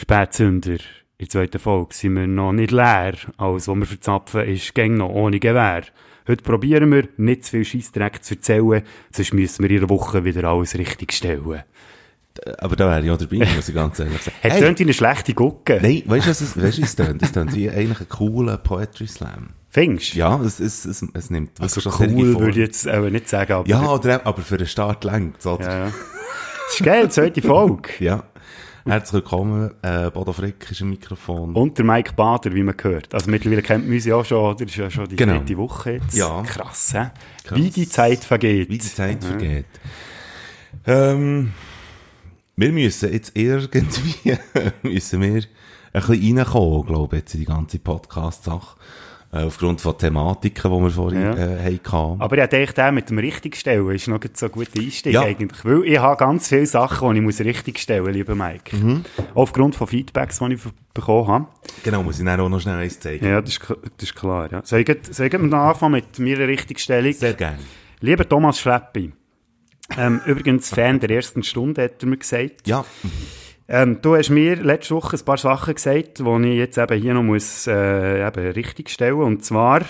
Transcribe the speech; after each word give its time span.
Spätzünder. 0.00 0.78
In 1.18 1.26
der 1.26 1.28
zweiten 1.28 1.58
Folge 1.58 1.94
sind 1.94 2.14
wir 2.14 2.26
noch 2.26 2.52
nicht 2.52 2.70
leer. 2.70 3.12
Alles, 3.36 3.68
was 3.68 3.76
wir 3.76 3.84
verzapfen, 3.84 4.44
ist 4.44 4.74
gäng 4.74 4.94
noch 4.94 5.10
ohne 5.10 5.38
Gewehr. 5.38 5.82
Heute 6.26 6.42
probieren 6.42 6.90
wir, 6.90 7.08
nicht 7.18 7.44
zu 7.44 7.50
viel 7.50 7.64
Scheissdreck 7.66 8.24
zu 8.24 8.34
erzählen, 8.34 8.82
sonst 9.12 9.34
müssen 9.34 9.62
wir 9.62 9.70
in 9.70 9.78
einer 9.78 9.90
Woche 9.90 10.24
wieder 10.24 10.44
alles 10.44 10.78
richtig 10.78 11.12
stellen. 11.12 11.62
Aber 12.58 12.76
da 12.76 12.88
wäre 12.88 13.04
ich 13.04 13.10
auch 13.10 13.18
dabei, 13.18 13.46
muss 13.56 13.68
ich 13.68 13.74
ganz 13.74 13.98
ehrlich 13.98 14.22
sagen. 14.22 14.36
Hat 14.42 14.52
hey, 14.52 14.78
wie 14.78 14.82
eine 14.84 14.94
schlechte 14.94 15.34
Gucke. 15.34 15.80
Nein, 15.82 16.02
weißt 16.06 16.26
du, 16.26 16.30
was 16.30 16.40
es, 16.40 16.78
es 16.78 16.96
tönt? 16.96 17.22
Es 17.22 17.32
tönt 17.32 17.54
wie 17.54 17.68
eigentlich 17.68 18.00
ein 18.00 18.08
cooler 18.08 18.56
Poetry 18.56 19.06
Slam. 19.06 19.50
Findest 19.68 20.14
Ja, 20.14 20.40
es, 20.40 20.60
es, 20.60 20.86
es, 20.86 21.04
es 21.12 21.28
nimmt 21.28 21.60
also 21.60 21.82
schon 21.82 21.92
cool 22.00 22.38
würde 22.40 22.50
ich 22.52 22.66
jetzt 22.66 22.88
aber 22.88 23.10
nicht 23.10 23.28
sagen. 23.28 23.52
Aber 23.52 23.68
ja, 23.68 23.86
oder, 23.86 24.26
aber 24.26 24.40
für 24.40 24.56
den 24.56 24.66
Start 24.66 25.04
längt 25.04 25.44
oder? 25.44 25.62
Ja, 25.62 25.78
ja. 25.86 25.92
Das 26.66 26.80
ist 26.80 26.86
geil, 26.86 27.10
zweite 27.10 27.42
Folge. 27.42 27.90
ja. 27.98 28.24
Herzlich 28.90 29.22
willkommen, 29.22 29.70
äh, 29.82 30.10
Bodo 30.10 30.32
Frick 30.32 30.68
ist 30.68 30.80
im 30.80 30.90
Mikrofon. 30.90 31.54
Und 31.54 31.78
der 31.78 31.84
Mike 31.84 32.14
Bader, 32.14 32.52
wie 32.52 32.64
man 32.64 32.74
hört. 32.82 33.14
Also 33.14 33.30
mittlerweile 33.30 33.62
kennt 33.62 33.84
man 33.84 33.94
uns 33.94 34.04
ja 34.04 34.24
schon, 34.24 34.38
oder? 34.38 34.54
Das 34.56 34.68
ist 34.68 34.76
ja 34.78 34.90
schon 34.90 35.06
die 35.06 35.14
genau. 35.14 35.38
dritte 35.38 35.56
Woche 35.58 35.92
jetzt. 35.92 36.12
Ja. 36.12 36.42
Krass, 36.42 36.92
hä? 36.92 37.10
Krass. 37.44 37.56
Wie 37.56 37.70
die 37.70 37.88
Zeit 37.88 38.24
vergeht. 38.24 38.68
Wie 38.68 38.78
die 38.78 38.92
Zeit 38.92 39.22
ja. 39.22 39.28
vergeht. 39.28 39.66
Ähm, 40.88 41.52
wir 42.56 42.72
müssen 42.72 43.12
jetzt 43.12 43.30
irgendwie, 43.36 44.36
müssen 44.82 45.20
wir 45.20 45.34
ein 45.92 46.02
bisschen 46.02 46.38
reinkommen, 46.38 46.86
glaube 46.86 47.14
ich, 47.14 47.22
jetzt 47.22 47.34
in 47.34 47.40
die 47.40 47.46
ganze 47.46 47.78
Podcast-Sache. 47.78 48.76
Äh, 49.32 49.44
aufgrund 49.44 49.80
von 49.80 49.96
Thematiken, 49.96 50.72
die 50.72 50.82
wir 50.82 50.90
vorhin 50.90 51.22
ja. 51.22 51.34
äh, 51.36 51.78
hatten. 51.78 52.20
Aber 52.20 52.36
ich 52.36 52.48
denke, 52.48 52.72
der 52.72 52.90
mit 52.90 53.10
dem 53.10 53.18
Richtigstellen 53.18 53.88
ist 53.90 54.08
noch 54.08 54.18
so 54.34 54.46
ein 54.46 54.52
guter 54.52 54.80
Einstieg 54.80 55.12
ja. 55.12 55.22
eigentlich. 55.22 55.64
Weil 55.64 55.84
ich 55.84 55.98
habe 56.00 56.16
ganz 56.16 56.48
viele 56.48 56.66
Sachen, 56.66 57.10
die 57.12 57.18
ich 57.20 57.24
muss 57.24 57.38
richtigstellen 57.38 58.12
lieber 58.12 58.34
Mike. 58.34 58.74
Mhm. 58.74 59.04
Aufgrund 59.34 59.76
von 59.76 59.86
Feedbacks, 59.86 60.40
die 60.40 60.54
ich 60.54 60.60
bekommen 60.92 61.28
habe. 61.28 61.46
Genau, 61.84 62.02
muss 62.02 62.18
ich 62.18 62.24
dann 62.24 62.40
auch 62.40 62.48
noch 62.48 62.60
schnell 62.60 62.78
eins 62.78 62.98
zeigen. 62.98 63.24
Ja, 63.24 63.40
das 63.40 63.50
ist, 63.50 63.60
das 63.68 64.08
ist 64.08 64.16
klar. 64.16 64.50
Ja. 64.50 64.62
Soll 64.64 64.80
ich, 64.80 65.32
noch 65.32 65.58
anfangen 65.58 65.92
mit 65.92 66.18
meiner 66.18 66.48
Richtigstellung? 66.48 67.12
Sehr 67.12 67.34
gerne. 67.34 67.58
Lieber 68.00 68.28
Thomas 68.28 68.58
Schleppi, 68.58 69.12
ähm, 69.96 70.20
übrigens 70.26 70.70
Fan 70.70 70.98
der 70.98 71.10
ersten 71.10 71.44
Stunde, 71.44 71.84
hat 71.84 72.02
er 72.02 72.08
mir 72.08 72.16
gesagt. 72.16 72.66
Ja. 72.66 72.84
Ähm, 73.72 73.98
du 74.02 74.16
hast 74.16 74.30
mir 74.30 74.56
letzte 74.56 74.96
Woche 74.96 75.16
ein 75.16 75.24
paar 75.24 75.38
Sachen 75.38 75.74
gesagt, 75.74 76.18
die 76.18 76.48
ich 76.50 76.58
jetzt 76.58 76.76
eben 76.76 77.00
hier 77.00 77.14
noch 77.14 77.22
muss, 77.22 77.68
äh, 77.68 78.26
eben 78.26 78.50
richtig 78.50 78.90
stellen 78.90 79.22
Und 79.22 79.44
zwar 79.44 79.82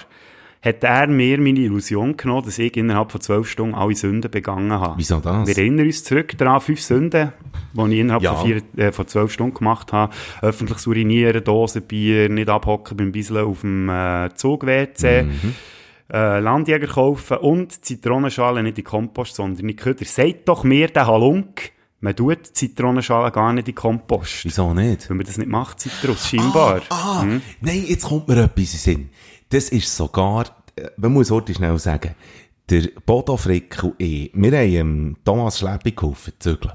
hat 0.63 0.85
er 0.85 1.07
mir 1.07 1.39
meine 1.39 1.61
Illusion 1.61 2.15
genommen, 2.15 2.45
dass 2.45 2.59
ich 2.59 2.77
innerhalb 2.77 3.11
von 3.11 3.23
zwölf 3.23 3.49
Stunden 3.49 3.75
alle 3.75 3.95
Sünden 3.95 4.31
begangen 4.31 4.73
habe. 4.73 4.99
Wieso 4.99 5.19
das? 5.19 5.49
Wir 5.49 5.57
erinnern 5.57 5.87
uns 5.87 6.05
zurück 6.05 6.37
daran, 6.37 6.61
fünf 6.61 6.83
Sünden, 6.83 7.33
die 7.73 7.93
ich 7.95 8.01
innerhalb 8.01 8.23
ja. 8.23 8.35
von, 8.35 8.47
vier, 8.47 8.63
äh, 8.77 8.93
von 8.93 9.09
zwölf 9.09 9.33
Stunden 9.33 9.55
gemacht 9.55 9.95
habe. 9.95 10.13
Öffentlich 10.43 10.87
urinieren, 10.87 11.43
Dosenbier, 11.43 12.29
nicht 12.29 12.51
abhocken 12.51 12.99
beim 12.99 13.13
Bisseln 13.13 13.47
auf 13.47 13.63
dem 13.63 13.89
äh, 13.89 14.29
Zug-WC. 14.35 15.23
Mhm. 15.23 15.55
Äh, 16.13 16.41
Landjäger 16.41 16.89
kaufen 16.89 17.39
und 17.39 17.83
Zitronenschalen 17.83 18.65
nicht 18.65 18.77
in 18.77 18.85
Kompost, 18.85 19.37
sondern 19.37 19.67
in 19.67 19.77
Köder. 19.77 20.05
Seid 20.05 20.47
doch 20.47 20.65
mir 20.65 20.89
den 20.89 21.07
Halunk, 21.07 21.73
man 22.01 22.17
tut 22.17 22.47
Zitronenschalen 22.47 23.33
gar 23.33 23.53
nicht 23.53 23.69
in 23.69 23.75
Kompost. 23.75 24.45
Wieso 24.45 24.73
nicht? 24.75 25.09
Weil 25.09 25.17
man 25.17 25.27
das 25.27 25.39
nicht 25.39 25.51
macht, 25.51 25.81
Zitrus, 25.81 26.29
scheinbar. 26.29 26.81
Ah, 26.89 27.19
ah 27.19 27.23
hm? 27.23 27.43
nein, 27.61 27.85
jetzt 27.87 28.07
kommt 28.07 28.29
mir 28.29 28.43
etwas 28.43 28.73
in 28.73 28.79
Sinn. 28.79 29.11
Das 29.51 29.69
ist 29.69 29.95
sogar, 29.95 30.47
äh, 30.77 30.89
man 30.97 31.13
muss 31.13 31.31
heute 31.31 31.55
schnell 31.55 31.79
sagen, 31.79 32.15
der 32.69 32.89
Bodo 33.05 33.37
Frick 33.37 33.83
und 33.83 33.95
ich, 33.99 34.31
wir 34.33 34.59
haben 34.59 35.17
Thomas 35.25 35.59
Schleppi 35.59 35.93
geholfen, 35.93 36.33
zügeln. 36.39 36.75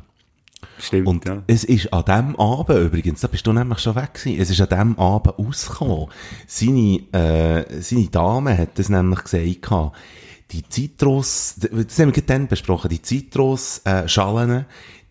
Stimmt, 0.77 1.07
Und 1.07 1.25
ja. 1.25 1.41
es 1.47 1.63
ist 1.63 1.93
an 1.93 2.03
dem 2.03 2.39
Abend 2.39 2.79
übrigens, 2.79 3.21
da 3.21 3.27
bist 3.27 3.47
du 3.47 3.53
nämlich 3.53 3.79
schon 3.79 3.95
weg 3.95 4.13
gewesen, 4.13 4.41
es 4.41 4.49
ist 4.49 4.59
an 4.59 4.69
dem 4.69 4.99
Abend 4.99 5.39
ausgekommen. 5.39 6.07
Seine, 6.47 6.99
äh, 7.13 7.81
seine 7.81 8.07
Dame 8.09 8.57
hat 8.57 8.77
das 8.77 8.89
nämlich 8.89 9.23
gesagt, 9.23 9.93
die 10.51 10.67
Zitrus, 10.67 11.55
das 11.57 11.99
haben 11.99 12.15
wir 12.15 12.23
dann 12.23 12.47
besprochen, 12.47 12.89
die 12.89 13.01
Zitrusschalen, 13.01 14.51
äh, 14.51 14.63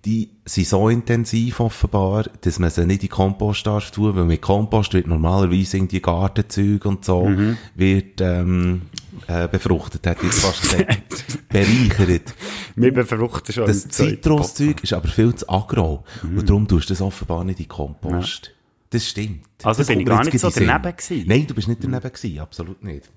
die 0.05 0.31
sind 0.45 0.67
so 0.67 0.89
intensiv 0.89 1.61
offenbar, 1.61 2.25
dass 2.43 2.59
man 2.59 2.69
sie 2.69 2.87
nicht 2.87 3.03
in 3.03 3.09
Kompost 3.09 3.67
darf 3.67 3.91
tun, 3.91 4.15
weil 4.15 4.25
mit 4.25 4.43
Kompost 4.43 4.93
wird 4.93 5.07
normalerweise 5.07 5.79
in 5.79 5.89
die 5.89 6.03
Gartenzeug 6.03 6.85
und 6.85 7.05
so, 7.05 7.25
mhm. 7.27 7.57
wird, 7.75 8.21
ähm, 8.21 8.83
äh, 9.27 9.49
befruchtet, 9.49 10.07
hat 10.07 10.23
jetzt 10.23 10.41
fast 10.41 10.63
gesagt, 10.63 11.49
bereichert. 11.49 12.35
Wir 12.77 12.93
befruchten 12.93 13.55
schon. 13.55 13.67
Das 13.67 13.89
Zitruszeug 13.89 14.83
ist 14.83 14.93
aber 14.93 15.09
viel 15.09 15.35
zu 15.35 15.49
agro. 15.49 16.05
Mhm. 16.23 16.39
Und 16.39 16.49
darum 16.49 16.69
tust 16.69 16.91
du 16.91 16.95
das 16.95 17.01
offenbar 17.01 17.45
nicht 17.45 17.61
in 17.61 17.69
Kompost. 17.69 18.47
Ja. 18.47 18.53
Das 18.91 19.09
stimmt. 19.09 19.47
Also 19.63 19.81
das 19.81 19.89
bin 19.89 20.01
ich 20.01 20.07
gar 20.07 20.25
nicht 20.25 20.39
so 20.39 20.51
daneben 20.51 20.97
gewesen. 20.97 21.25
Nein, 21.27 21.47
du 21.47 21.55
bist 21.55 21.69
nicht 21.69 21.83
daneben 21.83 22.13
gewesen, 22.13 22.39
absolut 22.39 22.85
nicht. 22.85 23.11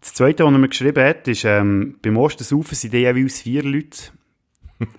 Das 0.00 0.12
Zweite, 0.12 0.44
was 0.44 0.52
er 0.52 0.58
mir 0.58 0.68
geschrieben 0.68 1.02
hat, 1.02 1.26
ist, 1.26 1.44
ähm, 1.44 1.96
beim 2.02 2.18
Ostersaufen 2.18 2.74
sind 2.74 2.92
jeweils 2.92 3.40
vier 3.40 3.62
Leute 3.62 4.12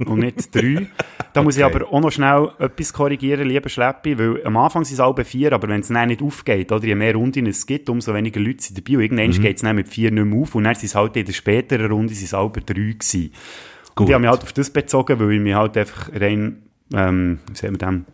und 0.06 0.20
nicht 0.20 0.54
drei. 0.56 0.88
Da 1.34 1.44
muss 1.44 1.58
okay. 1.58 1.68
ich 1.68 1.76
aber 1.76 1.92
auch 1.92 2.02
noch 2.02 2.12
schnell 2.12 2.50
etwas 2.60 2.94
korrigieren, 2.94 3.48
lieber 3.48 3.70
Schleppi, 3.70 4.18
weil 4.18 4.46
am 4.46 4.58
Anfang 4.58 4.86
sind 4.86 4.96
es 4.96 5.00
alle 5.00 5.26
vier, 5.26 5.54
aber 5.54 5.68
wenn 5.68 5.82
es 5.82 5.90
dann 5.90 6.08
nicht 6.08 6.22
aufgeht, 6.22 6.72
oder 6.72 6.86
je 6.86 6.96
mehr 6.96 7.16
Runden 7.16 7.46
es 7.48 7.66
gibt, 7.66 7.90
umso 7.90 8.14
weniger 8.14 8.40
Leute 8.40 8.64
sind 8.64 8.78
dabei 8.78 8.98
und 8.98 9.04
irgendwann 9.04 9.30
mhm. 9.30 9.42
geht 9.42 9.58
es 9.58 9.62
dann 9.62 9.76
mit 9.76 9.90
vier 9.90 10.12
nicht 10.12 10.26
mehr 10.26 10.42
auf 10.42 10.56
und 10.56 10.64
dann 10.64 10.76
sind 10.76 10.86
es 10.86 10.96
halt 10.96 11.16
in 11.18 11.26
der 11.26 11.34
späteren 11.34 11.92
Runde 11.92 12.14
sind 12.14 12.26
es 12.26 12.34
alle 12.34 12.52
drei 12.52 12.74
gewesen. 12.74 13.32
Gut. 13.96 14.02
Und 14.02 14.08
ich 14.08 14.14
habe 14.14 14.22
mich 14.22 14.30
halt 14.30 14.44
auf 14.44 14.54
das 14.54 14.70
bezogen, 14.70 15.20
weil 15.20 15.34
ich 15.34 15.40
mich 15.40 15.54
halt 15.54 15.78
einfach 15.78 16.10
rein, 16.14 16.64
ähm, 16.94 17.40
wie 17.50 17.58
sagt 17.58 17.72
man 17.72 17.80
dem, 17.80 18.06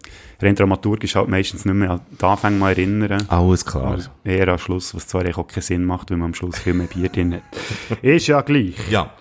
rein 0.41 0.55
dramaturgisch 0.55 1.16
halt 1.16 1.28
meistens 1.28 1.66
nicht 1.66 1.73
mehr 1.73 1.91
an 1.91 2.01
die 2.19 2.23
Anfänge 2.23 2.57
mal 2.57 2.69
erinnern. 2.69 3.23
Alles 3.28 3.66
klar. 3.66 3.91
Also 3.91 4.09
eher 4.23 4.47
am 4.47 4.57
Schluss, 4.57 4.93
was 4.95 5.07
zwar 5.07 5.25
auch 5.38 5.47
keinen 5.47 5.61
Sinn 5.61 5.83
macht, 5.83 6.11
weil 6.11 6.17
man 6.17 6.28
am 6.28 6.33
Schluss 6.33 6.59
viel 6.59 6.73
mehr 6.73 6.88
Bier 6.88 7.09
drin 7.09 7.35
hat. 7.35 7.43
Ist 8.03 8.28
ja 8.28 8.41
gleich. 8.41 8.75
Ja. 8.89 9.11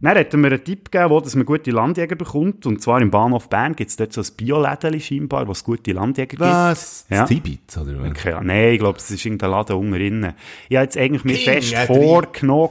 Dann 0.00 0.16
hat 0.16 0.32
er 0.32 0.38
mir 0.38 0.48
einen 0.48 0.64
Tipp 0.64 0.90
gegeben, 0.90 1.10
wo 1.10 1.20
dass 1.20 1.34
man 1.34 1.44
gute 1.44 1.70
Landjäger 1.70 2.16
bekommt. 2.16 2.64
Und 2.66 2.80
zwar 2.80 3.02
im 3.02 3.10
Bahnhof 3.10 3.48
Bern 3.48 3.76
gibt 3.76 3.90
es 3.90 3.96
dort 3.96 4.12
so 4.12 4.22
ein 4.22 4.26
Biolädeli 4.36 5.00
scheinbar, 5.00 5.46
wo 5.46 5.52
es 5.52 5.62
gute 5.62 5.92
Landjäger 5.92 6.30
gibt. 6.30 6.40
Was? 6.40 7.06
Ja. 7.10 7.20
Das 7.20 7.28
Tibit, 7.28 7.76
oder 7.76 8.00
was? 8.00 8.10
Okay, 8.10 8.34
nein, 8.42 8.72
ich 8.72 8.78
glaube, 8.78 8.98
es 8.98 9.10
ist 9.10 9.24
irgendein 9.24 9.50
Laden 9.50 9.76
unten. 9.76 10.34
Ich 10.68 10.76
habe 10.76 10.84
jetzt 10.84 10.96
eigentlich 10.96 11.24
mir 11.24 11.36
fest 11.36 11.76
vorgenommen, 11.86 12.70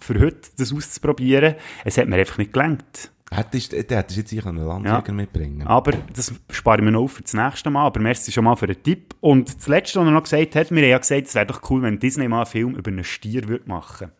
für 0.00 0.20
heute 0.20 0.48
das 0.58 0.72
auszuprobieren. 0.72 1.54
Es 1.84 1.98
hat 1.98 2.08
mir 2.08 2.16
einfach 2.16 2.38
nicht 2.38 2.52
gelangt. 2.52 3.10
Hättest, 3.30 3.72
hättest 3.72 4.16
jetzt 4.16 4.30
sicher 4.30 4.46
einen 4.46 4.64
Landjäger 4.64 5.02
ja. 5.08 5.12
mitbringen 5.12 5.66
Aber 5.66 5.92
das 6.14 6.32
spare 6.50 6.78
ich 6.78 6.84
mir 6.84 6.92
noch 6.92 7.08
für 7.08 7.22
das 7.22 7.34
nächste 7.34 7.70
Mal. 7.70 7.86
Aber 7.86 8.00
merci 8.00 8.30
schon 8.30 8.44
mal 8.44 8.54
für 8.54 8.68
den 8.68 8.80
Tipp. 8.82 9.16
Und 9.20 9.56
das 9.56 9.66
Letzte, 9.66 9.98
was 9.98 10.06
er 10.06 10.12
noch 10.12 10.22
gesagt 10.22 10.54
hat, 10.54 10.70
mir 10.70 10.86
ja 10.86 10.98
gesagt, 10.98 11.26
es 11.26 11.34
wäre 11.34 11.46
doch 11.46 11.60
cool, 11.70 11.82
wenn 11.82 11.98
Disney 11.98 12.28
mal 12.28 12.38
einen 12.38 12.46
Film 12.46 12.76
über 12.76 12.88
einen 12.88 13.02
Stier 13.02 13.48
würde 13.48 13.68
machen 13.68 14.08
würde. 14.08 14.15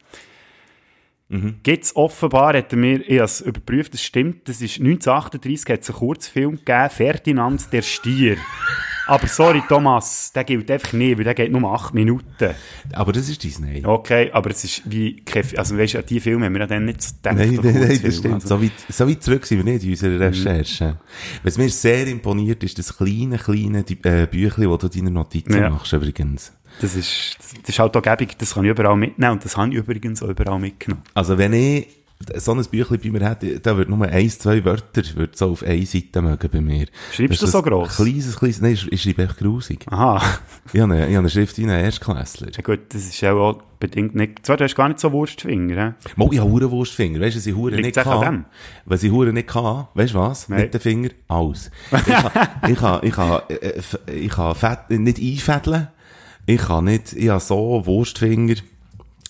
Mhm. 1.28 1.56
Gibt 1.62 1.84
es 1.84 1.96
offenbar, 1.96 2.56
hat 2.56 2.72
mir, 2.72 3.00
ich 3.00 3.18
habe 3.18 3.24
es 3.24 3.40
überprüft, 3.40 3.94
das 3.94 4.02
stimmt, 4.02 4.48
das 4.48 4.60
ist 4.60 4.78
1938, 4.78 5.72
hat 5.72 5.82
es 5.82 5.90
einen 5.90 5.98
Kurzfilm 5.98 6.56
gegeben, 6.56 6.90
Ferdinand 6.90 7.72
der 7.72 7.82
Stier. 7.82 8.36
Aber 9.08 9.28
sorry, 9.28 9.62
Thomas, 9.68 10.32
der 10.32 10.42
gilt 10.42 10.68
einfach 10.68 10.92
nicht, 10.92 11.16
weil 11.16 11.24
der 11.24 11.34
geht 11.34 11.52
nur 11.52 11.72
8 11.72 11.94
Minuten. 11.94 12.54
Aber 12.92 13.12
das 13.12 13.28
ist 13.28 13.42
Disney. 13.42 13.84
Okay, 13.86 14.30
aber 14.32 14.50
es 14.50 14.64
ist 14.64 14.82
wie, 14.90 15.22
also 15.56 15.78
weißt 15.78 15.94
du, 15.94 15.98
an 15.98 16.06
die 16.06 16.18
Filme 16.18 16.46
haben 16.46 16.54
wir 16.54 16.62
ja 16.62 16.66
dann 16.66 16.86
nicht 16.86 17.22
gedacht. 17.22 17.36
Nein, 17.36 17.60
nein, 17.62 17.80
nein, 17.86 18.00
das 18.02 18.16
stimmt. 18.16 18.34
Also. 18.34 18.48
So, 18.48 18.62
weit, 18.62 18.72
so 18.88 19.08
weit 19.08 19.22
zurück 19.22 19.46
sind 19.46 19.64
wir 19.64 19.72
nicht 19.72 19.84
in 19.84 19.90
unserer 19.90 20.10
mhm. 20.10 20.22
Recherche. 20.22 20.84
Mhm. 20.84 20.96
Was 21.44 21.56
mir 21.56 21.70
sehr 21.70 22.06
imponiert, 22.08 22.64
ist 22.64 22.78
das 22.80 22.96
kleine, 22.96 23.38
kleine 23.38 23.84
äh, 23.88 24.26
Büchlein, 24.26 24.70
das 24.70 24.78
du 24.78 24.88
deine 24.88 25.12
Notizen 25.12 25.56
ja. 25.56 25.70
machst, 25.70 25.92
übrigens. 25.92 26.52
Das 26.80 26.94
ist, 26.94 27.36
das 27.62 27.68
ist 27.68 27.78
halt 27.78 27.96
auch 27.96 28.02
gäbig, 28.02 28.36
das 28.38 28.54
kann 28.54 28.64
ich 28.64 28.70
überall 28.70 28.96
mitnehmen 28.96 29.32
und 29.32 29.44
das 29.44 29.56
habe 29.56 29.70
ich 29.70 29.76
übrigens 29.76 30.22
auch 30.22 30.28
überall 30.28 30.58
mitgenommen. 30.58 31.02
Also 31.14 31.38
wenn 31.38 31.52
ich 31.52 31.86
so 32.36 32.52
ein 32.52 32.64
Büchlein 32.64 33.00
bei 33.02 33.10
mir 33.10 33.28
hätte, 33.28 33.60
da 33.60 33.76
würde 33.76 33.90
nur 33.90 34.06
ein, 34.06 34.30
zwei 34.30 34.64
Wörter 34.64 35.02
würde 35.14 35.36
so 35.36 35.50
auf 35.50 35.62
eine 35.62 35.84
Seite 35.84 36.22
mögen 36.22 36.48
bei 36.50 36.60
mir. 36.60 36.86
Schreibst 37.12 37.42
du 37.42 37.46
so 37.46 37.62
gross? 37.62 37.96
Kleines, 37.96 38.36
kleines, 38.36 38.60
nein, 38.60 38.72
ich, 38.72 38.90
ich 38.90 39.02
schreibe 39.02 39.24
echt 39.24 39.38
grusig. 39.38 39.86
Aha. 39.90 40.22
Ich 40.72 40.80
habe 40.80 40.94
eine, 40.94 41.02
ich 41.04 41.10
habe 41.10 41.20
eine 41.20 41.30
Schrift 41.30 41.56
wie 41.58 41.64
ein 41.64 41.68
Erstklässler. 41.70 42.48
Ja 42.52 42.62
gut, 42.62 42.80
das 42.88 43.04
ist 43.06 43.22
auch 43.24 43.62
bedingt 43.78 44.14
nicht, 44.14 44.44
zwar, 44.44 44.56
du 44.56 44.64
hast 44.64 44.74
gar 44.74 44.88
nicht 44.88 44.98
so 44.98 45.12
Wurstfinger, 45.12 45.94
he? 46.04 46.10
Mal, 46.16 46.28
ich 46.32 46.40
habe 46.40 46.50
Huren 46.50 46.70
Wurstfinger, 46.70 47.20
weißt 47.20 47.36
du, 47.36 47.38
was 47.38 47.46
ich 47.46 47.54
Huren 47.54 47.80
nicht 47.80 47.96
kann? 47.96 48.46
Was 48.84 49.02
ich 49.02 49.12
Huren 49.12 49.34
nicht 49.34 49.48
kann, 49.48 49.86
weißt 49.94 50.14
du 50.14 50.18
was? 50.18 50.48
Nein. 50.48 50.62
Mit 50.62 50.74
den 50.74 50.80
Finger, 50.80 51.10
alles. 51.28 51.70
ich 51.92 52.02
kann, 52.02 52.48
ich 52.68 52.78
kann, 52.78 53.00
ich 53.02 53.12
kann, 53.12 53.40
äh, 53.48 53.54
äh, 53.54 54.12
ich 54.12 54.30
kann 54.30 54.54
fett, 54.54 54.90
nicht 54.90 55.18
einfädeln, 55.18 55.88
ich 56.46 56.60
kann 56.60 56.84
nicht, 56.84 57.12
ich 57.12 57.28
habe 57.28 57.40
so 57.40 57.84
Wurstfinger, 57.84 58.54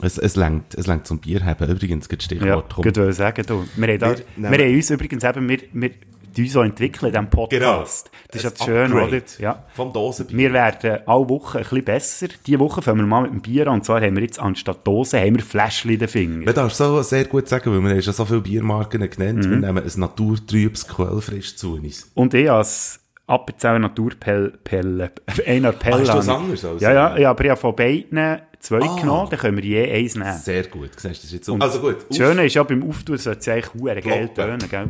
es, 0.03 0.19
es 0.19 0.37
längt, 0.37 0.75
es 0.75 0.87
zum 1.05 1.19
Bier 1.19 1.45
haben. 1.45 1.71
Übrigens, 1.71 2.09
das 2.09 2.23
Stichwort. 2.23 2.73
Ja, 2.73 2.79
ich 2.79 2.85
würde 2.85 3.13
sagen, 3.13 3.45
du. 3.47 3.67
Wir 3.77 3.89
haben, 3.89 3.99
da, 3.99 4.15
wir, 4.37 4.51
wir 4.51 4.67
haben 4.67 4.75
uns 4.75 4.91
übrigens 4.91 5.25
eben, 5.25 5.49
wir, 5.49 5.59
wir, 5.73 5.91
uns 6.39 6.53
so 6.53 6.61
entwickeln 6.61 7.07
in 7.07 7.13
diesem 7.13 7.31
Podcast. 7.31 8.11
Genau. 8.11 8.27
Das 8.31 8.37
ist 8.37 8.43
ja 8.45 8.51
das 8.51 8.65
Schöne, 8.65 8.95
oder? 8.95 9.23
Ja. 9.39 9.65
Vom 9.73 9.93
Dosenbier. 9.93 10.37
Wir 10.37 10.53
werden 10.53 11.01
alle 11.07 11.29
Wochen 11.31 11.57
ein 11.57 11.63
bisschen 11.63 11.85
besser. 11.85 12.29
Diese 12.47 12.59
Woche 12.59 12.83
fangen 12.83 12.99
wir 12.99 13.07
mal 13.07 13.23
mit 13.23 13.33
dem 13.33 13.41
Bier 13.41 13.69
an. 13.69 13.75
Und 13.75 13.87
zwar 13.87 14.03
haben 14.03 14.17
wir 14.17 14.23
jetzt 14.23 14.39
anstatt 14.39 14.87
Dosen, 14.87 15.19
haben 15.19 15.37
wir 15.37 15.43
Fläschchen 15.43 15.93
in 15.93 15.99
den 15.99 16.09
Fingern. 16.09 16.45
Man 16.45 16.55
darf 16.55 16.75
so 16.75 17.01
sehr 17.01 17.25
gut 17.25 17.49
sagen, 17.49 17.73
weil 17.73 17.83
wir 17.83 17.91
haben 17.91 18.03
schon 18.03 18.13
so 18.13 18.27
viele 18.27 18.43
Biermarken 18.43 19.09
genannt. 19.09 19.47
Mhm. 19.47 19.51
Wir 19.51 19.57
nehmen 19.57 19.85
ein 19.85 20.01
naturtrübes 20.01 20.87
Quellfrisch 20.87 21.57
zu 21.57 21.77
uns. 21.77 22.11
Und 22.15 22.35
ich 22.35 22.51
als 22.51 23.01
Appenzell 23.29 23.79
Naturpelle, 23.81 24.51
Pelle, 24.65 25.11
einer 25.47 25.73
Pelle. 25.73 25.97
Ah, 25.97 26.01
ist 26.01 26.09
das 26.09 26.29
habe 26.29 26.43
ich- 26.45 26.45
anders 26.45 26.65
als- 26.65 26.83
Ja, 26.83 26.93
ja, 26.93 27.19
ja, 27.19 27.31
aber 27.31 27.45
ich 27.45 27.51
habe 27.51 27.61
von 27.61 27.75
beiden 27.75 28.41
zwei 28.61 28.81
Ah. 28.81 28.97
genommen, 29.01 29.31
dann 29.31 29.39
können 29.39 29.57
wir 29.57 29.65
je 29.65 29.93
eins 29.93 30.15
nehmen. 30.15 30.37
Sehr 30.39 30.65
gut. 30.65 30.91
Siehst 30.97 31.05
du, 31.05 31.27
das 31.27 31.33
jetzt 31.33 31.47
so. 31.47 31.57
Also 31.59 31.81
gut. 31.81 32.07
Das 32.09 32.17
Schöne 32.17 32.45
ist 32.47 32.55
ja, 32.55 32.63
beim 32.63 32.89
Auftun 32.89 33.19
sollte 33.19 33.41
es 33.41 33.49
eigentlich 33.49 33.67
verdammt 33.67 34.05
geil 34.05 34.29
tönen, 34.35 34.69
gell? 34.71 34.89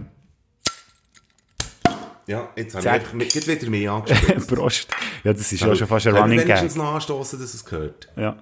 Ja, 2.28 2.48
jetzt 2.56 2.74
habe 2.74 2.80
ich 2.80 2.84
Zack. 2.84 2.94
einfach 2.94 3.12
mit, 3.12 3.32
geht 3.32 3.46
wieder 3.46 3.70
mehr 3.70 3.92
angespielt. 3.92 4.46
Prost. 4.48 4.88
Ja, 5.22 5.32
das 5.32 5.52
ist 5.52 5.60
ja 5.60 5.74
schon 5.76 5.86
fast 5.86 6.06
ein 6.08 6.16
Running 6.16 6.44
Gag. 6.44 6.74
noch 6.76 6.94
anstoßen, 6.94 7.38
dass 7.38 7.54
es 7.54 7.64
gehört? 7.64 8.08
Ja. 8.16 8.36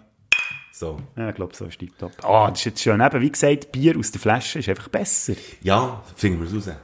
So. 0.73 0.99
ja, 1.17 1.29
ich 1.29 1.35
glaube, 1.37 1.55
so 1.55 1.67
ist 1.67 1.79
top. 1.99 2.13
Ah, 2.25 2.49
das 2.51 2.61
ist 2.61 2.65
jetzt 2.65 2.83
schön. 2.83 3.01
Eben, 3.01 3.21
wie 3.21 3.31
gesagt, 3.31 3.71
Bier 3.71 3.97
aus 3.97 4.11
der 4.11 4.21
Flasche 4.21 4.59
ist 4.59 4.69
einfach 4.69 4.89
besser. 4.89 5.35
Ja, 5.63 6.03
finden 6.17 6.41
wir 6.41 6.49
es 6.49 6.69
raus. 6.69 6.75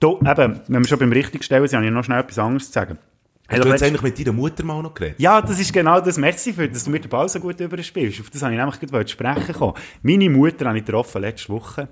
Da, 0.00 0.08
eben, 0.08 0.60
wenn 0.66 0.82
wir 0.82 0.88
schon 0.88 0.98
beim 0.98 1.12
richtigen 1.12 1.42
stellen 1.42 1.68
sind, 1.68 1.76
habe 1.76 1.86
ich 1.86 1.92
noch 1.92 2.04
schnell 2.04 2.20
etwas 2.20 2.38
anderes 2.38 2.66
zu 2.66 2.72
sagen. 2.72 2.98
Hast 3.50 3.64
du 3.64 3.68
jetzt 3.68 3.82
eigentlich 3.82 4.02
mit 4.02 4.18
deiner 4.18 4.32
Mutter 4.32 4.64
mal 4.64 4.80
noch 4.80 4.94
geredet? 4.94 5.18
Ja, 5.18 5.42
das 5.42 5.58
ist 5.58 5.72
genau 5.72 6.00
das. 6.00 6.16
Merci 6.16 6.52
für, 6.52 6.68
dass 6.68 6.84
du 6.84 6.90
mir 6.90 7.00
den 7.00 7.10
Ball 7.10 7.28
so 7.28 7.40
gut 7.40 7.58
überspielst. 7.58 8.20
Auf 8.20 8.30
das 8.30 8.42
habe 8.42 8.52
ich 8.52 8.58
nämlich 8.58 8.78
gerade 8.78 9.08
sprechen 9.08 9.54
kommen. 9.54 9.74
Meine 10.02 10.30
Mutter 10.30 10.66
habe 10.66 10.78
ich 10.78 10.84
getroffen 10.84 11.20
letzte 11.20 11.48
Woche. 11.48 11.88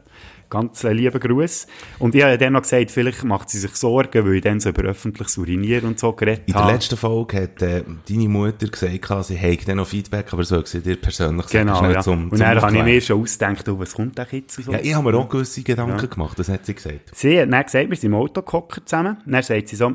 Ganz 0.50 0.82
äh, 0.84 0.92
lieben 0.92 1.20
Gruß. 1.20 1.66
Und 1.98 2.14
ich 2.14 2.22
habe 2.22 2.38
dann 2.38 2.54
noch 2.54 2.62
gesagt, 2.62 2.90
vielleicht 2.90 3.22
macht 3.24 3.50
sie 3.50 3.58
sich 3.58 3.74
Sorgen, 3.76 4.24
weil 4.24 4.36
ich 4.36 4.42
dann 4.42 4.60
so 4.60 4.70
über 4.70 4.82
öffentliches 4.84 5.36
Urinieren 5.36 5.88
und 5.88 5.98
so 5.98 6.12
geredet 6.12 6.44
In 6.46 6.54
der 6.54 6.62
habe. 6.62 6.72
letzten 6.72 6.96
Folge 6.96 7.42
hat 7.42 7.60
äh, 7.62 7.82
deine 8.08 8.28
Mutter 8.28 8.66
gesagt, 8.68 9.24
sie 9.26 9.34
hätte 9.36 9.66
dann 9.66 9.76
noch 9.76 9.86
Feedback, 9.86 10.32
aber 10.32 10.44
soll 10.44 10.64
sie 10.66 10.80
dir 10.80 10.96
persönlich 10.96 11.46
sagen, 11.46 11.66
Genau, 11.68 11.90
ja. 11.90 12.00
zum, 12.00 12.24
und 12.24 12.30
zum 12.30 12.38
dann 12.38 12.60
habe 12.62 12.76
ich 12.76 12.82
mir 12.84 13.00
schon 13.00 13.20
ausgedacht, 13.20 13.68
oh, 13.68 13.78
was 13.78 13.92
kommt 13.94 14.18
da 14.18 14.26
jetzt? 14.30 14.58
und 14.58 14.64
So. 14.64 14.72
Ja, 14.72 14.80
ich 14.80 14.94
habe 14.94 15.10
mir 15.12 15.18
auch 15.18 15.28
gewisse 15.28 15.62
Gedanken 15.62 16.08
gemacht, 16.08 16.38
das 16.38 16.48
hat 16.48 16.64
sie 16.64 16.74
gesagt. 16.74 17.10
Sie 17.14 17.38
hat 17.40 17.52
dann 17.52 17.64
gesagt, 17.64 17.90
wir 17.90 17.96
sind 17.96 18.12
im 18.12 18.14
Auto 18.18 18.42
zusammen. 18.84 19.18
Dann 19.26 19.42
sagt 19.42 19.68
sie 19.68 19.76
so, 19.76 19.94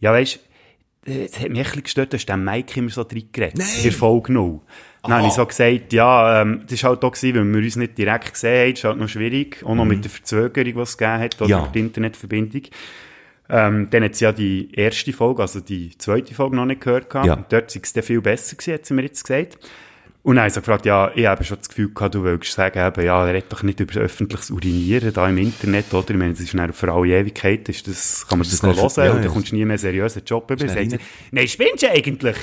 ja 0.00 0.12
weisst, 0.12 0.40
äh, 1.06 1.24
es 1.26 1.38
hat 1.38 1.50
mich 1.50 1.58
ein 1.58 1.64
bisschen 1.64 1.82
gestört, 1.82 2.12
dass 2.14 2.24
der 2.24 2.36
Mike 2.36 2.78
immer 2.80 2.90
so 2.90 3.02
reingeredet 3.02 3.58
Nein. 3.58 3.66
In 3.76 3.82
der 3.82 3.92
Folge 3.92 4.32
0. 4.32 4.60
Dann 5.04 5.18
habe 5.18 5.26
ich 5.28 5.34
so 5.34 5.44
gesagt, 5.46 5.92
ja, 5.92 6.42
ähm, 6.42 6.62
das 6.68 6.82
war 6.82 6.90
halt 6.90 7.04
auch 7.04 7.12
gewesen, 7.12 7.36
weil 7.36 7.54
wir 7.54 7.62
uns 7.64 7.76
nicht 7.76 7.96
direkt 7.98 8.32
gesehen 8.32 8.58
haben, 8.66 8.70
das 8.70 8.78
ist 8.80 8.84
halt 8.84 8.98
noch 8.98 9.08
schwierig. 9.08 9.62
Auch 9.64 9.74
noch 9.74 9.84
mit 9.84 10.02
der 10.04 10.10
Verzögerung, 10.10 10.72
die 10.74 10.80
es 10.80 10.96
gegeben 10.98 11.18
hat, 11.20 11.36
oder 11.40 11.44
Mhm. 11.44 11.50
Ja. 11.64 11.70
die 11.74 11.80
Internetverbindung. 11.80 12.62
Ähm, 13.50 13.88
dann 13.90 14.02
hat 14.04 14.14
sie 14.14 14.24
ja 14.24 14.32
die 14.32 14.72
erste 14.74 15.12
Folge, 15.12 15.42
also 15.42 15.60
die 15.60 15.96
zweite 15.98 16.34
Folge 16.34 16.56
noch 16.56 16.64
nicht 16.64 16.80
gehört 16.80 17.10
gehabt. 17.10 17.26
Ja. 17.26 17.34
Und 17.34 17.52
dort 17.52 17.70
sei 17.70 17.80
es 17.82 17.92
dann 17.92 18.02
viel 18.02 18.20
besser 18.22 18.56
gewesen, 18.56 18.74
hat 18.74 18.86
sie 18.86 18.94
mir 18.94 19.02
jetzt 19.02 19.22
gesagt. 19.22 19.58
Und 20.22 20.36
dann 20.36 20.44
habe 20.44 20.48
ich 20.48 20.54
so 20.54 20.60
gefragt, 20.62 20.86
ja, 20.86 21.10
ich 21.14 21.26
habe 21.26 21.44
schon 21.44 21.58
das 21.58 21.68
Gefühl 21.68 21.92
gehabt, 21.92 22.14
du 22.14 22.22
würdest 22.22 22.52
sagen, 22.54 22.78
eben, 22.78 23.04
ja, 23.04 23.22
red 23.24 23.44
doch 23.50 23.62
nicht 23.62 23.78
über 23.80 24.00
öffentliches 24.00 24.50
Urinieren 24.50 25.12
da 25.12 25.28
im 25.28 25.36
Internet, 25.36 25.92
oder? 25.92 26.08
Ich 26.12 26.16
meine, 26.16 26.30
das 26.32 26.40
ist 26.40 26.54
dann 26.54 26.72
für 26.72 26.90
alle 26.90 27.08
Ewigkeit, 27.18 27.68
ist 27.68 27.86
das, 27.86 28.26
kann 28.26 28.38
man 28.38 28.48
das, 28.48 28.58
das 28.58 28.62
nicht- 28.62 28.80
hören 28.82 29.06
ja, 29.06 29.12
und 29.12 29.22
dann 29.22 29.30
kommst 29.30 29.52
du 29.52 29.56
nie 29.56 29.66
mehr 29.66 29.76
seriösen 29.76 30.22
Job 30.24 30.50
über. 30.50 30.64
Nein, 30.64 31.48
spinnst 31.48 31.82
du 31.82 31.90
eigentlich? 31.90 32.36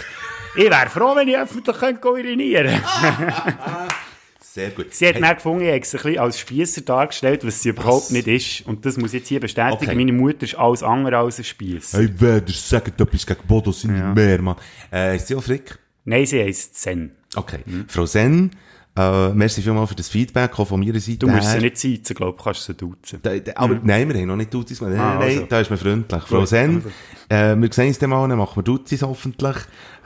Ich 0.56 0.70
wäre 0.70 0.90
froh, 0.90 1.16
wenn 1.16 1.28
ich 1.28 1.38
öffentlich 1.38 1.78
könnte 1.78 2.08
urinieren 2.10 2.82
Sehr 4.44 4.72
gut. 4.72 4.94
Sie 4.94 5.08
hat 5.08 5.16
Hey, 5.16 5.36
gefunden, 5.36 5.62
ich 5.64 5.70
habe 5.70 5.80
es 5.80 5.94
ein 5.96 6.02
bisschen 6.02 6.20
als 6.20 6.40
Spiesser 6.40 6.82
dargestellt, 6.82 7.46
was 7.48 7.62
sie 7.62 7.70
überhaupt 7.70 8.12
nicht 8.12 8.28
ist. 8.28 8.68
Und 8.68 8.86
das 8.86 8.98
muss 8.98 9.14
ich 9.14 9.20
jetzt 9.22 9.30
hier 9.30 9.40
bestätigen. 9.40 9.78
Okay. 9.82 9.96
Meine 9.96 10.12
Mutter 10.12 10.44
ist 10.44 10.56
alles 10.56 10.84
andere 10.84 11.18
als 11.20 11.38
ein 11.38 11.46
Spiesser. 11.46 12.00
hey, 12.00 12.10
wer 12.18 12.42
sagt 12.48 13.00
etwas 13.00 13.26
gegen 13.26 13.48
Bodo, 13.48 13.72
sind 13.72 13.98
Ja. 13.98 14.14
mehr, 14.14 14.42
Mann. 14.42 14.58
Äh, 14.92 15.16
ist 15.16 15.28
sie 15.28 15.36
auch 15.36 15.44
Frick? 15.44 15.80
Nein, 16.04 16.26
sie 16.26 16.44
heisst 16.44 16.76
Zen. 16.76 17.12
Okay. 17.34 17.60
Frau 17.88 18.06
Sen, 18.06 18.52
äh, 18.98 19.30
merci 19.30 19.62
vielmals 19.62 19.88
für 19.90 19.96
das 19.96 20.10
Feedback, 20.10 20.60
auch 20.60 20.68
von 20.68 20.82
meiner 20.82 21.00
Seite 21.00 21.20
Du 21.20 21.28
musst 21.30 21.50
sie 21.50 21.60
nicht 21.60 21.78
seizen, 21.78 22.14
glaube 22.14 22.36
ich, 22.38 22.44
kannst 22.44 22.66
sie 22.66 22.74
duzen. 22.74 23.20
Da, 23.22 23.38
da, 23.40 23.54
aber 23.56 23.80
nein, 23.82 24.10
wir 24.10 24.20
haben 24.20 24.28
noch 24.28 24.36
nicht 24.36 24.54
Duzis. 24.54 24.82
Nein, 24.82 25.00
Ah, 25.00 25.14
nein, 25.18 25.30
also. 25.30 25.46
da 25.46 25.62
ist 25.62 25.70
man 25.70 25.80
freundlich. 25.80 26.24
Frau 26.24 26.46
Sen, 26.46 26.84
also. 27.30 27.56
äh, 27.56 27.56
wir 27.62 27.72
sehen 27.72 27.88
uns 27.88 28.00
dann 28.00 28.10
mal, 28.10 28.28
dann 28.28 28.38
machen 28.38 28.58
wir 28.58 28.64
Duzis 28.64 29.02
hoffentlich. 29.02 29.56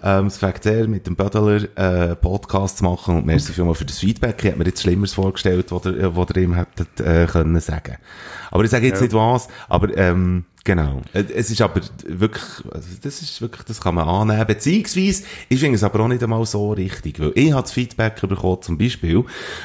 Ähm, 0.04 0.28
es 0.28 0.38
fängt 0.38 0.64
sehr 0.64 0.88
mit 0.88 1.08
dem 1.08 1.16
Bödeler 1.16 1.64
äh, 1.78 2.16
Podcast 2.16 2.78
zu 2.78 2.84
machen 2.84 3.18
und 3.18 3.26
merci 3.26 3.54
vielmals 3.54 3.80
für 3.80 3.86
das 3.86 4.00
Feedback. 4.00 4.36
Ich 4.40 4.46
hätte 4.46 4.58
mir 4.58 4.66
jetzt 4.66 4.82
Schlimmeres 4.82 5.14
vorgestellt, 5.14 5.72
was 5.72 5.86
ihr, 5.86 6.16
was 6.16 6.30
ihr 6.36 6.42
ihm 6.44 6.54
hättet 6.54 7.00
äh, 7.00 7.26
können 7.26 7.60
sagen. 7.60 7.98
Aber 8.52 8.64
ich 8.64 8.70
sage 8.70 8.88
jetzt 8.88 9.02
nicht 9.02 9.14
was, 9.14 9.48
aber 9.68 9.96
ähm, 9.98 10.46
genau. 10.66 11.02
Äh, 11.14 11.24
Es 11.34 11.50
ist 11.50 11.62
aber 11.62 11.80
wirklich, 12.06 12.44
also 12.74 12.88
das 13.02 13.22
ist 13.22 13.40
wirklich, 13.40 13.64
das 13.64 13.80
kann 13.80 13.96
man 13.96 14.06
annehmen. 14.08 14.46
Beziehungsweise, 14.46 15.24
ich 15.48 15.60
finde 15.60 15.76
es 15.76 15.84
aber 15.84 16.02
auch 16.02 16.08
nicht 16.10 16.22
einmal 16.22 16.46
so 16.46 16.74
richtig, 16.74 17.20
weil 17.22 17.32
ich 17.36 17.54
habe 17.54 17.62
das 17.62 17.72
Feedback 17.72 18.20
bekommen, 18.20 18.62
zum 18.62 18.78
Beispiel, 18.78 19.24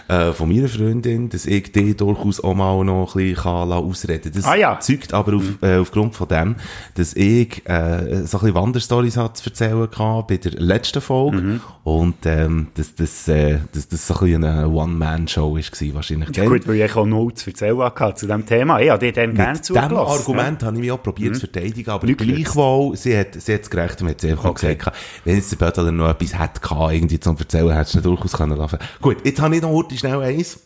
äh, 0.08 0.30
von 0.32 0.48
meiner 0.48 0.68
Freundin, 0.68 1.28
dass 1.28 1.46
ich 1.46 1.72
die 1.72 1.96
durchaus 1.96 2.38
auch 2.44 2.54
mal 2.54 2.84
noch 2.84 3.16
ein 3.16 3.22
bisschen 3.24 3.42
kann 3.42 3.72
ausreden 3.72 4.30
Das 4.32 4.44
Ah, 4.44 4.54
ja. 4.54 4.78
zeugt 4.78 5.12
aber 5.12 5.34
auf, 5.36 5.42
äh, 5.62 5.78
aufgrund 5.78 6.14
von 6.14 6.28
dem, 6.28 6.54
dass 6.94 7.14
ich 7.14 7.66
äh, 7.68 8.24
so 8.26 8.38
ein 8.38 8.44
bisschen 8.44 8.54
Wanderstories 8.54 9.16
hatte 9.16 9.42
zu 9.42 9.50
erzählen 9.50 9.80
hatte 9.90 10.24
bei 10.28 10.36
der 10.36 10.52
letzten 10.52 11.00
Folge 11.00 11.38
Mhm. 11.40 11.60
und 11.84 12.14
ähm, 12.26 12.68
dass 12.74 12.94
das, 12.94 13.26
äh, 13.28 13.58
dass 13.72 13.88
das 13.88 14.06
so 14.06 14.14
ein 14.14 14.20
bisschen 14.20 14.44
eine 14.44 14.68
One-Man-Show 14.68 15.54
war 15.56 15.94
wahrscheinlich. 15.94 16.36
Ja, 16.36 16.44
gut, 16.44 16.68
weil 16.68 16.76
ich 16.76 16.94
auch 16.94 17.06
noch 17.06 17.30
zu 17.32 17.50
erzählen 17.50 17.78
hatte 17.78 18.14
zu 18.14 18.26
diesem 18.26 18.44
Thema. 18.46 18.80
Ich 18.80 18.90
habe 18.90 19.00
dir 19.06 19.12
dann 19.12 19.34
gerne 19.34 19.52
Mit 19.54 19.64
zugelassen. 19.64 19.96
Argument 19.96 20.62
habe 20.62 20.84
ich 20.84 20.89
auch 20.92 21.02
probiert 21.02 21.34
zu 21.34 21.40
verteidigen, 21.40 21.90
aber 21.90 22.06
Nicht 22.06 22.18
gleichwohl, 22.18 22.96
sie 22.96 23.16
hat, 23.16 23.34
sie 23.34 23.54
hat 23.54 23.62
es 23.62 23.70
gerecht, 23.70 24.00
und 24.02 24.08
hat 24.08 24.20
sie 24.20 24.30
einfach 24.30 24.46
Okay. 24.46 24.74
gesagt, 24.76 24.96
wenn 25.24 25.36
jetzt 25.36 25.50
der 25.52 25.56
Bödeler 25.56 25.92
noch 25.92 26.08
etwas 26.10 26.38
hätte 26.38 26.60
gehabt, 26.60 26.92
irgendwie 26.92 27.20
zum 27.20 27.36
Erzählen, 27.36 27.74
hättest 27.74 27.94
du 27.96 28.00
durchaus 28.00 28.32
können 28.32 28.56
lassen. 28.56 28.78
Gut, 29.00 29.18
jetzt 29.24 29.40
habe 29.40 29.56
ich 29.56 29.62
noch 29.62 29.70
heute 29.70 29.96
schnell 29.96 30.20
eins. 30.22 30.60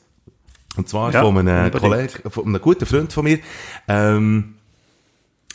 Und 0.77 0.89
zwar 0.89 1.13
Ja, 1.13 1.23
von 1.23 1.37
einem. 1.39 1.71
Kollegen, 1.71 2.31
von 2.31 2.47
einem 2.47 2.61
guten 2.61 2.85
Freund 2.87 3.13
von 3.13 3.25
mir, 3.25 3.39
ähm, 3.87 4.55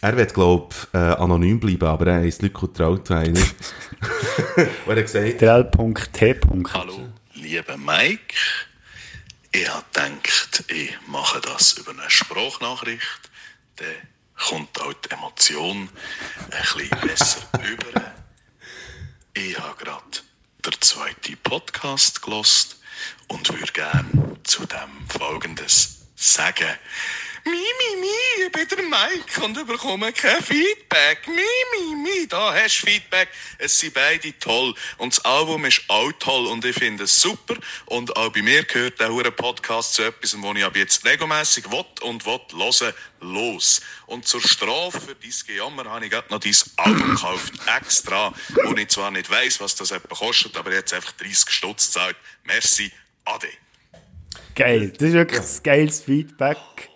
er 0.02 0.16
wird, 0.16 0.34
glaub, 0.34 0.74
äh, 0.94 0.98
anonym 0.98 1.60
bleiben, 1.60 1.86
aber 1.86 2.08
er 2.08 2.20
heisst 2.22 2.42
Luco 2.42 2.68
Trautwein. 2.68 3.38
Und 3.38 4.68
er 4.98 5.02
gesagt, 5.04 5.42
L.T. 5.42 6.40
Hallo, 6.74 7.10
lieber 7.34 7.76
Mike. 7.76 8.34
Ich 9.52 9.68
habe 9.68 9.84
gedacht, 9.92 10.64
ich 10.70 10.92
mache 11.08 11.42
das 11.42 11.74
über 11.74 11.92
eine 11.92 12.10
Sprachnachricht. 12.10 13.30
Dann 13.78 13.88
kommt 14.40 14.80
auch 14.82 14.94
die 14.94 15.12
Emotion 15.12 15.90
ein 16.52 16.62
bisschen 16.62 17.02
besser 17.02 17.42
über. 17.64 18.14
Ich 19.34 19.58
habe 19.60 19.84
gerade 19.84 20.04
den 20.66 20.82
zweiten 20.82 21.38
Podcast 21.38 22.22
gelost 22.22 22.80
und 23.28 23.50
würde 23.50 23.72
gerne 23.72 24.38
zu 24.44 24.66
dem 24.66 25.08
Folgendes 25.10 26.02
sagen. 26.16 26.76
Mi, 27.46 27.52
mi, 27.52 28.02
mi, 28.02 28.46
ich 28.46 28.52
bin 28.52 28.68
der 28.68 28.84
Mike 28.84 29.42
und 29.44 29.68
bekomme 29.68 30.12
kein 30.12 30.42
Feedback. 30.44 31.28
Mi, 31.28 31.36
mi, 31.36 31.96
mi, 31.96 32.28
da 32.28 32.54
hast 32.54 32.82
du 32.82 32.88
Feedback. 32.88 33.30
Es 33.58 33.80
sind 33.80 33.94
beide 33.94 34.38
toll. 34.40 34.74
Und 34.98 35.16
das 35.16 35.24
Album 35.26 35.66
ist 35.66 35.82
auch 35.88 36.12
toll 36.20 36.48
und 36.48 36.66
ich 36.66 36.76
finde 36.76 37.06
es 37.06 37.22
super. 37.22 37.56
Und 37.86 38.16
auch 38.18 38.32
bei 38.32 38.42
mir 38.42 38.64
gehört 38.64 39.00
der 39.00 39.14
hure 39.14 39.32
Podcast 39.32 39.94
zu 39.94 40.04
etwas, 40.04 40.36
wo 40.42 40.52
ich 40.54 40.64
ab 40.64 40.76
jetzt 40.76 41.06
regelmässig 41.06 41.70
will 41.72 41.86
und 42.02 42.26
will 42.26 42.40
hören, 42.52 42.94
los. 43.22 43.82
Und 44.06 44.28
zur 44.28 44.42
Strafe 44.42 45.00
für 45.00 45.16
dein 45.16 45.34
Gejammer 45.48 45.86
habe 45.86 46.06
ich 46.06 46.12
gerade 46.12 46.30
noch 46.30 46.40
dein 46.40 46.56
Album 46.78 47.12
gekauft, 47.12 47.54
extra, 47.78 48.34
wo 48.66 48.76
ich 48.76 48.88
zwar 48.90 49.12
nicht 49.12 49.30
weiss, 49.30 49.60
was 49.60 49.76
das 49.76 49.92
etwa 49.92 50.16
kostet, 50.16 50.58
aber 50.58 50.74
jetzt 50.74 50.94
einfach 50.94 51.12
30 51.14 51.50
Stutz 51.50 51.88
gezahlt. 51.88 52.16
Merci, 52.44 52.92
Ade. 53.26 53.50
Geil. 54.56 54.92
Das 54.98 55.08
ist 55.08 55.14
wirklich 55.14 55.42
ein 55.42 55.64
geiles 55.64 56.02
Feedback. 56.02 56.89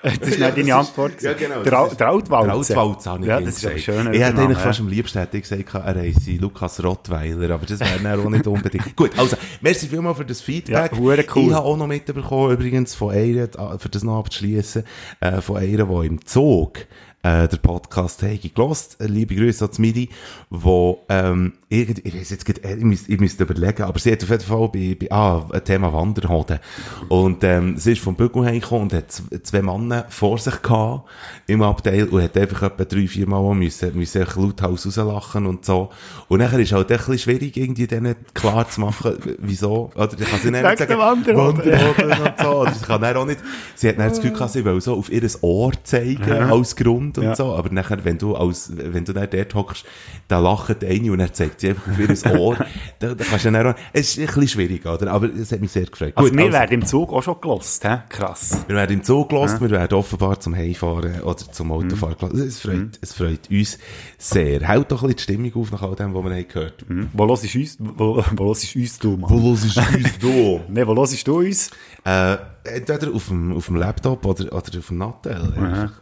Das 0.00 0.14
ist 0.14 0.38
nicht 0.38 0.56
deine 0.56 0.74
Antwort. 0.76 1.20
Ja, 1.22 1.32
genau. 1.32 1.60
Ist- 1.60 1.66
der 1.98 2.08
Altwalze. 2.08 2.72
Der 2.72 2.82
Altwalze, 2.82 3.10
habe 3.10 3.22
ich 3.22 3.28
Ja, 3.28 3.40
das 3.40 3.56
ist 3.56 3.66
ein 3.66 3.78
schöner 3.78 4.12
Ich 4.12 4.20
hätte 4.20 4.40
eigentlich 4.40 4.58
ja. 4.58 4.64
fast 4.64 4.80
am 4.80 4.88
liebsten 4.88 5.18
hätte 5.18 5.36
ich 5.38 5.42
gesagt, 5.42 5.74
er 5.74 5.94
heisse 6.00 6.30
Lukas 6.32 6.82
Rottweiler, 6.82 7.54
aber 7.54 7.66
das 7.66 7.80
wäre 7.80 7.98
dann 8.00 8.20
auch 8.20 8.30
nicht 8.30 8.46
unbedingt. 8.46 8.94
Gut, 8.96 9.18
also, 9.18 9.36
merci 9.60 9.88
vielmals 9.88 10.18
für 10.18 10.24
das 10.24 10.40
Feedback. 10.40 10.92
Ja, 10.92 10.98
cool. 11.00 11.18
Ich 11.18 11.34
habe 11.34 11.64
auch 11.64 11.76
noch 11.76 11.88
mitbekommen, 11.88 12.52
übrigens, 12.52 12.94
von 12.94 13.10
einer, 13.12 13.48
für 13.78 13.88
das 13.88 14.04
noch 14.04 14.18
abzuschliessen, 14.20 14.84
äh, 15.20 15.40
von 15.40 15.56
einer, 15.56 15.84
die 15.86 16.06
im 16.06 16.24
Zug, 16.24 16.78
äh, 17.22 17.48
der 17.48 17.56
Podcast 17.56 18.22
Hegi 18.22 18.50
gelost. 18.50 18.96
Liebe 19.00 19.34
Grüße 19.34 19.64
an 19.64 19.70
Midi, 19.78 20.08
wo, 20.50 21.04
ähm, 21.08 21.54
irgendwie, 21.68 22.02
ich 22.08 22.14
weiß 22.14 22.30
jetzt 22.30 22.44
gerade, 22.44 22.62
äh, 22.64 22.76
ich 22.76 22.84
müsste, 22.84 23.12
ich 23.12 23.20
müsste 23.20 23.42
überlegen, 23.42 23.82
aber 23.82 23.98
sie 23.98 24.12
hat 24.12 24.22
auf 24.22 24.30
jeden 24.30 24.42
Fall 24.42 24.68
bei, 24.68 24.96
bei 24.98 25.10
ah, 25.10 25.44
ein 25.52 25.64
Thema 25.64 25.92
Wanderhoden. 25.92 26.60
Und, 27.08 27.42
ähm, 27.44 27.76
sie 27.76 27.92
ist 27.92 28.00
vom 28.00 28.14
Bügel 28.14 28.44
heimgekommen 28.44 28.84
und 28.84 28.92
hat 28.92 29.22
zwei 29.42 29.62
Männer 29.62 30.06
vor 30.08 30.38
sich 30.38 30.62
gehabt, 30.62 31.08
im 31.46 31.62
Abteil, 31.62 32.08
und 32.08 32.22
hat 32.22 32.36
einfach 32.36 32.62
etwa 32.62 32.84
drei, 32.84 33.06
vier 33.06 33.28
Mal 33.28 33.54
müssen, 33.54 33.96
müssen 33.96 34.24
sich 34.24 34.36
lauthaus 34.36 34.86
rauslachen 34.86 35.46
und 35.46 35.64
so. 35.64 35.90
Und 36.28 36.38
nachher 36.38 36.60
ist 36.60 36.72
halt 36.72 36.90
ein 36.90 36.96
bisschen 36.96 37.18
schwierig, 37.18 37.56
irgendwie 37.56 37.86
denen 37.86 38.14
klar 38.32 38.68
zu 38.70 38.80
machen, 38.80 39.14
wieso, 39.38 39.90
oder 39.94 40.12
ich 40.18 40.28
kann 40.28 40.40
sie 40.40 40.50
nicht 40.50 40.62
sagen, 40.62 40.86
der 40.86 40.98
Wanderhoden. 40.98 41.58
Wanderhoden 41.58 42.10
und 42.10 42.40
so, 42.40 42.60
oder 42.60 42.72
sie 42.72 42.84
kann 42.84 43.04
auch 43.04 43.26
nicht, 43.26 43.40
sie 43.74 43.88
hat 43.88 43.98
dann 43.98 44.08
das 44.08 44.18
Gefühl 44.18 44.34
gehabt, 44.34 44.52
sie 44.52 44.64
will 44.64 44.80
so 44.80 44.94
auf 44.94 45.10
ihr 45.10 45.28
Ohr 45.42 45.72
zeigen, 45.82 46.32
als 46.32 46.76
Grund, 46.76 47.07
und 47.16 47.24
Ja. 47.24 47.34
so, 47.36 47.54
aber 47.54 47.70
nachher, 47.72 48.04
wenn 48.04 48.18
du 48.18 48.34
als, 48.36 48.70
wenn 48.76 49.04
du 49.04 49.12
dann 49.14 49.28
dort 49.30 49.54
hockst, 49.54 49.84
da 50.26 50.38
lacht 50.40 50.84
eine 50.84 51.12
und 51.12 51.20
er 51.20 51.32
zeigt 51.32 51.60
sie 51.60 51.70
einfach 51.70 51.90
auf 51.90 51.98
ihr 51.98 52.38
Ohr, 52.40 52.56
da, 52.98 53.14
da 53.14 53.24
kannst 53.24 53.44
du 53.46 53.52
dann 53.52 53.66
auch, 53.68 53.74
es 53.92 54.08
ist 54.10 54.18
ein 54.18 54.26
bisschen 54.26 54.48
schwierig, 54.48 54.84
oder? 54.84 55.10
Aber 55.12 55.28
es 55.32 55.52
hat 55.52 55.60
mich 55.60 55.70
sehr 55.72 55.86
gefreut. 55.86 56.12
Also 56.16 56.28
Gut, 56.28 56.38
wir 56.38 56.52
werden 56.52 56.72
im 56.72 56.84
Zug 56.84 57.12
auch 57.12 57.22
schon 57.22 57.40
gelost, 57.40 57.84
hä? 57.84 57.98
Krass. 58.08 58.64
wir 58.66 58.76
werden 58.76 58.98
im 58.98 59.04
Zug 59.04 59.28
gelassen, 59.30 59.60
wir 59.60 59.70
werden 59.70 59.94
offenbar 59.96 60.38
zum 60.40 60.54
Heimfahren 60.54 61.22
oder 61.22 61.36
zum 61.38 61.72
Autofahren 61.72 62.16
gelassen. 62.18 62.46
Es 62.46 62.60
freut, 62.60 62.98
es 63.00 63.12
freut 63.14 63.48
uns 63.50 63.78
sehr. 64.18 64.60
Hält 64.66 64.90
doch 64.92 65.02
ein 65.02 65.14
bisschen 65.14 65.16
die 65.16 65.22
Stimmung 65.22 65.54
auf 65.62 65.72
nach 65.72 65.82
all 65.82 65.94
dem, 65.94 66.12
was 66.14 66.24
wir 66.24 66.30
haben 66.30 66.48
gehört. 66.48 66.84
Wo 67.12 67.24
los 67.24 67.44
ist 67.44 67.54
uns, 67.54 67.76
wo, 67.78 68.22
wo 68.36 68.44
los 68.44 68.64
ist 68.64 68.74
uns 68.76 68.98
du, 68.98 69.16
Mann? 69.16 69.30
Wo 69.30 69.38
los 69.50 69.64
ist 69.64 69.76
uns 69.78 70.18
da? 70.20 70.28
Ne, 70.68 70.86
wo 70.86 71.02
ist 71.04 71.26
du 71.26 71.38
uns? 71.38 71.70
Äh, 72.04 72.36
entweder 72.64 73.12
auf 73.14 73.28
dem, 73.28 73.52
auf 73.56 73.66
dem 73.66 73.76
Laptop 73.76 74.24
oder, 74.26 74.44
oder 74.52 74.78
auf 74.78 74.88
dem 74.88 74.98
Nattel. 74.98 75.52
einfach. 75.56 75.92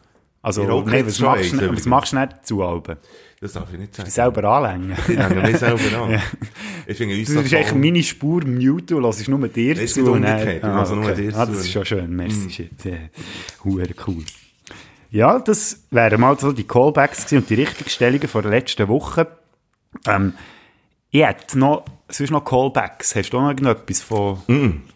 Also, 0.46 0.62
nee, 0.62 0.98
jetzt 0.98 1.20
was 1.20 1.20
machst, 1.20 1.52
du, 1.54 1.72
was 1.76 1.86
machst 1.86 2.12
du 2.12 2.16
nicht 2.20 2.32
dazu, 2.34 2.62
Alben? 2.62 2.96
Das 3.40 3.52
darf 3.54 3.72
ich 3.72 3.80
nicht 3.80 3.96
sagen. 3.96 4.08
Selber 4.08 4.44
anlängen. 4.44 4.96
Ich 5.08 5.18
hänge 5.18 5.42
mich 5.42 5.56
selber 5.58 6.02
an. 6.02 6.22
Ich 6.86 6.96
finde 6.96 7.16
uns 7.16 7.28
Du 7.28 7.42
bist 7.42 7.52
eigentlich 7.52 7.74
meine 7.74 8.02
Spur 8.04 8.44
mute 8.46 8.96
und 8.96 9.02
hörst 9.02 9.28
nur 9.28 9.48
dir 9.48 9.74
Das 9.74 9.82
ist 9.82 9.94
zu. 9.94 10.08
und 10.12 10.22
dann- 10.22 10.38
ich 10.48 10.62
höre 10.62 10.94
nur 10.94 11.10
dir 11.10 11.34
ah, 11.36 11.46
zu. 11.46 11.52
das 11.52 11.60
ist 11.62 11.72
schon 11.72 11.84
schön, 11.84 12.14
merci. 12.14 12.48
shit. 12.48 12.84
Ja, 12.84 12.92
Huere 13.64 13.92
cool. 14.06 14.22
Ja, 15.10 15.40
das 15.40 15.82
wären 15.90 16.20
mal 16.20 16.38
so 16.38 16.52
die 16.52 16.62
Callbacks 16.62 17.32
und 17.32 17.50
die 17.50 17.54
Richtigstellungen 17.54 18.28
von 18.28 18.42
der 18.42 18.52
letzten 18.52 18.86
Woche. 18.86 19.26
Ähm, 20.06 20.32
ich 21.10 21.24
hätte 21.24 21.58
noch, 21.58 21.86
sonst 22.08 22.30
noch 22.30 22.44
Callbacks. 22.44 23.14
Hast 23.16 23.30
du 23.30 23.40
noch 23.40 23.48
irgendetwas 23.48 24.00
von... 24.00 24.38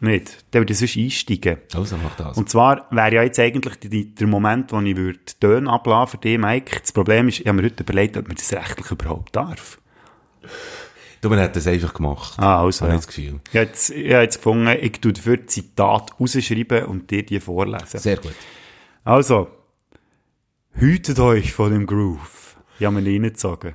Nicht? 0.01 0.45
Dann 0.51 0.63
würde 0.63 0.73
ich 0.73 0.79
sonst 0.79 0.97
einsteigen. 0.97 1.59
Also, 1.75 1.97
mach 1.97 2.17
das. 2.17 2.37
Und 2.37 2.49
zwar 2.49 2.87
wäre 2.91 3.17
ja 3.17 3.23
jetzt 3.23 3.39
eigentlich 3.39 3.77
die, 3.81 3.89
die, 3.89 4.15
der 4.15 4.27
Moment, 4.27 4.73
wo 4.73 4.81
ich 4.81 4.97
würde 4.97 5.19
Töne 5.41 5.71
ablassen 5.71 6.13
für 6.13 6.19
dich, 6.19 6.39
Mike. 6.39 6.81
Das 6.81 6.93
Problem 6.93 7.29
ist, 7.29 7.41
ich 7.41 7.47
habe 7.47 7.61
mir 7.61 7.65
heute 7.65 7.83
überlegt, 7.83 8.17
ob 8.17 8.29
man 8.29 8.37
das 8.37 8.53
rechtlich 8.53 8.91
überhaupt 8.91 9.35
darf. 9.35 9.79
du, 11.21 11.29
man 11.29 11.41
hat 11.41 11.57
das 11.57 11.67
einfach 11.67 11.95
gemacht. 11.95 12.39
Ah, 12.39 12.63
also, 12.63 12.83
Habe 12.83 12.93
ja. 12.93 12.99
ich 12.99 13.07
das 13.07 13.15
Gefühl. 13.15 13.41
Ich 13.51 13.57
habe 13.57 13.67
jetzt, 13.67 13.91
ich 13.91 14.13
habe 14.13 14.23
jetzt 14.23 14.37
gefunden, 14.37 14.77
ich 14.81 14.93
tue 15.01 15.13
dafür 15.13 15.47
Zitat 15.47 16.21
rausschreiben 16.21 16.85
und 16.85 17.11
dir 17.11 17.25
die 17.25 17.41
vorlesen. 17.41 17.99
Sehr 17.99 18.17
gut. 18.17 18.35
Also, 19.05 19.49
hütet 20.73 21.19
euch 21.19 21.53
vor 21.53 21.71
dem 21.71 21.87
Groove. 21.87 22.57
Ich 22.79 22.87
habe 22.87 23.01
mir 23.01 23.11
reingezogen. 23.11 23.75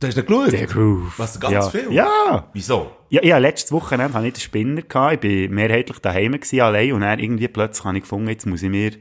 Du 0.00 0.06
hast 0.06 0.14
nicht 0.16 0.28
geschaut? 0.28 0.52
Der 0.52 0.66
Groove. 0.66 1.18
Was, 1.18 1.40
ganz 1.40 1.52
ja. 1.52 1.62
viel? 1.70 1.92
Ja. 1.92 2.48
Wieso? 2.52 2.92
Ja, 3.08 3.22
ja, 3.24 3.38
letztes 3.38 3.72
Wochenende 3.72 4.14
hatte 4.14 4.28
ich 4.28 4.34
den 4.34 4.40
Spinner. 4.40 4.82
Gehabt. 4.82 5.24
Ich 5.24 5.48
war 5.48 5.54
mehrheitlich 5.54 5.98
daheim 5.98 6.32
gewesen, 6.32 6.60
allein. 6.60 6.92
Und 6.92 7.00
dann 7.00 7.18
irgendwie 7.18 7.48
plötzlich 7.48 7.84
habe 7.84 7.96
ich 7.96 8.02
gefunden, 8.04 8.28
jetzt 8.28 8.46
muss 8.46 8.62
ich 8.62 8.70
mir 8.70 8.92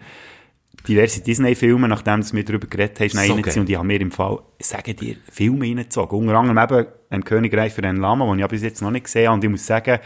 diverse 0.87 1.21
Disney-Filme, 1.21 1.87
nachdem 1.87 2.21
du 2.21 2.35
mir 2.35 2.43
darüber 2.43 2.65
geredet 2.65 2.99
hast, 2.99 3.11
So 3.11 3.19
reinziehen. 3.19 3.41
geil. 3.43 3.59
Und 3.59 3.69
ich 3.69 3.75
habe 3.75 3.85
mir 3.87 4.01
im 4.01 4.11
Fall, 4.11 4.39
sagen 4.59 4.95
dir, 4.95 5.17
Filme 5.31 5.65
reingezogen. 5.65 6.17
Unter 6.17 6.35
anderem 6.35 6.57
eben 6.57 6.87
ein 7.11 7.23
Königreich 7.23 7.73
für 7.73 7.83
einen 7.83 7.97
Lama, 8.01 8.25
den 8.31 8.39
ich 8.39 8.47
bis 8.47 8.63
jetzt 8.63 8.81
noch 8.81 8.89
nicht 8.91 9.03
gesehen 9.05 9.27
habe. 9.27 9.35
Und 9.35 9.43
ich 9.43 9.49
muss 9.51 9.65
sagen, 9.67 9.99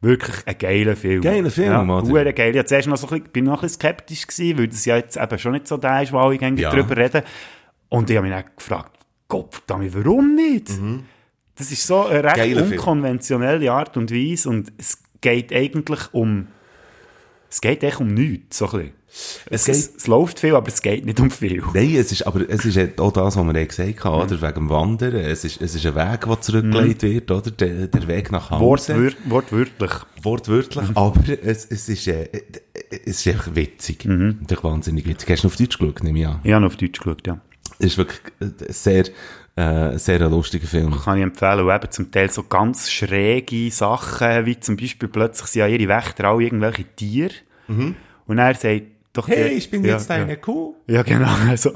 wirklich 0.00 0.36
ein 0.46 0.56
geiler 0.58 0.94
Film. 0.94 1.20
Geiler 1.22 1.50
Film, 1.50 1.72
ja, 1.72 1.84
verdammt 1.84 2.36
geil. 2.36 2.50
Ich 2.50 2.56
war 2.56 2.66
zuerst 2.66 2.86
noch 2.86 2.96
so 2.96 3.08
ein 3.08 3.18
bisschen, 3.18 3.32
bin 3.32 3.44
noch 3.46 3.54
ein 3.54 3.60
bisschen 3.62 3.80
skeptisch 3.80 4.26
gewesen, 4.28 4.58
weil 4.58 4.68
das 4.68 4.84
ja 4.84 4.96
jetzt 4.98 5.16
eben 5.16 5.38
schon 5.38 5.52
nicht 5.52 5.66
so 5.66 5.76
der 5.78 6.02
ist, 6.02 6.12
wo 6.12 6.18
alle 6.18 6.36
Ja. 6.36 6.70
drüber 6.70 6.96
reden. 6.96 7.22
Und 7.88 8.08
ich 8.08 8.16
habe 8.16 8.28
mich 8.28 8.36
dann 8.36 8.44
gefragt, 8.56 8.97
Gott 9.28 9.54
verdammt, 9.54 9.94
warum 9.94 10.34
nicht? 10.34 10.70
Das 11.56 11.70
ist 11.70 11.86
so 11.86 12.06
eine 12.06 12.24
recht 12.24 12.36
Mhm. 12.36 12.40
Geiler 12.40 12.60
Film. 12.64 12.72
unkonventionelle 12.72 13.72
Art 13.72 13.96
und 13.96 14.10
Weise 14.10 14.48
und 14.48 14.72
es 14.78 14.98
geht 15.20 15.52
eigentlich 15.52 16.00
um 16.12 16.48
es 17.50 17.62
geht 17.62 17.82
echt 17.82 17.98
um 17.98 18.08
nichts, 18.12 18.58
so 18.58 18.66
ein 18.66 18.70
bisschen. 18.72 18.92
Es, 19.48 19.64
geht- 19.64 19.74
es, 19.74 19.96
es 19.96 20.06
läuft 20.06 20.38
viel, 20.38 20.54
aber 20.54 20.68
es 20.68 20.82
geht 20.82 21.06
nicht 21.06 21.18
um 21.18 21.30
viel. 21.30 21.62
Nein, 21.72 21.94
es 21.96 22.12
ist, 22.12 22.26
aber 22.26 22.42
es 22.46 22.62
ist 22.66 23.00
auch 23.00 23.10
das, 23.10 23.36
was 23.36 23.42
wir 23.44 23.54
eben 23.54 23.68
gesagt 23.68 24.04
haben, 24.04 24.22
oder? 24.22 24.42
Wegen 24.42 24.54
dem 24.54 24.68
Wandern. 24.68 25.14
Es 25.14 25.44
ist, 25.44 25.62
es 25.62 25.74
ist 25.74 25.86
ein 25.86 25.94
Weg, 25.94 26.26
der 26.26 26.40
zurückgelegt 26.42 27.02
wird, 27.02 27.30
oder? 27.30 27.50
Der, 27.50 27.86
der 27.86 28.06
Weg 28.06 28.30
nach 28.30 28.50
Hause. 28.50 28.62
Wortwür 28.62 29.12
wortwörtlich. 29.24 29.90
Wortwörtlich. 30.22 30.84
Aber 30.94 31.22
es, 31.42 31.64
es 31.64 31.88
ist, 31.88 32.06
äh, 32.08 32.28
es 33.06 33.26
ist 33.26 33.28
einfach 33.28 33.54
witzig. 33.54 34.04
Mhm. 34.04 34.40
Wahnsinnig 34.60 35.06
witzig. 35.06 35.30
Hast 35.30 35.42
du 35.42 35.46
noch 35.46 35.54
auf 35.54 35.58
Deutsch 35.58 35.78
geschaut, 35.78 36.02
nehme 36.02 36.18
ich 36.18 36.26
an? 36.26 36.40
Ich 36.44 36.52
habe 36.52 36.60
noch 36.66 36.70
auf 36.72 36.76
Deutsch 36.76 36.98
geschaut, 37.00 37.26
ja. 37.26 37.40
Ist 37.78 37.98
wirklich 37.98 38.20
äh, 38.40 38.72
sehr, 38.72 39.04
äh, 39.56 39.98
sehr 39.98 40.20
ein 40.20 40.30
lustiger 40.30 40.66
Film. 40.66 40.98
Kann 40.98 41.18
ich 41.18 41.22
empfehlen. 41.22 41.60
Und 41.60 41.74
eben 41.74 41.90
zum 41.90 42.10
Teil 42.10 42.30
so 42.30 42.42
ganz 42.44 42.90
schräge 42.90 43.70
Sachen, 43.70 44.46
wie 44.46 44.58
zum 44.58 44.76
Beispiel 44.76 45.08
plötzlich 45.08 45.48
sind 45.48 45.60
ja 45.60 45.66
ihre 45.66 45.88
Wächter 45.88 46.24
alle 46.24 46.44
irgendwelche 46.44 46.84
Tiere. 46.84 47.34
Und 47.68 48.38
er 48.38 48.54
sagt 48.54 48.82
doch... 49.12 49.28
Mhm. 49.28 49.32
Hey, 49.32 49.48
ich 49.54 49.70
bin 49.70 49.84
ja, 49.84 49.92
jetzt 49.92 50.10
eine 50.10 50.36
Kuh. 50.36 50.74
Ja, 50.86 50.96
ja 50.96 51.02
genau. 51.02 51.34
Also, 51.48 51.72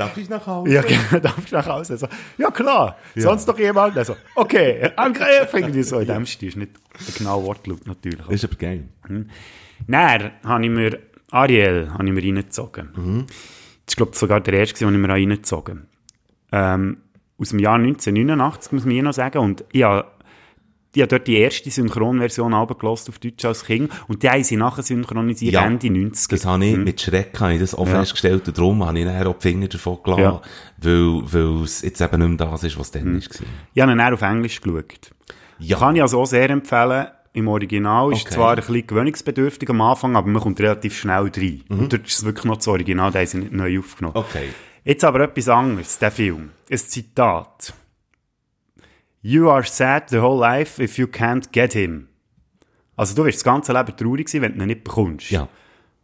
Darf 0.00 0.16
ich 0.16 0.30
nach 0.30 0.46
Hause? 0.46 0.72
Ja, 0.72 0.80
genau, 0.80 1.20
darf 1.22 1.44
ich 1.44 1.52
nach 1.52 1.66
Hause? 1.66 1.98
So, 1.98 2.08
ja, 2.38 2.50
klar. 2.50 2.96
Sonst 3.14 3.46
noch 3.46 3.58
jemand? 3.58 3.98
Also, 3.98 4.16
okay, 4.34 4.90
Angriff, 4.96 5.50
irgendwie 5.52 5.82
so. 5.82 5.98
In 5.98 6.06
dem 6.06 6.24
Stil 6.24 6.48
ist 6.48 6.56
nicht 6.56 6.72
der 7.06 7.14
genaue 7.18 7.44
Wortlaut 7.44 7.86
natürlich. 7.86 8.24
Das 8.24 8.34
ist 8.36 8.44
aber 8.44 8.56
geil. 8.56 8.84
Dann 9.86 10.32
habe 10.42 10.64
ich 10.64 10.70
mir, 10.70 10.98
Ariel, 11.30 11.90
habe 11.92 12.06
ich 12.06 12.12
mir 12.12 12.22
reingezogen. 12.22 12.88
Mhm. 12.96 13.26
Ist, 13.90 13.96
glaube 13.96 14.12
ich, 14.12 14.18
sogar 14.18 14.40
der 14.40 14.54
erste, 14.54 14.84
den 14.84 14.94
ich 14.94 15.00
mir 15.00 15.08
reingezogen 15.08 15.88
habe. 16.52 16.82
Ähm, 16.82 16.96
aus 17.38 17.48
dem 17.50 17.58
Jahr 17.58 17.74
1989, 17.74 18.72
muss 18.72 18.84
man 18.84 18.92
hier 18.94 19.02
noch 19.02 19.12
sagen. 19.12 19.38
Und 19.38 19.64
ich 19.72 19.82
habe, 19.82 20.06
ich 20.94 21.02
habe 21.02 21.08
dort 21.08 21.26
die 21.26 21.36
erste 21.38 21.70
Synchronversion 21.70 22.54
abgelost 22.54 23.08
auf 23.08 23.18
Deutsch 23.18 23.44
als 23.44 23.64
Kind. 23.64 23.90
Und 24.06 24.22
die 24.22 24.30
haben 24.30 24.44
sie 24.44 24.56
nachher 24.56 24.82
synchronisiert, 24.84 25.54
Ja, 25.54 25.64
Ende 25.66 25.90
90 25.90 26.28
Das 26.28 26.46
habe 26.46 26.64
ich 26.66 26.76
mit 26.76 27.00
Schreck 27.00 27.38
habe 27.40 27.54
ich 27.54 27.60
das 27.60 27.74
auch 27.74 27.84
Mhm. 27.86 27.92
Ja. 27.92 27.98
festgestellt 28.00 28.46
und 28.46 28.56
darum 28.58 28.84
habe 28.86 28.98
ich 29.00 29.04
nachher 29.06 29.26
auch 29.26 29.38
die 29.38 29.48
Finger 29.48 29.66
davon 29.68 29.98
gelassen, 30.04 30.22
Ja. 30.22 30.40
weil, 30.78 31.22
weil 31.32 31.64
es 31.64 31.82
jetzt 31.82 32.00
eben 32.00 32.18
nicht 32.30 32.38
mehr 32.40 32.48
das 32.50 32.62
ist, 32.64 32.78
was 32.78 32.90
dann 32.92 33.12
war. 33.14 33.20
Ich 33.74 33.82
habe 33.82 33.96
dann 33.96 34.14
auf 34.14 34.22
Englisch 34.22 34.60
geschaut. 34.60 35.10
Ja. 35.58 35.78
Kann 35.78 35.96
ich 35.96 36.02
also 36.02 36.20
auch 36.20 36.26
sehr 36.26 36.48
empfehlen. 36.50 37.06
Im 37.32 37.46
Original 37.48 38.12
ist 38.12 38.22
Okay. 38.26 38.34
zwar 38.34 38.50
ein 38.50 38.56
bisschen 38.56 38.86
gewöhnungsbedürftig 38.86 39.70
am 39.70 39.80
Anfang, 39.80 40.16
aber 40.16 40.26
man 40.28 40.42
kommt 40.42 40.60
relativ 40.60 40.96
schnell 40.98 41.30
rein. 41.34 41.62
Mhm. 41.68 41.78
Und 41.78 41.92
dort 41.92 42.06
ist 42.06 42.18
es 42.18 42.24
wirklich 42.24 42.44
noch 42.44 42.56
das 42.56 42.66
Original, 42.68 43.12
da 43.12 43.20
haben 43.20 43.26
sie 43.26 43.38
nicht 43.38 43.52
neu 43.52 43.78
aufgenommen. 43.78 44.16
Okay. 44.16 44.48
Jetzt 44.84 45.04
aber 45.04 45.20
etwas 45.20 45.48
anderes, 45.48 45.98
der 45.98 46.10
Film. 46.10 46.50
Ein 46.70 46.78
Zitat. 46.78 47.74
You 49.22 49.50
are 49.50 49.64
sad 49.64 50.08
the 50.10 50.18
whole 50.20 50.40
life 50.40 50.82
if 50.82 50.96
you 50.98 51.06
can't 51.06 51.52
get 51.52 51.74
him. 51.74 52.08
Also 52.96 53.14
du 53.14 53.24
wirst 53.24 53.38
das 53.38 53.44
ganze 53.44 53.72
Leben 53.72 53.96
traurig 53.96 54.28
sein, 54.28 54.42
wenn 54.42 54.56
du 54.56 54.60
ihn 54.64 54.66
nicht 54.68 54.84
bekommst. 54.84 55.30
Ja. 55.30 55.48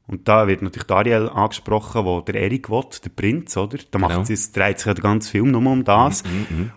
Und 0.07 0.29
da 0.29 0.47
wird 0.47 0.63
natürlich 0.63 0.87
Dariel 0.87 1.29
angesprochen, 1.29 2.05
wo 2.05 2.21
der 2.21 2.37
Erik 2.37 2.71
will, 2.71 2.85
der 3.05 3.09
Prinz, 3.11 3.57
oder? 3.57 3.79
Da 3.91 3.99
Genau. 3.99 4.09
macht 4.21 4.31
es 4.31 4.53
dreht 4.53 4.79
sich 4.79 4.87
ja 4.87 4.95
der 4.95 5.03
ganze 5.03 5.31
Film 5.31 5.51
nur 5.51 5.67
um 5.67 5.83
das. 5.83 6.23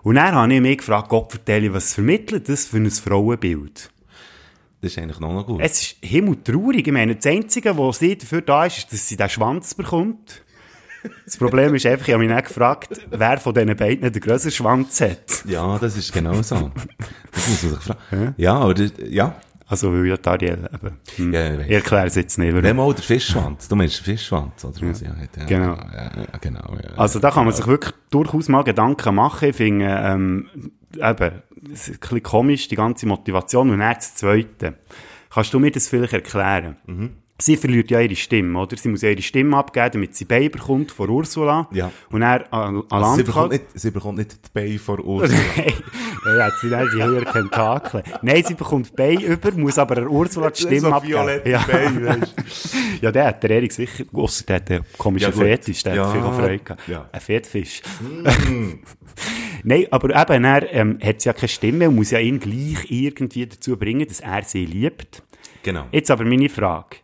Und 0.01 0.15
dann 0.15 0.33
habe 0.33 0.51
ich 0.53 0.61
mich 0.61 0.79
gefragt, 0.79 1.09
Gott 1.09 1.29
vertelle, 1.31 1.71
was 1.73 1.93
vermittelt 1.93 2.49
das 2.49 2.65
für 2.65 2.77
ein 2.77 2.89
Frauenbild? 2.89 3.91
Das 4.81 4.91
ist 4.91 4.97
eigentlich 4.97 5.19
noch, 5.19 5.33
noch 5.33 5.45
gut. 5.45 5.59
Es 5.61 5.81
ist 5.81 5.95
himmeltraurig. 6.01 6.87
Ich 6.87 6.93
meine, 6.93 7.15
das 7.15 7.25
Einzige, 7.25 7.77
was 7.77 7.99
sie 7.99 8.17
dafür 8.17 8.41
da 8.41 8.65
ist, 8.65 8.77
ist, 8.77 8.93
dass 8.93 9.07
sie 9.07 9.17
den 9.17 9.29
Schwanz 9.29 9.73
bekommt. 9.73 10.43
Das 11.25 11.37
Problem 11.37 11.75
ist 11.75 11.85
einfach, 11.85 12.07
ich 12.07 12.13
habe 12.13 12.23
mich 12.23 12.33
dann 12.33 12.43
gefragt, 12.43 12.89
wer 13.09 13.37
von 13.37 13.53
diesen 13.53 13.75
beiden 13.75 14.11
den 14.11 14.21
grösseren 14.21 14.51
Schwanz 14.51 14.99
hat. 15.01 15.45
Ja, 15.45 15.77
das 15.77 15.95
ist 15.97 16.11
genau 16.11 16.41
so. 16.41 16.71
Das 17.31 17.47
muss 17.47 17.63
man 17.63 17.71
sich 17.73 17.83
fragen. 17.83 18.33
Ja, 18.37 18.55
aber 18.55 18.73
das, 18.73 18.91
ja. 19.09 19.39
Also, 19.69 19.93
weil 19.93 20.07
ja 20.07 20.17
Dariel 20.17 20.67
eben. 20.73 20.97
Hm. 21.17 21.33
Ja, 21.33 21.51
ich 21.53 21.59
weiss. 21.59 21.65
ich 21.67 21.71
erkläre 21.73 22.07
es 22.07 22.15
jetzt 22.15 22.37
nicht. 22.39 22.49
warum. 22.51 22.63
Nehmen 22.63 22.79
wir 22.79 22.93
der 22.93 23.03
Fischschwanz. 23.03 23.67
Du 23.67 23.75
meinst 23.75 23.99
den 23.99 24.03
Fischschwanz, 24.03 24.65
oder 24.65 24.79
ja. 24.81 24.93
Ja, 25.37 25.45
Genau. 25.45 25.75
Ja, 25.75 26.11
ja, 26.15 26.37
genau. 26.41 26.75
Ja. 26.81 26.97
Also 26.97 27.19
da 27.19 27.29
kann 27.29 27.45
man 27.45 27.53
sich 27.53 27.67
wirklich 27.67 27.93
durchaus 28.09 28.49
mal 28.49 28.63
Gedanken 28.63 29.13
machen. 29.13 29.49
Ich 29.49 29.55
finde, 29.55 29.85
ähm, 29.85 30.49
eben, 30.95 31.43
es 31.71 31.87
ist 31.87 31.95
ein 31.95 31.99
bisschen 31.99 32.23
komisch, 32.23 32.67
die 32.67 32.75
ganze 32.75 33.05
Motivation. 33.05 33.69
Und 33.69 33.77
dann 33.79 33.93
das 33.93 34.15
Zweite. 34.15 34.73
Kannst 35.29 35.53
du 35.53 35.59
mir 35.59 35.69
das 35.71 35.87
vielleicht 35.87 36.13
erklären? 36.13 36.77
Mhm. 36.87 37.11
Sie 37.41 37.55
verliert 37.55 37.89
ja 37.89 38.01
ihre 38.01 38.15
Stimme, 38.17 38.59
oder? 38.59 38.75
Sie 38.75 38.89
muss 38.89 39.01
ja 39.01 39.09
ihre 39.09 39.21
Stimme 39.21 39.55
abgeben, 39.55 39.91
damit 39.93 40.15
sie 40.15 40.25
Bein 40.25 40.51
bekommt 40.51 40.91
von 40.91 41.09
Ursula. 41.09 41.69
Ja. 41.71 41.89
Und 42.11 42.21
er 42.21 42.51
an, 42.53 42.83
an 42.89 43.03
also 43.03 43.15
sie, 43.15 43.23
bekommt 43.23 43.51
nicht, 43.53 43.63
sie 43.75 43.91
bekommt 43.91 44.17
nicht 44.17 44.31
die 44.33 44.49
Beine 44.53 44.77
vor 44.79 44.99
Ursula. 45.05 45.39
Nein, 45.55 46.37
ja, 46.37 46.45
hat 46.45 46.53
sie 46.61 46.69
dann 46.69 46.89
die 46.93 47.01
höheren 47.01 47.31
Tentakel. 47.31 48.03
Nein, 48.21 48.43
sie 48.45 48.55
bekommt 48.55 48.93
Bein 48.93 49.21
über, 49.21 49.51
muss 49.53 49.77
aber 49.77 50.05
Ursula 50.09 50.49
die 50.49 50.61
Stimme 50.61 50.93
abgeben. 50.93 51.41
ja. 51.45 51.65
ja, 53.01 53.11
der 53.11 53.25
hat 53.27 53.41
der 53.43 53.49
Erik 53.51 53.71
sicher, 53.71 54.03
ausser 54.11 54.43
der 54.45 54.55
hat 54.57 54.71
einen 54.71 54.85
komischen 54.97 55.31
Ja. 55.31 55.37
Fetisch, 55.37 55.83
der 55.83 55.95
Ja, 55.95 56.05
hat 56.07 56.11
viel 56.11 56.21
Freude 56.21 56.59
gehabt. 56.59 56.87
ja. 56.89 57.09
Ein 57.09 57.21
Fettfisch. 57.21 57.81
Nein, 59.63 59.85
aber 59.91 60.09
eben, 60.21 60.43
er 60.43 60.73
ähm, 60.73 60.99
hat 61.03 61.23
ja 61.25 61.33
keine 61.33 61.47
Stimme 61.47 61.89
und 61.89 61.95
muss 61.95 62.11
ja 62.11 62.19
ihn 62.19 62.39
gleich 62.39 62.89
irgendwie 62.89 63.45
dazu 63.45 63.77
bringen, 63.77 64.07
dass 64.07 64.19
er 64.19 64.43
sie 64.43 64.65
liebt. 64.65 65.23
Genau. 65.63 65.85
Jetzt 65.91 66.09
aber 66.11 66.23
meine 66.25 66.49
Frage. 66.49 66.97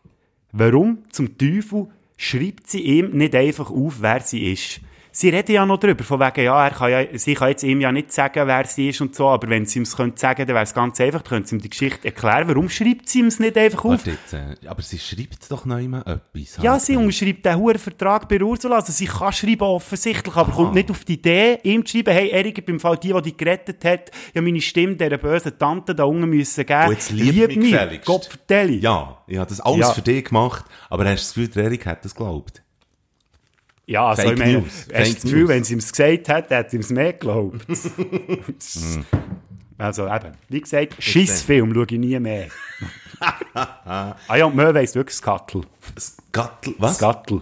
Warum 0.57 0.99
zum 1.11 1.37
Teufel 1.37 1.87
schreibt 2.15 2.69
sie 2.69 2.79
ihm 2.79 3.09
nicht 3.09 3.35
einfach 3.35 3.69
auf, 3.69 3.95
wer 3.99 4.21
sie 4.21 4.53
ist? 4.53 4.79
Sie 5.17 5.29
reden 5.29 5.53
ja 5.53 5.65
noch 5.65 5.77
drüber, 5.79 6.03
von 6.03 6.19
wegen, 6.19 6.43
ja, 6.43 6.65
er 6.67 6.71
kann 6.71 6.91
ja, 6.91 7.05
sie 7.17 7.33
kann 7.35 7.49
jetzt 7.49 7.63
ihm 7.63 7.79
ja 7.79 7.89
nicht 7.91 8.11
sagen, 8.11 8.45
wer 8.47 8.65
sie 8.65 8.89
ist 8.89 8.99
und 8.99 9.15
so, 9.15 9.29
aber 9.29 9.47
wenn 9.49 9.65
sie 9.65 9.79
ihm 9.79 9.83
es 9.83 9.95
könnte 9.95 10.19
sagen, 10.19 10.45
dann 10.45 10.53
wäre 10.55 10.63
es 10.63 10.73
ganz 10.73 10.99
einfach, 10.99 11.23
könnte 11.23 11.47
sie 11.49 11.55
ihm 11.55 11.61
die 11.61 11.69
Geschichte 11.69 12.05
erklären. 12.05 12.47
Warum 12.49 12.69
schreibt 12.69 13.07
sie 13.07 13.19
ihm 13.19 13.27
es 13.27 13.39
nicht 13.39 13.57
einfach 13.57 13.85
auf? 13.85 14.05
Jetzt, 14.05 14.33
äh, 14.33 14.55
aber 14.67 14.81
sie 14.81 14.99
schreibt 14.99 15.49
doch 15.49 15.63
noch 15.65 15.77
immer 15.79 16.05
etwas. 16.05 16.57
Ja, 16.61 16.77
sie 16.77 16.97
unterschreibt 16.97 17.45
den 17.45 17.55
hohen 17.55 17.77
Vertrag 17.79 18.27
bei 18.27 18.41
Ursula. 18.41 18.75
Also 18.75 18.91
sie 18.91 19.05
kann 19.05 19.31
schreiben 19.31 19.61
offensichtlich, 19.61 20.35
aber 20.35 20.51
kommt 20.51 20.73
nicht 20.75 20.91
auf 20.91 21.05
die 21.05 21.13
Idee, 21.13 21.59
ihm 21.63 21.85
zu 21.85 21.97
schreiben, 21.97 22.13
hey, 22.13 22.29
Erik, 22.29 22.65
beim 22.65 22.79
Fall 22.79 22.97
die, 22.97 23.13
die 23.13 23.21
dich 23.21 23.37
gerettet 23.37 23.85
hat, 23.85 24.11
ja 24.33 24.41
meine 24.41 24.59
Stimme 24.59 24.95
dieser 24.95 25.17
bösen 25.17 25.57
Tante 25.57 25.95
da 25.95 26.03
unten 26.03 26.29
müssen 26.29 26.65
geben. 26.65 26.85
Oh, 26.87 26.91
jetzt 26.91 27.11
lieb 27.11 27.47
mich 27.47 27.71
gefälligst. 27.71 28.05
Gott 28.05 28.25
vertelle. 28.25 28.73
Ja, 28.73 29.19
ich 29.27 29.37
habe 29.37 29.47
das 29.49 29.61
alles 29.61 29.87
Ja. 29.87 29.93
für 29.93 30.01
dich 30.01 30.25
gemacht, 30.25 30.65
aber 30.89 31.05
hast 31.05 31.35
du 31.37 31.41
das 31.41 31.49
Gefühl, 31.51 31.63
Erik 31.65 31.85
hat 31.85 32.03
das 32.03 32.13
geglaubt? 32.13 32.61
Ja, 33.87 34.07
also 34.07 34.23
Fake 34.23 34.33
ich 34.33 34.39
meine, 34.39 34.53
News. 34.59 34.65
hast 34.65 34.85
Fake 34.91 35.13
das 35.13 35.21
Gefühl, 35.23 35.39
News. 35.41 35.49
wenn 35.49 35.63
sie 35.63 35.73
ihm 35.73 35.79
es 35.79 35.91
gesagt 35.91 36.29
hat, 36.29 36.51
hat 36.51 36.73
er 36.73 36.79
es 36.79 36.89
mehr 36.89 37.13
geglaubt. 37.13 37.65
Also 39.77 40.07
eben, 40.07 40.31
wie 40.47 40.61
gesagt, 40.61 40.95
Schissfilm 40.99 41.73
schaue 41.73 41.85
ich 41.89 41.99
nie 41.99 42.17
mehr. 42.17 42.47
ah 43.53 44.15
ja, 44.33 44.45
und 44.45 44.55
Möwe 44.55 44.79
heisst 44.79 44.95
wirklich 44.95 45.17
Skattel. 45.17 45.63
Skattel, 45.99 46.75
was? 46.77 46.95
Skattel. 46.95 47.41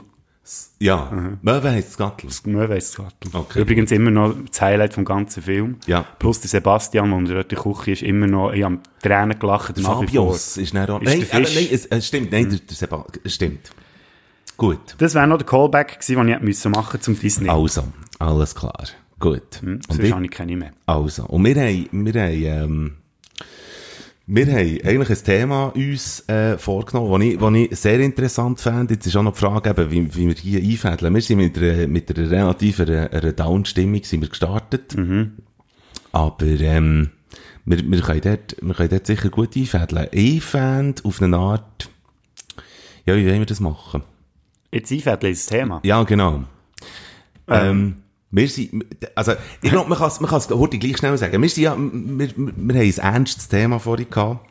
ja, 0.79 1.37
Möwe 1.43 1.69
heisst 1.69 1.93
Skattel. 1.93 2.31
Möwe 2.45 2.73
heisst 2.73 2.93
Skattel. 2.93 3.29
Okay. 3.33 3.61
Übrigens 3.61 3.91
immer 3.91 4.09
noch 4.09 4.33
das 4.49 4.61
Highlight 4.61 4.95
vom 4.95 5.05
ganzen 5.05 5.43
Film. 5.43 5.77
Ja. 5.85 6.05
Plus 6.17 6.41
der 6.41 6.49
Sebastian, 6.49 7.09
der 7.09 7.17
unter 7.19 7.43
der 7.43 7.57
Küche 7.59 7.91
ist, 7.91 8.01
immer 8.01 8.25
noch, 8.25 8.51
ich 8.51 8.63
habe 8.63 8.79
Tränen 9.03 9.37
gelacht. 9.37 9.79
Fabius 9.79 10.57
ist 10.57 10.73
nicht. 10.73 10.89
Ist 10.89 11.01
Nein, 11.03 11.19
der 11.19 11.27
Fisch. 11.27 11.55
nein, 11.55 11.67
es, 11.71 11.85
es 11.85 12.07
stimmt, 12.07 12.31
nein, 12.31 12.49
der, 12.49 12.59
der 12.59 12.75
Seba, 12.75 13.05
es 13.23 13.35
stimmt. 13.35 13.69
Gut. 14.57 14.95
Das 14.97 15.15
wäre 15.15 15.27
noch 15.27 15.37
der 15.37 15.47
Callback 15.47 15.99
gewesen, 15.99 16.17
den 16.17 16.27
ich 16.27 16.33
hätte 16.35 16.45
müssen 16.45 16.71
machen 16.71 17.01
zum 17.01 17.19
Disney. 17.19 17.49
Also, 17.49 17.83
alles 18.19 18.53
klar. 18.55 18.83
Gut. 19.19 19.61
Und 19.61 19.69
Und 19.73 19.83
Sonst 19.87 20.03
ich, 20.03 20.11
habe 20.13 20.25
ich 20.25 20.31
keine 20.31 20.57
mehr. 20.57 20.71
also, 20.85 21.25
und 21.25 21.45
wir 21.45 21.55
haben, 21.55 21.87
wir 21.91 22.21
haben, 22.21 22.43
ähm, 22.43 22.91
wir 24.25 24.45
haben 24.47 24.79
eigentlich 24.85 25.09
ein 25.09 25.23
Thema 25.25 25.65
uns 25.75 26.27
äh, 26.29 26.57
vorgenommen, 26.57 27.37
das 27.39 27.51
ich, 27.53 27.71
ich 27.71 27.79
sehr 27.79 27.99
interessant 27.99 28.59
fände. 28.59 28.93
Jetzt 28.93 29.05
ist 29.07 29.15
auch 29.15 29.23
noch 29.23 29.33
die 29.33 29.39
Frage, 29.39 29.69
eben, 29.69 29.91
wie, 29.91 30.15
wie 30.15 30.27
wir 30.27 30.35
hier 30.35 30.61
einfädeln. 30.61 31.13
Wir 31.13 31.21
sind 31.21 31.37
mit 31.37 31.57
einer, 31.57 31.87
mit 31.87 32.17
einer 32.17 32.31
relativ 32.31 32.79
einer, 32.79 33.11
einer 33.11 33.33
Down-Stimmung 33.33 34.03
sind 34.03 34.21
wir 34.21 34.29
gestartet. 34.29 34.95
Aber 36.13 36.45
ähm, 36.45 37.09
wir, 37.65 37.79
wir, 37.91 38.01
können 38.01 38.21
dort, 38.21 38.55
wir 38.61 38.73
können 38.73 38.89
dort 38.89 39.07
sicher 39.07 39.29
gut 39.29 39.55
einfädeln. 39.57 40.07
Ich 40.11 40.43
fände 40.43 41.03
auf 41.05 41.21
eine 41.21 41.37
Art... 41.37 41.89
Ja, 43.05 43.17
wie 43.17 43.25
wollen 43.27 43.39
wir 43.39 43.45
das 43.45 43.59
machen? 43.59 44.03
Jetzt 44.73 44.91
einfädeln 44.91 45.33
ins 45.33 45.45
Thema. 45.45 45.81
Ja, 45.83 46.01
genau. 46.03 46.43
Ähm, 47.47 47.97
wir 48.31 48.49
sind, 48.49 48.83
also, 49.13 49.33
ich 49.61 49.69
glaube, 49.69 49.87
man 49.87 49.99
kann 49.99 50.07
es, 50.07 50.19
man 50.19 50.29
kann 50.29 50.39
es 50.39 50.49
heute 50.49 50.79
gleich 50.79 50.97
schnell 50.97 51.15
sagen. 51.17 51.39
Wir 51.39 51.49
sind 51.49 51.63
ja, 51.63 51.77
wir, 51.77 52.35
wir, 52.35 52.35
wir 52.35 52.75
haben 52.75 52.81
ein 52.81 53.15
ernstes 53.15 53.47
Thema 53.47 53.79
vorhin 53.79 54.09
gehabt. 54.09 54.49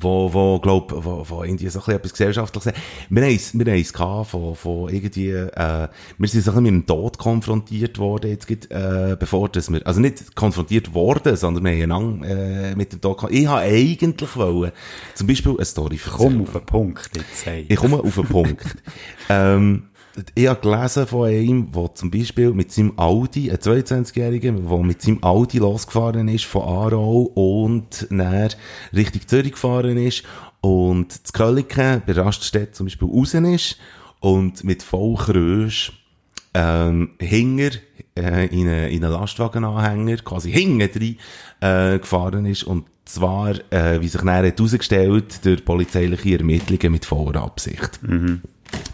Wo, 0.00 0.32
wo, 0.32 0.58
glaub, 0.58 0.92
wo, 1.04 1.24
wo 1.28 1.44
irgendwie 1.44 1.68
so 1.68 1.78
ein 1.78 1.84
bisschen 1.84 1.96
etwas 1.96 2.12
gesellschaftliches, 2.12 2.72
wir 3.08 3.22
haben 3.22 3.34
es, 3.34 3.58
wir 3.58 3.66
haben 3.66 3.80
es 3.80 3.92
gehabt 3.92 4.30
von, 4.30 4.54
von 4.54 4.88
irgendwie, 4.88 5.30
äh, 5.30 5.88
wir 6.18 6.28
sind 6.28 6.42
so 6.42 6.52
ein 6.52 6.62
bisschen 6.62 6.62
mit 6.62 6.72
dem 6.72 6.86
Tod 6.86 7.18
konfrontiert 7.18 7.98
worden, 7.98 8.30
jetzt 8.30 8.46
gibt, 8.46 8.70
äh, 8.70 9.16
bevor 9.18 9.48
das 9.48 9.70
wir, 9.70 9.86
also 9.86 10.00
nicht 10.00 10.34
konfrontiert 10.34 10.94
worden, 10.94 11.36
sondern 11.36 11.64
wir 11.64 11.88
haben 11.88 12.22
äh, 12.24 12.74
mit 12.74 12.92
dem 12.92 13.00
Tod, 13.00 13.18
ich 13.30 13.46
habe 13.46 13.60
eigentlich 13.60 14.36
wollen, 14.36 14.72
zum 15.14 15.26
Beispiel 15.26 15.52
eine 15.52 15.64
Story 15.64 15.96
erzählen. 15.96 16.16
Komm 16.16 16.42
auf 16.42 16.52
den 16.52 16.66
Punkt 16.66 17.10
jetzt. 17.16 17.46
Hey. 17.46 17.66
Ich 17.68 17.76
komme 17.76 17.98
auf 17.98 18.14
den 18.14 18.24
Punkt. 18.26 18.76
ähm, 19.28 19.89
ich 20.34 20.48
habe 20.48 20.60
gelesen 20.60 21.06
von 21.06 21.28
einem, 21.28 21.72
der 21.72 21.94
zum 21.94 22.10
Beispiel 22.10 22.52
mit 22.52 22.72
seinem 22.72 22.98
Audi, 22.98 23.50
ein 23.50 23.58
22-Jähriger, 23.58 24.52
der 24.52 24.78
mit 24.78 25.02
seinem 25.02 25.22
Audi 25.22 25.58
losgefahren 25.58 26.28
ist 26.28 26.44
von 26.44 26.62
Aarau 26.62 27.22
und 27.34 28.06
dann 28.10 28.50
Richtung 28.94 29.26
Zürich 29.26 29.52
gefahren 29.52 29.96
ist 29.96 30.24
und 30.60 31.12
zu 31.12 31.32
Kölliken 31.32 32.02
bei 32.06 32.12
Raststätte 32.12 32.72
zum 32.72 32.86
Beispiel 32.86 33.08
raus 33.08 33.34
ist 33.34 33.78
und 34.20 34.64
mit 34.64 34.82
Vollkrösch 34.82 35.92
ähm, 36.54 37.10
hinger 37.20 37.70
äh, 38.16 38.46
in 38.46 38.68
einen 38.68 38.90
in 38.90 39.04
einen 39.04 39.12
Lastwagenanhänger, 39.12 40.16
quasi 40.18 40.50
hinten 40.50 40.90
drin, 40.90 41.16
äh, 41.60 41.98
gefahren 41.98 42.46
ist 42.46 42.64
und 42.64 42.86
zwar, 43.04 43.54
äh, 43.72 44.00
wie 44.00 44.08
sich 44.08 44.22
nachher 44.22 44.52
herausgestellt, 44.52 45.44
durch 45.44 45.64
polizeiliche 45.64 46.38
Ermittlungen 46.38 46.92
mit 46.92 47.04
voller 47.04 47.42
Absicht. 47.42 48.00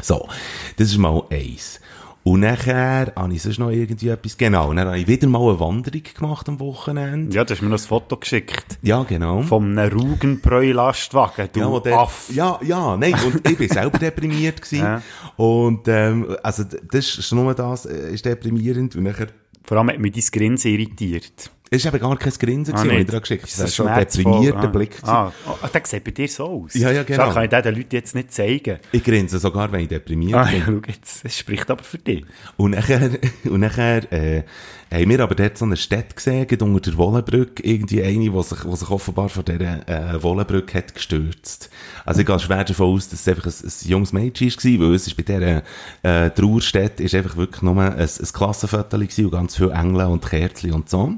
So, 0.02 0.28
das 0.76 0.88
ist 0.88 0.98
mal 0.98 1.22
eins. 1.30 1.80
Und 2.22 2.40
nachher 2.40 3.12
habe 3.14 3.32
ich 3.32 3.42
sonst 3.42 3.58
noch 3.60 3.70
irgendwie 3.70 4.08
etwas, 4.08 4.36
genau, 4.36 4.74
dann 4.74 4.88
habe 4.88 4.98
ich 4.98 5.06
wieder 5.06 5.28
mal 5.28 5.48
eine 5.48 5.60
Wanderung 5.60 6.02
gemacht 6.12 6.48
am 6.48 6.58
Wochenende. 6.58 7.32
Ja, 7.36 7.44
du 7.44 7.54
hast 7.54 7.62
mir 7.62 7.68
noch 7.68 7.78
ein 7.78 7.86
Foto 7.86 8.16
geschickt. 8.16 8.78
Ja, 8.82 9.04
genau. 9.04 9.42
Vom 9.42 9.78
Rugenbräu-Lastwagen, 9.78 11.48
du 11.52 11.60
Ja, 11.60 11.80
der, 11.80 11.98
Aff. 11.98 12.28
ja, 12.34 12.58
ja, 12.64 12.96
nein, 12.96 13.14
und 13.24 13.48
ich 13.48 13.56
bin 13.56 13.68
selber 13.68 13.98
deprimiert 14.00 14.60
gewesen. 14.60 14.82
Ja. 14.84 15.02
Und, 15.36 15.86
ähm, 15.86 16.36
also, 16.42 16.64
das 16.64 17.16
ist 17.18 17.32
nur 17.32 17.54
das, 17.54 17.86
äh, 17.86 18.12
ist 18.12 18.24
deprimierend. 18.24 18.96
Und 18.96 19.04
nachher, 19.04 19.28
Vor 19.62 19.78
allem 19.78 19.90
hat 19.90 20.00
mich 20.00 20.12
dein 20.12 20.24
Grinsen 20.32 20.72
irritiert. 20.72 21.50
Es 21.70 21.84
ist 21.84 21.86
eben 21.86 21.98
gar 21.98 22.16
kein 22.16 22.32
Grinsen 22.32 22.74
Ah, 22.74 22.78
was 22.78 22.92
ich 22.92 23.06
dir 23.06 23.20
geschickt 23.20 23.42
habe. 23.42 23.50
Das 23.50 23.56
das 23.56 23.70
ist 23.70 23.74
schon 23.76 23.88
ein 23.88 24.06
deprimierter 24.06 24.58
ah. 24.58 24.66
Blick. 24.66 24.96
Ah, 25.02 25.32
oh, 25.48 25.66
der 25.66 25.82
sieht 25.84 26.04
bei 26.04 26.10
dir 26.12 26.28
so 26.28 26.44
aus. 26.44 26.74
Ja, 26.74 26.90
ja, 26.92 27.02
genau. 27.02 27.28
So 27.28 27.34
kann 27.34 27.44
ich 27.44 27.50
den 27.50 27.74
Leuten 27.74 27.94
jetzt 27.94 28.14
nicht 28.14 28.32
zeigen. 28.32 28.78
Ich 28.92 29.02
grinse 29.02 29.38
sogar, 29.38 29.72
wenn 29.72 29.80
ich 29.80 29.88
deprimiert 29.88 30.34
Ah, 30.36 30.44
bin. 30.44 30.58
ja, 30.58 30.64
schau 30.66 30.80
jetzt, 30.86 31.24
das 31.24 31.36
spricht 31.36 31.68
aber 31.70 31.82
für 31.82 31.98
dich. 31.98 32.24
Und 32.56 32.72
nachher, 32.72 33.10
und 33.44 33.60
nachher, 33.60 34.12
äh, 34.12 34.44
haben 34.92 35.10
wir 35.10 35.20
aber 35.20 35.34
dort 35.34 35.58
so 35.58 35.64
eine 35.64 35.76
Stadt 35.76 36.14
gesehen, 36.14 36.46
unter 36.60 36.90
der 36.90 36.96
Wollenbrücke, 36.96 37.62
irgendwie 37.64 38.02
eine, 38.04 38.30
die 38.30 38.42
sich, 38.42 38.60
die 38.60 38.76
sich 38.76 38.90
offenbar 38.90 39.28
von 39.28 39.44
dieser, 39.44 39.88
äh, 39.88 40.22
Wollenbrücke 40.22 40.78
hat 40.78 40.94
gestürzt. 40.94 41.70
Also 42.04 42.20
ich 42.20 42.26
gehe 42.26 42.38
schwer 42.38 42.62
davon 42.62 42.94
aus, 42.94 43.08
dass 43.08 43.20
es 43.20 43.28
einfach 43.28 43.46
ein, 43.46 43.52
ein 43.52 43.88
junges 43.88 44.12
Mädchen 44.12 44.48
war, 44.48 44.86
weil 44.86 44.94
es 44.94 45.08
ist 45.08 45.16
bei 45.16 45.24
dieser, 45.24 45.62
äh, 46.04 46.30
Trauerstätte 46.30 47.02
ist 47.02 47.14
einfach 47.16 47.36
wirklich 47.36 47.62
nur 47.62 47.76
ein, 47.82 47.98
ein 47.98 48.08
Klassenfoto 48.32 48.96
und 48.96 49.30
ganz 49.32 49.56
viele 49.56 49.72
Engel 49.72 50.06
und 50.06 50.24
Kerzen 50.24 50.72
und 50.72 50.88
so. 50.88 51.14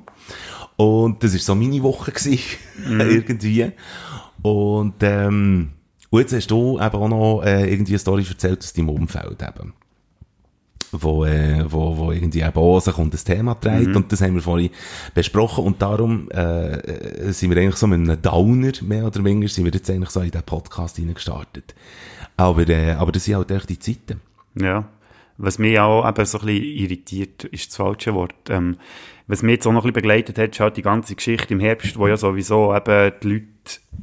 Und 0.76 1.22
das 1.22 1.32
war 1.32 1.40
so 1.40 1.54
meine 1.54 1.82
Woche 1.82 2.12
gewesen, 2.12 2.38
irgendwie. 2.98 3.72
Und, 4.42 4.94
ähm, 5.02 5.70
und 6.10 6.20
jetzt 6.20 6.32
hast 6.32 6.50
du 6.50 6.78
eben 6.78 6.96
auch 6.96 7.08
noch, 7.08 7.42
äh, 7.42 7.70
irgendwie 7.70 7.92
eine 7.92 7.98
Story 7.98 8.24
erzählt 8.28 8.60
aus 8.60 8.72
deinem 8.72 8.90
Umfeld 8.90 9.42
eben 9.42 9.72
wo, 10.92 11.24
äh, 11.24 11.64
wo, 11.70 11.96
wo 11.96 12.12
irgendwie 12.12 12.40
eben 12.40 12.56
auch 12.56 12.80
sich 12.80 12.96
um 12.96 13.10
das 13.10 13.24
Thema 13.24 13.54
dreht. 13.54 13.94
Und 13.94 14.10
das 14.10 14.20
haben 14.20 14.34
wir 14.34 14.42
vorhin 14.42 14.70
besprochen. 15.14 15.64
Und 15.64 15.82
darum 15.82 16.30
äh, 16.30 16.76
äh, 16.76 17.32
sind 17.32 17.50
wir 17.50 17.60
eigentlich 17.60 17.76
so 17.76 17.86
mit 17.86 17.98
einem 17.98 18.20
Downer, 18.20 18.72
mehr 18.82 19.06
oder 19.06 19.22
weniger, 19.24 19.48
sind 19.48 19.64
wir 19.64 19.72
jetzt 19.72 19.90
eigentlich 19.90 20.10
so 20.10 20.20
in 20.20 20.30
den 20.30 20.42
Podcast 20.42 20.96
hineingestartet. 20.96 21.74
Aber, 22.36 22.66
äh, 22.68 22.92
aber 22.92 23.12
das 23.12 23.24
sind 23.24 23.36
halt 23.36 23.50
echt 23.50 23.68
die 23.68 23.78
Zeiten. 23.78 24.20
Ja. 24.54 24.88
Was 25.36 25.58
mich 25.58 25.78
auch 25.78 26.08
eben 26.08 26.24
so 26.24 26.40
ein 26.40 26.46
bisschen 26.46 26.64
irritiert, 26.64 27.44
ist 27.44 27.68
das 27.68 27.76
falsche 27.76 28.14
Wort. 28.14 28.34
Ähm, 28.48 28.76
was 29.28 29.42
mich 29.42 29.56
jetzt 29.56 29.66
auch 29.66 29.72
noch 29.72 29.84
ein 29.84 29.92
bisschen 29.92 30.02
begleitet 30.02 30.38
hat, 30.38 30.50
ist 30.50 30.60
halt 30.60 30.76
die 30.76 30.82
ganze 30.82 31.14
Geschichte 31.14 31.52
im 31.52 31.60
Herbst, 31.60 31.98
wo 31.98 32.08
ja 32.08 32.16
sowieso 32.16 32.74
eben 32.74 33.12
die 33.22 33.28
Leute 33.28 33.46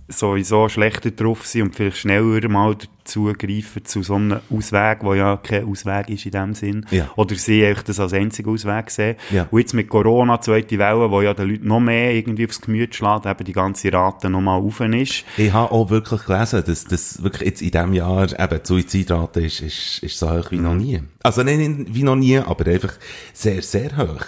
sowieso 0.07 0.69
schlechter 0.69 1.09
drauf 1.09 1.47
sind 1.47 1.63
und 1.63 1.75
vielleicht 1.75 1.97
schneller 1.97 2.47
mal 2.47 2.75
dazu 2.75 3.33
greifen 3.35 3.85
zu 3.85 4.03
so 4.03 4.15
einem 4.15 4.39
Ausweg, 4.51 4.99
wo 5.01 5.15
ja 5.15 5.37
kein 5.37 5.65
Ausweg 5.65 6.09
ist 6.09 6.25
in 6.25 6.31
dem 6.31 6.53
Sinn. 6.53 6.85
Ja. 6.91 7.09
Oder 7.15 7.35
sie 7.35 7.65
eigentlich 7.65 7.85
das 7.85 7.99
als 7.99 8.13
einzigen 8.13 8.51
Ausweg 8.51 8.91
sehen. 8.91 9.15
Ja. 9.31 9.47
Und 9.49 9.59
jetzt 9.59 9.73
mit 9.73 9.89
Corona, 9.89 10.39
zweite 10.41 10.77
Welle, 10.77 11.09
wo 11.09 11.21
ja 11.21 11.33
den 11.33 11.49
Leuten 11.49 11.67
noch 11.67 11.79
mehr 11.79 12.13
irgendwie 12.13 12.45
aufs 12.45 12.61
Gemüt 12.61 12.93
schlägt, 12.93 13.25
eben 13.25 13.43
die 13.43 13.53
ganze 13.53 13.91
Rate 13.91 14.29
noch 14.29 14.41
mal 14.41 14.57
rauf 14.57 14.79
ist. 14.79 15.23
Ich 15.37 15.51
habe 15.51 15.71
auch 15.71 15.89
wirklich 15.89 16.23
gelesen, 16.25 16.63
dass 16.65 16.85
das 16.85 17.23
wirklich 17.23 17.49
jetzt 17.49 17.61
in 17.63 17.71
diesem 17.71 17.93
Jahr 17.93 18.27
eben 18.39 18.59
die 18.61 18.67
Suizidrate 18.67 19.41
ist, 19.41 19.61
ist, 19.61 20.03
ist 20.03 20.19
so 20.19 20.29
hoch 20.29 20.51
wie 20.51 20.57
noch 20.57 20.75
nie. 20.75 21.01
Also 21.23 21.41
nicht 21.41 21.95
wie 21.95 22.03
noch 22.03 22.15
nie, 22.15 22.37
aber 22.37 22.67
einfach 22.69 22.93
sehr, 23.33 23.63
sehr 23.63 23.97
hoch. 23.97 24.25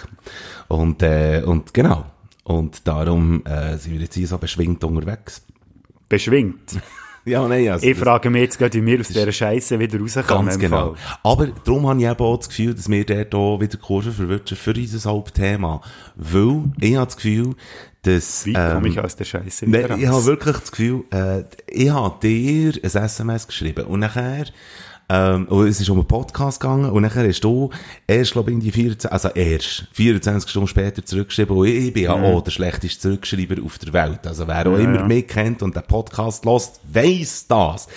Und, 0.68 1.02
äh, 1.02 1.42
und 1.44 1.72
genau. 1.74 2.04
Und 2.44 2.86
darum 2.86 3.44
äh, 3.44 3.76
sind 3.76 3.94
wir 3.94 4.00
jetzt 4.00 4.14
hier 4.14 4.26
so 4.26 4.38
beschwingt 4.38 4.82
unterwegs. 4.84 5.42
Beschwingt. 6.08 6.80
Ja, 7.24 7.46
nein, 7.46 7.68
also 7.68 7.86
Ich 7.86 7.98
frage 7.98 8.30
mich 8.30 8.42
jetzt 8.42 8.58
gerade, 8.58 8.80
wie 8.80 8.86
wir 8.86 9.00
aus 9.00 9.08
dieser 9.08 9.30
Scheiße 9.30 9.78
wieder 9.78 10.00
rauskommen. 10.00 10.46
Ganz 10.46 10.58
genau. 10.58 10.94
Aber 11.22 11.48
darum 11.48 11.86
habe 11.86 12.00
ich 12.00 12.06
eben 12.06 12.20
auch 12.20 12.38
das 12.38 12.48
Gefühl, 12.48 12.74
dass 12.74 12.88
wir 12.88 13.04
dort 13.04 13.34
auch 13.34 13.60
wieder 13.60 13.76
Kurve 13.76 14.12
verwirrschen 14.12 14.56
für 14.56 14.72
unser 14.74 15.10
Hauptthema. 15.10 15.82
Weil 16.16 16.64
ich 16.80 16.96
habe 16.96 17.06
das 17.06 17.16
Gefühl, 17.16 17.54
dass... 18.02 18.46
Wie 18.46 18.54
komme 18.54 18.78
ähm, 18.78 18.86
ich 18.86 19.00
aus 19.00 19.16
der 19.16 19.24
Scheiße 19.24 19.66
wieder 19.66 19.88
Nein, 19.88 20.00
ich 20.00 20.06
habe 20.06 20.24
wirklich 20.24 20.56
das 20.56 20.70
Gefühl, 20.70 21.04
äh, 21.10 21.44
ich 21.66 21.90
habe 21.90 22.18
dir 22.22 22.72
ein 22.82 22.82
SMS 22.82 23.46
geschrieben 23.46 23.84
und 23.84 24.00
nachher, 24.00 24.46
ähm, 25.10 25.46
und 25.48 25.66
es 25.66 25.80
ist 25.80 25.88
um 25.88 25.98
einen 25.98 26.06
Podcast 26.06 26.60
gegangen 26.60 26.90
und 26.90 27.02
nachher 27.02 27.26
hast 27.26 27.40
du 27.40 27.70
erst, 28.06 28.32
glaube 28.32 28.50
ich, 28.50 28.54
in 28.54 28.60
die 28.60 28.72
14, 28.72 29.10
also 29.10 29.28
erst 29.28 29.86
24 29.92 30.50
Stunden 30.50 30.68
später 30.68 31.04
zurückgeschrieben 31.04 31.56
und 31.56 31.66
ich, 31.66 31.92
bin 31.92 32.04
ja 32.04 32.12
auch 32.12 32.42
der 32.42 32.50
schlechteste 32.50 33.00
Zurückschreiber 33.00 33.62
auf 33.64 33.78
der 33.78 33.92
Welt. 33.94 34.26
Also 34.26 34.46
wer 34.46 34.66
auch 34.66 34.78
immer 34.78 34.96
ja. 34.96 35.06
mich 35.06 35.26
kennt 35.26 35.62
und 35.62 35.74
den 35.74 35.82
Podcast 35.84 36.44
lost, 36.44 36.80
weiss 36.92 37.46
das. 37.46 37.88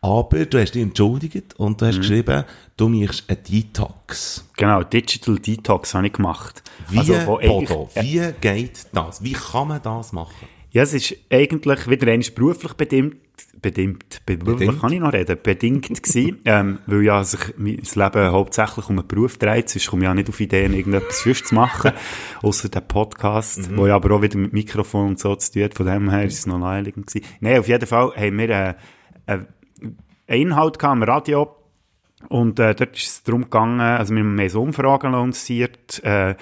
Aber 0.00 0.44
du 0.44 0.60
hast 0.60 0.72
dich 0.72 0.82
entschuldigt 0.82 1.54
und 1.58 1.80
du 1.80 1.86
hast 1.86 1.98
geschrieben, 1.98 2.42
du 2.76 2.88
machst 2.88 3.22
einen 3.28 3.38
Detox. 3.44 4.44
Genau, 4.56 4.82
Digital 4.82 5.38
Detox 5.38 5.94
habe 5.94 6.08
ich 6.08 6.12
gemacht. 6.12 6.60
Wie, 6.88 6.98
also, 6.98 7.14
Bodo, 7.24 7.88
wie 7.94 8.20
geht 8.40 8.86
das? 8.92 9.22
Wie 9.22 9.32
kann 9.32 9.68
man 9.68 9.80
das 9.80 10.12
machen? 10.12 10.48
Ja, 10.72 10.82
es 10.82 10.92
ist 10.92 11.14
eigentlich 11.30 11.88
wieder 11.88 12.10
einmal 12.10 12.30
beruflich 12.34 12.72
bedingt, 12.72 13.16
bedingt, 13.60 14.20
be 14.26 14.36
Bedingt? 14.36 14.80
kann 14.80 14.92
ich 14.92 15.00
noch 15.00 15.12
reden, 15.12 15.38
bedingt 15.42 15.88
gewesen, 16.02 16.40
ähm, 16.44 16.78
weil 16.86 17.02
ja 17.02 17.22
sich 17.22 17.40
mein 17.56 17.76
Leben 17.76 18.32
hauptsächlich 18.32 18.88
um 18.88 18.98
einen 18.98 19.08
Beruf 19.08 19.38
dreht, 19.38 19.68
sonst 19.68 19.86
komme 19.86 20.02
ich 20.02 20.06
ja 20.06 20.14
nicht 20.14 20.28
auf 20.28 20.40
Ideen, 20.40 20.74
irgendetwas 20.74 21.22
sonst 21.22 21.46
zu 21.46 21.54
machen, 21.54 21.92
außer 22.42 22.68
den 22.68 22.86
Podcast, 22.86 23.74
wo 23.76 23.86
ja 23.86 23.94
aber 23.94 24.16
auch 24.16 24.22
wieder 24.22 24.38
mit 24.38 24.52
Mikrofon 24.52 25.08
und 25.08 25.18
so 25.18 25.34
zu 25.36 25.52
tun 25.52 25.62
hat, 25.62 25.74
von 25.74 25.86
dem 25.86 26.10
her 26.10 26.24
ist 26.24 26.38
es 26.38 26.46
noch 26.46 26.58
naheliegend 26.58 27.06
gewesen. 27.06 27.26
Nein, 27.40 27.58
auf 27.58 27.68
jeden 27.68 27.86
Fall 27.86 28.12
haben 28.16 28.38
wir 28.38 28.50
äh, 28.50 28.74
äh, 29.26 29.32
einen 29.32 29.46
Inhalt 30.26 30.78
gehabt 30.78 30.92
am 30.92 31.02
Radio, 31.02 31.61
und 32.28 32.58
äh, 32.58 32.74
dort 32.74 32.96
ist 32.96 33.06
es 33.06 33.22
darum 33.22 33.42
gegangen, 33.42 33.80
also 33.80 34.14
wir 34.14 34.20
haben 34.20 34.34
mehr 34.34 34.50
so 34.50 34.62
Umfragen 34.62 35.12
lanciert, 35.12 36.02
äh, 36.04 36.34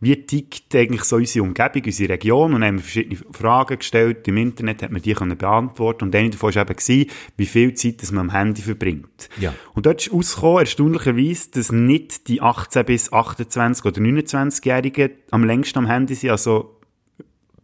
wie 0.00 0.14
tickt 0.24 0.74
eigentlich 0.74 1.02
so 1.04 1.16
unsere 1.16 1.44
Umgebung, 1.44 1.82
unsere 1.84 2.12
Region 2.12 2.54
und 2.54 2.64
haben 2.64 2.78
verschiedene 2.78 3.18
Fragen 3.32 3.78
gestellt, 3.78 4.28
im 4.28 4.36
Internet 4.36 4.82
hat 4.82 4.92
man 4.92 5.02
die 5.02 5.12
können 5.12 5.36
beantworten 5.36 6.04
und 6.04 6.14
eine 6.14 6.30
davon 6.30 6.54
war 6.54 6.62
eben, 6.62 6.76
gewesen, 6.76 7.10
wie 7.36 7.46
viel 7.46 7.74
Zeit 7.74 8.02
das 8.02 8.12
man 8.12 8.28
am 8.28 8.34
Handy 8.34 8.62
verbringt. 8.62 9.28
Ja. 9.40 9.52
Und 9.74 9.86
dort 9.86 10.06
ist 10.06 10.12
rausgekommen, 10.12 10.60
erstaunlicherweise, 10.60 11.50
dass 11.52 11.72
nicht 11.72 12.28
die 12.28 12.42
18- 12.42 12.82
bis 12.84 13.12
28- 13.12 13.86
oder 13.86 14.00
29-Jährigen 14.00 15.10
am 15.30 15.44
längsten 15.44 15.78
am 15.78 15.86
Handy 15.86 16.14
sind, 16.14 16.30
also 16.30 16.78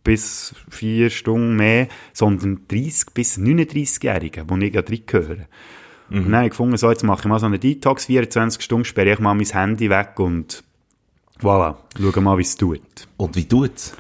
bis 0.03 0.55
vier 0.69 1.11
Stunden 1.11 1.57
mehr, 1.57 1.89
sondern 2.13 2.67
30- 2.71 3.15
bis 3.15 3.39
39-Jährige, 3.39 4.45
die 4.45 4.67
ich 4.67 4.75
ja 4.75 4.83
drin 4.83 5.47
gehöre. 6.09 6.25
Und 6.25 6.31
dann 6.31 6.37
habe 6.37 6.47
ich 6.47 6.51
gefunden, 6.51 6.77
so, 6.77 6.91
jetzt 6.91 7.03
mache 7.05 7.21
ich 7.21 7.27
mal 7.27 7.39
so 7.39 7.47
einen 7.47 7.61
Detox, 7.61 8.07
24 8.07 8.63
Stunden 8.63 8.85
sperre 8.85 9.13
ich 9.13 9.19
mal 9.19 9.35
mein 9.35 9.47
Handy 9.47 9.91
weg 9.91 10.19
und 10.19 10.63
voilà, 11.41 11.77
schau 11.99 12.21
mal, 12.21 12.39
wie 12.39 12.43
es 12.43 12.57
tut. 12.57 12.81
Und 13.17 13.37
wie 13.37 13.47
tut's? 13.47 13.97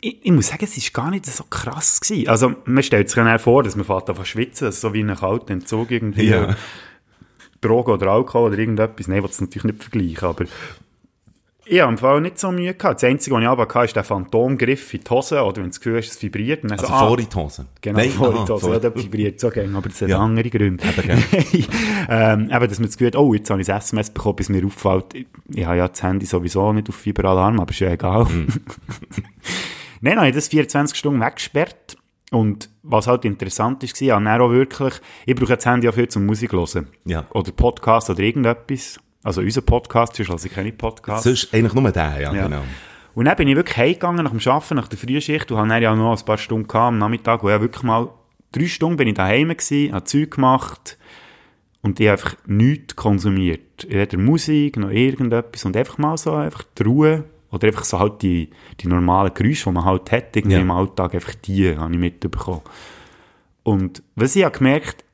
Ich, 0.00 0.24
ich 0.24 0.32
muss 0.32 0.48
sagen, 0.48 0.64
es 0.64 0.76
war 0.76 1.04
gar 1.04 1.10
nicht 1.10 1.26
so 1.26 1.44
krass 1.44 2.00
gewesen. 2.00 2.28
Also, 2.28 2.54
man 2.64 2.82
stellt 2.82 3.08
sich 3.08 3.16
ja 3.16 3.38
vor, 3.38 3.62
dass 3.62 3.76
man 3.76 3.84
fährt 3.84 4.10
an 4.10 4.24
schwitzen, 4.24 4.72
so 4.72 4.92
wie 4.94 5.02
ein 5.02 5.14
kalter 5.14 5.52
Entzug 5.52 5.90
irgendwie. 5.90 6.28
Ja. 6.28 6.56
Drogen 7.60 7.92
oder 7.92 8.08
Alkohol 8.08 8.50
oder 8.50 8.58
irgendetwas. 8.58 9.06
Nein, 9.08 9.18
ich 9.18 9.22
will 9.22 9.30
es 9.30 9.40
natürlich 9.40 9.64
nicht 9.64 9.82
vergleichen, 9.82 10.28
aber 10.28 10.44
ich 11.74 11.80
habe 11.80 11.92
im 11.92 11.96
Fall 11.98 12.20
nicht 12.20 12.38
so 12.38 12.52
Mühe 12.52 12.74
gehabt. 12.74 13.02
Das 13.02 13.04
Einzige, 13.08 13.34
was 13.34 13.42
ich 13.42 13.48
aber 13.48 13.62
hatte, 13.66 13.84
ist 13.86 13.96
der 13.96 14.04
Phantomgriff 14.04 14.92
in 14.92 15.00
die 15.00 15.10
Hose, 15.10 15.42
oder 15.42 15.56
wenn 15.56 15.62
du 15.64 15.68
das 15.70 15.80
Gefühl 15.80 15.96
hast, 15.96 16.10
es 16.10 16.22
vibriert. 16.22 16.70
Also 16.70 16.86
so, 16.86 16.92
ah, 16.92 17.06
vor 17.06 17.18
in 17.18 17.28
die 17.28 17.34
Hose? 17.36 17.66
Genau, 17.80 17.98
Nein, 17.98 18.10
vor 18.10 18.28
in 18.28 18.44
die 18.44 18.52
Hose. 18.52 18.60
vor- 18.66 18.72
Ja, 18.74 18.78
dort 18.78 19.02
vibriert 19.02 19.40
so 19.40 19.48
gerne, 19.48 19.76
aber 19.76 19.88
das 19.88 20.02
hat 20.02 20.08
Ja. 20.10 20.18
andere 20.18 20.50
Gründe. 20.50 20.84
Eben, 20.84 21.10
ähm, 22.10 22.50
eben, 22.50 22.68
dass 22.68 22.78
man 22.78 22.86
das 22.88 22.92
Gefühl 22.98 23.06
hat, 23.06 23.16
oh, 23.16 23.32
jetzt 23.32 23.48
habe 23.48 23.62
ich 23.62 23.70
ein 23.72 23.78
SMS 23.78 24.10
bekommen, 24.10 24.36
bis 24.36 24.48
mir 24.50 24.64
auffällt, 24.66 25.14
ich, 25.14 25.26
ich 25.54 25.64
habe 25.64 25.78
ja 25.78 25.88
das 25.88 26.02
Handy 26.02 26.26
sowieso 26.26 26.72
nicht 26.74 26.88
auf 26.90 26.94
Fiberalarm, 26.96 27.58
aber 27.58 27.70
ist 27.70 27.80
ja 27.80 27.90
egal. 27.90 28.24
Mhm. 28.26 28.48
Nein, 30.02 30.14
dann 30.14 30.16
habe 30.18 30.28
ich 30.28 30.34
das 30.34 30.48
24 30.48 30.96
Stunden 30.98 31.20
weggesperrt. 31.20 31.96
Und 32.30 32.70
was 32.82 33.06
halt 33.06 33.24
interessant 33.24 33.82
ist, 33.84 34.00
war, 34.00 34.40
auch 34.40 34.50
wirklich, 34.50 34.94
ich 35.26 35.34
brauche 35.34 35.54
das 35.56 35.66
Handy 35.66 35.88
auch 35.88 35.94
viel 35.94 36.08
zum 36.08 36.24
Musik 36.26 36.52
hören. 36.52 36.88
Ja. 37.04 37.26
Oder 37.30 37.52
Podcast 37.52 38.08
oder 38.10 38.20
irgendetwas. 38.20 38.98
Also 39.24 39.40
unser 39.40 39.60
Podcast, 39.62 40.16
sonst 40.16 40.28
höre 40.30 40.44
ich 40.44 40.52
keine 40.52 40.72
Podcasts. 40.72 41.24
Sonst 41.24 41.54
eigentlich 41.54 41.74
nur 41.74 41.90
der, 41.90 42.20
ja, 42.20 42.32
Ja. 42.34 42.44
genau. 42.44 42.62
Und 43.14 43.26
dann 43.26 43.36
bin 43.36 43.46
ich 43.48 43.56
wirklich 43.56 43.76
heimgegangen 43.76 44.24
nach 44.24 44.32
dem 44.32 44.40
Arbeiten, 44.52 44.74
nach 44.76 44.88
der 44.88 44.98
Frühschicht 44.98 45.50
und 45.52 45.68
dann 45.68 45.82
ja 45.82 45.94
noch 45.94 46.18
ein 46.18 46.24
paar 46.24 46.38
Stunden 46.38 46.66
gehabt, 46.66 46.88
am 46.88 46.98
Nachmittag, 46.98 47.42
wo 47.42 47.50
ja 47.50 47.60
wirklich 47.60 47.82
mal 47.82 48.08
drei 48.52 48.66
Stunden 48.66 48.96
bin 48.96 49.08
ich 49.08 49.14
daheim 49.14 49.48
gewesen, 49.50 49.92
habe 49.92 50.04
Zeug 50.04 50.30
gemacht 50.32 50.96
und 51.82 52.00
ich 52.00 52.08
habe 52.08 52.18
einfach 52.20 52.36
nichts 52.46 52.96
konsumiert. 52.96 53.86
Weder 53.88 54.16
Musik 54.18 54.78
noch 54.78 54.90
irgendetwas 54.90 55.64
und 55.66 55.76
einfach 55.76 55.98
mal 55.98 56.16
so 56.16 56.32
einfach 56.34 56.64
die 56.78 56.82
Ruhe 56.84 57.24
oder 57.50 57.66
einfach 57.68 57.84
so 57.84 57.98
halt 57.98 58.22
die, 58.22 58.48
die 58.80 58.88
normalen 58.88 59.34
Geräusche, 59.34 59.64
die 59.68 59.72
man 59.74 59.84
halt 59.84 60.10
hat 60.10 60.34
irgendwie 60.34 60.56
Ja. 60.56 60.62
im 60.62 60.70
Alltag, 60.70 61.14
einfach 61.14 61.34
die 61.34 61.76
habe 61.76 61.92
ich 61.92 61.98
mitbekommen. 61.98 62.62
Und 63.62 64.02
was 64.16 64.34
ich 64.36 64.44
habe 64.44 64.56
gemerkt, 64.56 65.04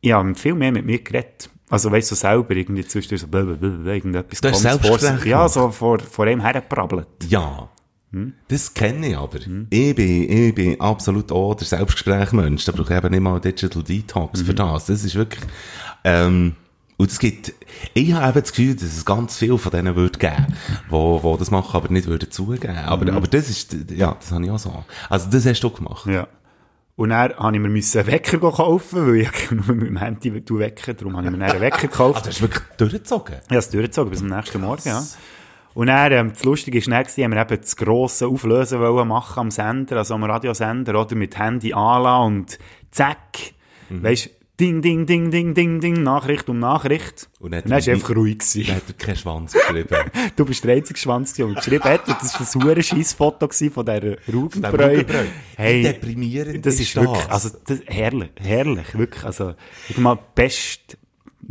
ich 0.00 0.12
habe 0.12 0.34
viel 0.36 0.54
mehr 0.54 0.70
mit 0.72 0.86
mir 0.86 1.00
geredet. 1.02 1.50
Also 1.72 1.90
weißt 1.90 2.10
du, 2.10 2.14
selber 2.14 2.54
irgendwie 2.54 2.84
zwischendurch 2.84 3.22
so 3.22 3.26
blablabla, 3.28 3.92
irgendetwas 3.94 4.40
Du 4.42 4.48
hast 4.48 4.62
Komisches 4.62 4.86
vor- 4.88 4.98
Selbstgespräche 4.98 5.28
Ja, 5.30 5.48
so 5.48 5.70
vor, 5.70 5.98
vor 6.00 6.26
ihm 6.26 6.40
hergeprabbelt. 6.40 7.06
Ja. 7.28 7.68
Hm? 8.12 8.34
Das 8.48 8.74
kenne 8.74 9.06
ich 9.08 9.16
aber. 9.16 9.38
Ich, 9.70 9.94
bin, 9.94 10.30
ich 10.30 10.54
bin 10.54 10.78
absolut 10.80 11.32
auch 11.32 11.54
der 11.54 11.66
Selbstgesprächmensch. 11.66 12.66
Da 12.66 12.72
brauche 12.72 12.92
ich 12.92 12.98
eben 12.98 13.10
nicht 13.10 13.20
mal 13.20 13.40
Digital 13.40 13.82
Detox 13.82 14.40
Mhm. 14.42 14.44
für 14.44 14.54
das. 14.54 14.84
Das 14.86 15.02
ist 15.02 15.14
wirklich, 15.14 15.42
ähm, 16.04 16.56
und 16.98 17.10
es 17.10 17.18
gibt, 17.18 17.54
ich 17.94 18.12
habe 18.12 18.28
eben 18.32 18.40
das 18.42 18.52
Gefühl, 18.52 18.74
dass 18.74 18.84
es 18.84 19.04
ganz 19.06 19.36
viel 19.38 19.56
von 19.56 19.72
denen 19.72 19.96
würde 19.96 20.18
geben, 20.18 20.46
wo, 20.90 21.22
wo 21.22 21.36
das 21.38 21.50
machen, 21.50 21.74
aber 21.74 21.88
nicht 21.88 22.06
würden 22.06 22.30
zugeben. 22.30 22.76
Aber, 22.76 23.10
Mhm. 23.10 23.16
aber 23.16 23.26
das 23.28 23.48
ist, 23.48 23.74
ja, 23.96 24.14
das 24.20 24.30
habe 24.30 24.44
ich 24.44 24.50
auch 24.50 24.58
so. 24.58 24.84
Also 25.08 25.30
das 25.30 25.46
hast 25.46 25.60
du 25.62 25.70
gemacht. 25.70 26.04
Ja. 26.06 26.28
Und 27.02 27.08
dann 27.08 27.32
habe 27.36 27.56
ich 27.56 27.60
mir 27.60 27.66
einen 27.66 28.06
Wecker 28.06 28.38
kaufen, 28.38 29.08
weil 29.08 29.16
ich 29.22 29.50
nur 29.50 29.74
mit 29.74 29.88
dem 29.88 29.96
Handy 29.96 30.32
wecken 30.32 30.96
Darum 30.96 31.16
habe 31.16 31.26
ich 31.26 31.32
mir 31.32 31.38
dann 31.38 31.50
einen 31.50 31.60
Wecker 31.60 31.78
Ah, 31.78 31.80
gekauft. 31.80 32.26
du 32.26 32.28
hast 32.30 32.40
wirklich 32.42 32.62
durchgezogen. 32.78 33.34
Ich 33.42 33.48
habe 33.48 33.58
es 33.58 33.70
durchgezogen 33.70 34.10
bis 34.12 34.20
am 34.20 34.28
nächsten 34.28 34.60
Morgen, 34.60 34.82
ja. 34.84 35.02
Und 35.74 35.88
dann, 35.88 36.12
ähm, 36.12 36.28
das 36.32 36.44
Lustige 36.44 36.78
ist, 36.78 36.86
dann 36.86 36.94
haben 36.94 37.16
wir 37.32 37.40
eben 37.40 37.60
das 37.60 37.74
grosse 37.76 38.28
Auflösen 38.28 38.78
wollen 38.78 39.08
machen 39.08 39.40
am 39.40 39.50
Sender, 39.50 39.96
also 39.96 40.14
am 40.14 40.22
Radiosender, 40.22 41.00
oder 41.00 41.16
mit 41.16 41.36
Handy 41.36 41.72
anlassen 41.72 42.24
und 42.36 42.58
zack, 42.92 43.18
Mhm. 43.88 44.04
weisst, 44.04 44.30
ding, 44.62 44.80
ding, 44.80 45.06
ding, 45.06 45.30
ding, 45.30 45.54
ding, 45.54 45.80
ding, 45.80 46.02
Nachricht 46.02 46.48
um 46.48 46.60
Nachricht. 46.60 47.28
Und 47.40 47.46
Und 47.46 47.52
dann 47.52 47.64
dann, 47.64 47.78
ist 47.78 47.88
einfach 47.88 48.14
ruhig 48.14 48.38
gewesen. 48.38 48.64
Da 48.68 48.74
hat 48.74 48.82
er 48.86 48.94
keinen 48.94 49.16
Schwanz 49.16 49.52
geschrieben. 49.52 49.96
Du 50.36 50.44
bist 50.44 50.62
der 50.64 50.76
einzige 50.76 50.98
Schwanz, 50.98 51.34
der 51.34 51.46
geschrieben 51.46 51.84
hat. 51.84 52.08
Und 52.08 52.16
das 52.20 52.34
war 52.34 52.62
ein 52.62 52.68
hure 52.68 52.82
Scheissfoto 52.82 53.48
gewesen 53.48 53.70
von 53.72 53.84
dieser 53.84 54.16
Rugenbräu. 54.32 55.04
Wie 55.58 55.82
deprimierend 55.82 56.64
das 56.64 56.74
ist 56.74 56.80
ist 56.80 56.96
wirklich, 56.96 57.24
das? 57.24 57.44
also, 57.44 57.58
das, 57.66 57.80
herrlich, 57.86 58.30
herrlich, 58.36 58.96
wirklich, 58.96 59.24
also, 59.24 59.54
ich 59.88 59.98
mal, 59.98 60.18
best, 60.34 60.96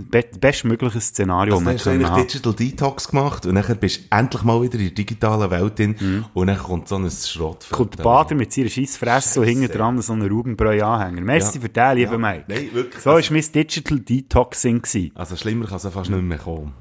be, 0.02 0.24
bestmögliches 0.40 1.08
Szenario, 1.08 1.56
Also, 1.56 1.66
hast 1.66 1.86
du 1.86 1.90
können 1.90 2.06
eigentlich 2.06 2.12
haben. 2.12 2.28
Digital 2.28 2.54
Detox 2.54 3.08
gemacht 3.10 3.46
und 3.46 3.56
dann 3.56 3.78
bist 3.78 4.00
du 4.02 4.16
endlich 4.18 4.44
mal 4.44 4.62
wieder 4.62 4.76
in 4.80 4.86
der 4.86 4.92
digitalen 4.94 5.52
Welt 5.52 5.80
drin 5.80 6.26
und 6.34 6.48
dann 6.48 6.58
kommt 6.58 6.88
so 6.88 6.96
ein 6.96 7.10
Schrott. 7.10 7.66
Mhm. 7.70 7.76
Kommt 7.76 7.98
der 8.00 8.04
Bader 8.04 8.36
mit 8.36 8.52
seiner 8.54 8.70
Scheissfresse 8.70 9.40
und 9.42 9.48
hinten 9.48 9.68
dran 9.72 10.02
so 10.02 10.14
einen 10.14 10.28
Rugenbräu-Anhänger. 10.30 11.22
Merci 11.22 11.58
Ja. 11.58 11.62
für 11.62 11.70
den, 11.70 11.98
lieber 11.98 12.12
Ja. 12.14 12.18
Mike. 12.18 12.44
Nein, 12.48 12.70
wirklich. 12.74 13.04
So 13.04 13.10
war 13.12 13.22
mein 13.30 13.46
Digital 13.54 14.00
Detoxing. 14.00 14.82
Gewesen. 14.82 15.12
Also 15.16 15.36
schlimmer 15.36 15.66
kann 15.68 15.78
es 15.78 15.84
ja 15.84 15.92
fast 15.92 16.10
nicht 16.10 16.22
mehr 16.24 16.38
kommen. 16.38 16.74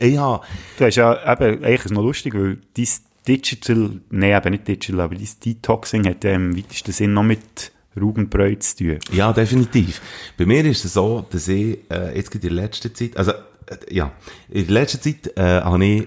Habe, 0.00 0.40
Du 0.78 0.84
hast 0.84 0.96
ja, 0.96 1.32
eben, 1.32 1.64
eigentlich 1.64 1.74
ist 1.80 1.86
es 1.86 1.92
noch 1.92 2.02
lustig, 2.02 2.34
weil 2.34 2.58
dein 2.76 2.86
Digital, 3.26 4.00
nein, 4.10 4.36
eben 4.36 4.50
nicht 4.52 4.68
Digital, 4.68 5.00
aber 5.00 5.14
dein 5.14 5.28
Detoxing 5.44 6.06
hat 6.08 6.24
ja 6.24 6.32
im 6.34 6.56
weitesten 6.56 6.92
Sinn 6.92 7.14
noch 7.14 7.22
mit 7.24 7.72
Rugenbräu 8.00 8.54
zu 8.56 8.76
tun. 8.76 8.98
ja, 9.12 9.32
definitiv. 9.32 10.00
Bei 10.36 10.46
mir 10.46 10.64
ist 10.64 10.84
es 10.84 10.94
so, 10.94 11.26
dass 11.30 11.48
ich 11.48 11.78
äh, 11.90 12.16
jetzt 12.16 12.34
in 12.34 12.40
der 12.40 12.50
letzten 12.50 12.94
Zeit, 12.94 13.16
also 13.16 13.32
äh, 13.32 13.94
ja, 13.94 14.12
in 14.48 14.66
der 14.66 14.74
letzten 14.74 15.00
Zeit 15.02 15.36
äh, 15.36 15.60
habe 15.60 15.84
ich 15.84 16.02
äh, 16.02 16.06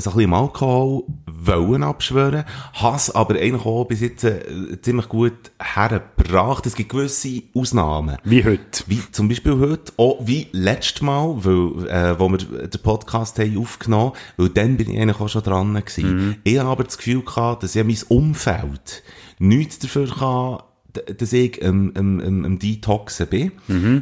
so 0.00 0.10
ein 0.10 0.16
bisschen 0.16 0.20
im 0.20 0.34
Alkohol 0.34 1.04
wollen 1.26 1.82
abschwören, 1.82 2.44
has 2.74 3.10
aber 3.14 3.34
eigentlich 3.34 3.64
auch 3.64 3.84
bis 3.84 4.00
jetzt 4.00 4.24
äh, 4.24 4.80
ziemlich 4.80 5.08
gut 5.08 5.50
hergebracht. 5.60 6.66
Es 6.66 6.74
gibt 6.74 6.90
gewisse 6.90 7.42
Ausnahmen. 7.54 8.16
Wie 8.24 8.44
heute. 8.44 8.84
Wie 8.86 9.00
zum 9.10 9.28
Beispiel 9.28 9.58
heute, 9.58 9.92
auch 9.96 10.18
wie 10.20 10.48
letztes 10.52 11.02
Mal, 11.02 11.34
weil, 11.38 11.88
äh, 11.88 12.18
wo 12.18 12.28
wir 12.28 12.38
den 12.38 12.82
Podcast 12.82 13.38
haben 13.38 13.58
aufgenommen, 13.58 14.12
weil 14.36 14.50
dann 14.50 14.76
bin 14.76 14.90
ich 14.90 15.00
eigentlich 15.00 15.20
auch 15.20 15.28
schon 15.28 15.42
dran 15.42 15.74
gewesen. 15.74 16.36
Ich 16.44 16.58
habe 16.58 16.70
aber 16.70 16.84
das 16.84 16.98
Gefühl 16.98 17.22
gehabt, 17.22 17.62
dass 17.62 17.74
ja 17.74 17.84
mein 17.84 17.98
Umfeld 18.08 19.02
nichts 19.38 19.78
dafür 19.80 20.08
kann, 20.08 20.58
dass 20.92 21.32
ich 21.32 21.62
ähm, 21.62 21.92
ähm, 21.96 22.20
ähm, 22.44 22.58
Detoxen 22.58 23.26
bin. 23.26 23.52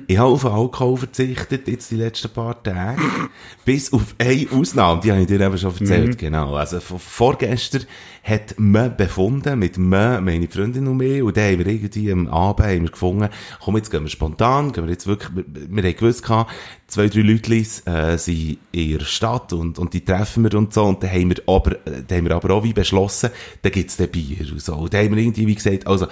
Ich 0.09 0.19
habe 0.19 0.31
auf 0.31 0.45
Alkohol 0.45 0.97
verzichtet, 0.97 1.69
jetzt 1.69 1.91
die 1.91 1.97
letzten 1.97 2.31
paar 2.31 2.61
Tage. 2.63 3.01
bis 3.65 3.93
auf 3.93 4.15
eine 4.19 4.47
Ausnahme, 4.53 5.01
die 5.01 5.13
habe 5.13 5.21
ich 5.21 5.27
dir 5.29 5.41
eben 5.41 5.57
schon 5.57 5.71
erzählt, 5.71 6.19
genau. 6.19 6.55
Also 6.55 6.81
vorgestern 6.81 7.85
hat 8.23 8.55
man 8.59 8.97
befunden, 8.97 9.59
mit 9.59 9.79
man 9.79 10.25
meine 10.25 10.49
Freundin 10.49 10.87
und 10.89 10.99
mich, 10.99 11.23
und 11.23 11.37
dann 11.37 11.53
haben 11.53 11.59
wir 11.59 11.67
irgendwie 11.67 12.13
am 12.13 12.29
Abend 12.29 12.67
haben 12.67 12.83
wir 12.83 12.91
gefunden, 12.91 13.29
komm, 13.61 13.77
jetzt 13.77 13.91
gehen 13.91 14.03
wir 14.03 14.11
spontan, 14.11 14.73
gehen 14.73 14.85
wir 14.85 14.91
jetzt 14.91 15.07
wirklich, 15.07 15.31
wir, 15.35 15.45
wir 15.47 15.83
haben 15.83 15.97
gewusst 15.97 16.23
gehabt, 16.23 16.53
zwei, 16.87 17.09
drei 17.09 17.21
Leute 17.21 17.55
äh, 17.55 18.19
sind 18.19 18.59
in 18.73 18.81
ihrer 18.81 19.05
Stadt 19.05 19.53
und, 19.53 19.79
und 19.79 19.95
die 19.95 20.05
treffen 20.05 20.45
wir 20.45 20.55
und 20.55 20.75
so, 20.75 20.85
und 20.85 21.03
dann 21.03 21.11
haben 21.11 21.31
wir 21.31 21.43
aber, 21.47 21.73
äh, 21.87 22.03
dann 22.07 22.19
haben 22.19 22.29
wir 22.29 22.37
aber 22.37 22.55
auch 22.55 22.65
wie 22.65 22.73
beschlossen, 22.73 23.31
da 23.63 23.71
gibt's 23.71 23.97
dann 23.97 24.09
Bier 24.09 24.53
und 24.53 24.61
so. 24.61 24.75
Und 24.75 24.93
dann 24.93 25.05
haben 25.05 25.17
wir 25.17 25.23
irgendwie 25.23 25.47
wie 25.47 25.55
gesagt, 25.55 25.87
also, 25.87 26.07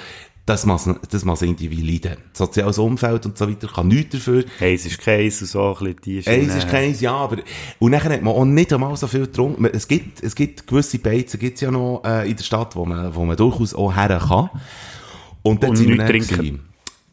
das 0.49 0.65
muss, 0.65 0.89
das 1.11 1.25
muss 1.25 1.43
irgendwie 1.43 1.71
wie 1.71 1.93
leiden. 1.93 2.17
Soziales 2.33 2.79
Umfeld 2.79 3.27
und 3.27 3.37
so 3.37 3.49
weiter 3.49 3.69
kann 3.69 3.89
nichts 3.89 4.13
dafür. 4.13 4.45
Hey, 4.59 4.75
es 4.75 4.87
ist 4.87 4.99
Käse 4.99 5.45
und 5.45 5.51
so, 5.51 5.77
ein 5.79 5.95
bisschen 5.95 6.25
die 6.25 6.27
Eins 6.27 6.55
ist 6.55 6.69
keins, 6.69 7.01
ja, 7.01 7.13
aber, 7.15 7.39
und 7.79 7.91
nachher 7.91 8.13
hat 8.15 8.23
man 8.23 8.35
auch 8.35 8.45
nicht 8.45 8.73
einmal 8.73 8.97
so 8.97 9.07
viel 9.07 9.23
getrunken. 9.27 9.67
Es 9.67 9.87
gibt, 9.87 10.23
es 10.23 10.35
gibt 10.35 10.67
gewisse 10.67 10.99
Beizen, 10.99 11.39
gibt's 11.39 11.61
ja 11.61 11.71
noch, 11.71 12.03
äh, 12.05 12.31
in 12.31 12.37
der 12.37 12.45
Stadt, 12.45 12.75
wo 12.77 12.87
man, 12.87 13.15
wo 13.15 13.25
man 13.25 13.37
durchaus 13.37 13.75
auch 13.75 13.95
her 13.95 14.21
kann. 14.27 14.51
Und 15.43 15.63
dann 15.63 15.71
Und 15.71 15.77
sind 15.77 15.89
wir 15.89 16.07
trinken. 16.07 16.37
gewesen. 16.37 16.61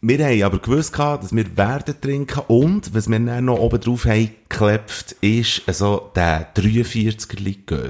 wir 0.02 0.26
haben 0.26 0.44
aber 0.44 0.60
gewusst, 0.60 0.94
gehabt, 0.94 1.24
dass 1.26 1.36
wir 1.36 1.58
werden 1.58 1.96
trinken 2.00 2.42
und, 2.48 2.94
was 2.94 3.10
wir 3.10 3.20
dann 3.20 3.46
noch 3.46 3.60
oben 3.60 3.82
drauf 3.82 4.06
haben 4.06 4.30
geklebt, 4.48 5.16
ist 5.22 5.62
also 5.68 6.12
der 6.16 6.54
43er 6.56 7.42
Likör. 7.42 7.90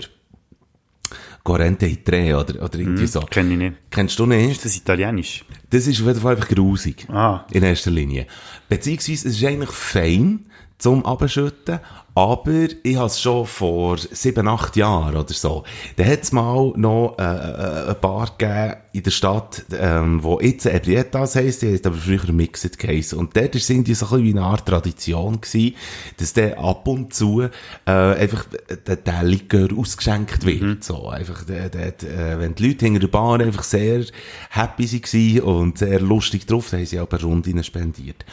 Corrente 1.45 1.85
in 1.85 2.03
Tre 2.03 2.33
oder, 2.33 2.63
oder 2.63 2.79
irgendwie 2.79 3.05
so. 3.05 3.19
Kenn 3.21 3.51
ich 3.51 3.57
nicht. 3.57 3.75
Kennst 3.91 4.17
du 4.17 4.25
nicht? 4.25 4.51
Ist 4.51 4.65
das 4.65 4.75
italienisch? 4.75 5.45
Das 5.69 5.85
ist 5.85 6.01
auf 6.01 6.07
jeden 6.07 6.19
Fall 6.19 6.35
einfach 6.35 6.49
grusig. 6.49 7.05
Ah. 7.07 7.45
In 7.51 7.61
erster 7.61 7.91
Linie. 7.91 8.25
Beziehungsweise, 8.67 9.27
es 9.29 9.35
ist 9.35 9.45
eigentlich 9.45 9.69
fein 9.69 10.47
zum 10.79 11.05
Abschütten, 11.05 11.79
aber 12.15 12.67
ich 12.81 12.95
habe 12.95 13.07
es 13.07 13.19
schon 13.19 13.45
vor 13.45 13.97
sieben, 13.97 14.47
acht 14.47 14.77
Jahren 14.77 15.17
oder 15.17 15.33
so. 15.33 15.65
Da 15.97 16.05
hat 16.05 16.23
es 16.23 16.31
mal 16.31 16.71
noch 16.77 17.17
äh, 17.19 17.23
äh, 17.23 17.89
ein 17.89 17.95
Bar 17.99 18.31
gegeben 18.37 18.75
in 18.93 19.03
der 19.03 19.11
Stadt, 19.11 19.65
ähm, 19.77 20.23
wo 20.23 20.39
jetzt 20.39 20.65
Ebrietas 20.65 21.35
heisst, 21.35 21.61
die 21.61 21.73
heisst 21.73 21.85
aber 21.85 21.97
früher 21.97 22.31
Mixed 22.31 22.79
Case. 22.79 23.17
Und 23.17 23.35
dort 23.35 23.53
war 23.53 23.59
es 23.59 23.69
irgendwie 23.69 23.93
so 23.93 24.05
ein 24.05 24.09
bisschen 24.11 24.23
wie 24.23 24.31
eine 24.31 24.43
Art 24.43 24.65
Tradition 24.65 25.41
gewesen, 25.41 25.75
dass 26.15 26.31
der 26.31 26.57
ab 26.57 26.87
und 26.87 27.13
zu 27.13 27.41
äh, 27.41 27.49
einfach 27.85 28.45
der, 28.87 28.95
der 28.95 29.23
Likör 29.23 29.67
ausgeschenkt 29.77 30.45
wird. 30.45 30.85
So, 30.85 31.09
einfach, 31.09 31.43
der, 31.43 31.67
der, 31.67 31.87
äh, 31.87 32.39
wenn 32.39 32.55
die 32.55 32.67
Leute 32.69 32.85
hinter 32.85 33.01
der 33.01 33.07
Bar 33.09 33.41
einfach 33.41 33.63
sehr 33.63 34.05
happy 34.51 34.89
waren 34.89 35.41
und 35.41 35.77
sehr 35.79 35.99
lustig 35.99 36.45
drauf, 36.45 36.69
dann 36.69 36.79
haben 36.79 36.87
sie 36.87 37.01
auch 37.01 37.11
eine 37.11 37.21
Runde 37.21 37.61
spendiert. 37.61 38.23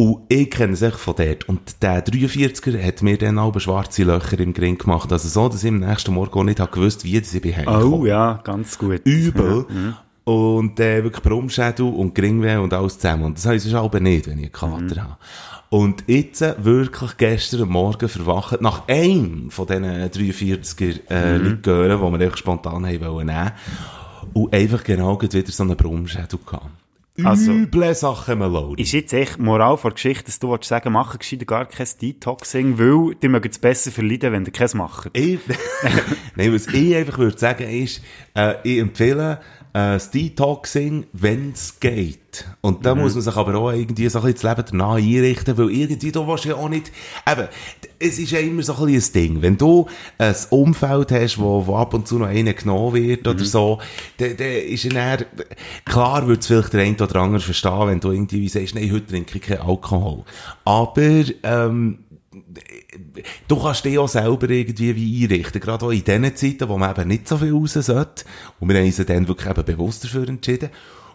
Und 0.00 0.22
ich 0.30 0.48
kenne 0.48 0.72
es 0.72 0.80
echt 0.80 0.96
von 0.96 1.14
dort. 1.14 1.46
Und 1.46 1.82
der 1.82 2.02
43er 2.02 2.82
hat 2.82 3.02
mir 3.02 3.18
dann 3.18 3.38
auch 3.38 3.60
schwarze 3.60 4.02
Löcher 4.04 4.40
im 4.40 4.54
Grin 4.54 4.78
gemacht. 4.78 5.12
Also 5.12 5.28
so, 5.28 5.46
dass 5.50 5.62
ich 5.62 5.68
am 5.68 5.80
nächsten 5.80 6.14
Morgen 6.14 6.40
auch 6.40 6.42
nicht 6.42 6.58
habe 6.58 6.72
gewusst, 6.72 7.04
wie 7.04 7.18
ich 7.18 7.42
bin 7.42 7.68
Oh 7.68 8.06
ja, 8.06 8.40
ganz 8.42 8.78
gut. 8.78 9.02
Übel. 9.04 9.66
Und 10.24 10.80
äh, 10.80 11.04
wirklich 11.04 11.22
Brummschädel 11.22 11.84
und 11.84 12.14
Geringweh 12.14 12.56
und 12.56 12.72
alles 12.72 12.98
zusammen. 12.98 13.24
Und 13.24 13.36
das 13.36 13.44
heisst 13.44 13.66
es 13.66 13.74
aber 13.74 14.00
nicht, 14.00 14.26
wenn 14.26 14.38
ich 14.38 14.44
einen 14.44 14.88
Kater 14.88 15.02
habe. 15.02 15.16
Und 15.68 16.04
jetzt 16.06 16.40
äh, 16.40 16.54
wirklich 16.56 17.18
gestern 17.18 17.68
Morgen 17.68 18.08
verwacht, 18.08 18.62
nach 18.62 18.88
einem 18.88 19.50
von 19.50 19.66
diesen 19.66 19.84
43er 19.84 21.10
äh, 21.10 21.36
Likören, 21.36 22.00
die 22.00 22.18
wir 22.18 22.26
echt 22.26 22.38
spontan 22.38 22.86
haben 22.86 23.00
wollen 23.02 23.26
nehmen, 23.26 23.52
und 24.32 24.54
einfach 24.54 24.82
genau 24.82 25.20
wieder 25.20 25.52
so 25.52 25.62
einen 25.62 25.76
Brummschädel 25.76 26.38
gehabt. 26.46 26.70
Also- 27.26 27.52
Üble 27.52 27.94
Sachen, 27.94 28.38
Melody. 28.38 28.82
Ist 28.82 28.92
jetzt 28.92 29.12
echt 29.12 29.38
Moral 29.38 29.76
vor 29.76 29.92
Geschichte, 29.92 30.24
dass 30.24 30.38
du 30.38 30.56
sagen, 30.62 30.92
machen 30.92 31.18
gescheiter 31.18 31.44
gar 31.44 31.66
kein 31.66 31.86
Detoxing, 32.00 32.78
weil 32.78 33.14
die 33.16 33.28
mögen 33.28 33.50
es 33.50 33.58
besser 33.58 33.90
verleiden, 33.90 34.32
wenn 34.32 34.44
ihr 34.44 34.52
keins 34.52 34.74
macht. 34.74 35.10
Ich, 35.12 35.40
Nein, 36.36 36.54
was 36.54 36.66
ich 36.68 36.94
einfach 36.96 37.18
würde 37.18 37.38
sagen 37.38 37.68
ist, 37.68 38.02
äh, 38.34 38.54
ich 38.64 38.78
empfehle 38.78 39.40
äh, 39.72 39.94
das 39.94 40.10
Detoxing, 40.10 41.06
wenn 41.12 41.52
es 41.52 41.78
geht. 41.80 42.44
Und 42.60 42.86
da 42.86 42.94
muss 42.94 43.14
man 43.14 43.22
sich 43.22 43.36
aber 43.36 43.54
auch 43.56 43.72
irgendwie 43.72 44.08
so 44.08 44.20
ein 44.20 44.32
bisschen 44.32 44.48
das 44.48 44.56
Leben 44.56 44.68
danach 44.70 44.96
einrichten, 44.96 45.58
weil 45.58 45.70
irgendwie, 45.70 46.12
du 46.12 46.26
willst 46.26 46.44
ja 46.44 46.54
auch 46.54 46.68
nicht, 46.68 46.92
eben, 47.30 47.48
es 47.98 48.18
ist 48.18 48.30
ja 48.30 48.38
immer 48.38 48.62
so 48.62 48.74
ein 48.74 48.86
bisschen 48.86 49.10
ein 49.10 49.12
Ding. 49.12 49.42
Wenn 49.42 49.58
du 49.58 49.86
ein 50.18 50.34
Umfeld 50.50 51.12
hast, 51.12 51.38
wo, 51.38 51.66
wo 51.66 51.76
ab 51.76 51.94
und 51.94 52.06
zu 52.06 52.18
noch 52.18 52.28
einer 52.28 52.52
genommen 52.52 52.94
wird 52.94 53.26
oder 53.26 53.44
so, 53.44 53.78
dann, 54.18 54.36
dann 54.36 54.46
ist 54.46 54.84
ja 54.84 54.90
dann, 54.90 55.26
klar 55.84 56.26
würde 56.26 56.40
es 56.40 56.46
vielleicht 56.46 56.72
der 56.72 56.82
eine 56.82 56.96
oder 56.96 57.16
andere 57.16 57.40
verstehen, 57.40 57.86
wenn 57.86 58.00
du 58.00 58.12
irgendwie 58.12 58.48
sagst, 58.48 58.74
nein, 58.74 58.92
heute 58.92 59.06
trinke 59.06 59.38
ich 59.38 59.42
keinen 59.42 59.62
Alkohol. 59.62 60.24
Aber, 60.64 61.24
ähm, 61.42 61.98
du 63.48 63.62
kannst 63.62 63.84
dich 63.84 63.98
auch 63.98 64.08
selber 64.08 64.48
irgendwie 64.48 64.96
wie 64.96 65.24
einrichten. 65.24 65.60
Gerade 65.60 65.86
auch 65.86 65.90
in 65.90 66.04
den 66.04 66.34
Zeiten, 66.36 66.68
wo 66.68 66.78
man 66.78 66.90
eben 66.90 67.08
nicht 67.08 67.28
so 67.28 67.36
viel 67.36 67.52
raus 67.52 67.74
sollte. 67.74 68.24
Und 68.58 68.68
wir 68.68 68.78
haben 68.78 68.86
uns 68.86 68.96
dann 68.96 69.28
wirklich 69.28 69.50
eben 69.50 69.64
bewusst 69.64 70.04
dafür 70.04 70.28
entschieden. 70.28 70.70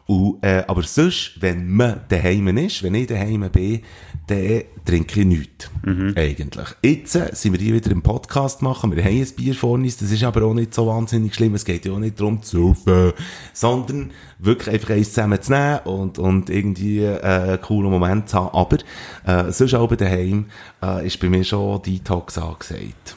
Und, 0.08 0.44
äh, 0.44 0.64
aber 0.68 0.84
sonst, 0.84 1.34
wenn 1.40 1.68
man 1.68 2.02
daheim 2.10 2.48
ist, 2.58 2.84
wenn 2.84 2.94
ich 2.94 3.08
daheim 3.08 3.50
bin, 3.52 3.82
dann 4.28 4.64
trinke 4.86 5.22
ich 5.22 5.26
nichts. 5.26 5.70
Eigentlich. 6.16 6.68
Jetzt 6.84 7.16
äh, 7.16 7.30
sind 7.34 7.54
wir 7.54 7.60
hier 7.60 7.74
wieder 7.74 7.90
im 7.90 8.04
Podcast 8.04 8.62
machen. 8.62 8.96
Wir 8.96 9.04
haben 9.04 9.20
ein 9.20 9.36
Bier 9.36 9.56
vor 9.56 9.72
uns. 9.72 9.98
Das 9.98 10.12
ist 10.12 10.24
aber 10.24 10.44
auch 10.44 10.54
nicht 10.54 10.76
so 10.76 10.86
wahnsinnig 10.86 11.34
schlimm. 11.34 11.56
Es 11.56 11.66
geht 11.66 11.86
ja 11.86 11.94
auch 11.94 12.00
nicht 12.00 12.20
darum 12.20 12.44
zu 12.44 12.76
saufen, 12.76 13.14
sondern 13.54 14.12
wirklich 14.38 14.76
einfach 14.76 14.92
eins 14.92 15.10
zusammenzunehmen 15.10 15.80
und, 15.86 16.20
und 16.20 16.50
irgendwie 16.52 17.00
äh, 17.00 17.22
einen 17.22 17.62
coolen 17.62 17.90
Moment 17.90 18.30
zu 18.30 18.38
haben. 18.38 18.56
Aber 18.56 18.78
äh, 19.26 19.52
sonst 19.52 19.74
auch 19.74 19.96
daheim 19.96 20.46
äh, 20.84 21.06
ist 21.08 21.20
bei 21.20 21.30
mir 21.30 21.44
schon 21.44 21.82
Detox 21.82 22.38
angesagt. 22.38 23.16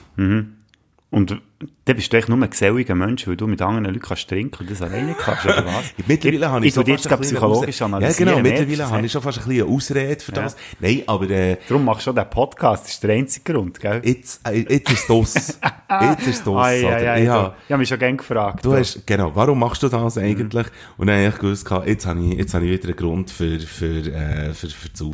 Und 1.11 1.43
dann 1.87 1.97
bist 1.97 2.13
du 2.13 2.17
echt 2.17 2.29
nur 2.29 2.39
ein 2.39 2.49
geselliger 2.49 2.95
Mensch, 2.95 3.27
weil 3.27 3.37
du 3.37 3.49
mit 3.49 3.61
anderen 3.61 3.87
Leuten 3.87 4.01
kannst 4.01 4.29
trinken 4.29 4.59
und 4.61 4.71
das 4.71 4.81
alleine 4.81 5.15
kannst, 5.19 5.45
oder 5.45 5.65
was? 5.67 5.93
Mittlerweile 6.07 6.51
habe 6.51 6.65
ich, 6.65 6.69
ich 6.69 6.75
so 6.75 6.85
fast 6.85 7.11
ein 7.13 7.21
psychologisch 7.21 7.83
analysieren. 7.83 8.29
Ja, 8.29 8.35
genau. 8.35 8.49
du 8.49 8.55
Mittlerweile 8.55 8.91
habe 8.91 9.07
ich 9.07 9.11
schon 9.13 9.23
fast 9.23 9.39
ein 9.39 9.45
bisschen 9.49 9.67
eine 9.67 9.75
Ausrede 9.75 10.21
für 10.23 10.33
das. 10.33 10.57
Nein, 10.79 11.03
aber 11.07 11.31
äh, 11.31 11.57
Darum 11.69 11.85
machst 11.85 12.03
du 12.03 12.05
schon 12.11 12.17
den 12.17 12.31
Podcast, 12.31 12.85
das 12.85 12.93
ist 12.93 13.03
der 13.03 13.11
einzige 13.15 13.53
Grund, 13.53 13.81
gell? 13.81 14.01
jetzt, 14.05 14.47
äh, 14.47 14.67
jetzt 14.69 14.93
ist 14.93 15.11
das. 15.11 15.35
jetzt 16.01 16.27
ist 16.29 16.47
das. 16.47 16.55
Ai, 16.55 16.85
oder? 16.87 16.97
ai, 17.13 17.25
ja. 17.25 17.43
du- 17.49 17.55
Ich 17.67 17.73
habe 17.73 17.79
mich 17.81 17.89
schon 17.89 17.99
gerne 17.99 18.17
gefragt. 18.19 18.65
Du 18.65 18.75
hast, 18.75 19.05
genau, 19.05 19.33
warum 19.35 19.59
machst 19.59 19.83
du 19.83 19.89
das 19.89 20.17
eigentlich? 20.17 20.67
Mhm. 20.67 20.71
Und 20.99 21.07
dann 21.09 21.17
habe 21.19 21.29
ich 21.35 21.41
gewusst, 21.41 21.69
jetzt 21.87 22.07
habe 22.07 22.21
ich, 22.25 22.35
jetzt 22.39 22.55
habe 22.55 22.67
ich 22.67 22.71
wieder 22.71 22.85
einen 22.89 22.97
Grund 22.97 23.31
für, 23.33 23.59
für, 23.59 24.07
äh, 24.07 24.55
für, 24.55 24.69
für 24.69 24.93
zu. 24.93 25.13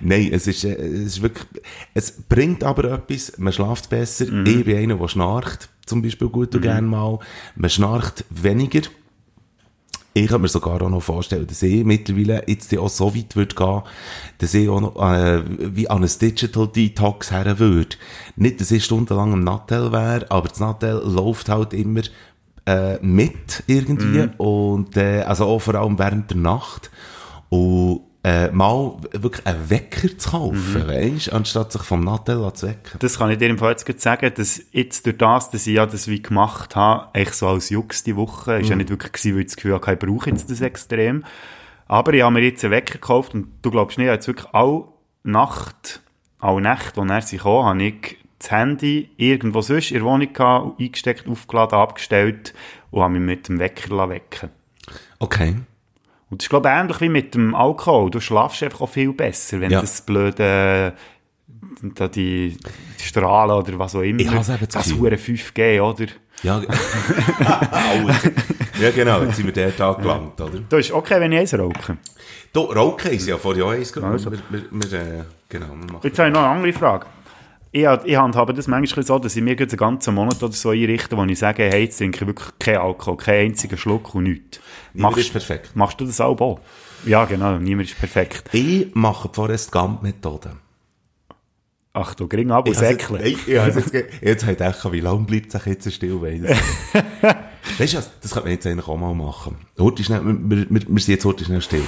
Nein, 0.00 0.28
es 0.32 0.46
ist, 0.46 0.64
äh, 0.64 0.74
es 0.74 1.16
ist 1.16 1.22
wirklich, 1.22 1.46
es 1.94 2.10
bringt 2.10 2.62
aber 2.62 2.92
etwas, 2.92 3.38
man 3.38 3.54
schlaft 3.54 3.88
besser. 3.88 4.26
Mhm. 4.26 4.44
Ich 4.46 4.64
bin 4.66 4.76
einer, 4.76 4.96
der 4.96 5.08
schnarcht, 5.08 5.70
zum 5.88 6.02
Beispiel 6.02 6.28
gut 6.28 6.54
und 6.54 6.62
gern 6.62 6.86
mal. 6.86 7.18
Man 7.56 7.70
schnarcht 7.70 8.24
weniger. 8.30 8.82
Ich 10.14 10.28
kann 10.28 10.40
mir 10.40 10.48
sogar 10.48 10.82
auch 10.82 10.88
noch 10.88 11.02
vorstellen, 11.02 11.46
dass 11.46 11.62
ich 11.62 11.84
mittlerweile 11.84 12.42
jetzt 12.48 12.76
auch 12.76 12.88
so 12.88 13.14
weit 13.14 13.36
würde 13.36 13.54
gehen, 13.54 13.82
dass 14.38 14.54
ich 14.54 14.68
auch 14.68 14.80
noch, 14.80 14.96
äh, 15.00 15.42
wie 15.76 15.88
an 15.88 16.02
ein 16.02 16.10
Digital 16.20 16.66
Detox 16.66 17.30
her 17.30 17.58
würde. 17.58 17.96
Nicht, 18.34 18.60
dass 18.60 18.70
ich 18.70 18.84
stundenlang 18.84 19.32
im 19.32 19.44
Nattel 19.44 19.92
wäre, 19.92 20.26
aber 20.30 20.48
das 20.48 20.58
Nattel 20.58 21.02
läuft 21.04 21.48
halt 21.48 21.72
immer 21.72 22.00
äh, 22.66 22.98
mit 23.00 23.62
irgendwie 23.66 24.28
und 24.38 24.96
äh, 24.96 25.22
also 25.22 25.46
auch 25.46 25.60
vor 25.60 25.76
allem 25.76 25.98
während 25.98 26.30
der 26.30 26.38
Nacht 26.38 26.90
und 27.48 28.07
äh, 28.28 28.50
mal 28.50 28.96
wirklich 29.12 29.46
einen 29.46 29.70
Wecker 29.70 30.18
zu 30.18 30.30
kaufen, 30.30 30.86
weisst, 30.86 31.32
anstatt 31.32 31.72
sich 31.72 31.82
vom 31.82 32.04
Nattel 32.04 32.52
zu 32.52 32.68
wecken. 32.68 32.98
Das 32.98 33.18
kann 33.18 33.30
ich 33.30 33.38
dir 33.38 33.48
im 33.48 33.56
Fall 33.56 33.70
jetzt 33.70 33.86
gerade 33.86 34.00
sagen, 34.00 34.30
dass 34.34 34.60
jetzt 34.70 35.06
durch 35.06 35.16
das, 35.16 35.50
dass 35.50 35.66
ich 35.66 35.74
ja 35.74 35.86
das 35.86 36.08
wie 36.08 36.20
gemacht 36.20 36.76
habe, 36.76 37.08
echt 37.14 37.34
so 37.34 37.48
als 37.48 37.70
Jux 37.70 38.02
die 38.04 38.16
Woche, 38.16 38.58
ist 38.58 38.68
ja 38.68 38.76
nicht 38.76 38.90
wirklich 38.90 39.12
gewesen, 39.12 39.34
weil 39.34 39.40
ich 39.40 39.46
das 39.46 39.56
Gefühl 39.56 39.74
hatte, 39.74 39.92
ich 39.92 39.98
brauche 39.98 40.28
jetzt 40.28 40.50
das 40.50 40.60
extrem. 40.60 41.24
Aber 41.86 42.12
ich 42.12 42.22
habe 42.22 42.34
mir 42.34 42.42
jetzt 42.42 42.62
einen 42.64 42.72
Wecker 42.72 42.94
gekauft 42.94 43.34
und 43.34 43.48
du 43.62 43.70
glaubst 43.70 43.96
nicht, 43.96 44.04
ich 44.04 44.10
habe 44.10 44.16
jetzt 44.16 44.26
wirklich 44.26 44.48
alle 44.52 44.84
Nacht, 45.22 46.02
alle 46.38 46.60
Nächte, 46.60 47.00
als 47.00 47.10
er 47.10 47.22
sich 47.22 47.40
kam, 47.40 47.64
habe 47.64 47.82
ich 47.82 48.18
das 48.38 48.50
Handy 48.50 49.08
irgendwo 49.16 49.62
sonst 49.62 49.90
in 49.90 49.98
der 49.98 50.04
Wohnung 50.04 50.30
gehabt, 50.30 50.78
eingesteckt, 50.78 51.26
aufgeladen, 51.26 51.78
abgestellt 51.78 52.52
und 52.90 53.02
habe 53.02 53.14
mich 53.14 53.22
mit 53.22 53.48
dem 53.48 53.58
Wecker 53.58 54.08
wecken 54.10 54.50
Okay. 55.18 55.56
Und 56.30 56.40
das 56.40 56.46
ist, 56.46 56.50
glaube 56.50 56.68
ich, 56.68 56.74
ähnlich 56.74 57.00
wie 57.00 57.08
mit 57.08 57.34
dem 57.34 57.54
Alkohol. 57.54 58.10
Du 58.10 58.20
schlafst 58.20 58.62
einfach 58.62 58.82
auch 58.82 58.88
viel 58.88 59.12
besser, 59.12 59.60
wenn 59.60 59.70
Ja. 59.70 59.80
das 59.80 60.02
blöde, 60.02 60.92
da 61.82 62.08
die 62.08 62.56
Strahlen 62.98 63.56
oder 63.56 63.78
was 63.78 63.94
auch 63.94 64.02
immer. 64.02 64.20
Ich 64.20 64.30
hab's 64.30 64.48
eben 64.48 64.66
das 64.70 64.92
hure 64.94 65.16
5G, 65.16 65.80
oder? 65.80 66.06
Ja, 66.42 66.60
ja 68.80 68.90
genau, 68.94 69.22
jetzt 69.22 69.36
sind 69.36 69.46
wir 69.46 69.52
der 69.52 69.76
Tag 69.76 69.98
gelangt, 69.98 70.40
oder? 70.40 70.60
Du 70.68 70.76
ist 70.76 70.92
okay, 70.92 71.20
wenn 71.20 71.32
ich 71.32 71.38
eins 71.40 71.54
rauche. 71.54 71.96
Du, 72.52 72.60
Rauchen 72.60 73.10
ist 73.10 73.26
ja 73.26 73.36
vor 73.36 73.56
Jahr 73.56 73.72
eins. 73.72 73.96
Also. 73.96 74.30
Wir, 74.32 74.38
wir, 74.48 74.62
wir, 74.70 74.92
äh, 75.00 75.24
genau, 75.48 75.66
wir 75.68 75.92
machen 75.92 76.00
Jetzt 76.02 76.18
habe 76.18 76.28
ich 76.28 76.34
noch 76.34 76.42
eine 76.42 76.50
andere 76.50 76.72
Frage. 76.72 77.06
Ich, 77.70 77.84
ich 78.04 78.16
handhabe 78.16 78.54
das 78.54 78.66
manchmal 78.66 79.04
so, 79.04 79.18
dass 79.18 79.36
ich 79.36 79.42
mir 79.42 79.54
jetzt 79.54 79.72
einen 79.72 79.78
ganzen 79.78 80.14
Monat 80.14 80.42
oder 80.42 80.52
so 80.52 80.70
einrichte, 80.70 81.16
wo 81.16 81.24
ich 81.24 81.38
sage, 81.38 81.64
hey, 81.64 81.84
jetzt 81.84 81.98
trinke 81.98 82.20
ich 82.22 82.26
wirklich 82.26 82.48
keinen 82.58 82.78
Alkohol, 82.78 83.16
keinen 83.16 83.50
einzigen 83.50 83.76
Schluck 83.76 84.14
und 84.14 84.24
nichts. 84.24 84.60
Niemand 84.94 85.18
ist 85.18 85.32
perfekt. 85.32 85.76
Machst 85.76 86.00
du 86.00 86.06
das 86.06 86.20
auch? 86.20 86.40
auch? 86.40 86.60
Ja, 87.04 87.26
genau, 87.26 87.58
niemand 87.58 87.88
ist 87.88 87.98
perfekt. 87.98 88.44
Ich 88.52 88.94
mache 88.94 89.28
die 89.28 89.34
Forrest 89.34 89.70
Gump-Methode. 89.70 90.52
Ach 91.92 92.14
du, 92.14 92.28
gering 92.28 92.50
ab 92.50 92.68
und 92.68 92.74
säckle. 92.74 93.18
Nein, 93.18 93.36
ich 93.46 93.58
has 93.58 93.74
jetzt, 93.74 93.92
jetzt 94.22 94.42
habe 94.42 94.52
ich 94.52 94.58
gedacht, 94.58 94.92
wie 94.92 95.00
lange 95.00 95.24
bleibt 95.24 95.50
sich 95.50 95.66
jetzt 95.66 95.92
still? 95.92 96.22
Weiss. 96.22 96.42
weißt 97.78 97.92
du 97.92 97.98
was, 97.98 98.10
das 98.20 98.30
könnte 98.32 98.46
man 98.46 98.52
jetzt 98.52 98.66
eigentlich 98.66 98.86
auch 98.86 98.96
mal 98.96 99.14
machen. 99.14 99.56
Heute 99.78 100.04
schnell, 100.04 100.22
wir, 100.24 100.70
wir, 100.70 100.80
wir 100.88 101.00
sind 101.00 101.08
jetzt 101.08 101.24
heute 101.24 101.44
schnell 101.44 101.60
still. 101.60 101.82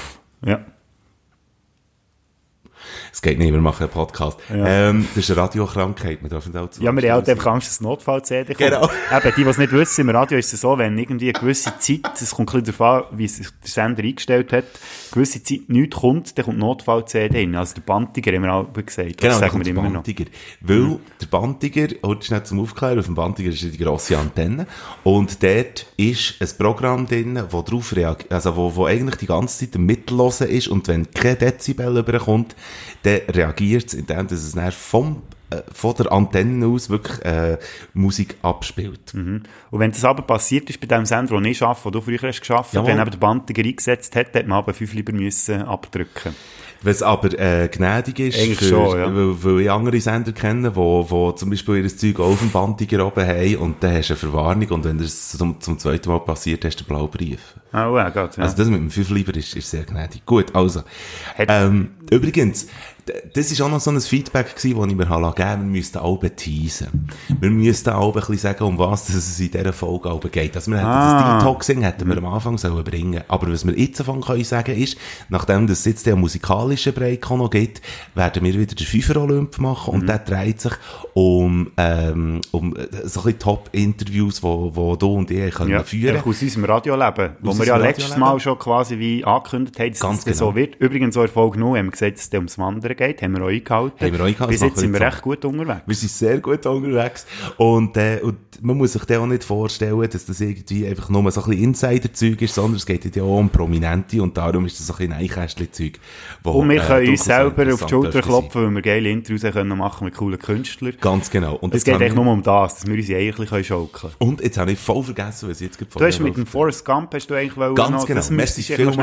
Ja. 0.45 0.64
Es 3.12 3.23
geht 3.23 3.38
nicht, 3.38 3.53
wir 3.53 3.61
machen 3.61 3.83
einen 3.83 3.92
Podcast. 3.92 4.38
Ähm, 4.51 5.07
das 5.14 5.25
ist 5.25 5.31
eine 5.31 5.40
Radiokrankheit, 5.40 6.23
man 6.23 6.31
darf 6.31 6.46
nicht 6.46 6.57
allzu 6.57 6.83
Ja, 6.83 6.94
wir 6.94 7.03
haben 7.03 7.16
halt 7.16 7.29
einfach 7.29 7.53
Angst, 7.53 7.68
dass 7.68 7.81
Notfall-CD 7.81 8.55
kommt. 8.55 8.59
Genau. 8.59 8.85
Eben, 8.85 9.35
die, 9.37 9.44
die 9.44 9.49
es 9.49 9.59
nicht 9.59 9.73
wissen, 9.73 10.03
im 10.03 10.11
Radio 10.11 10.38
ist 10.38 10.53
es 10.53 10.61
so, 10.61 10.79
wenn 10.79 10.96
irgendwie 10.96 11.27
eine 11.27 11.40
gewisse 11.40 11.73
Zeit, 11.79 12.20
es 12.20 12.31
kommt 12.31 12.55
ein 12.55 12.62
bisschen 12.62 12.79
darauf 12.79 13.11
an, 13.11 13.18
wie 13.18 13.29
sich 13.29 13.49
der 13.62 13.68
Sender 13.68 14.03
eingestellt 14.03 14.53
hat, 14.53 14.64
gewisse 15.12 15.42
Zeit 15.42 15.61
nichts 15.68 15.96
kommt, 15.96 16.38
dann 16.38 16.44
kommt 16.44 16.59
Notfall-CD 16.59 17.40
hin. 17.40 17.55
Also 17.57 17.75
der 17.75 17.83
Bantiger 17.83 18.33
haben 18.33 18.42
wir 18.42 18.53
auch 18.53 18.73
gesagt. 18.73 19.18
Genau, 19.18 19.33
das 19.33 19.40
da 19.40 19.46
sagen 19.46 19.59
wir 19.59 19.64
der 19.64 19.73
immer 19.73 19.83
noch. 19.85 19.92
Bantiger. 19.94 20.25
Weil 20.61 20.99
der 21.20 21.27
Bantiger, 21.27 21.88
heute 22.05 22.27
schnell 22.27 22.42
zum 22.44 22.61
Aufklären, 22.61 22.99
auf 22.99 23.07
dem 23.07 23.14
Bantiger 23.14 23.51
ist 23.51 23.62
die 23.62 23.79
grosse 23.79 24.16
Antenne. 24.18 24.66
Und 25.05 25.42
dort 25.42 25.87
ist 25.96 26.35
ein 26.40 26.49
Programm 26.59 27.07
drin, 27.07 27.42
wo 27.51 27.62
drauf 27.62 27.94
reagiert, 27.94 28.33
also 28.33 28.57
wo, 28.57 28.75
wo 28.75 28.87
eigentlich 28.87 29.16
die 29.16 29.27
ganze 29.27 29.70
Zeit 29.70 29.81
Mittellosen 29.81 30.49
ist. 30.49 30.68
Und 30.68 30.88
wenn 30.88 31.11
kein 31.11 31.38
Dezibel 31.38 31.99
überkommt, 31.99 32.55
dann 33.02 33.20
reagiert 33.28 33.86
es, 33.86 33.94
indem 33.94 34.28
dass 34.28 34.42
es 34.42 34.52
dann 34.52 34.72
vom, 34.72 35.22
äh, 35.50 35.62
von 35.72 35.94
der 35.96 36.12
Antenne 36.12 36.66
aus 36.66 36.90
wirklich, 36.90 37.24
äh, 37.24 37.58
Musik 37.94 38.36
abspielt. 38.42 39.14
Und 39.70 39.80
wenn 39.80 39.90
das 39.90 40.04
aber 40.04 40.22
passiert 40.22 40.68
ist 40.70 40.80
bei 40.80 40.86
dem 40.86 41.06
Sender, 41.06 41.34
den 41.34 41.44
ich 41.46 41.62
arbeite, 41.62 41.84
wo 41.84 41.90
du 41.90 42.00
früher 42.00 42.22
hast 42.22 42.40
Jawohl. 42.74 42.88
wenn 42.88 43.00
eben 43.00 43.10
der 43.10 43.18
Bantiger 43.18 43.64
eingesetzt 43.64 44.14
hat, 44.16 44.34
hat 44.34 44.46
man 44.46 44.58
aber 44.58 44.74
fünf 44.74 44.92
lieber 44.92 45.12
müssen 45.12 45.62
abdrücken. 45.62 46.34
Was 46.83 47.03
aber 47.03 47.38
äh, 47.38 47.69
gnädig 47.69 48.19
ist, 48.21 48.38
Eigentlich 48.38 48.59
für, 48.59 48.69
schon, 48.69 48.99
ja. 48.99 49.14
weil, 49.14 49.45
weil 49.45 49.61
ich 49.61 49.71
andere 49.71 50.01
Sender 50.01 50.33
kenne, 50.33 50.75
wo, 50.75 51.05
wo 51.11 51.33
zum 51.33 51.51
Beispiel 51.51 51.77
ihr 51.77 51.88
Zeug 51.95 52.19
auch 52.21 52.33
auf 52.33 52.38
dem 52.38 52.51
Bandiger 52.51 53.07
oben 53.07 53.27
haben 53.27 53.57
und 53.57 53.83
dann 53.83 53.95
hast 53.95 54.09
du 54.09 54.14
eine 54.14 54.19
Verwarnung 54.19 54.69
und 54.69 54.85
wenn 54.85 54.99
das 54.99 55.33
zum, 55.33 55.61
zum 55.61 55.79
zweiten 55.79 56.09
Mal 56.09 56.21
passiert, 56.21 56.64
hast 56.64 56.77
du 56.77 56.85
einen 56.85 56.88
blauen 56.88 57.11
Brief. 57.11 57.55
Ah, 57.73 57.90
ja, 57.95 58.09
geht, 58.09 58.37
ja. 58.37 58.43
Also 58.43 58.57
das 58.57 58.69
mit 58.69 58.81
dem 58.81 58.90
5 58.90 59.11
lieber 59.11 59.37
ist, 59.37 59.55
ist 59.55 59.71
sehr 59.71 59.85
gnädig. 59.85 60.25
Gut, 60.25 60.55
also. 60.55 60.83
Ähm, 61.37 61.90
übrigens, 62.11 62.66
das 63.35 63.51
ist 63.51 63.61
auch 63.61 63.68
noch 63.70 63.81
so 63.81 63.90
ein 63.90 64.01
Feedback 64.01 64.55
gewesen, 64.57 64.79
das 64.81 64.88
ich 64.88 64.94
mir 64.96 65.09
habe 65.09 65.35
gegeben 65.35 65.62
wir 65.73 65.79
müssten 65.81 65.99
alle 65.99 66.35
teasen. 66.37 67.09
Wir 67.40 67.51
müssten 67.51 67.90
alle 67.90 68.07
ein 68.07 68.12
bisschen 68.12 68.38
sagen, 68.38 68.64
um 68.64 68.79
was 68.79 69.09
es 69.09 69.38
in 69.40 69.51
dieser 69.51 69.73
Folge 69.73 70.11
alle 70.11 70.20
geht. 70.20 70.55
Also 70.57 70.70
wir 70.70 70.79
hätten 70.79 70.88
Ah. 70.88 71.35
das 71.35 71.42
Detoxing 71.44 71.83
hätten 71.83 72.09
wir 72.09 72.16
am 72.18 72.27
Anfang 72.27 72.59
sollen 72.59 72.83
bringen 72.85 73.23
Aber 73.29 73.51
was 73.53 73.66
wir 73.66 73.79
jetzt 73.79 74.01
davon 74.01 74.20
können 74.20 74.44
sagen 74.44 74.77
ist, 74.77 74.96
nachdem 75.29 75.64
es 75.66 75.85
jetzt 75.85 76.07
den 76.07 76.18
musikalischen 76.20 76.92
Break 76.92 77.31
auch 77.31 77.37
noch 77.37 77.51
gibt, 77.51 77.81
werden 78.14 78.42
wir 78.44 78.55
wieder 78.55 78.75
den 78.75 78.87
Fünfer-Olymp 78.87 79.59
machen 79.59 79.94
Mhm. 79.94 80.01
und 80.01 80.09
der 80.09 80.18
dreht 80.18 80.61
sich 80.61 80.73
um, 81.14 81.70
ähm, 81.77 82.40
um 82.53 82.77
äh, 82.77 82.83
so 83.07 83.20
ein 83.20 83.25
bisschen 83.25 83.38
Top-Interviews, 83.38 84.42
wo, 84.42 84.70
wo 84.75 84.96
du 84.96 85.14
und 85.14 85.31
ich 85.31 85.55
können 85.55 85.70
Ja, 85.70 85.83
führen 85.83 86.16
einfach 86.16 86.27
aus 86.29 86.42
unserem 86.42 86.64
Radioleben, 86.64 87.31
wo 87.40 87.57
wir 87.59 87.66
ja 87.66 87.77
letztes. 87.77 88.16
Mal 88.16 88.38
schon 88.40 88.59
quasi 88.59 88.99
wie 88.99 89.25
angekündigt 89.25 89.79
haben, 89.79 89.90
dass 89.90 90.01
Ganz 90.01 90.18
es 90.20 90.25
genau. 90.25 90.37
so 90.37 90.55
wird. 90.55 90.77
Übrigens, 90.77 91.14
so 91.14 91.23
Erfolg 91.23 91.57
noch, 91.57 91.77
haben 91.77 91.87
wir 91.87 91.90
gesagt, 91.92 92.16
dass 92.18 92.27
es 92.27 92.33
ums 92.35 92.59
Wandern 92.59 92.96
geht, 93.00 93.22
haben 93.22 93.32
wir 93.34 93.42
auch 93.42 93.48
eingehalten. 93.48 94.00
Haben 94.04 94.12
wir 94.12 94.20
auch 94.20 94.26
eingehalten, 94.26 94.52
Bis 94.52 94.60
jetzt 94.60 94.78
sind 94.78 94.92
wir 94.92 95.00
recht 95.00 95.22
gut 95.22 95.44
unterwegs. 95.44 95.82
Wir 95.86 95.94
sind 95.94 96.10
sehr 96.10 96.38
gut 96.38 96.64
unterwegs. 96.66 97.26
Und, 97.56 97.96
äh, 97.96 98.20
und 98.22 98.36
man 98.62 98.76
muss 98.76 98.92
sich 98.92 99.04
dann 99.04 99.22
auch 99.22 99.26
nicht 99.26 99.42
vorstellen, 99.44 100.08
dass 100.10 100.26
das 100.26 100.40
irgendwie 100.40 100.86
einfach 100.86 101.08
nur 101.08 101.30
so 101.30 101.42
ein 101.42 101.48
bisschen 101.50 101.64
Insider-Zeug 101.64 102.42
ist, 102.42 102.54
sondern 102.54 102.76
es 102.76 102.86
geht 102.86 103.16
ja 103.16 103.22
auch 103.22 103.38
um 103.38 103.48
Prominente 103.48 104.22
und 104.22 104.36
darum 104.36 104.66
ist 104.66 104.78
das 104.78 104.86
so 104.86 104.92
ein 104.94 104.98
bisschen 105.08 105.12
Einkästchen-Zeug. 105.14 105.98
Und 106.42 106.68
wir 106.68 106.82
äh, 106.82 106.86
können 106.86 107.08
uns 107.08 107.24
durchaus 107.24 107.24
selber 107.24 107.74
auf 107.74 107.84
die 107.84 107.88
Schulter 107.88 108.22
klopfen, 108.22 108.64
weil 108.64 108.70
wir 108.70 108.82
geile 108.82 109.10
Interviews 109.10 109.42
können 109.42 109.76
machen 109.78 110.04
mit 110.04 110.14
coolen 110.14 110.38
Künstlern. 110.38 110.94
Ganz 111.00 111.30
genau. 111.30 111.54
Und 111.56 111.74
Es 111.74 111.84
geht 111.84 111.94
eigentlich 111.94 112.08
ich- 112.10 112.14
nur 112.14 112.26
um 112.26 112.42
das, 112.42 112.76
dass 112.76 112.86
wir 112.86 112.94
unsere 112.94 113.18
Eier 113.18 113.32
schaukeln 113.64 113.92
können. 113.92 114.14
Und 114.18 114.40
jetzt 114.42 114.58
habe 114.58 114.72
ich 114.72 114.78
voll 114.78 115.02
vergessen, 115.02 115.48
was 115.48 115.60
ich 115.60 115.66
jetzt 115.68 115.78
gerade 115.78 115.90
Du 115.98 116.04
hast 116.04 116.20
mit 116.20 116.36
dem 116.36 116.46
Forrest 116.46 116.84
Gump, 116.84 117.14
hast 117.14 117.28
du 117.28 117.34
eigentlich 117.34 117.56
wollen 117.56 117.74
Ganz 117.74 117.90
noch, 117.90 118.06
genau. 118.06 118.18
das 118.18 118.30
müsstest 118.30 118.68
du 118.68 118.72
Das 118.84 118.96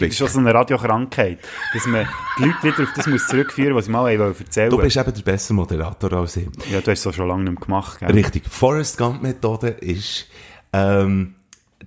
ist 0.00 0.16
schon 0.18 0.28
so 0.28 0.38
eine 0.40 0.52
Radiokrankheit, 0.54 1.38
dass 1.72 1.86
man 1.86 2.06
die 2.38 2.44
Leute 2.44 2.62
wieder 2.62 2.82
auf 2.82 2.92
das 2.94 3.06
muss 3.06 3.26
zurückführen, 3.38 3.74
was 3.74 3.86
sie 3.86 3.90
mal 3.90 4.10
erzählen 4.10 4.70
Du 4.70 4.78
bist 4.78 4.96
eben 4.96 5.12
der 5.12 5.22
bessere 5.22 5.54
Moderator 5.54 6.12
als 6.14 6.36
ich. 6.36 6.48
Ja, 6.70 6.80
du 6.80 6.90
hast 6.90 7.06
es 7.06 7.14
schon 7.14 7.28
lange 7.28 7.44
nicht 7.44 7.58
mehr 7.58 7.64
gemacht, 7.64 8.00
gell? 8.00 8.10
Richtig. 8.10 8.44
Forrest 8.48 8.98
Gump 8.98 9.22
Methode 9.22 9.68
ist, 9.68 10.26
ähm, 10.72 11.34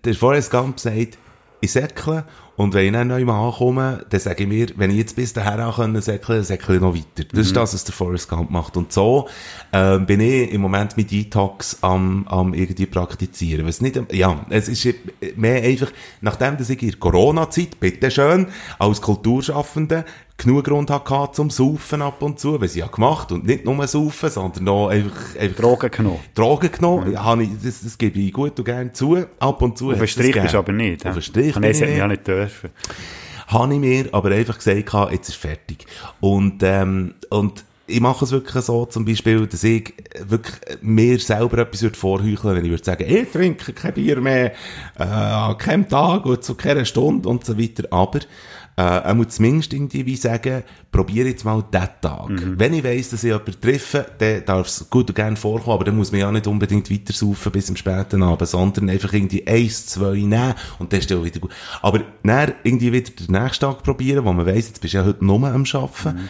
der 0.04 0.14
Forrest 0.14 0.52
Gump 0.52 0.80
sagt, 0.80 1.18
ich 1.64 1.72
säckle 1.72 2.26
und 2.56 2.74
wenn 2.74 2.86
ich 2.88 2.92
dann 2.92 3.08
neu 3.08 3.24
mal 3.24 3.48
ankomme, 3.48 4.06
dann 4.10 4.20
sage 4.20 4.44
ich 4.44 4.50
mir, 4.50 4.68
wenn 4.76 4.92
ich 4.92 4.98
jetzt 4.98 5.16
bis 5.16 5.34
dahin 5.34 5.72
können 5.74 5.94
dann 5.94 6.02
säckle 6.02 6.42
ich 6.42 6.82
noch 6.82 6.96
weiter. 6.96 7.24
Das 7.32 7.48
ist 7.48 7.56
das, 7.56 7.74
was 7.74 7.84
der 7.84 7.94
Forrest 7.94 8.30
Gump 8.30 8.50
macht. 8.50 8.78
Und 8.78 8.92
so, 8.92 9.28
ähm, 9.72 10.06
bin 10.06 10.20
ich 10.20 10.52
im 10.52 10.62
Moment 10.62 10.98
mit 10.98 11.12
Detox 11.12 11.78
am, 11.82 12.28
am 12.28 12.54
irgendwie 12.54 12.88
praktizieren. 12.88 13.66
Was 13.68 13.82
nicht, 13.82 14.00
ja, 14.12 14.46
es 14.50 14.68
ist 14.68 14.96
mehr 15.36 15.64
einfach, 15.64 15.92
nachdem 16.22 16.58
dass 16.58 16.70
ich 16.70 16.82
in 16.82 17.00
Corona-Zeit, 17.00 17.80
bitteschön, 17.80 18.48
als 18.80 19.02
Kulturschaffende, 19.02 20.06
genug 20.42 20.66
Grund 20.66 20.90
hatte 20.90 21.30
zum 21.34 21.50
Saufen 21.50 22.02
ab 22.02 22.22
und 22.22 22.40
zu, 22.40 22.60
was 22.60 22.72
ich 22.72 22.80
ja 22.80 22.88
gemacht 22.88 23.32
und 23.32 23.46
nicht 23.46 23.66
nur 23.66 23.88
saufen, 23.88 24.30
sondern 24.30 24.68
auch 24.70 24.88
einfach, 24.88 25.36
einfach 25.40 25.62
Drogen 25.62 25.92
genommen. 25.92 26.20
Drogen 26.34 26.72
genommen, 26.72 27.24
habe 27.24 27.44
ich, 27.44 27.50
das, 27.64 27.82
das 27.82 27.98
gebe 27.98 28.20
ich 28.20 28.34
gut 28.34 28.58
und 28.58 28.66
gerne 28.66 28.92
zu, 28.92 29.26
ab 29.40 29.62
und 29.62 29.78
zu. 29.78 29.92
Auf 29.92 30.00
den 30.00 30.08
Strich 30.08 30.34
bist 30.34 30.54
du 30.54 30.58
aber 30.58 30.74
nicht. 30.74 31.06
Auf 31.06 31.14
den 31.14 31.22
Strich 31.22 31.54
bin 31.54 31.64
ich 31.64 31.80
ja 31.80 32.08
nicht. 32.08 32.08
nicht 32.08 32.28
dürfen. 32.28 32.72
Habe 33.48 33.74
ich 33.74 33.80
mir 33.80 34.10
aber 34.14 34.32
einfach 34.32 34.58
gesagt, 34.58 35.12
jetzt 35.12 35.30
ist 35.30 35.36
fertig. 35.36 35.86
Und, 36.20 36.64
ähm, 36.64 37.16
und 37.30 37.66
ich 37.92 38.00
mache 38.00 38.24
es 38.26 38.32
wirklich 38.32 38.64
so, 38.64 38.86
zum 38.86 39.06
Beispiel, 39.06 39.46
dass 39.46 39.64
ich 39.64 39.94
wirklich 40.26 40.56
mir 40.82 41.20
selber 41.20 41.60
etwas 41.60 41.82
würde 41.82 41.98
vorheucheln, 41.98 42.56
wenn 42.56 42.66
ich 42.66 42.72
würde 42.72 42.84
sagen, 42.84 43.06
ich 43.08 43.30
trinke 43.30 43.74
kein 43.74 43.94
Bier 43.94 44.22
mehr, 44.22 44.54
äh, 44.98 45.04
an 45.04 45.58
keinem 45.58 45.88
Tag 45.90 46.26
und 46.26 46.44
zu 46.44 46.56
keiner 46.56 46.86
Stunde 46.86 47.28
und 47.28 47.46
so 47.46 47.60
weiter. 47.60 47.84
Aber, 47.92 48.20
äh, 48.82 49.04
er 49.04 49.14
muss 49.14 49.30
zumindest 49.30 49.74
irgendwie 49.74 50.06
wie 50.06 50.16
sagen, 50.16 50.64
probiere 50.92 51.30
jetzt 51.30 51.46
mal 51.46 51.64
diesen 51.72 51.88
Tag. 52.02 52.30
Wenn 52.58 52.74
ich 52.74 52.84
weiss, 52.84 53.12
dass 53.12 53.24
ich 53.24 53.30
jemanden 53.30 53.62
treffe, 53.62 54.08
dann 54.18 54.44
darf 54.46 54.68
es 54.68 54.90
gut 54.90 55.08
und 55.10 55.16
gerne 55.16 55.36
vorkommen, 55.36 55.76
aber 55.76 55.84
dann 55.84 55.98
muss 55.98 56.12
man 56.12 56.22
ja 56.22 56.32
nicht 56.32 56.48
unbedingt 56.48 56.90
weiter 56.90 57.14
saufen 57.14 57.52
bis 57.52 57.70
am 57.70 57.76
späten 57.76 58.24
Abend, 58.24 58.48
sondern 58.48 58.90
einfach 58.90 59.14
irgendwie 59.14 59.46
eins, 59.46 59.86
zwei 59.86 60.16
nehmen 60.16 60.56
und 60.80 60.92
dann 60.92 61.00
ist 61.00 61.14
auch 61.14 61.24
wieder 61.24 61.40
gut. 61.40 61.52
Aber 61.82 62.02
dann 62.24 62.54
irgendwie 62.64 62.92
wieder 62.92 63.12
den 63.12 63.32
nächsten 63.40 63.66
Tag 63.66 63.84
probieren, 63.84 64.26
wo 64.26 64.34
man 64.34 64.48
weiss, 64.48 64.70
jetzt 64.70 64.82
bist 64.82 64.96
du 64.96 64.98
ja 64.98 65.06
heute 65.06 65.24
nur 65.24 65.36
am 65.48 65.64
Arbeiten. 65.64 66.30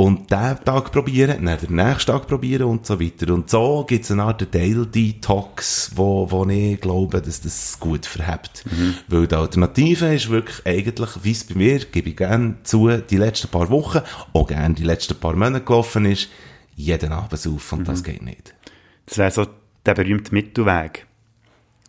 Und 0.00 0.30
diesen 0.30 0.64
Tag 0.64 0.92
probieren, 0.92 1.44
dann 1.44 1.58
den 1.58 1.74
nächsten 1.74 2.10
Tag 2.10 2.26
probieren 2.26 2.62
und 2.62 2.86
so 2.86 2.98
weiter. 2.98 3.34
Und 3.34 3.50
so 3.50 3.84
gibt 3.86 4.06
es 4.06 4.10
eine 4.10 4.22
Art 4.22 4.54
Daily 4.54 4.86
Detox, 4.86 5.92
wo, 5.94 6.26
wo 6.30 6.46
ich 6.46 6.80
glaube, 6.80 7.20
dass 7.20 7.42
das 7.42 7.78
gut 7.78 8.06
verhebt. 8.06 8.64
Weil 9.08 9.26
die 9.26 9.34
Alternative 9.34 10.14
ist 10.14 10.30
wirklich 10.30 10.64
eigentlich, 10.64 11.10
wie 11.22 11.32
es 11.32 11.44
bei 11.44 11.54
mir, 11.54 11.80
gebe 11.80 12.08
ich 12.08 12.16
gerne 12.16 12.54
zu, 12.62 12.88
die 12.88 13.18
letzten 13.18 13.48
paar 13.48 13.68
Wochen, 13.68 14.00
auch 14.32 14.46
gerne 14.46 14.74
die 14.74 14.84
letzten 14.84 15.16
paar 15.16 15.36
Monate 15.36 15.66
gelaufen 15.66 16.06
ist, 16.06 16.30
jeden 16.74 17.12
Abend 17.12 17.46
auf 17.46 17.72
und 17.74 17.86
das 17.86 18.02
geht 18.02 18.22
nicht. 18.22 18.54
Das 19.04 19.18
wäre 19.18 19.30
so 19.30 19.48
der 19.84 19.92
berühmte 19.92 20.32
Mittelweg. 20.32 21.04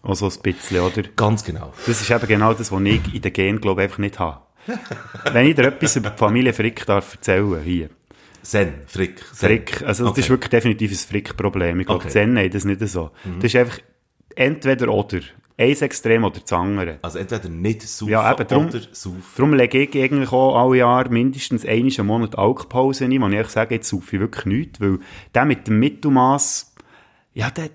Auch 0.04 0.16
so 0.16 0.28
ein 0.28 0.42
bisschen, 0.44 0.82
oder? 0.82 1.04
Ganz 1.16 1.46
genau. 1.46 1.72
Das 1.88 2.02
ist 2.02 2.12
eben 2.12 2.28
genau 2.28 2.54
das, 2.54 2.74
was 2.74 2.82
ich 2.82 3.14
in 3.16 3.22
den 3.22 3.32
Gen, 3.32 3.62
glaube 3.62 3.84
ich, 3.84 3.86
einfach 3.86 4.00
nicht 4.00 4.20
habe. 4.20 4.42
Wenn 5.32 5.48
ich 5.48 5.56
dir 5.56 5.68
etwas 5.68 5.96
über 5.96 6.10
die 6.10 6.18
Familie 6.18 6.52
Frick 6.52 6.86
darf 6.86 7.14
erzählen, 7.14 7.62
hier. 7.64 7.90
Zen, 8.44 8.74
Frick. 8.88 9.20
Zen. 9.34 9.50
Frick, 9.50 9.82
also 9.84 10.04
das 10.06 10.12
Okay. 10.12 10.22
ist 10.22 10.30
wirklich 10.30 10.50
definitiv 10.50 10.92
ein 10.92 10.96
Frick-Problem. 10.96 11.80
Ich 11.80 11.86
glaube, 11.86 12.00
Okay. 12.06 12.08
Mhm. 12.08 12.12
Zen 12.12 12.38
haben 12.40 12.50
das 12.52 12.66
nicht 12.66 12.88
so. 12.88 13.12
Das 13.40 13.44
ist 13.46 13.56
einfach 13.56 13.80
entweder 14.36 14.90
oder. 14.94 15.20
Eins 15.58 15.82
Extrem 15.84 16.24
oder 16.24 16.40
das 16.40 16.52
andere. 16.54 16.98
Also 17.04 17.20
entweder 17.20 17.48
nicht 17.50 17.84
saufen 17.84 18.12
Ja, 18.12 18.32
eben, 18.32 18.48
drum- 18.48 18.68
oder 18.70 18.80
saufen. 18.94 19.22
Darum 19.36 19.54
lege 19.54 19.84
ich 19.84 19.96
eigentlich 20.04 20.32
auch 20.32 20.56
alle 20.60 20.78
Jahre 20.78 21.10
mindestens 21.10 21.66
einmal 21.66 21.92
im 22.00 22.06
Monat 22.08 22.38
Alkpause 22.38 23.06
ein, 23.06 23.22
wo 23.22 23.28
ich 23.28 23.48
sage, 23.48 23.76
jetzt 23.76 23.90
saufe 23.90 24.16
ich 24.16 24.20
wirklich 24.22 24.46
nichts, 24.46 24.82
weil 24.82 24.98
der 25.36 25.46
mit 25.46 25.68
dem 25.68 25.78
Mittelmaß, 25.80 26.74
ja, 27.36 27.52
der, 27.52 27.70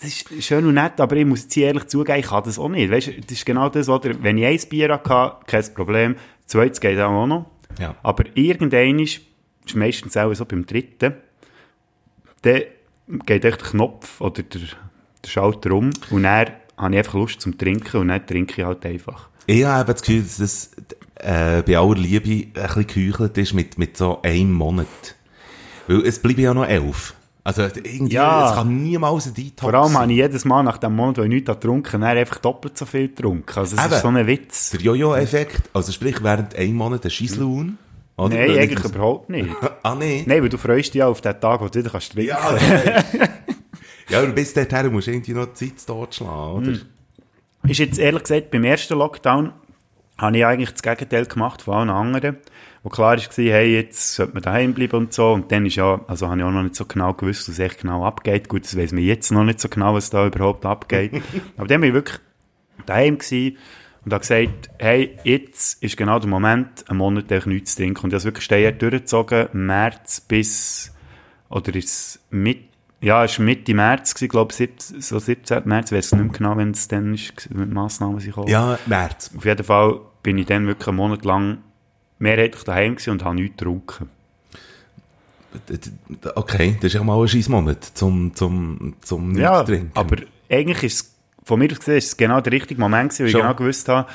das 0.00 0.04
ist 0.30 0.42
schön 0.44 0.64
und 0.64 0.74
nett, 0.74 1.00
aber 1.00 1.16
ich 1.16 1.26
muss 1.26 1.42
jetzt 1.42 1.56
ehrlich 1.58 1.86
zugeben, 1.88 2.18
ich 2.20 2.26
kann 2.28 2.44
das 2.44 2.58
auch 2.58 2.68
nicht. 2.70 2.90
Weißt, 2.90 3.08
du, 3.08 3.20
das 3.20 3.32
ist 3.32 3.44
genau 3.44 3.68
das, 3.68 3.90
oder? 3.90 4.10
Wenn 4.22 4.38
ich 4.38 4.46
ein 4.46 4.68
Bier 4.70 4.90
hatte, 4.90 5.36
kein 5.46 5.74
Problem. 5.74 6.16
Zweites 6.46 6.80
geht 6.80 6.98
auch 6.98 7.26
noch. 7.26 7.50
Ja. 7.78 7.94
Aber 8.02 8.24
irgendein 8.34 9.00
ist, 9.00 9.20
ist 9.70 9.76
meistens 9.76 10.16
auch 10.16 10.32
so 10.34 10.44
beim 10.44 10.66
dritten, 10.66 11.14
dann 12.42 12.62
geht 13.26 13.44
echt 13.44 13.60
der 13.60 13.68
Knopf 13.68 14.20
oder 14.20 14.42
der, 14.42 14.60
der 15.24 15.28
Schalter 15.28 15.72
um 15.72 15.90
und 16.10 16.22
dann 16.22 16.48
habe 16.76 16.92
ich 16.92 16.98
einfach 16.98 17.14
Lust 17.14 17.40
zum 17.40 17.56
Trinken 17.58 17.96
und 18.00 18.08
dann 18.08 18.26
trinke 18.26 18.60
ich 18.60 18.66
halt 18.66 18.84
einfach. 18.86 19.28
Ich 19.46 19.64
habe 19.64 19.80
eben 19.80 19.92
das 19.92 20.02
Gefühl, 20.02 20.22
dass 20.22 20.36
das 20.36 20.70
äh, 21.16 21.62
bei 21.62 21.78
aller 21.78 21.94
Liebe 21.96 22.30
ein 22.30 22.52
bisschen 22.52 22.86
geheuchelt 22.86 23.38
ist 23.38 23.54
mit, 23.54 23.78
mit 23.78 23.96
so 23.96 24.20
einem 24.22 24.52
Monat. 24.52 24.86
Weil 25.86 26.04
es 26.06 26.20
bleiben 26.20 26.42
ja 26.42 26.52
noch 26.54 26.66
elf. 26.66 27.14
Also 27.44 27.62
irgendwie, 27.62 28.12
Ja. 28.14 28.50
es 28.50 28.56
kann 28.56 28.82
niemals 28.82 29.26
ein 29.26 29.32
Detox 29.34 29.60
Vor 29.62 29.72
allem 29.72 29.96
habe 29.98 30.12
ich 30.12 30.18
jedes 30.18 30.44
Mal 30.44 30.62
nach 30.62 30.76
dem 30.76 30.94
Monat, 30.94 31.16
wo 31.16 31.22
ich 31.22 31.28
nichts 31.30 31.50
getrunken 31.50 32.04
habe, 32.04 32.20
einfach 32.20 32.38
doppelt 32.38 32.76
so 32.76 32.84
viel 32.84 33.08
getrunken. 33.08 33.58
Also 33.58 33.74
es 33.76 33.84
Eben. 33.84 33.94
ist 33.94 34.02
so 34.02 34.08
ein 34.08 34.26
Witz. 34.26 34.70
Der 34.70 34.80
Jojo-Effekt, 34.80 35.70
also 35.72 35.90
sprich 35.90 36.22
während 36.22 36.54
einem 36.54 36.74
Monat 36.74 37.04
ein 37.06 37.10
Scheisslaun. 37.10 37.78
Oder? 38.18 38.34
Nein, 38.36 38.50
eigentlich 38.50 38.78
ich- 38.80 38.84
überhaupt 38.84 39.30
nicht. 39.30 39.48
Ah, 39.82 39.94
nee. 39.94 40.24
Nein, 40.26 40.42
weil 40.42 40.48
du 40.48 40.58
freust 40.58 40.92
dich 40.92 40.98
ja 40.98 41.06
auf 41.08 41.20
den 41.20 41.40
Tag, 41.40 41.60
wo 41.60 41.68
du 41.68 41.78
wieder 41.78 41.90
kannst 41.90 42.12
trinken 42.12 42.28
Ja, 42.30 42.36
kannst. 42.36 42.64
also, 42.64 43.18
ja, 44.10 44.18
aber 44.20 44.28
bis 44.32 44.52
dahin 44.52 44.92
musst 44.92 45.06
du 45.06 45.12
irgendwie 45.12 45.32
noch 45.32 45.46
die 45.46 45.54
Zeit 45.74 45.86
totschlagen, 45.86 46.52
oder? 46.68 46.78
Ist 47.70 47.78
jetzt 47.78 47.98
ehrlich 47.98 48.22
gesagt 48.22 48.50
beim 48.50 48.64
ersten 48.64 48.98
Lockdown 48.98 49.52
habe 50.18 50.36
ich 50.36 50.44
eigentlich 50.44 50.70
das 50.72 50.82
Gegenteil 50.82 51.26
gemacht 51.26 51.62
von 51.62 51.74
allen 51.74 51.90
anderen, 51.90 52.38
wo 52.82 52.88
klar 52.88 53.16
war, 53.16 53.22
hey, 53.36 53.74
jetzt 53.74 54.14
sollte 54.14 54.34
man 54.34 54.42
daheim 54.42 54.74
bleiben 54.74 54.96
und 54.96 55.12
so. 55.12 55.32
Und 55.32 55.50
dann 55.52 55.64
ist 55.66 55.76
ja, 55.76 56.00
also 56.08 56.28
habe 56.28 56.38
ich 56.40 56.44
auch 56.44 56.50
noch 56.50 56.62
nicht 56.62 56.74
so 56.76 56.84
genau 56.86 57.12
gewusst, 57.14 57.48
was 57.48 57.58
echt 57.60 57.80
genau 57.82 58.04
abgeht. 58.04 58.48
Gut, 58.48 58.64
das 58.64 58.76
weiss 58.76 58.92
man 58.92 59.02
jetzt 59.04 59.30
noch 59.30 59.44
nicht 59.44 59.60
so 59.60 59.68
genau, 59.68 59.94
was 59.94 60.10
da 60.10 60.26
überhaupt 60.26 60.66
abgeht. 60.66 61.12
Aber 61.56 61.66
dann 61.68 61.80
bin 61.80 61.88
ich 61.90 61.94
wirklich 61.94 62.18
daheim 62.86 63.18
gewesen 63.18 63.56
und 64.08 64.14
habe 64.14 64.22
gesagt, 64.22 64.70
hey, 64.78 65.18
jetzt 65.22 65.82
ist 65.82 65.98
genau 65.98 66.18
der 66.18 66.30
Moment, 66.30 66.88
einen 66.88 66.96
Monat 66.96 67.30
nichts 67.46 67.72
zu 67.72 67.82
trinken. 67.82 68.04
Und 68.04 68.10
ich 68.10 68.14
habe 68.14 68.16
es 68.16 68.24
wirklich 68.24 68.44
steil 68.44 68.72
durchgezogen, 68.72 69.48
März 69.52 70.22
bis, 70.22 70.94
oder 71.50 71.74
ist 71.74 72.18
mit, 72.30 72.60
ja, 73.02 73.22
es 73.24 73.38
war 73.38 73.44
Mitte 73.44 73.74
März, 73.74 74.14
gewesen, 74.14 74.30
glaube 74.30 74.54
ich, 74.58 74.70
so 75.04 75.18
17. 75.18 75.62
März, 75.66 75.92
ich 75.92 75.98
weiß 75.98 76.12
nicht 76.12 76.22
mehr 76.22 76.32
genau, 76.32 76.56
wenn 76.56 76.70
es 76.70 76.88
dann 76.88 77.12
ist, 77.12 77.54
mit 77.54 77.70
Massnahmen 77.70 78.18
sich 78.18 78.34
Ja, 78.46 78.78
März. 78.86 79.30
Auf 79.36 79.44
jeden 79.44 79.64
Fall 79.64 80.00
bin 80.22 80.38
ich 80.38 80.46
dann 80.46 80.66
wirklich 80.66 80.88
einen 80.88 80.96
Monat 80.96 81.26
lang 81.26 81.58
mehrheitlich 82.18 82.64
daheim 82.64 82.94
gewesen 82.94 83.10
und 83.10 83.24
habe 83.24 83.34
nichts 83.34 83.58
getrunken. 83.58 84.08
Okay, 86.34 86.76
das 86.76 86.84
ist 86.84 86.94
ja 86.94 87.02
mal 87.04 87.20
ein 87.20 87.28
scheiß 87.28 87.50
Monat 87.50 87.84
zum, 87.84 88.34
zum, 88.34 88.94
zum 89.02 89.36
Ja, 89.36 89.62
trinken. 89.64 89.90
aber 89.92 90.16
eigentlich 90.50 90.82
ist 90.82 90.94
es, 91.02 91.14
von 91.48 91.58
mir 91.58 91.70
aus 91.72 91.78
gesehen, 91.78 91.96
ist 91.96 92.06
es 92.06 92.16
genau 92.16 92.40
der 92.40 92.52
richtige 92.52 92.80
Moment 92.80 93.10
gewesen, 93.10 93.20
weil 93.20 93.26
ich 93.26 93.32
Schon. 93.32 93.40
genau 93.40 93.54
gewusst 93.54 93.88
habe, 93.88 94.08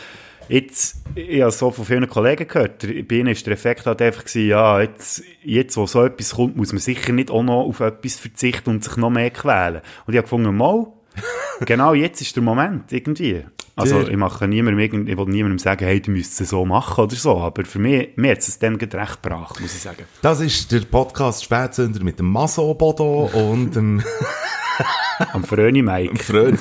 jetzt, 0.48 0.98
ich 1.16 1.42
habe 1.42 1.52
so 1.52 1.72
von 1.72 1.86
vielen 1.86 2.08
Kollegen 2.08 2.48
gehört, 2.48 2.80
bei 3.08 3.16
ihnen 3.16 3.30
ist 3.30 3.46
der 3.46 3.54
Effekt 3.54 3.86
halt 3.86 4.02
einfach 4.02 4.24
gewesen, 4.24 4.48
ja, 4.48 4.82
jetzt, 4.82 5.24
jetzt, 5.44 5.76
wo 5.76 5.86
so 5.86 6.06
etwas 6.06 6.36
kommt, 6.36 6.56
muss 6.56 6.72
man 6.72 6.80
sicher 6.80 7.12
nicht 7.12 7.32
auch 7.32 7.44
noch 7.44 7.64
auf 7.64 7.80
etwas 7.80 8.16
verzichten 8.16 8.70
und 8.70 8.84
sich 8.84 8.98
noch 8.98 9.10
mehr 9.10 9.32
quälen. 9.32 9.82
Und 10.06 10.14
ich 10.14 10.18
habe 10.18 10.24
gefunden, 10.24 10.56
mal, 10.56 10.88
genau 11.66 11.94
jetzt 11.94 12.22
ist 12.22 12.36
der 12.36 12.44
Moment, 12.44 12.92
irgendwie. 12.92 13.44
Also, 13.76 14.02
ich 14.02 14.16
mache 14.16 14.48
niemandem, 14.48 15.08
ich 15.08 15.18
will 15.18 15.26
niemandem 15.26 15.58
sagen, 15.58 15.86
hey, 15.86 16.00
du 16.00 16.12
müsstest 16.12 16.42
es 16.42 16.50
so 16.50 16.64
machen 16.64 17.06
oder 17.06 17.16
so, 17.16 17.40
aber 17.40 17.66
für 17.66 17.80
mich, 17.80 18.10
mir 18.18 18.34
hat 18.34 18.40
es 18.40 18.60
dann 18.60 18.76
recht 18.76 19.24
gebracht, 19.24 19.60
muss 19.60 19.74
ich 19.74 19.82
sagen. 19.82 20.04
Das 20.22 20.42
ist 20.42 20.72
der 20.72 20.82
Podcast 20.82 21.44
Spätsünder 21.44 22.04
mit 22.04 22.20
dem 22.20 22.30
Maso 22.30 22.76
Bodo 22.76 23.32
und 23.34 23.76
dem 23.76 24.04
Am 25.34 25.44
Fröni 25.44 25.82
Mike. 25.82 26.24
Freund. 26.24 26.60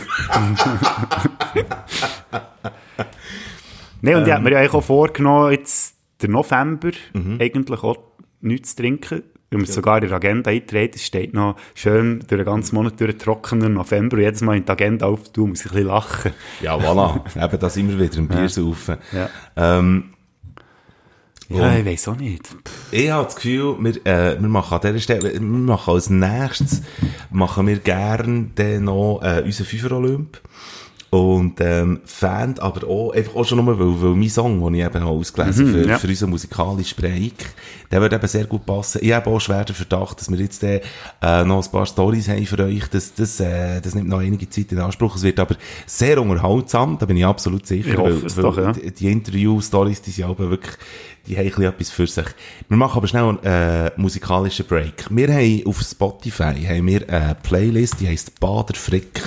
Nein, 4.01 4.17
und 4.17 4.23
ich 4.23 4.29
Ähm. 4.29 4.33
habe 4.35 4.45
mir 4.45 4.51
ja 4.53 4.59
eigentlich 4.59 4.75
auch 4.75 4.85
vorgenommen, 4.85 5.53
jetzt 5.53 5.97
der 6.21 6.29
November 6.31 6.91
Mhm. 7.13 7.39
eigentlich 7.41 7.83
auch 7.83 7.99
nichts 8.41 8.71
zu 8.75 8.83
trinken. 8.83 9.23
Wir 9.51 9.59
haben 9.59 9.65
es 9.65 9.75
sogar 9.75 9.99
in 10.03 10.09
der 10.09 10.17
Agenda 10.17 10.51
eingetragen, 10.51 10.93
es 10.95 11.05
steht 11.05 11.35
noch 11.35 11.57
schön 11.75 12.21
durch 12.21 12.39
den 12.41 12.45
ganzen 12.47 12.75
Monat 12.75 12.99
durch 12.99 13.19
trockener 13.19 13.69
November 13.69 14.17
und 14.17 14.23
jedes 14.23 14.41
Mal 14.41 14.57
in 14.57 14.65
die 14.65 14.71
Agenda 14.73 15.07
auftun, 15.07 15.51
muss 15.51 15.61
ich 15.61 15.67
ein 15.67 15.75
bisschen 15.75 15.89
lachen. 15.89 16.33
Ja, 16.63 16.77
voilà. 16.79 17.21
Eben, 17.45 17.59
da 17.61 17.69
sind 17.69 17.89
wir 17.91 17.99
wieder 17.99 18.17
im 18.19 18.29
Biersaufen. 18.29 18.97
Ja. 19.13 19.29
Ähm, 19.57 20.15
Ja, 21.49 21.77
ich 21.77 21.85
weiß 21.85 22.09
auch 22.09 22.17
nicht. 22.17 22.49
ich 22.91 23.11
habe 23.11 23.25
das 23.25 23.37
Gefühl, 23.37 23.77
wir, 23.81 24.07
äh, 24.07 24.41
wir 24.41 24.49
machen 24.49 24.75
an 24.75 24.81
dieser 24.81 25.01
Stelle, 25.01 25.33
wir 25.35 25.41
machen 25.41 25.95
als 25.95 26.11
nächstes, 26.11 26.83
machen 27.31 27.67
wir 27.67 27.77
gern 27.79 28.53
dann 28.55 28.85
noch 28.85 29.21
äh, 29.23 29.43
unseren 29.45 29.67
Fünfer-Olymp. 29.67 30.41
Und 31.13 31.61
ähm, 31.61 32.01
Fan, 32.07 32.59
aber 32.59 32.89
auch, 32.89 33.13
einfach 33.13 33.35
auch 33.35 33.45
schon 33.45 33.63
nur, 33.63 33.79
weil, 33.79 34.03
weil 34.03 34.17
mein 34.17 34.31
Song, 34.31 34.65
den 34.65 34.77
ich 34.77 34.81
eben 34.81 34.95
habe 34.95 35.11
ausgelesen 35.11 35.71
für, 35.71 35.87
ja. 35.87 35.99
für 35.99 36.09
unseren 36.09 36.31
musikalischen 36.31 36.97
Break, 36.97 37.35
der 37.91 38.01
würde 38.01 38.17
eben 38.17 38.27
sehr 38.27 38.47
gut 38.47 38.65
passen. 38.65 39.01
Ich 39.03 39.13
habe 39.13 39.29
auch 39.29 39.39
schwer 39.39 39.63
den 39.63 39.77
Verdacht, 39.77 40.19
dass 40.19 40.31
wir 40.31 40.39
jetzt 40.39 40.63
äh, 40.63 40.81
noch 41.21 41.63
ein 41.63 41.71
paar 41.71 41.85
Stories 41.85 42.31
haben 42.31 42.47
für 42.47 42.59
euch. 42.61 42.89
Das, 42.89 43.13
das, 43.13 43.41
äh, 43.41 43.83
das 43.83 43.95
nimmt 43.95 44.09
noch 44.09 44.21
einige 44.21 44.49
Zeit 44.49 44.73
in 44.73 44.79
Anspruch. 44.79 45.17
Es 45.17 45.23
wird 45.23 45.39
aber 45.39 45.57
sehr 45.85 46.19
unterhaltsam, 46.19 46.97
da 46.99 47.05
bin 47.05 47.19
ich 47.19 47.27
absolut 47.27 47.67
sicher. 47.67 47.91
Ich 47.91 47.99
hoffe 47.99 48.25
es 48.25 48.35
doch, 48.37 48.57
ja. 48.57 48.73
die, 48.73 48.91
die 48.91 49.13
Interview-Stories, 49.13 50.01
die 50.01 50.13
sind 50.13 50.25
aber 50.25 50.49
wirklich, 50.49 50.79
die 51.27 51.37
haben 51.37 51.45
ein 51.45 51.49
bisschen 51.49 51.65
etwas 51.65 51.91
für 51.91 52.07
sich. 52.07 52.27
Wir 52.69 52.77
machen 52.77 52.97
aber 52.97 53.07
schnell 53.07 53.25
einen 53.25 53.39
äh, 53.45 53.91
musikalischen 53.97 54.67
Break. 54.67 55.07
Wir 55.11 55.29
haben 55.33 55.63
auf 55.67 55.81
Spotify 55.81 56.55
haben 56.65 56.87
wir 56.87 57.09
eine 57.09 57.37
Playlist, 57.43 58.01
die 58.01 58.09
heisst 58.09 58.39
Bader 58.41 58.75
Frick. 58.75 59.21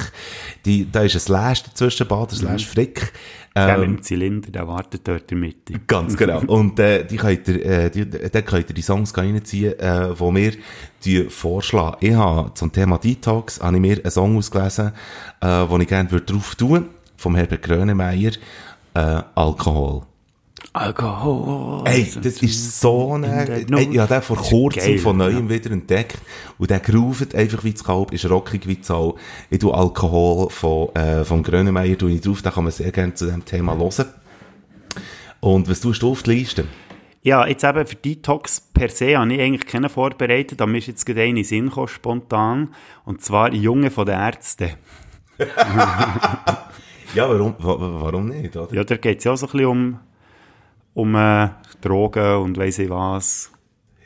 Die, 0.66 0.90
da 0.92 1.02
ist 1.02 1.16
ein 1.16 1.22
Slash 1.22 1.64
dazwischen, 1.64 2.08
Bader 2.08 2.36
slash 2.36 2.66
Frick. 2.66 3.14
Der 3.56 3.70
Ähm, 3.70 3.80
mit 3.80 3.90
dem 3.90 4.04
Zylinder, 4.04 4.52
der 4.52 4.68
wartet 4.68 5.08
dort 5.08 5.32
in 5.32 5.40
der 5.40 5.48
Mitte. 5.48 5.74
Ganz 5.88 6.18
genau. 6.18 6.40
Und 6.48 6.78
äh, 6.80 7.06
die 7.06 7.16
könnt 7.16 7.48
ihr, 7.48 7.66
äh, 7.66 7.90
die, 7.90 8.10
da 8.10 8.42
könnt 8.42 8.70
ihr 8.70 8.76
die 8.76 8.82
Songs 8.82 9.18
reinziehen, 9.18 9.80
äh, 9.80 10.14
die 10.14 10.36
wir 10.36 10.54
die 11.06 11.24
vorschlagen. 11.30 11.98
Ich 12.02 12.14
habe 12.14 12.54
zum 12.54 12.74
Thema 12.74 12.98
Detox 12.98 13.62
habe 13.62 13.76
ich 13.78 13.82
mir 13.82 13.98
einen 14.00 14.12
Song 14.12 14.38
ausgelesen, 14.38 14.92
äh, 15.40 15.68
den 15.68 15.82
ich 15.82 15.88
gerne 15.88 16.12
würde 16.12 16.26
drauf 16.26 16.56
tun, 16.56 16.90
vom 17.16 17.36
Herbert 17.36 17.62
Grönemeyer, 17.62 18.32
äh, 18.94 19.22
Alkohol. 19.36 20.02
Alkohol. 20.76 21.84
Ey, 21.86 22.12
das 22.22 22.42
ist 22.42 22.80
so 22.82 23.14
eine, 23.14 23.48
ey, 23.50 23.66
ich 23.92 23.98
habe 24.00 24.14
den 24.14 24.22
vor 24.22 24.36
Das 24.38 24.50
kurzem 24.50 24.84
geil, 24.84 24.98
von 25.00 25.18
neuem 25.18 25.50
ja. 25.50 25.56
wieder 25.56 25.72
entdeckt 25.72 26.18
und 26.58 26.70
der 26.70 26.80
groovet 26.80 27.34
einfach 27.34 27.64
wie 27.64 27.72
das 27.74 27.84
Kalb, 27.84 28.12
ist 28.12 28.30
rockig 28.30 28.68
wie 28.68 28.76
die 28.76 28.84
Sau. 28.84 29.16
Ich 29.50 29.60
tue 29.60 29.74
Alkohol 29.74 30.50
von, 30.50 30.94
äh, 30.96 31.24
vom 31.24 31.44
Grönemeyer 31.44 31.98
tue 31.98 32.12
ich 32.12 32.22
drauf, 32.22 32.42
da 32.42 32.52
kann 32.52 32.64
man 32.66 32.74
sehr 32.74 32.92
gerne 32.92 33.14
zu 33.14 33.26
dem 33.28 33.46
Thema 33.46 33.78
hören. 33.78 34.06
Und 35.40 35.70
was 35.70 35.80
tust 35.80 36.02
du 36.02 36.12
auf 36.12 36.24
die 36.24 36.32
Liste? 36.32 36.66
Ja, 37.22 37.48
jetzt 37.48 37.64
eben 37.64 37.86
für 37.88 37.96
Detox 37.96 38.62
per 38.62 38.90
se 38.90 39.18
habe 39.18 39.34
ich 39.34 39.42
eigentlich 39.42 39.66
keinen 39.66 39.90
vorbereitet, 39.90 40.62
aber 40.62 40.72
mir 40.72 40.78
ist 40.80 40.88
jetzt 40.88 41.06
gerade 41.06 41.22
eine 41.22 41.44
Sinn 41.44 41.70
gekommen, 41.70 41.88
spontan. 41.88 42.70
Und 43.06 43.22
zwar 43.24 43.52
Junge 43.54 43.90
von 43.92 44.06
den 44.06 44.16
Ärzten. 44.20 44.72
Ja, 47.14 47.30
warum, 47.30 47.56
wa- 47.60 47.80
wa- 47.80 48.02
warum 48.02 48.28
nicht, 48.28 48.58
oder? 48.58 48.74
Ja, 48.76 48.84
da 48.84 48.98
geht 48.98 49.20
es 49.20 49.24
ja 49.24 49.32
auch 49.32 49.38
so 49.38 49.46
ein 49.46 49.52
bisschen 49.54 49.68
um, 49.68 50.00
um 50.96 51.14
äh, 51.16 51.50
Drogen 51.82 52.38
und 52.38 52.58
weiss 52.58 52.80
ich 52.80 52.90
was. 52.90 53.52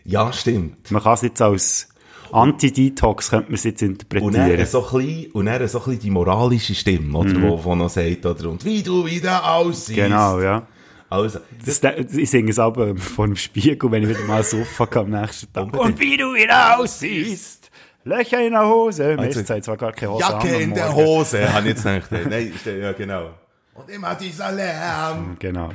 Ja, 0.03 0.33
stimmt. 0.33 0.91
Man 0.91 1.01
kann 1.01 1.13
es 1.13 1.21
jetzt 1.21 1.41
als 1.41 1.87
Anti-Detox, 2.31 3.29
könnte 3.29 3.45
man 3.47 3.55
es 3.55 3.63
jetzt 3.63 3.81
Und 3.81 3.89
interpretieren. 3.91 4.57
dann 4.57 4.65
so 4.65 4.85
ein 4.87 5.05
bisschen, 5.05 5.31
und 5.31 5.45
so 5.45 5.51
ein 5.51 5.59
bisschen 5.61 5.99
die 5.99 6.09
moralische 6.11 6.75
Stimme, 6.75 7.17
oder, 7.17 7.41
wo, 7.41 7.63
wo 7.63 7.75
noch 7.75 7.89
sagt, 7.89 8.25
oder, 8.25 8.49
und 8.49 8.65
wie 8.65 8.83
du 8.83 9.05
wieder 9.05 9.49
aussiehst. 9.55 9.95
Genau, 9.97 10.41
ja. 10.41 10.67
Also, 11.09 11.39
Das, 11.65 11.81
ich 12.11 12.29
singe 12.29 12.51
es 12.51 12.59
aber 12.59 12.95
vor 12.95 13.25
dem 13.25 13.35
Spiegel, 13.35 13.91
wenn 13.91 14.03
ich 14.03 14.09
wieder 14.09 14.25
mal 14.25 14.43
Sofa 14.43 14.87
am 14.99 15.09
nächsten 15.09 15.51
Tag. 15.51 15.73
Und 15.75 15.99
wie 15.99 16.17
du 16.17 16.33
wieder 16.35 16.79
aussiehst. 16.79 17.71
Löcher 18.03 18.45
in 18.45 18.53
der 18.53 18.67
Hose. 18.67 19.15
Also, 19.17 19.39
ist 19.39 19.63
zwar 19.65 19.77
gar 19.77 19.91
keine 19.91 20.11
Hose 20.13 20.21
Jacke 20.21 20.55
in 20.55 20.73
der. 20.73 20.93
Hose, 20.93 21.51
habe 21.51 21.67
ich 21.69 21.75
jetzt 21.75 21.83
gedacht. 22.09 22.11
Nein, 22.29 22.53
ja, 22.79 22.91
genau. 22.93 23.31
Und 23.73 23.89
immer 23.89 24.15
dieser 24.15 24.51
Lärm. 24.51 25.35
Genau. 25.39 25.69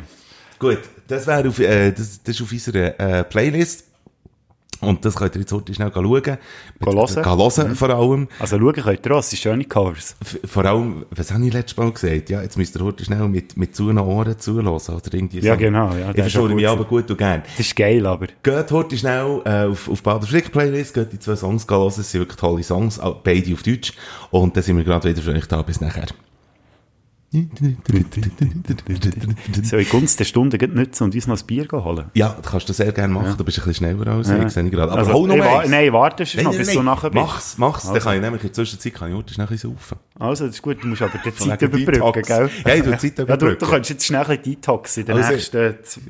Gut, 0.59 0.79
das 1.09 1.27
wäre 1.27 1.49
auf, 1.49 1.59
äh, 1.59 1.93
das, 1.93 2.23
das 2.23 2.35
ist 2.37 2.43
auf 2.43 2.53
unserer 2.53 2.99
äh, 3.01 3.25
Playlist. 3.25 3.85
Und 4.81 5.03
das 5.05 5.15
könnt 5.15 5.35
ihr 5.35 5.41
jetzt 5.41 5.53
heute 5.53 5.73
schnell 5.73 5.91
schauen. 5.95 6.23
Gehen 6.23 6.37
hören. 6.81 7.25
Hören, 7.25 7.75
vor 7.77 7.89
allem. 7.91 8.29
Also 8.39 8.59
schauen 8.59 8.73
könnt 8.75 9.07
ihr 9.07 9.13
auch, 9.13 9.21
es 9.21 9.31
sind 9.31 9.39
schöne 9.41 9.65
Covers. 9.65 10.15
F- 10.21 10.41
Vor 10.45 10.65
allem, 10.67 11.07
was 11.11 11.33
habe 11.33 11.47
ich 11.47 11.55
letztes 11.55 11.77
Mal 11.79 11.91
gesagt? 11.91 12.29
Ja, 12.29 12.43
jetzt 12.43 12.59
müsst 12.59 12.77
ihr 12.77 12.85
heute 12.85 13.03
schnell 13.03 13.27
mit, 13.29 13.57
mit 13.57 13.75
zu 13.75 13.89
Ohren 13.89 14.39
zuhören, 14.39 14.67
oder 14.67 15.15
irgendwie 15.15 15.39
Ja, 15.39 15.55
so. 15.55 15.59
genau, 15.59 15.95
ja, 15.95 16.11
Ich 16.11 16.17
verstehe 16.21 16.49
mich 16.49 16.69
aber 16.69 16.85
gut 16.85 17.11
und 17.11 17.17
gern. 17.17 17.43
Das 17.57 17.67
ist 17.67 17.75
geil, 17.77 18.05
aber. 18.05 18.27
Geht 18.43 18.71
heute 18.73 18.99
schnell 18.99 19.41
äh, 19.47 19.65
auf, 19.71 19.89
auf 19.89 20.03
Bader 20.03 20.27
Frick 20.27 20.53
Playlist, 20.53 20.93
geht 20.93 21.13
die 21.13 21.19
zwei 21.19 21.37
Songs 21.37 21.67
hören, 21.67 21.87
es 21.97 22.11
sind 22.11 22.21
wirklich 22.21 22.39
tolle 22.39 22.63
Songs, 22.63 23.01
beide 23.23 23.55
auf 23.55 23.63
Deutsch. 23.63 23.95
Und 24.33 24.55
dann 24.55 24.63
sind 24.65 24.77
wir 24.77 24.85
gerade 24.85 25.09
wieder 25.09 25.23
für 25.23 25.33
euch 25.33 25.47
da, 25.47 25.63
bis 25.63 25.81
nachher. 25.81 26.09
Soll 29.63 29.81
ich 29.81 29.91
Gunst 29.91 30.21
der 30.21 30.25
Stunde 30.25 30.57
nutzen 30.69 31.05
und 31.05 31.15
uns 31.15 31.27
noch 31.27 31.39
ein 31.41 31.47
Bier 31.47 31.67
holen? 31.73 32.05
Ja, 32.15 32.37
das 32.41 32.51
kannst 32.51 32.69
du 32.69 32.73
sehr 32.73 32.93
gerne 32.93 33.13
machen, 33.13 33.35
du 33.37 33.45
bist 33.45 33.59
ein 33.59 33.65
bisschen 33.67 33.75
schneller 33.75 34.07
als 34.13 34.29
ich, 34.29 34.49
sehe 34.51 34.65
ich 34.65 34.71
gerade. 34.71 34.93
Aber 34.93 35.01
Also, 35.01 35.13
hol 35.15 35.29
noch 35.29 35.37
ich 35.37 35.43
wa-. 35.43 35.65
Nein, 35.67 35.93
warte 35.93 36.25
schon 36.27 36.45
noch, 36.45 36.57
bis 36.57 36.73
du 36.73 36.83
nachher 36.83 37.11
bist. 37.11 37.25
Mach's, 37.25 37.55
mach's, 37.59 37.83
dann 37.85 37.95
Also. 37.95 38.05
kann 38.09 38.17
ich 38.17 38.23
nämlich 38.23 38.43
in 38.43 38.49
der 38.49 38.55
Zwischenzeit 38.55 38.95
kann 38.95 39.09
ich 39.11 39.17
ein 39.17 39.47
bisschen 39.47 39.71
saufen. 39.73 39.99
Also, 40.19 40.47
das 40.47 40.55
ist 40.57 40.63
gut, 40.63 40.83
du 40.83 40.87
musst 40.87 41.03
aber 41.03 41.19
die 41.25 41.35
Zeit 41.35 41.61
überbrücken, 41.63 42.23
gell? 42.23 42.51
Ja, 42.65 42.75
ich 42.75 42.83
tue 42.83 42.93
die 42.93 42.99
Zeit 42.99 43.19
Ja, 43.19 43.25
du, 43.25 43.33
überbrücken. 43.47 43.59
du 43.59 43.67
könntest 43.67 43.91
jetzt 43.91 44.07
schnell 44.07 44.25
ein 44.25 44.43
Detox 44.43 44.97
in 44.97 45.07
den 45.07 45.17
Also- 45.17 45.33
nächsten 45.33 45.75
z- 45.83 46.03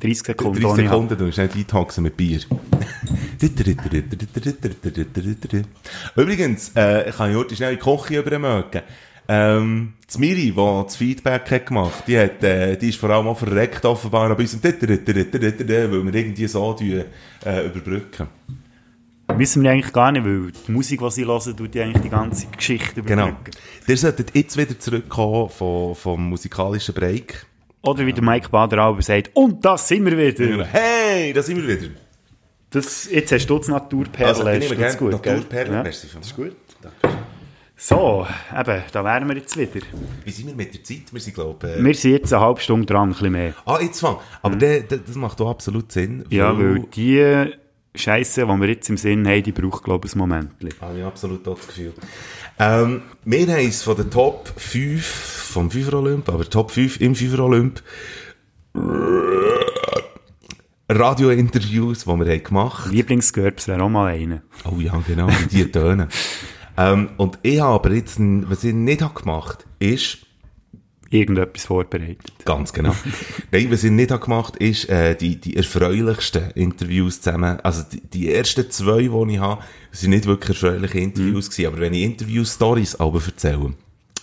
30 0.00 0.22
Sekunden. 0.22 0.60
30 0.62 0.64
ohne 0.64 0.76
Halt. 0.82 0.88
Sekunden, 0.90 1.18
du 1.18 1.24
musst 1.26 1.38
nicht 1.38 1.54
detoxen 1.54 2.02
mit 2.04 2.16
Bier. 2.16 2.40
Übrigens, 6.16 6.70
äh, 6.74 7.12
kann 7.16 7.30
ich 7.30 7.36
heute 7.36 7.54
schnell 7.56 7.72
in 7.74 7.78
die 7.78 7.84
Küche 7.84 8.18
übermögen. 8.20 8.82
Ähm, 9.26 9.94
die 10.12 10.18
Miri, 10.18 10.50
die 10.50 10.54
das 10.54 10.96
Feedback 10.96 11.50
hat 11.50 11.66
gemacht, 11.66 12.04
die 12.06 12.18
hat, 12.18 12.42
äh, 12.44 12.76
die 12.76 12.90
ist 12.90 12.98
vor 12.98 13.10
allem 13.10 13.26
auch 13.28 13.38
verreckt 13.38 13.84
offenbar 13.84 14.30
an 14.30 14.36
uns, 14.36 14.62
weil 14.62 14.80
wir 14.80 16.14
irgendwie 16.14 16.46
so 16.46 16.72
tun, 16.74 17.04
äh, 17.44 17.66
überbrücken. 17.66 18.28
Wissen 19.28 19.62
wir 19.62 19.70
eigentlich 19.70 19.92
gar 19.92 20.12
nicht, 20.12 20.24
weil 20.24 20.52
die 20.66 20.70
Musik, 20.70 21.00
die 21.00 21.10
sie 21.10 21.24
hören, 21.24 21.56
tut 21.56 21.74
die 21.74 21.80
eigentlich 21.80 22.02
die 22.02 22.10
ganze 22.10 22.46
Geschichte 22.48 23.02
Genau. 23.02 23.28
überbrücken. 23.28 23.52
Ihr 23.86 23.96
solltet 23.96 24.34
jetzt 24.34 24.56
wieder 24.56 24.78
zurückkommen 24.78 25.48
vom, 25.48 25.94
vom 25.94 26.28
musikalischen 26.28 26.94
Break. 26.94 27.46
Oder 27.80 28.06
wie 28.06 28.12
der 28.12 28.22
Mike 28.22 28.50
Bader 28.50 28.78
aber 28.78 29.00
sagt, 29.02 29.30
und 29.34 29.64
da 29.64 29.78
sind 29.78 30.04
wir 30.04 30.16
wieder. 30.16 30.64
Hey, 30.66 31.32
da 31.32 31.42
sind 31.42 31.56
wir 31.56 31.68
wieder. 31.68 31.90
Das, 32.70 33.10
jetzt 33.10 33.32
hast 33.32 33.46
du 33.46 33.58
die 33.58 33.70
Naturperle. 33.70 34.28
Also, 34.28 34.46
ich 34.48 34.64
ist 34.64 34.70
nehme 34.70 34.82
das 34.82 34.98
gerne? 34.98 35.12
Naturperle. 35.12 35.72
Ja. 35.72 35.82
Merci 35.82 36.06
vielmals. 36.06 36.26
ist 36.26 36.36
gut. 36.36 36.56
Danke. 36.82 37.13
So, 37.86 38.26
eben, 38.50 38.82
da 38.92 39.04
wären 39.04 39.28
wir 39.28 39.36
jetzt 39.36 39.58
wieder. 39.58 39.84
Wie 40.24 40.30
sind 40.30 40.46
wir 40.46 40.54
mit 40.54 40.72
der 40.72 40.82
Zeit? 40.82 41.12
Wir 41.12 41.20
sind, 41.20 41.34
glaube. 41.34 41.70
Äh... 41.70 41.84
Wir 41.84 41.94
sind 41.94 42.12
jetzt 42.12 42.32
eine 42.32 42.40
halbe 42.40 42.58
Stunde 42.58 42.86
dran, 42.86 43.10
ein 43.10 43.12
bisschen 43.12 43.32
mehr. 43.32 43.52
Ah, 43.66 43.78
jetzt 43.78 44.00
fang. 44.00 44.16
Aber 44.40 44.56
der, 44.56 44.80
der, 44.80 44.98
das 45.00 45.14
macht 45.16 45.38
auch 45.42 45.50
absolut 45.50 45.92
Sinn. 45.92 46.24
Ja, 46.30 46.56
weil 46.58 46.78
die 46.94 47.52
Scheiße, 47.94 48.46
die 48.46 48.48
wir 48.48 48.68
jetzt 48.68 48.88
im 48.88 48.96
Sinn 48.96 49.28
haben, 49.28 49.42
die 49.42 49.52
braucht, 49.52 49.84
glaube 49.84 50.08
ich, 50.08 50.14
ein 50.14 50.18
Moment. 50.18 50.52
Habe 50.80 50.98
ich 50.98 51.04
absolut 51.04 51.46
das 51.46 51.66
Gefühl. 51.66 51.92
Ähm, 52.58 53.02
wir 53.26 53.46
haben 53.48 53.68
es 53.68 53.82
von 53.82 53.96
den 53.98 54.10
Top 54.10 54.50
5 54.56 55.04
vom 55.04 55.70
FIFA 55.70 55.98
Olymp, 55.98 56.28
aber 56.30 56.48
Top 56.48 56.70
5 56.70 57.02
im 57.02 57.14
FIFA 57.14 57.42
Olymp 57.42 57.82
Radio-Interviews, 60.88 62.04
die 62.04 62.06
wir 62.06 62.32
haben 62.32 62.44
gemacht 62.44 62.86
haben. 62.86 62.92
Lieblingsgörbs 62.92 63.68
wäre 63.68 63.82
auch 63.82 63.90
mal 63.90 64.14
einer. 64.14 64.40
Oh 64.64 64.80
ja, 64.80 64.98
genau, 65.06 65.28
die 65.50 65.70
Töne. 65.70 66.08
ähm, 66.76 67.10
und 67.16 67.38
ich 67.42 67.60
habe 67.60 67.74
aber 67.74 67.92
jetzt, 67.92 68.16
was 68.18 68.64
ich 68.64 68.74
nicht 68.74 69.02
habe 69.02 69.20
gemacht 69.20 69.66
ist, 69.78 70.18
irgendetwas 71.10 71.66
vorbereitet. 71.66 72.32
Ganz 72.44 72.72
genau. 72.72 72.94
Nein, 73.52 73.70
was 73.70 73.84
ich 73.84 73.90
nicht 73.90 74.10
habe 74.10 74.22
gemacht 74.22 74.56
ist, 74.56 74.88
äh, 74.88 75.14
die, 75.14 75.40
die 75.40 75.56
erfreulichsten 75.56 76.50
Interviews 76.52 77.20
zusammen. 77.20 77.60
Also 77.60 77.84
die, 77.90 78.00
die 78.00 78.32
ersten 78.32 78.70
zwei, 78.70 79.02
die 79.02 79.34
ich 79.34 79.38
habe, 79.38 79.62
sind 79.92 80.10
nicht 80.10 80.26
wirklich 80.26 80.50
erfreuliche 80.50 80.98
Interviews 80.98 81.46
mhm. 81.46 81.50
gewesen. 81.50 81.66
Aber 81.68 81.80
wenn 81.80 81.94
ich 81.94 82.02
Interview-Stories 82.02 82.96
aber 82.96 83.22
erzähle, 83.24 83.74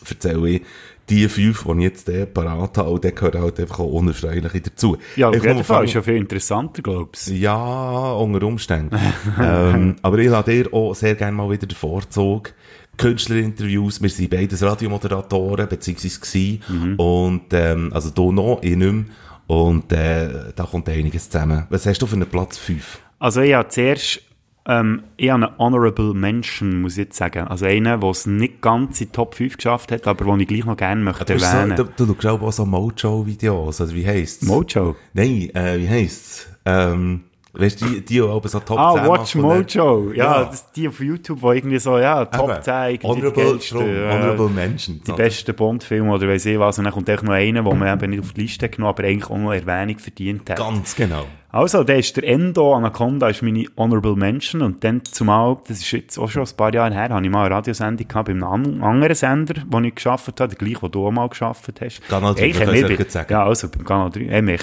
erzähle 0.08 0.50
ich 0.50 0.62
die 1.10 1.28
fünf, 1.28 1.64
die 1.64 1.72
ich 1.72 1.84
jetzt 1.84 2.10
äh, 2.10 2.26
parat 2.26 2.78
habe, 2.78 2.90
und 2.90 3.04
dann 3.04 3.16
gehört 3.16 3.36
halt 3.36 3.60
einfach 3.60 3.80
auch 3.80 3.92
unerfreuliche 3.92 4.62
dazu. 4.62 4.98
Ja, 5.16 5.30
auf 5.30 5.44
jeden 5.44 5.64
Fall 5.64 5.86
ist 5.86 5.94
ja 5.94 6.02
viel 6.02 6.16
interessanter, 6.16 6.82
glaubst 6.82 7.28
du. 7.28 7.34
Ja, 7.34 8.12
unter 8.14 8.46
Umständen. 8.46 8.98
ähm, 9.42 9.96
aber 10.02 10.18
ich 10.20 10.30
lade 10.30 10.64
dir 10.64 10.74
auch 10.74 10.94
sehr 10.94 11.16
gerne 11.16 11.36
mal 11.36 11.50
wieder 11.50 11.68
den 11.68 11.76
Vorzug, 11.76 12.54
Künstlerinterviews. 12.98 14.02
Wir 14.02 14.10
sind 14.10 14.30
beides 14.30 14.62
Radiomoderatoren, 14.64 15.68
beziehungsweise 15.68 16.20
gewesen. 16.20 16.62
Mhm. 16.70 16.96
Und, 16.96 17.54
ähm, 17.54 17.92
also 17.94 18.12
hier 18.16 18.32
noch, 18.32 18.60
ich 18.62 18.76
nicht 18.76 18.92
mehr. 18.92 19.06
Und, 19.48 19.92
äh, 19.92 20.54
da 20.56 20.64
kommt 20.64 20.88
einiges 20.88 21.30
zusammen. 21.30 21.66
Was 21.70 21.86
hast 21.86 22.02
du 22.02 22.08
für 22.08 22.16
einen 22.16 22.28
Platz 22.28 22.58
5? 22.58 23.00
Also, 23.20 23.42
ich 23.42 23.54
habe 23.54 23.68
zuerst, 23.70 24.22
ähm, 24.66 25.04
ich 25.18 25.30
habe 25.30 25.48
einen 25.48 25.58
Honorable 25.58 26.14
Mention, 26.14 26.82
muss 26.82 26.94
ich 26.94 27.06
jetzt 27.06 27.18
sagen. 27.18 27.48
Also 27.48 27.66
einen, 27.66 28.00
der 28.00 28.10
es 28.10 28.26
nicht 28.26 28.62
ganz 28.62 29.02
in 29.02 29.08
die 29.08 29.12
Top 29.12 29.36
5 29.36 29.58
geschafft 29.58 29.92
hat, 29.92 30.08
aber 30.08 30.26
den 30.26 30.40
ich 30.42 30.48
gleich 30.48 30.66
noch 30.66 30.78
gerne 30.78 31.02
möchte 31.02 31.34
erwähnen. 31.34 31.78
So, 31.78 31.84
du, 31.84 32.14
du 32.14 32.16
schaust 32.22 32.44
auch 32.44 32.52
so 32.52 32.66
Mojo-Videos, 32.66 33.82
also 33.82 33.96
wie 33.96 34.06
heisst 34.06 34.44
es? 34.44 34.48
Mojo? 34.48 34.96
Nein, 35.14 35.50
äh, 35.56 35.80
wie 35.80 35.90
heisst 35.90 36.26
es? 36.26 36.48
Ähm, 36.66 37.22
Weißt 37.54 37.82
du, 37.82 37.86
die, 37.86 38.02
die 38.02 38.22
auch 38.22 38.42
so 38.46 38.60
Top 38.62 38.80
ah, 38.80 38.94
10 38.94 39.04
Ah, 39.04 39.10
Watch 39.10 39.36
Mojo. 39.36 40.12
Ja, 40.14 40.42
ja. 40.42 40.44
Das, 40.46 40.72
die 40.72 40.88
auf 40.88 41.00
YouTube, 41.02 41.42
wo 41.42 41.52
irgendwie 41.52 41.80
so, 41.80 41.98
ja, 41.98 42.24
Top 42.26 42.50
Eben. 42.50 42.62
10, 42.62 43.04
Honorable, 43.04 43.32
die 43.32 43.42
geilsten, 43.42 43.80
äh, 43.82 44.10
Honorable 44.10 44.50
Menschen. 44.50 45.02
Die 45.06 45.12
besten 45.12 45.54
Bond-Filme 45.54 46.14
oder 46.14 46.30
weiss 46.30 46.46
ich 46.46 46.58
was. 46.58 46.78
Und 46.78 46.86
dann 46.86 46.94
kommt 46.94 47.10
echt 47.10 47.24
noch 47.24 47.34
einer, 47.34 47.62
den 47.62 47.80
man 47.80 47.94
eben 47.94 48.10
nicht 48.12 48.22
auf 48.22 48.32
die 48.32 48.42
Liste 48.42 48.70
genommen 48.70 48.94
aber 48.94 49.04
eigentlich 49.04 49.30
auch 49.30 49.38
noch 49.38 49.52
Erwähnung 49.52 50.00
verdient 50.00 50.50
hat. 50.50 50.58
Ganz 50.58 50.96
genau. 50.96 51.26
Also, 51.52 51.84
der 51.84 52.00
ist 52.00 52.16
der 52.16 52.24
Endo 52.28 52.74
Anaconda, 52.74 53.28
ist 53.30 53.42
meine 53.42 53.66
Honorable 53.78 54.16
Mention. 54.16 54.62
Und 54.62 54.84
dann 54.84 55.04
zumal, 55.04 55.58
das 55.68 55.80
ist 55.80 55.92
jetzt 55.92 56.18
auch 56.18 56.30
schon 56.30 56.44
ein 56.44 56.56
paar 56.56 56.74
Jahre 56.74 56.94
her, 56.94 57.10
habe 57.10 57.26
ich 57.26 57.32
mal 57.32 57.46
eine 57.46 57.56
Radiosendung 57.56 58.08
gehabt 58.08 58.28
bei 58.28 58.34
einem 58.34 58.84
anderen 58.84 59.16
Sender, 59.16 59.62
wo 59.70 59.80
ich 59.80 59.96
geschafft 59.96 60.40
habe, 60.40 60.56
der 60.56 60.58
gleiche, 60.58 60.80
den 60.82 60.92
du 60.92 61.08
auch 61.08 61.12
mal 61.12 61.28
geschafft 61.28 61.70
hast. 61.82 62.08
Kanal 62.08 62.36
3, 62.36 62.42
hey, 62.54 62.94
ich 62.94 63.12
sagen. 63.12 63.32
Ja, 63.32 63.46
also 63.46 63.68
beim 63.70 63.84
Kanal 63.84 64.10
3. 64.10 64.28
Hey, 64.28 64.42
mich 64.42 64.62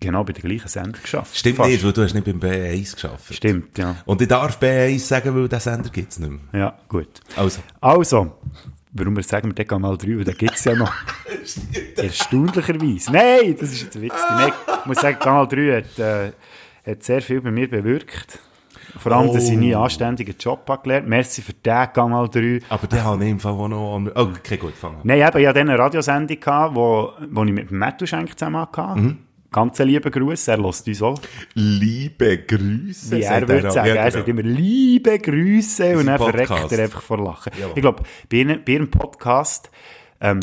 genau 0.00 0.24
bei 0.24 0.32
der 0.32 0.42
gleichen 0.42 0.68
Sender 0.68 0.98
geschafft. 0.98 1.36
Stimmt 1.36 1.58
Fast. 1.58 1.70
nicht, 1.70 1.84
weil 1.84 1.92
du 1.92 2.02
hast 2.02 2.14
nicht 2.14 2.24
beim 2.24 2.40
B1 2.40 2.94
geschafft. 2.94 3.34
Stimmt, 3.34 3.78
ja. 3.78 3.96
Und 4.06 4.22
ich 4.22 4.28
darf 4.28 4.58
B1 4.58 4.98
sagen, 5.00 5.34
weil 5.34 5.48
der 5.48 5.60
Sender 5.60 5.90
gibt 5.90 6.10
es 6.10 6.18
nicht 6.18 6.30
mehr. 6.30 6.60
Ja, 6.60 6.78
gut. 6.88 7.20
Also. 7.36 7.60
Also, 7.80 8.32
warum 8.92 9.16
wir 9.16 9.22
sagen 9.22 9.48
wir 9.48 9.54
den 9.54 9.66
Kanal 9.66 9.96
3, 9.96 10.18
weil 10.18 10.24
den 10.24 10.36
gibt 10.36 10.54
es 10.54 10.64
ja 10.64 10.74
noch. 10.74 10.92
Erstaunlicherweise. 11.96 13.12
Nein, 13.12 13.56
das 13.58 13.72
ist 13.72 13.82
jetzt 13.82 14.00
witzig. 14.00 14.20
Nein, 14.30 14.52
ich 14.80 14.86
muss 14.86 15.00
sagen, 15.00 15.18
Kanal 15.18 15.46
3 15.46 15.76
hat, 15.76 15.98
äh, 15.98 16.32
hat 16.86 17.02
sehr 17.02 17.22
viel 17.22 17.40
bei 17.40 17.50
mir 17.50 17.68
bewirkt. 17.68 18.38
Vor 18.98 19.12
allem, 19.12 19.30
oh. 19.30 19.34
dass 19.34 19.48
ich 19.48 19.56
nie 19.56 19.74
einen 19.74 19.84
anständigen 19.84 20.34
Job 20.38 20.68
habe 20.68 20.82
gelernt. 20.82 21.08
Merci 21.08 21.42
für 21.42 21.52
den 21.52 21.92
Kanal 21.92 22.28
3. 22.28 22.60
Aber 22.68 22.86
der 22.86 23.04
hat 23.04 23.20
im 23.20 23.38
Fall 23.38 23.52
auch 23.52 23.68
noch... 23.68 24.00
Oh, 24.14 24.20
okay, 24.20 24.56
gut, 24.56 24.74
fangen 24.74 24.98
Nein, 25.04 25.20
eben, 25.20 25.38
ich 25.38 25.46
hatte 25.46 25.60
eine 25.60 25.78
Radiosendung, 25.78 26.40
gehabt, 26.40 26.74
wo, 26.74 27.12
wo 27.30 27.44
ich 27.44 27.52
mit 27.52 27.70
Matthew 27.70 28.06
Schenk 28.06 28.38
zusammen 28.38 28.60
hatte. 28.60 29.00
Mhm. 29.00 29.18
Ganz 29.52 29.78
liebe 29.80 30.10
Grüße, 30.10 30.52
er 30.52 30.58
lässt 30.58 30.86
uns 30.86 31.02
auch. 31.02 31.20
Liebe 31.54 32.38
Grüße. 32.38 33.16
Wie 33.16 33.22
er 33.22 33.48
würde 33.48 33.72
sagen, 33.72 33.88
ja, 33.88 33.94
genau. 33.94 34.04
er 34.06 34.10
sagt 34.12 34.28
immer 34.28 34.42
liebe 34.42 35.18
Grüße 35.18 35.98
und 35.98 36.06
dann 36.06 36.18
verreckt 36.18 36.72
er 36.72 36.84
einfach 36.84 37.02
vor 37.02 37.18
Lachen. 37.18 37.52
Ja. 37.60 37.66
Ich 37.74 37.80
glaube, 37.80 38.04
bei, 38.30 38.44
bei 38.44 38.72
ihrem 38.72 38.90
Podcast, 38.90 39.70
ähm, 40.20 40.40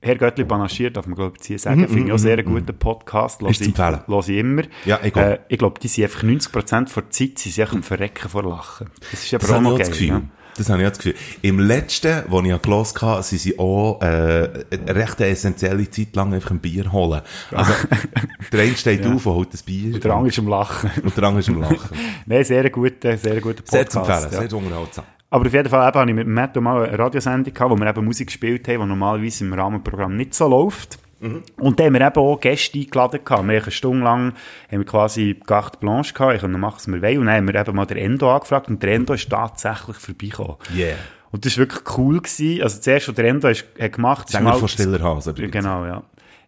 Herr 0.00 0.14
Göttli 0.14 0.44
panaschiert, 0.44 0.96
darf 0.96 1.06
man 1.06 1.16
glaube 1.16 1.36
ich 1.44 1.60
sagen, 1.60 1.80
mm, 1.80 1.88
finde 1.88 2.06
ich 2.06 2.12
auch 2.12 2.18
sehr 2.18 2.38
einen 2.38 2.46
guten 2.46 2.78
Podcast. 2.78 3.42
Ist 3.42 3.64
zu 3.64 3.70
empfehlen. 3.70 4.00
Los 4.06 4.28
ich 4.28 4.38
immer. 4.38 4.62
Ja, 4.84 5.00
ich 5.02 5.12
glaube. 5.12 5.32
Äh, 5.32 5.38
ich 5.48 5.58
glaube, 5.58 5.80
die 5.80 5.88
sind 5.88 6.04
einfach 6.04 6.22
90% 6.22 6.94
der 6.94 7.10
Zeit, 7.10 7.38
sie 7.38 7.50
sind 7.50 7.62
einfach 7.62 7.76
am 7.76 7.82
Verrecken 7.82 8.28
vor 8.28 8.44
Lachen. 8.44 8.90
Das 9.10 9.24
ist 9.24 9.34
aber 9.34 9.40
das 9.40 9.56
auch 9.56 9.60
noch 9.60 9.78
geil. 9.78 9.92
Ja. 9.98 10.22
Das 10.56 10.70
habe 10.70 10.82
ich 10.82 10.86
auch 10.86 10.90
das 10.90 10.98
Gefühl. 10.98 11.14
Im 11.42 11.58
letzten, 11.58 12.24
wo 12.28 12.40
ich 12.40 12.62
gelesen 12.62 13.00
habe, 13.02 13.22
sind 13.22 13.38
sie 13.38 13.58
auch 13.58 14.00
äh, 14.00 14.48
eine 14.70 14.94
recht 14.94 15.20
essentielle 15.20 15.90
Zeit 15.90 16.16
lang 16.16 16.32
einfach 16.32 16.50
ein 16.50 16.60
Bier 16.60 16.90
holen. 16.92 17.20
Also, 17.52 17.72
der 18.52 18.60
eine 18.60 18.76
steht 18.76 19.04
ja. 19.04 19.12
auf 19.12 19.26
und 19.26 19.34
holt 19.34 19.52
das 19.52 19.62
Bier. 19.62 19.94
Und 19.94 20.04
der 20.04 20.12
andere 20.12 20.28
ist 20.28 20.38
am 20.38 20.48
Lachen. 20.48 20.90
Und 21.02 21.16
der 21.16 21.24
andere 21.24 21.40
ist 21.40 21.48
am 21.48 21.60
Lachen. 21.60 21.98
Nein, 22.26 22.44
sehr 22.44 22.70
guter, 22.70 23.16
sehr 23.16 23.40
guter 23.40 23.62
Podcast. 23.62 23.70
Sehr 23.70 23.88
zu 23.88 23.98
empfehlen, 23.98 24.32
ja. 24.32 24.48
sehr 24.48 24.58
unterhaltsam. 24.58 25.04
Aber 25.28 25.46
auf 25.46 25.52
jeden 25.52 25.68
Fall 25.68 25.88
eben, 25.88 25.98
habe 25.98 26.10
ich 26.10 26.16
mit 26.16 26.28
Matt 26.28 26.56
mal 26.56 26.86
eine 26.86 26.98
Radiosendung 26.98 27.52
gehabt, 27.52 27.70
wo 27.70 27.76
wir 27.76 27.86
eben 27.86 28.04
Musik 28.04 28.28
gespielt 28.28 28.68
haben, 28.68 28.80
die 28.80 28.86
normalerweise 28.86 29.44
im 29.44 29.52
Rahmenprogramm 29.52 30.16
nicht 30.16 30.34
so 30.34 30.48
läuft. 30.48 30.98
Mhm. 31.20 31.42
Und 31.58 31.78
dann 31.78 31.86
haben 31.86 31.94
wir 31.94 32.06
eben 32.06 32.16
auch 32.16 32.40
Gäste 32.40 32.78
eingeladen 32.78 33.20
gehabt. 33.24 33.46
Wir 33.48 33.56
haben 33.56 33.62
eine 33.62 33.70
Stunde 33.70 34.04
lang 34.04 34.32
haben 34.70 34.78
wir 34.78 34.84
quasi 34.84 35.40
Carte 35.46 35.78
Blanche 35.78 36.12
gehabt. 36.12 36.34
Ich 36.34 36.40
konnte 36.40 36.58
machen, 36.58 36.76
was 36.76 36.86
wir 36.86 37.02
wollen. 37.02 37.18
Und 37.18 37.26
dann 37.26 37.36
haben 37.36 37.48
wir 37.48 37.54
eben 37.54 37.76
mal 37.76 37.86
den 37.86 37.96
Endo 37.96 38.34
angefragt. 38.34 38.68
Und 38.68 38.82
der 38.82 38.94
Endo 38.94 39.14
ist 39.14 39.30
tatsächlich 39.30 39.96
vorbeigekommen. 39.96 40.56
Yeah. 40.74 40.96
Und 41.30 41.44
das 41.44 41.56
war 41.56 41.66
wirklich 41.66 41.98
cool 41.98 42.20
gewesen. 42.20 42.62
Also 42.62 42.80
zuerst, 42.80 43.08
was 43.08 43.14
der 43.14 43.24
Endo 43.26 43.48
hat 43.48 43.92
gemacht, 43.92 44.28
Sänger 44.28 44.54
von 44.54 44.68
Stiller 44.68 45.02
Hase. 45.02 45.34
Genau, 45.34 45.86
ja. 45.86 46.02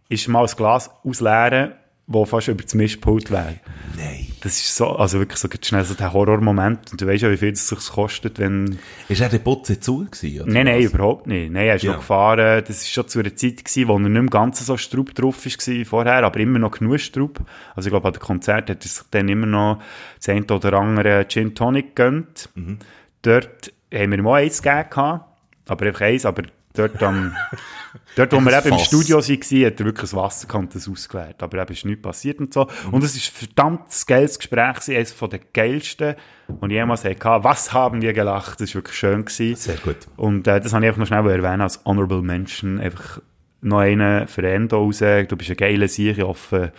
Ist 0.09 0.29
mal 0.29 0.43
das 0.43 0.57
Glas 0.57 0.91
ausleeren 1.05 1.73
wo 2.09 2.25
fast 2.25 2.49
über 2.49 2.63
das 2.63 2.75
Mischpult 2.75 3.31
wäre. 3.31 3.61
Nein. 3.97 4.28
Das 4.41 4.59
ist 4.59 4.77
so, 4.77 4.89
also 4.91 5.19
wirklich 5.19 5.39
so 5.39 5.49
schnell 5.63 5.85
so 5.85 5.95
der 5.95 6.13
Horrormoment. 6.13 6.93
Und 6.93 7.01
du 7.01 7.07
weißt 7.07 7.23
ja, 7.23 7.31
wie 7.31 7.37
viel 7.37 7.53
es 7.53 7.69
sich 7.69 7.79
kostet, 7.89 8.39
wenn... 8.39 8.79
Ist 9.09 9.21
er 9.21 9.29
der 9.29 9.39
Putze 9.39 9.81
zu 9.81 10.05
gewesen, 10.05 10.43
oder 10.43 10.53
Nein, 10.53 10.67
nein, 10.67 10.85
was? 10.85 10.93
überhaupt 10.93 11.27
nicht. 11.27 11.53
Nein, 11.53 11.67
er 11.67 11.77
ist 11.77 11.83
ja. 11.83 11.93
noch 11.93 11.99
gefahren. 11.99 12.63
Das 12.67 12.83
ist 12.83 12.93
schon 12.93 13.09
zu 13.09 13.19
einer 13.19 13.35
Zeit 13.35 13.65
gewesen, 13.65 13.89
wo 13.89 13.95
er 13.95 13.99
nicht 14.01 14.11
mehr 14.11 14.25
ganz 14.25 14.65
so 14.65 14.77
Strub 14.77 15.15
drauf 15.15 15.45
war 15.45 15.75
wie 15.75 15.85
vorher, 15.85 16.25
aber 16.25 16.41
immer 16.41 16.59
noch 16.59 16.73
genug 16.73 17.01
Strub. 17.01 17.41
Also 17.75 17.89
ich 17.89 17.93
glaube, 17.93 18.07
an 18.09 18.15
dem 18.15 18.21
Konzert 18.21 18.71
hat 18.71 18.85
er 18.85 18.89
sich 18.89 19.03
dann 19.11 19.29
immer 19.29 19.47
noch 19.47 19.83
das 20.17 20.29
eine 20.29 20.45
oder 20.47 20.73
andere 20.75 21.27
Gin 21.29 21.55
Tonic 21.55 21.97
gegönnt. 21.97 22.49
Mhm. 22.55 22.79
Dort 23.23 23.73
haben 23.93 24.11
wir 24.11 24.19
ihm 24.19 24.27
auch 24.27 24.35
eins 24.35 24.63
gegeben, 24.63 25.21
aber 25.67 25.87
einfach 25.87 26.01
eins, 26.01 26.25
aber 26.25 26.43
dort 26.75 27.03
am, 27.03 27.35
dort, 28.19 28.33
wo 28.33 28.41
wir 28.41 28.59
eben 28.59 28.73
im 28.73 28.79
Studio 28.79 29.19
waren, 29.19 29.67
hat 29.67 29.81
er 29.81 29.87
wirklich 29.87 30.11
das 30.11 30.15
Wasser 30.15 30.47
gehabt, 30.47 30.75
das 30.75 30.89
ausgeleert. 30.89 31.43
Aber 31.43 31.63
eben 31.63 31.73
ist 31.73 31.85
nichts 31.85 32.03
passiert 32.03 32.41
und 32.41 32.53
so. 32.53 32.67
Mhm. 32.87 32.95
Und 32.95 33.05
es 33.05 33.17
ist 33.17 33.29
ein 33.29 33.47
verdammt 33.47 34.07
geiles 34.07 34.39
Gespräch, 34.39 34.89
eines 34.89 35.13
von 35.13 35.31
den 35.31 35.41
geilsten, 35.53 36.15
ich 36.63 36.71
jemals 36.71 37.05
hatte. 37.05 37.45
Was 37.45 37.73
haben 37.73 38.03
wir 38.03 38.13
gelacht? 38.13 38.61
Das 38.61 38.71
war 38.71 38.77
wirklich 38.77 38.97
schön. 38.97 39.25
Gewesen. 39.25 39.57
Sehr 39.57 39.77
gut. 39.77 39.97
Und 40.17 40.47
äh, 40.47 40.61
das 40.61 40.73
habe 40.73 40.85
ich 40.85 40.89
einfach 40.89 41.01
noch 41.01 41.07
schnell 41.07 41.27
erwähnen 41.27 41.61
als 41.61 41.85
Honorable 41.85 42.23
Mention. 42.23 42.81
Einfach 42.81 43.21
noch 43.61 43.79
einen 43.79 44.29
für 44.29 44.49
Endo 44.49 44.79
raus. 44.79 44.99
Du 44.99 45.37
bist 45.37 45.51
ein 45.51 45.57
geiler 45.57 45.89
Sieg. 45.89 46.19
Ich 46.19 46.25
hoffe, 46.25 46.73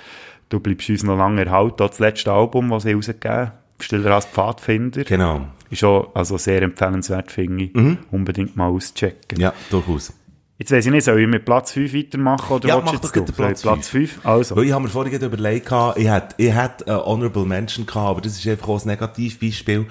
du 0.49 0.59
bleibst 0.59 0.89
uns 0.89 1.03
noch 1.03 1.17
lange 1.17 1.45
erhalten. 1.45 1.77
Das 1.77 1.99
letzte 1.99 2.31
Album, 2.31 2.69
das 2.69 2.83
sie 2.83 2.93
rausgegeben 2.93 3.37
haben. 3.37 3.51
Stiller 3.81 4.11
als 4.11 4.25
Pfadfinder. 4.25 5.03
Genau. 5.03 5.47
Ist 5.69 5.83
auch 5.83 6.13
also 6.15 6.37
sehr 6.37 6.61
empfehlenswert, 6.61 7.31
finde 7.31 7.65
ich. 7.65 7.73
Mhm. 7.73 7.99
Unbedingt 8.11 8.55
mal 8.55 8.69
auschecken. 8.69 9.39
Ja, 9.39 9.53
durchaus. 9.69 10.13
Jetzt 10.59 10.73
weiss 10.73 10.85
ich 10.85 10.91
nicht, 10.91 11.05
soll 11.05 11.21
ich 11.21 11.27
mit 11.27 11.45
Platz 11.45 11.71
5 11.71 11.93
weitermachen 11.93 12.53
oder 12.53 12.67
ja, 12.67 12.81
mach 12.81 12.99
doch 12.99 13.11
du? 13.11 13.23
Platz, 13.23 13.61
Platz 13.61 13.87
5. 13.87 14.25
Also. 14.25 14.57
Weil 14.57 14.65
ich 14.65 14.73
habe 14.73 14.83
mir 14.83 14.89
vorhin 14.89 15.21
überlegt, 15.21 15.71
ich 15.95 16.09
hätte, 16.09 16.35
ich 16.35 16.53
hätte 16.53 16.85
eine 16.85 17.05
Honorable 17.05 17.45
Mention 17.45 17.85
gehabt, 17.85 18.09
aber 18.09 18.19
das 18.19 18.33
ist 18.37 18.45
einfach 18.45 18.67
auch 18.67 18.81
ein 18.81 18.87
Negativbeispiel. 18.89 19.85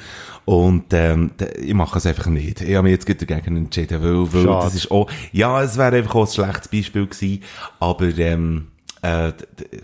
Und, 0.45 0.85
ähm, 0.93 1.31
ich 1.59 1.73
mache 1.73 1.97
es 1.97 2.05
einfach 2.05 2.27
nicht. 2.27 2.61
Ich 2.61 2.75
habe 2.75 2.83
mich 2.87 3.03
jetzt 3.03 3.09
dagegen 3.09 3.57
entschieden, 3.57 4.03
weil, 4.03 4.31
weil 4.31 4.45
das 4.63 4.75
ist 4.75 4.91
auch, 4.91 5.11
ja, 5.33 5.63
es 5.63 5.79
wäre 5.79 5.97
einfach 5.97 6.15
auch 6.15 6.27
ein 6.27 6.33
schlechtes 6.35 6.69
Beispiel 6.69 7.07
gewesen, 7.07 7.43
aber, 7.81 8.19
ähm, 8.19 8.67
Äh, 9.01 9.33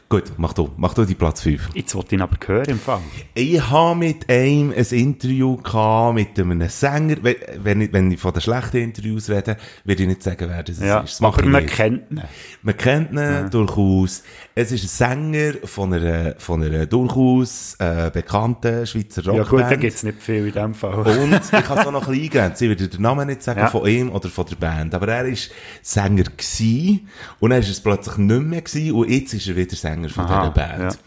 gut, 0.08 0.24
mach 0.38 0.52
du, 0.54 0.70
mach 0.76 0.92
du 0.94 1.04
die 1.04 1.14
Platz 1.14 1.42
5. 1.42 1.70
Jetzt 1.74 1.94
wollte 1.94 2.08
ich 2.08 2.12
ihn 2.14 2.22
aber 2.22 2.36
hören 2.44 2.64
im 2.68 2.80
Fall. 2.80 2.98
Ich 3.34 3.60
habe 3.70 3.96
mit 3.98 4.28
einem 4.28 4.72
ein 4.72 4.84
Interview 4.90 5.56
gehabt, 5.56 6.14
mit 6.16 6.38
einem 6.38 6.68
Sänger. 6.68 7.16
Wenn- 7.22 7.80
ich, 7.82 7.92
wenn 7.92 8.10
ich 8.10 8.18
von 8.18 8.32
den 8.32 8.40
schlechten 8.42 8.78
Interviews 8.78 9.30
rede, 9.30 9.56
würde 9.84 10.02
ich 10.02 10.08
nicht 10.08 10.22
sagen, 10.22 10.46
wer 10.48 10.62
das 10.64 10.80
Ja, 10.80 11.00
ist. 11.00 11.20
Das 11.20 11.22
aber 11.22 11.44
man 11.46 11.62
nicht. 11.62 11.74
kennt 11.74 12.10
ihn. 12.10 12.22
Man 12.62 12.76
kennt 12.76 13.12
ihn 13.12 13.50
durchaus. 13.50 14.24
Es 14.56 14.72
ist 14.72 14.84
ein 14.84 15.32
Sänger 15.32 15.54
von 15.64 15.92
einer, 15.92 16.34
von 16.38 16.62
einer 16.62 16.86
durchaus 16.86 17.76
äh, 17.78 18.10
bekannten 18.12 18.84
Schweizer 18.86 19.22
Ja 19.22 19.30
Rockband. 19.32 19.48
gut, 19.50 19.60
da 19.60 19.76
gibt 19.76 19.94
es 19.94 20.02
nicht 20.02 20.22
viel 20.22 20.46
in 20.48 20.52
dem 20.52 20.74
Fall. 20.74 20.94
Und 20.94 21.34
ich 21.44 21.50
kann 21.50 21.78
es 21.78 21.86
auch 21.86 21.92
noch 21.92 22.08
ein 22.08 22.12
bisschen 22.18 22.24
eingrenzen. 22.40 22.64
Ich 22.64 22.70
würde 22.80 22.88
den 22.88 23.02
Namen 23.02 23.28
nicht 23.28 23.42
sagen 23.44 23.60
Ja. 23.60 23.68
von 23.68 23.86
ihm 23.86 24.10
oder 24.10 24.28
von 24.28 24.44
der 24.46 24.56
Band. 24.56 24.92
Aber 24.94 25.06
er 25.08 25.24
war 25.28 25.36
Sänger 25.82 26.24
gewesen, 26.24 27.08
und 27.38 27.50
dann 27.50 27.60
ist 27.60 27.68
es 27.68 27.80
plötzlich 27.80 28.16
nicht 28.16 28.42
mehr 28.42 28.62
gewesen, 28.62 29.03
und 29.04 29.10
jetzt 29.10 29.34
ist 29.34 29.46
er 29.46 29.56
wieder 29.56 29.76
Sänger 29.76 30.08
von 30.08 30.24
Aha, 30.24 30.48
dieser 30.48 30.66
Band. 30.66 30.92
ja. 30.92 30.98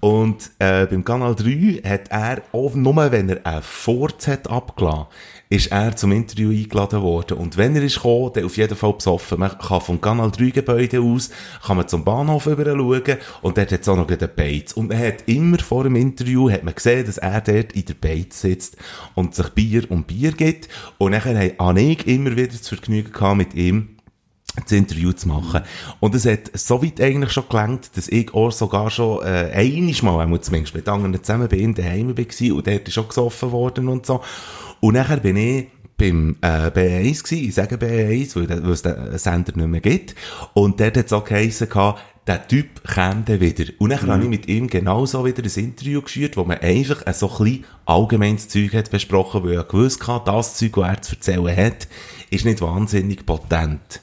Und 0.00 0.50
äh, 0.58 0.86
beim 0.86 1.04
Kanal 1.04 1.34
3 1.34 1.82
hat 1.86 2.08
er, 2.08 2.40
auch 2.52 2.74
nur 2.74 3.12
wenn 3.12 3.28
er 3.28 3.44
einen 3.44 3.62
Furz 3.62 4.28
hat 4.28 4.48
abgelassen, 4.48 5.06
ist 5.50 5.70
er 5.70 5.94
zum 5.94 6.12
Interview 6.12 6.50
eingeladen 6.50 7.02
worden. 7.02 7.36
Und 7.36 7.58
wenn 7.58 7.76
er 7.76 7.82
ist 7.82 7.96
gekommen, 7.96 8.30
dann 8.32 8.44
auf 8.44 8.56
jeden 8.56 8.76
Fall 8.76 8.94
besoffen. 8.94 9.40
Man 9.40 9.58
kann 9.58 9.80
vom 9.82 10.00
Kanal 10.00 10.30
3 10.30 10.50
Gebäude 10.50 11.02
aus, 11.02 11.28
kann 11.66 11.76
man 11.76 11.86
zum 11.86 12.02
Bahnhof 12.02 12.46
rüber 12.46 12.64
schauen, 12.64 13.18
und 13.42 13.58
dort 13.58 13.72
hat 13.72 13.80
es 13.82 13.88
auch 13.90 13.96
noch 13.96 14.06
den 14.06 14.28
Beiz. 14.34 14.72
Und 14.72 14.88
man 14.88 14.98
hat 14.98 15.24
immer 15.26 15.58
vor 15.58 15.84
dem 15.84 15.96
Interview, 15.96 16.50
hat 16.50 16.64
man 16.64 16.74
gesehen, 16.74 17.04
dass 17.04 17.18
er 17.18 17.42
dort 17.42 17.72
in 17.72 17.84
der 17.84 17.94
Beiz 17.94 18.40
sitzt 18.40 18.78
und 19.14 19.34
sich 19.34 19.50
Bier 19.50 19.90
und 19.90 20.06
Bier 20.06 20.32
gibt. 20.32 20.70
Und 20.96 21.10
nachher 21.10 21.52
habe 21.58 21.80
ich 21.82 22.06
immer 22.06 22.30
wieder 22.36 22.48
das 22.52 22.68
Vergnügen 22.68 23.12
gehabt 23.12 23.36
mit 23.36 23.52
ihm, 23.52 23.96
das 24.62 24.72
Interview 24.72 25.12
zu 25.12 25.28
machen. 25.28 25.62
Und 26.00 26.14
es 26.14 26.26
hat 26.26 26.50
so 26.54 26.82
weit 26.82 27.00
eigentlich 27.00 27.32
schon 27.32 27.48
gelangt, 27.48 27.90
dass 27.96 28.08
ich 28.08 28.34
auch 28.34 28.50
sogar 28.50 28.90
schon 28.90 29.22
äh, 29.24 29.50
einiges 29.54 30.02
Mal, 30.02 30.20
einmal 30.20 30.40
zumindest 30.40 30.74
mit 30.74 30.88
anderen 30.88 31.22
zusammen 31.22 31.48
bei 31.48 31.56
ihm 31.58 31.74
daheim 31.74 32.08
war 32.16 32.56
und 32.56 32.66
dort 32.66 32.88
ist 32.88 32.94
schon 32.94 33.08
gesoffen 33.08 33.52
worden 33.52 33.88
und 33.88 34.06
so. 34.06 34.20
Und 34.80 34.94
nachher 34.94 35.18
bin 35.18 35.36
ich 35.36 35.66
beim 35.96 36.36
äh, 36.40 36.68
B1 36.68 37.22
gewesen, 37.24 37.48
ich 37.48 37.54
sage 37.54 37.76
B1, 37.76 38.34
weil, 38.36 38.46
der- 38.46 38.62
weil 38.64 38.70
es 38.72 38.82
den 38.82 39.18
Sender 39.18 39.52
nicht 39.54 39.68
mehr 39.68 39.80
gibt. 39.80 40.14
Und 40.54 40.80
dort 40.80 40.96
hat 40.96 41.06
es 41.06 41.12
auch 41.12 41.24
geheissen, 41.24 41.68
gehabt, 41.68 42.00
der 42.26 42.46
Typ 42.48 42.82
käme 42.88 43.22
dann 43.26 43.40
wieder. 43.40 43.64
Und 43.78 43.90
dann 43.90 44.00
habe 44.08 44.22
ich 44.22 44.28
mit 44.28 44.46
ihm 44.48 44.66
genauso 44.68 45.24
wieder 45.24 45.42
ein 45.42 45.64
Interview 45.64 46.00
geführt, 46.00 46.36
wo 46.36 46.44
man 46.44 46.58
einfach 46.58 47.04
ein 47.06 47.14
so 47.14 47.30
ein 47.30 47.44
bisschen 47.44 47.64
allgemeines 47.86 48.48
Zeug 48.48 48.72
hat 48.74 48.90
besprochen, 48.90 49.42
weil 49.44 49.54
er 49.54 49.64
gewusst 49.64 50.06
hat, 50.06 50.26
das 50.28 50.54
Zeug, 50.56 50.72
das 50.74 50.84
er 50.88 51.02
zu 51.02 51.14
erzählen 51.16 51.56
hat, 51.56 51.88
ist 52.30 52.44
nicht 52.44 52.60
wahnsinnig 52.60 53.26
potent. 53.26 54.00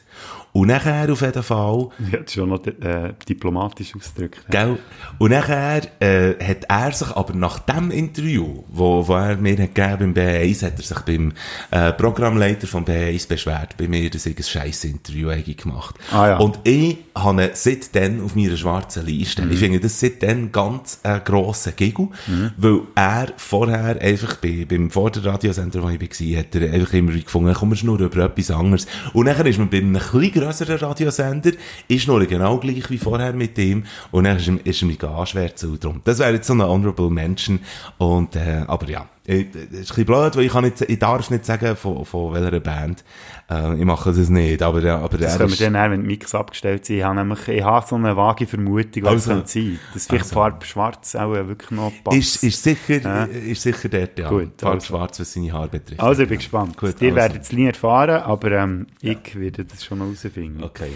Und 0.54 0.68
nachher 0.70 1.12
auf 1.12 1.22
jeden 1.22 1.44
Fall, 1.44 1.90
Ja, 2.12 2.20
das 2.20 2.34
schon 2.34 2.50
noch 2.50 2.66
äh, 2.66 3.14
diplomatisch 3.28 3.96
ausgedrückt. 3.96 4.46
gell, 4.50 4.78
und 5.20 5.32
nachher 5.32 5.82
äh, 6.00 6.34
hat 6.44 6.66
er 6.68 6.92
sich 6.92 7.10
aber 7.12 7.34
nach 7.34 7.60
dem 7.60 7.92
Interview, 7.92 8.64
wo, 8.70 9.08
wo 9.08 9.14
er 9.14 9.38
mir 9.38 9.58
hat 9.58 9.76
gegeben 9.76 10.14
beim 10.14 10.24
B1, 10.24 10.66
hat 10.66 10.78
er 10.78 10.84
sich 10.84 11.00
beim 11.02 11.34
äh, 11.72 11.92
Programmleiter 11.94 12.68
vom 12.68 12.86
B1 12.86 13.28
beschwert, 13.28 13.78
bei 13.78 13.88
mir, 13.88 14.10
dass 14.10 14.26
ich 14.26 14.38
ein 14.38 14.44
scheiß 14.44 14.86
Interview 14.86 15.30
eigentlich 15.30 15.58
gemacht 15.58 15.96
Ah, 16.12 16.28
ja. 16.28 16.38
Und 16.38 16.60
ich 16.64 16.98
habe 17.16 17.44
ihn 17.44 17.50
seitdem 17.54 18.24
auf 18.24 18.36
meiner 18.36 18.58
schwarzen 18.58 19.06
Liste. 19.06 19.44
Mhm. 19.44 19.52
Ich 19.52 19.60
finde 19.60 19.80
das 19.80 20.00
seitdem 20.00 20.52
ganz 20.52 21.00
ein 21.04 21.24
grosser 21.24 21.72
Giggle, 21.72 22.10
weil 22.58 22.82
er 22.96 23.28
vorher 23.38 24.02
einfach 24.02 24.36
bei, 24.38 24.66
beim 24.68 24.90
vor 24.90 25.12
der 25.12 25.26
Radiosender, 25.26 25.84
wo 25.84 25.90
ich 25.90 26.00
war, 26.00 26.40
hat 26.40 26.56
er 26.56 26.74
einfach 26.74 26.94
immer 26.94 27.12
gefunden, 27.12 27.54
komm, 27.54 27.72
wir 27.72 27.84
nur 27.86 28.00
über 28.00 28.26
etwas 28.26 28.52
anderes. 28.52 28.88
Und 29.14 29.26
nachher 29.26 29.46
ist 29.46 29.60
man 29.60 29.70
bei 29.70 29.78
einem 29.78 29.96
etwas 29.96 30.47
grösseren 30.48 30.78
Radiosender, 30.78 31.52
ist 31.88 32.08
noch 32.08 32.26
genau 32.26 32.58
gleich 32.58 32.90
wie 32.90 32.98
vorher 32.98 33.34
mit 33.34 33.58
ihm, 33.58 33.84
und 34.12 34.24
dann 34.24 34.38
ist 34.38 34.48
ihm, 34.48 34.60
ist 34.64 34.82
ihm 34.82 34.98
gar 34.98 35.26
schwer 35.26 35.56
zu 35.56 35.78
drum. 35.78 36.02
Das 36.04 36.20
wäre 36.20 36.34
jetzt 36.34 36.48
so 36.48 36.54
eine 36.54 36.68
Honorable 36.68 37.10
Mention, 37.10 37.60
und, 37.98 38.36
äh, 38.36 38.64
aber 38.68 38.90
ja. 38.90 39.08
Äh, 39.28 39.44
Das 39.44 39.62
ist 39.64 39.66
ein 39.72 39.80
bisschen 39.80 40.06
blöd, 40.06 40.36
weil 40.36 40.44
ich, 40.46 40.52
kann 40.52 40.64
nicht, 40.64 40.82
ich 40.82 40.98
darf 41.00 41.30
nicht 41.30 41.46
sagen, 41.46 41.76
von, 41.76 42.04
von 42.06 42.34
welcher 42.34 42.60
Band. 42.60 43.04
Äh, 43.50 43.78
ich 43.78 43.86
mache 43.86 44.12
das 44.14 44.30
nicht, 44.30 44.62
aber, 44.64 44.84
äh, 44.84 44.90
aber 44.90 45.18
Das 45.18 45.38
können 45.38 45.52
wir 45.52 45.58
dann, 45.70 45.76
auch, 45.76 45.92
wenn 45.92 46.02
die 46.02 46.08
Mix 46.08 46.34
abgestellt 46.34 46.86
sind. 46.86 46.98
Ich 46.98 47.04
habe 47.04 47.16
nämlich 47.16 47.48
ich 47.48 47.64
habe 47.64 47.86
so 47.88 47.96
eine 47.96 48.16
vage 48.18 48.48
Vermutung, 48.48 49.04
was 49.04 49.28
Also. 49.30 49.42
es 49.44 49.54
sein 49.54 49.80
Dass 49.94 50.06
vielleicht 50.08 50.24
Also. 50.26 50.34
Farbe 50.36 50.66
schwarz 50.66 51.16
auch 51.16 51.32
wirklich 51.34 51.72
noch 51.72 51.92
passt. 52.04 52.18
Ist, 52.18 52.44
ist 52.44 52.64
sicher, 52.64 53.02
Ja. 53.02 53.24
ist 53.26 53.62
sicher 53.62 53.90
dort, 53.90 54.18
ja. 54.18 54.30
Gut, 54.30 54.52
Farbe 54.58 54.76
also. 54.76 54.88
schwarz, 54.88 55.20
was 55.20 55.34
seine 55.34 55.52
Haare 55.52 55.68
betrifft. 55.70 56.00
also, 56.02 56.22
ich 56.24 56.28
bin 56.30 56.36
ja. 56.36 56.40
gespannt. 56.40 56.78
Gut, 56.78 56.96
Ihr 57.02 57.08
also. 57.10 57.16
werdet 57.16 57.42
es 57.44 57.52
nie 57.52 57.66
erfahren, 57.68 58.22
aber 58.24 58.52
ähm, 58.54 58.88
ich 59.02 59.38
werde 59.40 59.66
das 59.66 59.84
schon 59.86 60.00
noch 60.00 60.06
herausfinden. 60.06 60.64
Okay. 60.64 60.92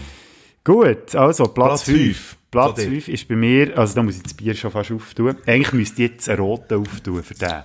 Gut, 0.64 1.14
also 1.16 1.44
Platz 1.44 1.54
Platz 1.54 1.82
5. 1.84 1.98
fünf. 1.98 2.36
Platz 2.52 2.76
Zu 2.76 2.82
dir. 2.82 2.90
5 2.90 3.08
ist 3.08 3.28
bei 3.28 3.34
mir, 3.34 3.78
also 3.78 3.94
da 3.94 4.02
muss 4.02 4.16
ich 4.16 4.22
das 4.22 4.34
Bier 4.34 4.54
schon 4.54 4.70
fast 4.70 4.92
auftun. 4.92 5.36
Eigentlich 5.46 5.72
müsste 5.72 6.02
ich 6.04 6.10
jetzt 6.10 6.28
einen 6.28 6.38
roten 6.40 6.74
auftun 6.80 7.22
für 7.22 7.34
den. 7.34 7.62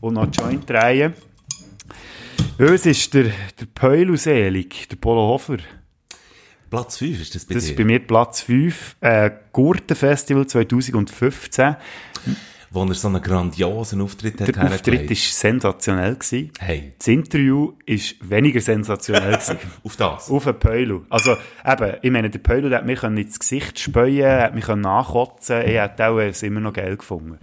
Und 0.00 0.14
noch 0.14 0.28
Joint 0.32 0.68
drehen. 0.68 1.14
Uns 2.58 2.86
ist 2.86 3.14
der, 3.14 3.24
der 3.24 3.66
Peulu 3.74 4.16
selig, 4.16 4.88
der 4.88 4.96
Polo 4.96 5.20
Hofer. 5.28 5.58
Platz 6.68 6.98
5 6.98 7.20
ist 7.20 7.34
das 7.34 7.44
bei 7.46 7.54
Das 7.54 7.64
dir? 7.64 7.70
ist 7.70 7.76
bei 7.76 7.84
mir 7.84 7.98
Platz 8.00 8.42
5. 8.42 8.96
Äh, 9.00 9.30
Gurtenfestival 9.52 10.46
2015. 10.46 11.76
Wo 12.72 12.84
er 12.84 12.94
so 12.94 13.08
einen 13.08 13.20
grandiosen 13.20 14.00
Auftritt 14.00 14.40
hat 14.40 14.54
Der 14.54 14.62
Auftritt 14.62 14.86
hergelegt. 14.94 15.10
war 15.10 15.16
sensationell. 15.16 16.14
Gewesen. 16.14 16.52
Hey, 16.60 16.92
Das 16.96 17.08
Interview 17.08 17.72
war 17.84 17.98
weniger 18.30 18.60
sensationell. 18.60 19.32
gewesen. 19.32 19.56
auf 19.82 19.96
das. 19.96 20.30
Auf 20.30 20.44
den 20.44 20.58
Peulo. 20.60 21.02
Also, 21.10 21.36
eben, 21.66 21.94
ich 22.02 22.10
meine, 22.12 22.30
der 22.30 22.38
Peulo, 22.38 22.68
der 22.68 22.78
hat 22.78 22.86
mich 22.86 23.02
ins 23.02 23.40
Gesicht 23.40 23.80
späuen, 23.80 24.24
hat 24.42 24.54
mich 24.54 24.68
nachkotzen 24.68 25.62
ich 25.62 25.74
hätte 25.78 26.06
auch 26.06 26.18
es 26.20 26.44
immer 26.44 26.60
noch 26.60 26.72
geil 26.72 26.96
gefunden. 26.96 27.38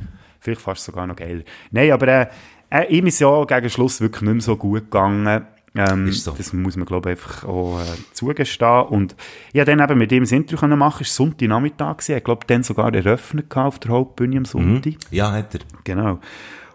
Vielleicht 0.48 0.62
fast 0.62 0.86
sogar 0.86 1.06
noch 1.06 1.18
geiler. 1.18 1.41
Nein, 1.72 1.91
aber 1.91 2.08
äh, 2.08 2.28
äh, 2.70 2.86
ihm 2.98 3.06
ist 3.08 3.20
ja 3.20 3.43
gegen 3.43 3.70
Schluss 3.70 4.00
wirklich 4.00 4.22
nicht 4.22 4.32
mehr 4.32 4.41
so 4.41 4.56
gut 4.56 4.84
gegangen. 4.84 5.45
Ähm, 5.76 6.10
so. 6.14 6.32
Das 6.32 6.54
muss 6.54 6.78
man, 6.78 6.86
glaube 6.86 7.12
ich, 7.12 7.18
einfach 7.18 7.43
auch 7.43 7.82
äh, 7.82 8.14
zugestehen. 8.14 8.86
Und 8.86 9.18
ich 9.50 9.56
konnte 9.56 9.76
dann 9.76 9.89
eben 9.89 10.00
mit 10.00 10.12
ihm 10.14 10.24
ein 10.24 10.30
Interview 10.30 10.58
können 10.58 10.80
machen, 10.80 11.02
es 11.02 11.20
war 11.20 11.26
Sonntagnachmittag, 11.26 11.98
ich 12.08 12.24
glaube, 12.24 12.48
dann 12.48 12.64
sogar 12.64 12.93
eröffnet 12.93 13.56
auf 13.58 13.78
der 13.80 13.91
Hauptbühne 13.91 14.38
am 14.38 14.45
Sonntag. 14.45 14.93
Ja, 15.12 15.34
hat 15.34 15.54
er. 15.54 15.60
Genau. 15.84 16.20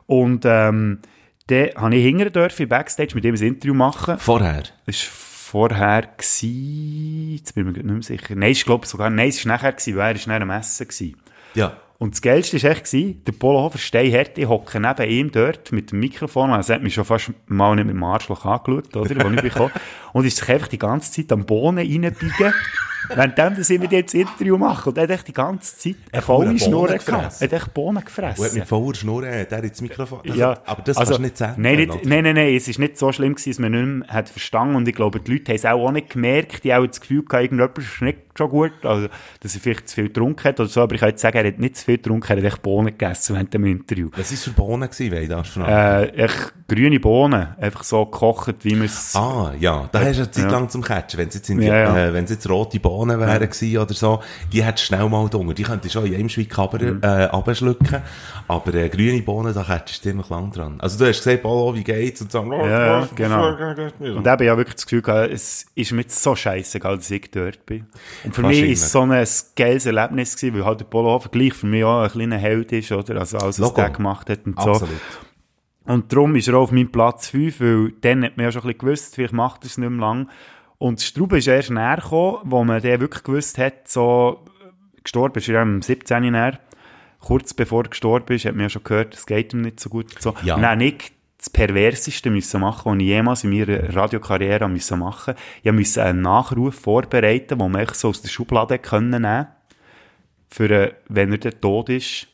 Und 0.07 0.45
ähm, 0.45 0.99
dann 1.47 1.69
habe 1.75 1.97
ich 1.97 2.05
hingern 2.05 2.31
dürfen, 2.31 2.69
Backstage 2.69 3.15
mit 3.15 3.25
ihm 3.25 3.35
ein 3.35 3.43
Interview 3.43 3.73
machen. 3.73 4.19
Vorher. 4.19 4.65
Das 4.85 5.03
war 5.03 5.11
vorher, 5.71 6.03
gewesen, 6.03 7.33
jetzt 7.39 7.55
bin 7.55 7.67
ich 7.67 7.73
mir 7.73 7.83
nicht 7.83 7.93
mehr 7.93 8.03
sicher. 8.03 8.35
Nein, 8.37 8.53
ich 8.53 8.67
glaube 8.67 8.87
sogar, 8.87 9.09
nein, 9.09 9.31
es 9.31 9.45
war 9.47 9.55
nachher, 9.55 9.73
gewesen, 9.73 9.97
weil 9.97 10.15
er 10.15 10.21
war 10.21 10.29
nachher 10.29 10.43
am 10.43 10.51
Essen. 10.51 10.87
Gewesen. 10.87 11.17
Ja. 11.55 11.79
Und 12.03 12.15
das 12.15 12.21
Geilste 12.21 12.61
war 12.61 12.71
echt, 12.73 12.93
der 12.93 13.33
Polohofer 13.39 13.79
Steinhärte, 13.79 14.41
ich 14.41 14.49
hocke 14.49 14.81
neben 14.81 15.09
ihm 15.09 15.31
dort 15.31 15.71
mit 15.71 15.93
dem 15.93 16.01
Mikrofon, 16.01 16.51
also 16.51 16.73
er 16.73 16.77
hat 16.79 16.83
mich 16.83 16.95
schon 16.95 17.05
fast 17.05 17.31
mal 17.47 17.77
nicht 17.77 17.85
mit 17.85 17.95
dem 17.95 18.03
Arschloch 18.03 18.45
angeschaut, 18.45 18.97
oder, 18.97 19.25
wo 19.25 19.31
ich 19.31 19.41
bekomme. 19.41 19.71
Und 20.13 20.25
ist 20.25 20.39
sich 20.39 20.49
einfach 20.49 20.67
die 20.67 20.79
ganze 20.79 21.13
Zeit 21.13 21.31
am 21.31 21.47
Bohnen 21.47 21.79
reinbiegen, 21.79 22.53
währenddem 23.09 23.57
dass 23.57 23.71
ich 23.71 23.79
mit 23.79 23.93
ihm 23.93 24.03
das 24.03 24.15
Interview 24.15 24.59
mache. 24.59 24.91
Und 24.91 24.99
er 24.99 25.05
hat 25.05 25.11
echt 25.11 25.29
die 25.29 25.33
ganze 25.33 25.77
Zeit 25.77 25.97
eine 26.11 26.23
volle 26.23 26.59
Schnur 26.59 26.89
gefressen. 26.89 27.07
gehabt. 27.07 27.41
Er 27.41 27.45
hat 27.45 27.53
echt 27.53 27.75
Bohnen 27.75 27.89
Und 27.91 27.97
hat 27.99 28.07
gefressen. 28.07 28.59
mit 28.59 28.69
voller 28.69 28.95
Schnur, 28.95 29.23
äh, 29.25 29.47
der 29.47 29.65
ins 29.65 29.81
Mikrofon. 29.81 30.21
Das, 30.25 30.37
Ja, 30.37 30.59
aber 30.67 30.83
das 30.83 30.97
also, 30.97 31.11
kannst 31.13 31.19
du 31.19 31.23
nicht 31.23 31.37
sagen. 31.37 31.63
Nein, 31.63 31.77
nicht, 31.77 31.91
oder? 31.91 32.01
nein, 32.05 32.25
nein, 32.25 32.35
nein, 32.35 32.55
es 32.55 32.69
ist 32.69 32.79
nicht 32.79 32.99
so 32.99 33.13
schlimm 33.13 33.35
gewesen, 33.35 33.51
dass 33.51 33.59
man 33.59 33.73
nicht 33.73 34.09
mehr 34.09 34.09
hat 34.09 34.29
verstanden 34.29 34.75
und 34.77 34.89
ich 34.89 34.95
glaube, 34.95 35.21
die 35.21 35.33
Leute 35.33 35.53
haben 35.53 35.57
es 35.57 35.65
auch, 35.65 35.87
auch 35.87 35.93
nicht 35.93 36.11
gemerkt, 36.11 36.65
die 36.65 36.73
haben 36.73 36.85
auch 36.85 36.89
das 36.89 37.01
Gefühl 37.01 37.25
gehabt, 37.25 37.45
irgendjemand 37.45 37.79
ist 37.79 38.03
nicht 38.03 38.19
schon 38.37 38.51
gut, 38.51 38.73
also, 38.83 39.09
dass 39.41 39.55
er 39.55 39.61
vielleicht 39.61 39.89
zu 39.89 39.95
viel 39.97 40.09
getrunken 40.09 40.45
hat 40.45 40.61
oder 40.61 40.69
so, 40.69 40.81
aber 40.81 40.95
ich 40.95 41.01
kann 41.01 41.11
jetzt 41.11 41.21
sagen, 41.21 41.37
er 41.37 41.47
hat 41.47 41.59
nicht 41.59 41.77
zu 41.77 41.85
viel 41.85 41.92
getrunken, 41.97 42.31
er 42.33 42.37
hat 42.39 42.45
echt 42.45 42.63
Bohnen 42.63 42.87
gegessen 42.87 43.35
während 43.35 43.55
dem 43.55 43.65
Interview. 43.65 44.11
Was 44.17 44.31
war 44.31 44.39
für 44.39 44.51
Bohnen 44.51 44.89
gewesen, 44.89 45.13
wenn 45.13 45.41
ich 45.41 45.49
fragen? 45.49 45.73
Äh, 45.73 46.25
echt 46.25 46.55
grüne 46.69 47.01
Bohnen, 47.01 47.49
einfach 47.61 47.85
so 47.85 48.05
gekocht, 48.07 48.57
wie 48.63 48.75
man 48.75 48.87
es... 48.87 49.15
Ah, 49.15 49.53
ja, 49.59 49.89
da 49.93 50.01
hast 50.01 50.17
du 50.17 50.23
eine 50.23 50.31
Zeit 50.31 50.45
ja. 50.45 50.51
lang 50.51 50.69
zum 50.69 50.83
Catchen. 50.83 51.19
Wenn 51.19 51.29
es 51.29 51.35
jetzt, 51.35 51.49
Ja, 51.49 51.57
ja. 51.57 52.09
Äh, 52.09 52.21
jetzt 52.21 52.49
rote 52.49 52.81
Bohnen 52.81 53.19
wären 53.21 53.41
gewesen 53.41 53.79
oder 53.79 53.95
so, 53.95 54.23
die 54.53 54.65
hättest 54.65 54.91
du 54.91 54.95
schnell 54.95 55.09
mal 55.09 55.29
dunkel. 55.29 55.55
Die 55.55 55.63
könntest 55.63 55.95
du 55.95 56.01
schon 56.01 56.09
in 56.09 56.15
einem 56.15 56.29
Schweig 56.29 56.53
Mhm. 56.73 57.01
äh. 57.03 57.29
Aber 58.49 58.75
äh, 58.75 58.89
grüne 58.89 59.23
Bohnen, 59.23 59.55
da 59.55 59.67
hättest 59.69 60.05
du 60.05 60.09
ziemlich 60.11 60.29
lang 60.29 60.51
dran. 60.53 60.77
Also 60.81 60.99
du 60.99 61.07
hast 61.07 61.19
gesagt, 61.19 61.43
Polo, 61.43 61.75
wie 61.75 61.85
geht's? 61.85 62.21
Und 62.23 62.33
so, 62.33 62.41
oh, 62.41 62.67
Ja, 62.67 63.01
ja, 63.01 63.09
genau. 63.15 63.49
Und 63.49 64.01
eben, 64.01 64.19
ich 64.19 64.27
habe 64.27 64.57
wirklich 64.57 64.75
das 64.77 64.87
Gefühl 64.87 65.03
gehabt, 65.03 65.33
es 65.33 65.67
ist 65.75 65.93
mir 65.93 66.05
so 66.09 66.35
scheißegal, 66.35 66.97
dass 66.97 67.11
ich 67.11 67.31
dort 67.31 67.65
bin. 67.67 67.87
Und 68.25 68.35
für 68.35 68.43
mich 68.43 68.63
ist 68.63 68.85
es 68.85 68.93
so 68.93 69.03
ein 69.03 69.27
geiles 69.57 69.87
Erlebnis 69.87 70.37
gewesen, 70.37 70.59
weil 70.59 70.65
halt 70.65 70.81
der 70.81 70.85
Polohofer 70.87 71.29
gleich 71.29 71.55
für 71.55 71.67
mich 71.67 71.82
auch 71.85 72.03
ein 72.03 72.11
kleiner 72.11 72.39
Held 72.39 72.73
ist, 72.73 72.93
oder? 72.93 73.21
Also 73.21 73.39
alles, 73.39 73.61
was 73.61 73.75
der 73.75 73.91
gemacht 73.91 74.31
hat 74.31 74.47
und 74.47 74.61
so. 74.61 74.73
Absolut. 74.73 75.01
Und 75.85 76.13
darum 76.13 76.37
ist 76.37 76.49
er 76.49 76.55
auch 76.55 76.63
auf 76.63 76.73
meinem 76.73 76.93
Platz 76.93 77.29
5, 77.29 77.61
weil 77.61 77.93
dann 78.01 78.25
hat 78.25 78.37
man 78.37 78.45
ja 78.45 78.53
schon 78.53 78.63
ein 78.63 78.69
bisschen 78.69 78.79
gewusst, 78.79 79.15
vielleicht 79.15 79.33
macht 79.33 79.65
er 79.65 79.67
es 79.67 79.79
nicht 79.79 79.91
mehr 79.91 80.01
lang. 80.01 80.29
Und 80.79 81.01
Strube 81.01 81.39
ist 81.39 81.47
erst 81.47 81.71
näher 81.71 81.97
gekommen, 81.97 82.39
wo 82.45 82.65
man 82.65 82.81
den 82.81 83.01
wirklich 83.01 83.23
gewusst 83.23 83.59
hat, 83.59 83.89
so, 83.89 84.45
gestorben 85.03 85.39
ist 85.39 85.49
er 85.49 85.55
ja 85.55 85.63
am 85.63 85.83
17. 85.83 86.31
näher. 86.31 86.59
Kurz 87.21 87.55
bevor 87.55 87.85
er 87.85 87.91
gestorben 87.91 88.35
ist, 88.35 88.45
hat 88.45 88.55
man 88.55 88.63
ja 88.65 88.69
schon 88.69 88.85
gehört, 88.85 89.15
es 89.15 89.27
geht 89.27 89.53
ihm 89.53 89.63
nicht 89.63 89.79
so 89.79 89.91
gut. 89.91 90.07
So. 90.21 90.35
Ja. 90.43 90.61
Habe 90.61 90.85
ich 90.85 91.13
das 91.39 91.51
Perverseste 91.51 92.31
müssen 92.31 92.61
machen, 92.61 92.93
was 92.93 92.99
ich 92.99 93.07
jemals 93.07 93.45
in 93.45 93.51
meiner 93.51 93.95
Radiokarriere 93.95 94.69
müssen 94.69 95.01
machen. 95.01 95.35
Ich 95.63 95.73
musste 95.73 96.05
einen 96.05 96.23
Nachruf 96.23 96.77
vorbereiten, 96.77 97.59
den 97.59 97.71
man 97.71 97.87
so 97.93 98.09
aus 98.09 98.23
der 98.23 98.29
Schublade 98.29 98.79
können 98.79 99.23
nehmen 99.23 99.49
für, 100.53 100.71
äh, 100.71 100.93
wenn 101.09 101.33
er 101.33 101.39
dann 101.39 101.61
tot 101.61 101.89
ist, 101.89 102.27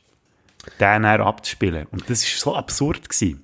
den 0.80 1.02
dann 1.04 1.20
abzuspielen. 1.20 1.86
Und 1.92 2.02
das 2.10 2.22
war 2.22 2.52
so 2.52 2.56
absurd. 2.56 3.08
Gewesen. 3.08 3.40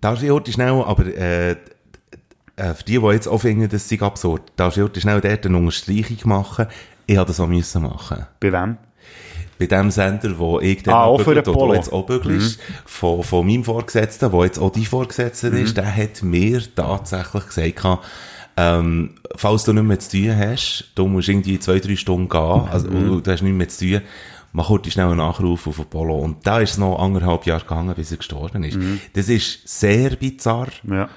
Darf 0.00 0.22
ich 0.22 0.30
heute 0.30 0.50
schnell, 0.50 0.72
aber 0.72 1.06
äh, 1.06 1.52
äh, 1.52 2.74
für 2.74 2.84
die, 2.84 2.98
die 2.98 3.06
jetzt 3.06 3.28
auch 3.28 3.38
finden, 3.38 3.68
das 3.68 3.88
sei 3.88 4.00
absurd, 4.00 4.42
darf 4.56 4.76
ich 4.76 4.82
heute 4.82 5.00
schnell 5.00 5.20
dort 5.20 5.46
eine 5.46 5.56
Unterstreichung 5.56 6.18
machen? 6.24 6.66
Ich 7.06 7.16
habe 7.16 7.28
das 7.28 7.38
auch 7.40 7.46
müssen 7.46 7.82
machen. 7.82 8.26
Bei 8.40 8.52
wem? 8.52 8.76
Bei 9.58 9.66
dem 9.66 9.90
Sender, 9.90 10.38
wo 10.38 10.60
ich 10.60 10.82
dann 10.82 10.94
Ah, 10.94 11.04
auch 11.04 11.20
für 11.20 11.30
oder 11.30 11.42
Polo. 11.42 11.74
jetzt 11.74 11.92
auch 11.92 12.06
bügelst, 12.06 12.60
von, 12.86 13.22
von 13.24 13.46
meinem 13.46 13.64
Vorgesetzten, 13.64 14.30
der 14.30 14.44
jetzt 14.44 14.58
auch 14.58 14.70
dein 14.70 14.84
Vorgesetzter 14.84 15.52
ist, 15.52 15.76
der 15.76 15.96
hat 15.96 16.22
mir 16.22 16.62
tatsächlich 16.74 17.46
gesagt, 17.46 17.98
ähm, 18.58 19.10
falls 19.36 19.62
du 19.62 19.72
nicht 19.72 19.84
mehr 19.84 20.00
zu 20.00 20.16
tun 20.16 20.36
hast, 20.36 20.90
du 20.96 21.06
musst 21.06 21.28
irgendwie 21.28 21.60
zwei, 21.60 21.78
drei 21.78 21.94
Stunden 21.94 22.28
gehen, 22.28 22.68
also, 22.68 22.88
und 22.88 23.24
du 23.24 23.30
hast 23.30 23.42
nichts 23.42 23.56
mehr 23.56 23.68
zu 23.68 23.88
tun, 23.88 24.00
mach 24.52 24.68
heute 24.68 24.90
schnell 24.90 25.06
einen 25.06 25.18
Nachruf 25.18 25.68
auf 25.68 25.78
Apollo. 25.78 26.18
Und 26.18 26.44
da 26.44 26.58
ist 26.58 26.72
es 26.72 26.78
noch 26.78 26.98
anderthalb 26.98 27.46
Jahre 27.46 27.60
gegangen, 27.62 27.94
bis 27.94 28.10
er 28.10 28.16
gestorben 28.16 28.64
ist. 28.64 28.76
Das 29.12 29.28
ist 29.28 29.68
sehr 29.68 30.16
bizarr. 30.16 30.68
Ja. 30.82 31.08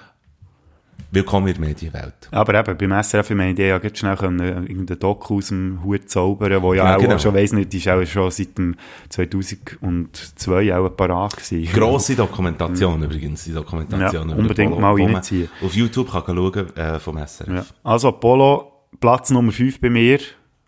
Willkommen 1.13 1.47
in 1.49 1.55
der 1.55 1.67
Medienwelt. 1.67 2.29
Aber 2.31 2.53
eben, 2.57 2.77
beim 2.77 3.03
SRF, 3.03 3.31
ich 3.31 3.35
meine, 3.35 3.53
die 3.53 3.63
ja 3.63 3.79
ganz 3.79 3.99
schnell 3.99 4.15
können, 4.15 4.39
äh, 4.39 4.51
irgendeinen 4.61 4.97
Doku 4.97 5.39
aus 5.39 5.49
dem 5.49 5.83
Hut 5.83 6.09
zaubern, 6.09 6.61
wo 6.61 6.73
ja, 6.73 6.85
Ja, 6.85 6.95
auch 6.95 7.01
genau. 7.01 7.17
schon 7.19 7.33
weiss 7.35 7.51
nicht, 7.51 7.73
ist 7.73 7.89
auch 7.89 8.05
schon 8.05 8.31
seit 8.31 8.57
dem 8.57 8.75
2002 9.09 10.73
auch 10.73 10.89
parat 10.95 11.35
gewesen. 11.35 11.73
Grosse 11.73 12.15
Dokumentation 12.15 13.03
übrigens, 13.03 13.43
die 13.43 13.51
Dokumentation. 13.51 14.29
Ja, 14.29 14.35
unbedingt 14.37 14.71
Apollo, 14.71 14.97
mal 15.07 15.13
reinziehen. 15.13 15.49
Auf 15.61 15.75
YouTube 15.75 16.09
kann 16.09 16.23
schauen, 16.25 16.77
äh, 16.77 16.97
vom 16.97 17.17
SRF. 17.17 17.47
Ja. 17.49 17.65
Also, 17.83 18.07
Apollo, 18.07 18.71
Platz 19.01 19.31
Nummer 19.31 19.51
5 19.51 19.81
bei 19.81 19.89
mir. 19.89 20.19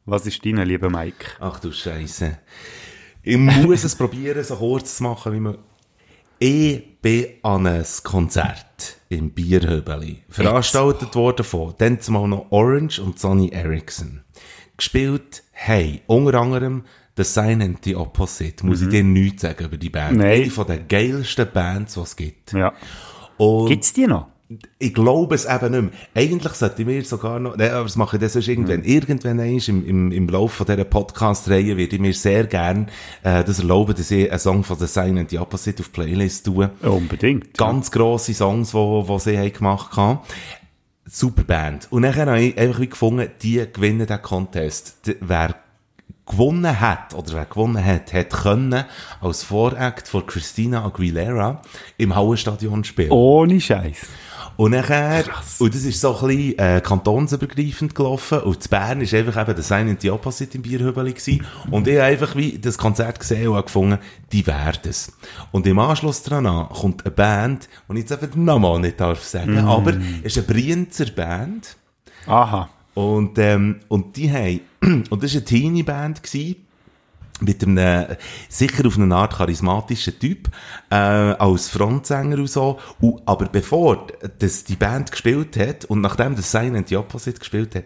Was 0.06 0.28
ist 0.28 0.46
dein, 0.46 0.58
lieber 0.58 0.90
Mike? 0.90 1.26
Ach 1.40 1.58
du 1.62 1.72
Scheiße. 1.72 2.38
Ich 3.22 3.38
muss 3.38 3.86
es 3.86 3.96
probieren, 3.98 4.44
so 4.44 4.58
kurz 4.58 4.98
zu 4.98 5.04
machen, 5.04 5.32
wie 5.32 5.40
man. 5.40 5.58
Ich 6.38 7.00
bin 7.02 7.28
an 7.44 7.66
einem 7.66 7.86
Konzert 8.04 8.93
im 9.16 9.32
Bierhöbeli. 9.32 10.24
Veranstaltet 10.30 11.16
worden 11.16 11.44
von 11.44 11.74
dann 11.78 12.00
zumal 12.00 12.28
noch 12.28 12.48
Orange 12.52 13.00
und 13.00 13.20
Sonny 13.20 13.50
Ericsson. 13.50 14.22
Gespielt, 14.78 15.44
hey, 15.52 16.02
unter 16.08 16.40
anderem 16.40 16.84
The 17.16 17.24
Sign 17.24 17.62
and 17.62 17.84
the 17.84 17.96
Opposite. 17.96 18.66
Muss 18.66 18.82
ich 18.82 18.90
dir 18.90 19.04
nichts 19.04 19.44
sagen 19.44 19.66
über 19.66 19.78
die 19.78 19.90
Band. 19.90 20.18
Nein. 20.18 20.42
Eine 20.42 20.50
von 20.50 20.66
den 20.66 20.88
geilsten 20.88 21.48
Bands, 21.54 21.94
die 21.94 22.00
es 22.00 22.16
gibt. 22.16 22.54
Ja. 22.54 22.74
Und 23.38 23.68
Gibt's 23.68 23.94
die 23.94 24.08
noch? 24.08 24.33
Ich 24.80 24.94
glaube 24.94 25.36
es 25.36 25.46
eben 25.46 25.72
nicht 25.72 25.82
mehr. 25.82 25.92
Eigentlich 26.16 26.54
sollte 26.54 26.86
mir 26.86 27.04
sogar 27.04 27.40
noch, 27.40 27.56
ne, 27.58 27.72
aber 27.72 27.84
das 27.84 27.96
mache 27.96 28.18
ich 28.18 28.22
das 28.22 28.34
sonst 28.34 28.48
irgendwann. 28.48 28.80
Mhm. 28.82 28.86
Irgendwann 28.86 29.40
einmal 29.40 29.70
im, 29.70 29.86
im, 29.88 30.12
im 30.12 30.28
Laufe 30.28 30.66
dieser 30.66 30.84
Podcast-Reihe 30.84 31.78
würde 31.78 31.96
ich 31.96 32.02
mir 32.02 32.14
sehr 32.14 32.46
gern, 32.46 32.88
äh, 33.24 33.44
das 33.44 33.60
erlauben, 33.60 33.96
dass 33.96 34.12
ich 34.12 34.30
einen 34.30 34.40
Song 34.40 34.64
von 34.64 34.78
The 34.78 34.88
Sign 34.88 35.18
and 35.18 35.30
the 35.30 35.40
Opposite 35.40 35.82
auf 35.82 35.90
die 35.90 36.02
Playlist 36.02 36.46
tue. 36.46 36.72
Ja, 36.82 36.90
unbedingt. 36.90 37.58
Ganz 37.58 37.92
grosse 37.92 38.34
Songs, 38.34 38.72
die, 38.72 39.04
die 39.08 39.20
sie 39.20 39.38
haben 39.38 39.54
gemacht 39.54 39.98
haben. 39.98 40.20
Super 41.06 41.44
Band. 41.44 41.88
Und 41.92 42.04
dann 42.04 42.16
habe 42.16 42.42
ich 42.42 42.58
einfach 42.58 42.80
wie 42.80 42.88
gefunden, 42.88 43.30
die 43.42 43.64
gewinnen 43.72 44.08
den 44.08 44.22
Contest. 44.22 45.06
D- 45.06 45.18
Wer 45.20 45.56
gewonnen 46.26 46.80
hat, 46.80 47.14
oder 47.14 47.34
wer 47.34 47.46
gewonnen 47.46 47.84
hat, 47.84 48.14
hat 48.14 48.30
können 48.30 48.86
als 49.20 49.44
Voract 49.44 50.08
von 50.08 50.26
Christina 50.26 50.86
Aguilera 50.86 51.62
im 51.98 52.16
Hallenstadion 52.16 52.86
spielen. 52.86 53.12
Ohne 53.12 53.60
Scheiß. 53.60 53.98
Und 54.56 54.72
nachher, 54.72 55.26
und 55.60 55.74
das 55.74 55.84
ist 55.84 56.00
so 56.00 56.16
ein 56.16 56.28
bisschen 56.28 56.60
äh, 56.60 56.82
kantonsübergreifend 56.82 57.96
gelaufen. 57.96 58.40
Und 58.40 58.62
zu 58.62 58.70
Bern 58.70 59.02
ist 59.02 59.14
einfach 59.14 59.42
eben 59.42 59.56
der 59.56 59.64
Sign 59.64 59.90
and 59.90 60.02
the 60.02 60.12
Opposite 60.12 60.58
im 60.58 60.62
Bierhübeli 60.62 61.14
gewesen. 61.14 61.46
Und 61.72 61.88
ich 61.88 61.96
habe 61.96 62.06
einfach 62.06 62.36
wie 62.36 62.60
das 62.60 62.78
Konzert 62.78 63.20
gesehen 63.20 63.48
und 63.48 63.66
gefunden, 63.66 63.98
die 64.32 64.46
werden 64.46 64.90
es. 64.90 65.12
Und 65.52 65.66
im 65.66 65.80
Anschluss 65.80 66.22
daran 66.24 66.70
kommt 66.70 67.06
eine 67.06 67.12
Band, 67.14 67.70
die 67.90 68.00
ich 68.00 68.10
jetzt 68.10 68.22
den 68.22 68.46
Namen 68.46 68.82
nicht 68.82 69.00
darf 69.00 69.24
sagen, 69.24 69.58
aber 69.58 69.94
es 70.24 70.36
ist 70.36 70.38
eine 70.38 70.48
Brienzer 70.48 71.06
Band. 71.06 71.76
Aha. 72.28 72.70
Und, 72.94 73.38
ähm, 73.40 73.80
und 73.88 74.16
die 74.16 74.32
haben, 74.32 74.60
und 75.10 75.24
das 75.24 75.34
war 75.34 75.40
eine 75.40 75.46
Teenie-Band 75.46 76.24
gewesen, 76.24 76.56
mit 77.44 77.64
einem, 77.64 78.06
sicher 78.50 78.88
auf 78.88 78.98
eine 78.98 79.16
Art 79.16 79.36
charismatischen 79.38 80.20
Typ, 80.20 80.50
äh, 80.90 80.96
als 80.96 81.70
Frontsänger 81.70 82.38
und 82.38 82.50
so. 82.50 82.80
Und, 83.00 83.22
aber 83.26 83.46
bevor 83.46 84.08
das 84.40 84.64
die 84.64 84.76
Band 84.76 85.12
gespielt 85.12 85.58
hat, 85.58 85.86
und 85.86 86.02
nachdem 86.02 86.36
das 86.36 86.52
Sign 86.52 86.76
and 86.76 86.88
the 86.88 86.98
Opposite 86.98 87.40
gespielt 87.40 87.76
hat, 87.76 87.86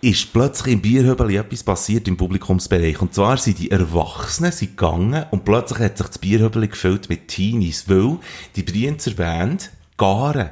ist 0.00 0.32
plötzlich 0.32 0.74
im 0.74 0.80
Bierhöbeli 0.80 1.36
etwas 1.36 1.64
passiert 1.64 2.06
im 2.06 2.16
Publikumsbereich. 2.16 3.02
Und 3.02 3.14
zwar 3.14 3.36
sind 3.36 3.58
die 3.58 3.70
Erwachsenen 3.70 4.52
sind 4.52 4.76
gegangen 4.76 5.24
und 5.30 5.44
plötzlich 5.44 5.80
hat 5.80 5.98
sich 5.98 6.06
das 6.06 6.18
Bierhöbeli 6.18 6.68
gefüllt 6.68 7.08
mit 7.08 7.28
Teenies, 7.28 7.88
weil 7.88 8.18
die 8.54 8.62
Brienzer 8.62 9.12
Band 9.12 9.72
Garen 9.96 10.50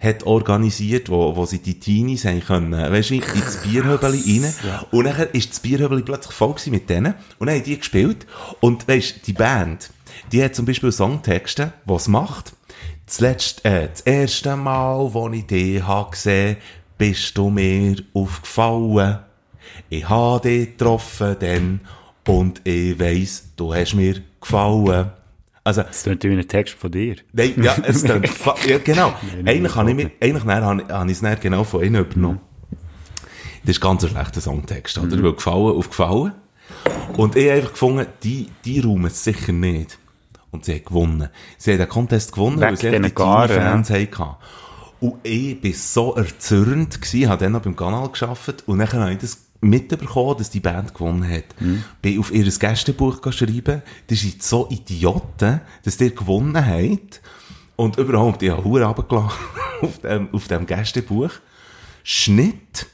hat 0.00 0.24
organisiert, 0.24 1.08
wo, 1.08 1.36
wo 1.36 1.46
sie 1.46 1.58
die 1.58 1.78
Teenies 1.78 2.24
haben 2.24 2.40
können, 2.40 2.72
weißt 2.72 3.10
du, 3.10 3.14
ins 3.14 3.58
Bierhöbeli 3.62 4.40
rein. 4.40 4.54
Und 4.90 5.04
dann 5.04 5.28
ist 5.32 5.50
das 5.50 5.60
Bierhöbeli 5.60 6.02
plötzlich 6.02 6.34
voll 6.34 6.54
gewesen 6.54 6.70
mit 6.70 6.90
denen. 6.90 7.14
Und 7.38 7.46
dann 7.46 7.56
haben 7.56 7.64
die 7.64 7.78
gespielt. 7.78 8.26
Und 8.60 8.86
weißt 8.88 9.26
die 9.26 9.32
Band, 9.32 9.90
die 10.32 10.42
hat 10.42 10.54
zum 10.54 10.66
Beispiel 10.66 10.92
Songtexte, 10.92 11.72
was 11.84 12.08
macht. 12.08 12.54
Das 13.06 13.20
letzte, 13.20 13.64
äh, 13.64 13.88
das 13.88 14.00
erste 14.00 14.56
Mal, 14.56 15.14
wo 15.14 15.28
ich 15.30 15.46
dich 15.46 15.82
hab 15.86 16.12
gesehen, 16.12 16.56
bist 16.98 17.36
du 17.38 17.50
mir 17.50 17.96
aufgefallen. 18.14 19.20
Ich 19.88 20.08
habe 20.08 20.48
dich 20.48 20.76
getroffen 20.76 21.36
dann 21.38 21.80
und 22.26 22.60
ich 22.64 22.98
weiss, 22.98 23.50
du 23.56 23.74
hast 23.74 23.94
mir 23.94 24.22
gefallen. 24.40 25.12
Also, 25.66 25.82
Das 25.82 26.04
klingt 26.04 26.22
wie 26.22 26.28
ein 26.28 26.46
Text 26.46 26.74
von 26.74 26.92
dir. 26.92 27.16
Nein, 27.32 27.60
ja, 27.60 27.74
es 27.82 28.04
klingt, 28.04 28.28
ja, 28.66 28.78
genau. 28.78 29.14
Nein, 29.34 29.48
eigentlich 29.48 29.74
habe 29.74 29.90
ich, 29.90 30.10
eigentlich 30.20 30.44
habe 30.44 31.10
ich, 31.10 31.22
es 31.22 31.40
genau 31.40 31.64
von 31.64 31.82
ihnen 31.82 32.04
übernommen. 32.04 32.40
Das 33.64 33.74
ist 33.74 33.80
ganz 33.80 34.04
ein 34.04 34.10
schlechter 34.10 34.40
Songtext, 34.40 34.96
oder? 34.96 35.20
Weil 35.20 35.32
gefallen 35.32 35.76
auf 35.76 35.90
gefallen. 35.90 36.34
Und 37.16 37.34
ich 37.34 37.46
habe 37.46 37.56
einfach 37.56 37.72
gefunden, 37.72 38.06
die, 38.22 38.48
die 38.64 38.78
räumen 38.78 39.06
es 39.06 39.24
sicher 39.24 39.50
nicht. 39.50 39.98
Und 40.52 40.64
sie 40.64 40.74
haben 40.74 40.84
gewonnen. 40.84 41.28
Sie 41.58 41.72
haben 41.72 41.78
den 41.78 41.88
Contest 41.88 42.32
gewonnen, 42.32 42.60
Weg 42.60 42.68
weil 42.68 42.76
sie 42.76 42.90
die 43.00 43.12
Garen, 43.12 43.48
Teenie-Fans 43.48 43.90
hatten. 43.90 44.36
Und 45.00 45.14
ich 45.24 45.64
war 45.64 45.72
so 45.72 46.14
erzürnt 46.14 47.02
gewesen, 47.02 47.28
habe 47.28 47.42
dann 47.42 47.52
noch 47.52 47.62
beim 47.62 47.74
Kanal 47.74 48.08
gearbeitet 48.10 48.62
und 48.66 48.78
dann 48.78 48.92
habe 48.92 49.12
ich 49.14 49.18
das 49.18 49.45
mitbekommen, 49.68 50.38
dass 50.38 50.50
die 50.50 50.60
Band 50.60 50.94
gewonnen 50.94 51.28
hat. 51.28 51.44
Bin 52.02 52.18
auf 52.18 52.32
ihr 52.32 52.44
Gästebuch 52.44 53.20
geschrieben, 53.20 53.82
die 54.08 54.14
sind 54.14 54.42
so 54.42 54.68
Idioten, 54.70 55.60
dass 55.84 55.96
die 55.96 56.14
gewonnen 56.14 56.64
haben. 56.64 57.00
Und 57.76 57.98
überhaupt, 57.98 58.42
ich 58.42 58.50
habe 58.50 58.64
Huren 58.64 58.84
runtergelassen 58.84 59.38
auf 59.82 59.98
dem, 59.98 60.28
auf 60.32 60.48
dem 60.48 60.66
Gästebuch. 60.66 61.30
Schnitt. 62.02 62.86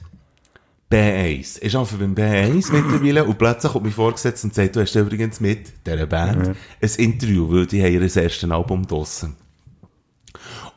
B1. 0.90 1.58
Ich 1.62 1.74
arbeite 1.74 1.96
beim 1.96 2.14
B1 2.14 2.70
mittlerweile 2.70 3.24
und 3.24 3.38
plötzlich 3.38 3.72
kommt 3.72 3.86
mir 3.86 3.92
vorgesetzt 3.92 4.44
und 4.44 4.54
sagt, 4.54 4.76
du 4.76 4.80
hast 4.82 4.94
übrigens 4.94 5.40
mit 5.40 5.86
dieser 5.86 6.06
Band 6.06 6.48
ein 6.48 6.90
Interview, 6.98 7.50
weil 7.50 7.66
die 7.66 7.82
haben 7.82 7.94
ihr 7.94 8.02
erstes 8.02 8.50
Album 8.50 8.86
draussen. 8.86 9.34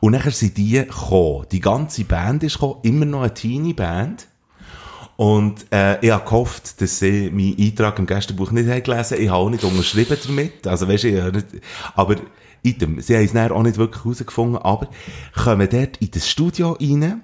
Und 0.00 0.12
nachher 0.12 0.30
sind 0.30 0.56
die 0.56 0.70
gekommen. 0.70 1.46
Die 1.52 1.60
ganze 1.60 2.04
Band 2.04 2.42
ist 2.44 2.54
gekommen, 2.54 2.80
immer 2.82 3.04
noch 3.04 3.22
eine 3.22 3.34
Teenie-Band. 3.34 4.26
Und 5.16 5.66
äh, 5.72 6.04
ich 6.04 6.10
habe 6.10 6.24
gehofft, 6.24 6.80
dass 6.80 6.98
sie 6.98 7.30
meinen 7.30 7.56
Eintrag 7.58 7.98
im 7.98 8.06
Gästebuch 8.06 8.50
nicht 8.50 8.68
haben 8.68 8.82
gelesen 8.82 9.18
Ich 9.18 9.28
habe 9.28 9.38
auch 9.38 9.50
nicht 9.50 9.64
unterschrieben 9.64 10.16
damit. 10.26 10.66
Also 10.66 10.86
weißt 10.88 11.04
du, 11.04 11.32
nicht, 11.32 11.46
aber 11.94 12.16
item, 12.62 13.00
sie 13.00 13.16
haben 13.16 13.24
es 13.24 13.50
auch 13.50 13.62
nicht 13.62 13.78
wirklich 13.78 14.04
herausgefunden, 14.04 14.58
aber 14.58 14.88
kommen 15.34 15.68
dort 15.70 15.96
in 15.98 16.10
das 16.10 16.28
Studio 16.28 16.72
rein 16.72 17.22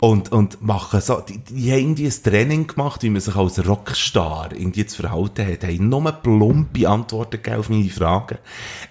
und, 0.00 0.32
und 0.32 0.62
machen 0.62 1.00
so, 1.00 1.20
die, 1.20 1.38
die 1.38 1.70
haben 1.70 1.78
irgendwie 1.78 2.06
ein 2.06 2.22
Training 2.24 2.66
gemacht, 2.66 3.04
wie 3.04 3.10
man 3.10 3.20
sich 3.20 3.36
als 3.36 3.64
Rockstar 3.64 4.50
irgendwie 4.52 4.84
zu 4.86 5.00
verhalten 5.02 5.46
hat, 5.46 5.62
haben 5.62 5.88
nur 5.88 6.10
plumpe 6.10 6.88
Antworten 6.88 7.42
gegeben 7.42 7.58
auf 7.58 7.68
meine 7.68 7.88
Fragen. 7.88 8.38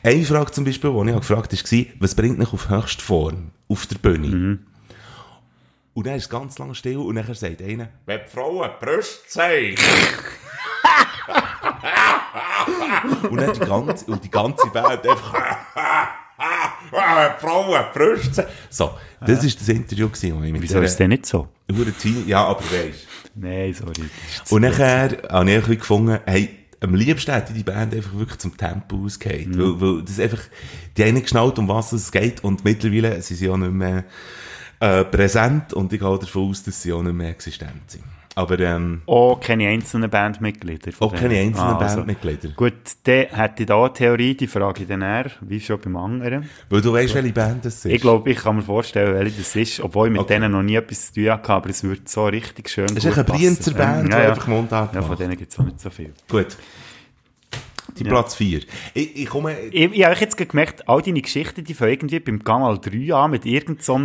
Eine 0.04 0.24
Frage 0.24 0.52
zum 0.52 0.64
Beispiel, 0.64 0.92
die 0.92 1.10
ich 1.10 1.16
gefragt 1.18 1.52
habe, 1.52 1.86
war, 1.86 1.86
was 2.00 2.16
bringt 2.16 2.40
mich 2.40 2.54
auf 2.54 2.70
Höchstform 2.70 3.52
auf 3.68 3.88
der 3.88 3.98
Bühne? 3.98 4.60
Und 5.94 6.08
dann 6.08 6.16
ist 6.16 6.24
es 6.24 6.30
ganz 6.30 6.58
lang 6.58 6.74
still 6.74 6.98
und 6.98 7.16
dann 7.16 7.34
sagt 7.34 7.62
einer, 7.62 7.90
wenn 8.06 8.20
die 8.26 8.30
Frauen 8.32 8.70
die 8.80 8.86
Brüste 8.86 9.28
zeigen. 9.28 9.78
und 13.30 13.42
dann 13.42 13.54
die 13.54 13.60
ganze, 13.60 14.06
und 14.06 14.24
die 14.24 14.32
ganze 14.32 14.68
Band 14.68 15.06
einfach, 15.06 15.34
wenn 16.92 17.00
die 17.36 17.42
Frauen 17.42 17.86
Brüste. 17.94 18.48
So, 18.70 18.92
das 19.20 19.44
ist 19.44 19.60
das 19.60 19.68
Interview 19.70 20.08
das 20.08 20.24
ich 20.24 20.34
mit 20.34 20.62
Wieso 20.62 20.80
ist 20.80 20.92
es 20.92 20.98
denn 20.98 21.10
nicht 21.10 21.26
so? 21.26 21.50
Ja, 22.26 22.46
aber 22.46 22.62
weisst. 22.62 23.08
Nein, 23.36 23.74
sorry. 23.74 23.94
das 24.40 24.52
Und 24.52 24.62
nachher 24.62 25.18
habe 25.30 25.52
ich 25.52 25.80
gefunden, 25.80 26.20
hey, 26.26 26.58
am 26.82 26.96
liebsten 26.96 27.32
hätte 27.32 27.54
die 27.54 27.64
Band 27.64 27.94
einfach 27.94 28.14
wirklich 28.18 28.40
zum 28.40 28.58
Tempo 28.58 29.06
ausgehört. 29.06 29.58
Weil, 29.58 29.80
weil 29.82 30.02
das 30.04 30.20
einfach, 30.20 30.42
die 30.98 31.04
haben 31.04 31.14
nicht 31.14 31.24
geschnallt, 31.24 31.60
um 31.60 31.68
was 31.68 31.92
es 31.92 32.12
geht 32.12 32.44
und 32.44 32.66
mittlerweile 32.66 33.22
sind 33.22 33.38
sie 33.38 33.50
auch 33.50 33.58
nicht 33.58 33.72
mehr 33.72 34.06
äh, 34.82 35.06
präsent 35.06 35.72
und 35.74 35.94
ich 35.94 36.00
gehe 36.00 36.20
davon 36.20 36.50
aus, 36.50 36.64
dass 36.64 36.82
sie 36.82 36.92
auch 36.92 37.02
nicht 37.04 37.14
mehr 37.14 37.30
existent 37.30 37.84
sind. 37.88 38.04
Aber, 38.34 38.58
ähm, 38.62 39.02
Auch 39.08 39.42
keine 39.42 39.68
einzelnen 39.68 40.10
Bandmitglieder. 40.10 40.92
auch 41.02 41.14
keine 41.14 41.30
denen. 41.36 41.48
einzelnen 41.50 41.74
Ah, 41.74 41.78
also- 41.80 41.96
Bandmitglieder. 41.98 42.50
Gut, 42.56 42.74
dann 43.04 43.26
hätte 43.30 43.64
ich 43.64 43.66
da 43.68 43.78
eine 43.84 43.92
Theorie, 43.94 44.36
die 44.36 44.48
frage 44.48 44.84
ich 44.84 44.88
dann 44.88 45.02
eher, 45.02 45.30
wie 45.42 45.60
schon 45.60 45.80
beim 45.82 45.98
anderen. 45.98 46.50
Weil 46.70 46.80
du 46.82 46.94
weißt, 46.94 47.14
welche 47.14 47.34
Band 47.34 47.66
das 47.66 47.76
ist. 47.84 47.86
Ich 47.88 48.00
glaube, 48.02 48.32
ich 48.32 48.38
kann 48.38 48.56
mir 48.56 48.62
vorstellen, 48.62 49.14
welche 49.16 49.38
das 49.40 49.54
ist, 49.58 49.82
obwohl 49.82 50.08
ich 50.08 50.14
mit 50.14 50.22
Okay. 50.22 50.36
denen 50.36 50.54
noch 50.54 50.64
nie 50.64 50.76
etwas 50.76 51.08
zu 51.08 51.14
tun 51.22 51.30
hatte, 51.30 51.50
aber 51.52 51.70
es 51.70 51.84
würde 51.84 52.02
so 52.06 52.26
richtig 52.26 52.70
schön 52.70 52.88
Das 52.88 53.04
ist 53.04 53.04
gut 53.04 53.12
echt 53.12 53.30
eine 53.30 53.38
Brienzer. 53.38 53.72
Band, 53.74 54.08
die 54.08 54.12
ja, 54.14 54.24
ja. 54.24 54.30
einfach 54.30 54.48
Mundart 54.48 54.96
Ja, 54.96 55.02
von 55.02 55.18
denen 55.18 55.36
gibt 55.38 55.52
es 55.52 55.60
auch 55.60 55.66
nicht 55.66 55.82
so 55.82 55.90
viel. 55.90 56.14
Gut. 56.30 56.56
Die 57.98 58.04
Platz 58.04 58.36
4. 58.36 58.62
Ich, 58.94 59.16
ich 59.24 59.26
komme... 59.30 59.56
Ich, 59.72 59.92
ich 59.94 60.04
habe 60.06 60.16
jetzt 60.20 60.38
gemerkt, 60.38 60.88
all 60.88 61.02
deine 61.02 61.22
Geschichten, 61.22 61.64
die 61.64 61.74
fangen 61.74 61.92
irgendwie 61.92 62.20
beim 62.20 62.44
Kanal 62.44 62.80
3 62.80 63.14
an, 63.14 63.32
mit 63.32 63.46
irgendeinem 63.46 63.80
so 63.82 63.98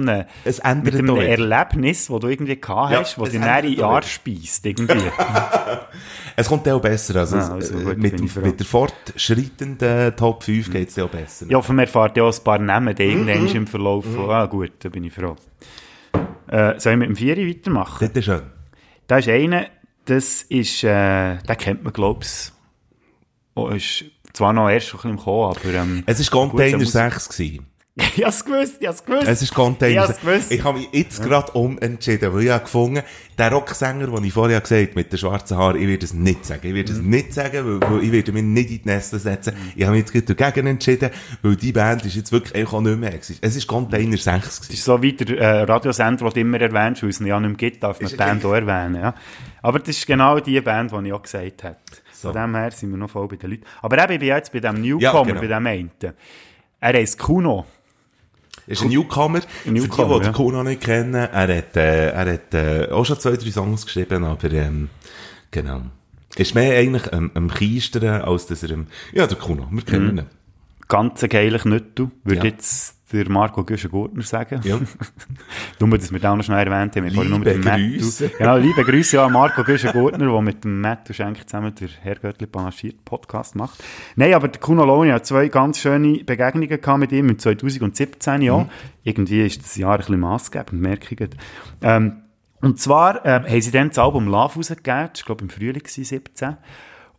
mit 1.12 1.20
einem. 1.20 1.50
Erlebnis, 1.50 2.06
das 2.08 2.20
du 2.20 2.28
irgendwie 2.28 2.60
gehabt 2.60 2.92
Ja, 2.92 3.00
hast, 3.00 3.16
das 3.16 3.28
es 3.28 3.34
dich 3.62 3.76
doch 3.76 3.82
Jahr 3.90 4.02
speist, 4.02 4.66
irgendwie. 4.66 4.98
Es 6.38 6.48
kommt 6.48 6.68
auch 6.68 6.80
besser. 6.80 7.16
Also, 7.20 7.36
Ah, 7.38 7.54
also 7.54 7.78
äh, 7.78 7.82
gut, 7.82 7.98
mit, 7.98 8.18
dem- 8.18 8.42
mit 8.42 8.58
der 8.60 8.66
fortschreitenden 8.66 10.14
Top 10.16 10.42
5 10.42 10.70
geht 10.70 10.88
es 10.88 10.98
auch 10.98 11.08
besser. 11.08 11.46
ich 11.48 11.54
hoffe, 11.54 11.72
man 11.72 11.86
erfahrt 11.86 12.16
ja 12.16 12.24
auch 12.24 12.36
ein 12.36 12.44
paar 12.44 12.58
Namen 12.58 12.94
dann 12.94 13.06
irgendwann 13.06 13.42
Mhm. 13.44 13.56
im 13.56 13.66
Verlauf 13.66 14.04
von, 14.04 14.30
ah 14.30 14.44
gut, 14.46 14.72
da 14.80 14.88
bin 14.90 15.04
ich 15.04 15.14
froh. 15.14 15.36
Äh, 16.48 16.78
soll 16.78 16.92
ich 16.92 16.98
mit 16.98 17.08
dem 17.08 17.16
Vieri 17.16 17.48
weitermachen? 17.48 18.06
Das 18.06 18.16
ist 18.16 18.24
schön. 18.26 18.42
Da 19.06 19.18
ist 19.18 19.28
einer, 19.28 19.66
das 20.04 20.42
ist, 20.42 20.84
äh, 20.84 21.38
den 21.38 21.56
kennt 21.58 21.84
man, 21.84 21.92
glaube 21.92 22.20
ich, 22.24 22.52
oh, 23.56 23.68
ist 23.70 24.04
zwar 24.32 24.52
noch 24.52 24.68
erst 24.70 24.88
ein 24.90 24.96
bisschen 24.96 25.10
im 25.10 25.16
Kommen, 25.16 25.56
aber, 25.56 25.74
ähm, 25.74 26.02
Es 26.06 26.20
war 26.32 26.40
Container 26.48 26.78
da 26.78 26.84
muss- 26.84 26.92
6. 26.92 27.28
Gewesen. 27.30 27.66
ich 28.14 28.22
hab's 28.26 28.44
gewusst, 28.44 28.76
ich 28.78 28.86
hab's 28.86 29.02
gewusst. 29.02 29.26
Es 29.26 29.40
ist 29.40 29.54
Container 29.54 29.90
Ich 29.92 29.98
hab's 29.98 30.20
6. 30.20 30.20
gewusst. 30.20 30.52
Ich 30.52 30.62
habe 30.64 30.78
mich 30.78 30.88
jetzt 30.92 31.22
gerade 31.22 31.50
umentschieden, 31.52 32.30
weil 32.34 32.42
ich 32.42 32.50
habe 32.50 32.64
gefunden, 32.64 33.00
der 33.38 33.50
Rocksänger, 33.50 34.08
den 34.08 34.22
ich 34.24 34.34
vorher 34.34 34.60
gesagt 34.60 34.82
habe, 34.82 34.92
mit 34.96 35.10
den 35.10 35.18
schwarzen 35.18 35.56
Haaren, 35.56 35.80
ich 35.80 35.88
werde 35.88 36.04
es 36.04 36.12
nicht 36.12 36.44
sagen. 36.44 36.60
Ich 36.66 36.74
werde 36.74 36.92
es 36.92 36.98
nicht 36.98 37.32
sagen, 37.32 37.80
weil, 37.80 37.90
weil 37.90 38.04
ich 38.04 38.12
werde 38.12 38.32
mich 38.32 38.42
nicht 38.42 38.70
in 38.70 38.82
die 38.82 38.88
Nester 38.90 39.18
setzen. 39.18 39.54
Ich 39.74 39.84
habe 39.84 39.92
mich 39.96 40.00
jetzt 40.00 40.12
gerade 40.12 40.34
dagegen 40.34 40.66
entschieden, 40.66 41.08
weil 41.40 41.56
die 41.56 41.72
Band 41.72 42.04
ist 42.04 42.16
jetzt 42.16 42.32
wirklich 42.32 42.66
auch 42.66 42.82
nicht 42.82 42.98
mehr 42.98 43.14
existiert. 43.14 43.42
Es 43.50 43.56
ist 43.56 43.66
Container 43.66 44.18
6 44.18 44.26
Das 44.28 44.60
gewesen. 44.60 44.72
ist 44.74 44.84
so 44.84 45.00
wie 45.00 45.12
der 45.14 45.38
äh, 45.38 45.62
Radiosender, 45.62 46.26
den 46.26 46.34
du 46.34 46.40
immer 46.40 46.60
erwähnst, 46.60 47.02
weil 47.02 47.08
es 47.08 47.18
ja 47.20 47.40
nicht 47.40 47.48
mehr 47.48 47.56
gibt, 47.56 47.82
darf 47.82 47.98
man 47.98 48.10
die 48.10 48.16
ja 48.16 48.26
Band 48.26 48.44
auch 48.44 48.52
erwähnen. 48.52 48.96
Ja. 49.00 49.14
Aber 49.62 49.78
das 49.78 49.96
ist 49.96 50.06
genau 50.06 50.38
die 50.38 50.60
Band, 50.60 50.92
die 50.92 51.06
ich 51.06 51.12
auch 51.14 51.22
gesagt 51.22 51.64
habe. 51.64 51.76
So. 52.16 52.32
Von 52.32 52.40
dem 52.42 52.54
her 52.56 52.70
sind 52.70 52.90
wir 52.90 52.96
noch 52.96 53.10
voll 53.10 53.28
bei 53.28 53.36
den 53.36 53.50
Leuten. 53.50 53.64
Aber 53.82 54.02
eben, 54.02 54.12
ich 54.14 54.18
bin 54.20 54.28
jetzt 54.28 54.52
bei 54.52 54.60
dem 54.60 54.80
Newcomer, 54.80 55.00
Ja, 55.00 55.22
genau. 55.22 55.40
bei 55.40 55.46
dem 55.46 55.66
einen. 55.66 55.90
Er 56.80 56.92
heisst 56.94 57.18
Kuno. 57.18 57.66
ist 58.66 58.82
ein 58.82 58.88
Newcomer. 58.88 59.40
Ein 59.66 59.72
Newcomer, 59.74 60.08
Für 60.08 60.14
die, 60.14 60.20
die 60.20 60.26
ja. 60.26 60.32
Kuno 60.32 60.62
nicht 60.62 60.80
kennen, 60.82 61.14
er 61.14 61.56
hat, 61.58 61.76
äh, 61.76 62.10
er 62.10 62.32
hat 62.32 62.54
äh, 62.54 62.88
auch 62.90 63.04
schon 63.04 63.18
zwei, 63.20 63.36
drei 63.36 63.50
Songs 63.50 63.84
geschrieben, 63.84 64.24
aber 64.24 64.50
ähm, 64.50 64.88
genau. 65.50 65.82
Ist 66.36 66.54
mehr 66.54 66.78
eigentlich 66.78 67.04
ähm, 67.12 67.30
am 67.34 67.50
Kiestern, 67.50 68.22
als 68.22 68.46
dass 68.46 68.62
er 68.62 68.70
ähm, 68.70 68.86
ja, 69.12 69.26
der 69.26 69.38
Kuno, 69.38 69.68
wir 69.70 69.82
kennen 69.82 70.12
Mhm. 70.12 70.18
ihn. 70.20 70.26
Ganz 70.88 71.20
geiler 71.28 71.58
Knüttel, 71.58 72.10
würde 72.24 72.38
Ja. 72.46 72.52
jetzt 72.52 72.95
der 73.12 73.30
Marco 73.30 73.62
Güschen-Gurtner 73.62 74.22
sagen. 74.22 74.60
Ja. 74.64 74.78
Nur, 75.80 75.98
dass 75.98 76.10
wir 76.10 76.18
den 76.18 76.28
auch 76.28 76.36
noch 76.36 76.44
schnell 76.44 76.66
erwähnt 76.66 76.96
haben. 76.96 77.04
Wir 77.04 77.12
vorhin 77.12 77.30
nur 77.30 77.38
mit 77.38 77.48
dem 77.48 77.62
Liebe 77.62 77.98
Grüße. 77.98 78.30
Genau, 78.38 78.56
liebe 78.56 78.84
Grüße 78.84 79.22
an 79.22 79.32
Marco 79.32 79.62
Güschen-Gurtner, 79.62 80.26
der 80.26 80.40
mit 80.42 80.64
dem 80.64 80.80
Mattu 80.80 81.12
Schenk 81.12 81.48
zusammen 81.48 81.72
der 81.74 81.88
Herr 82.02 82.16
Göttli 82.16 82.46
panaschiert 82.46 83.04
Podcast 83.04 83.54
macht. 83.54 83.82
Nein, 84.16 84.34
aber 84.34 84.48
der 84.48 84.60
Kuno 84.60 84.84
Loni 84.84 85.10
hat 85.10 85.24
zwei 85.24 85.48
ganz 85.48 85.78
schöne 85.78 86.24
Begegnungen 86.24 86.68
gehabt 86.68 86.98
mit 86.98 87.12
ihm 87.12 87.28
im 87.28 87.38
2017 87.38 88.42
ja. 88.42 88.58
Mhm. 88.58 88.68
Irgendwie 89.04 89.46
ist 89.46 89.62
das 89.62 89.76
Jahr 89.76 89.92
ein 89.92 89.98
bisschen 89.98 90.18
maßgebend, 90.18 90.80
merke 90.80 91.14
ich. 91.14 91.30
Ähm, 91.82 92.22
und 92.60 92.80
zwar 92.80 93.24
ähm, 93.24 93.44
haben 93.44 93.60
sie 93.60 93.70
dann 93.70 93.88
das 93.88 93.98
Album 93.98 94.26
Love 94.26 94.56
rausgegeben, 94.56 94.86
war 94.86 95.10
glaube 95.24 95.44
ich 95.44 95.50
im 95.50 95.50
Frühling 95.50 95.84
2017. 95.84 96.56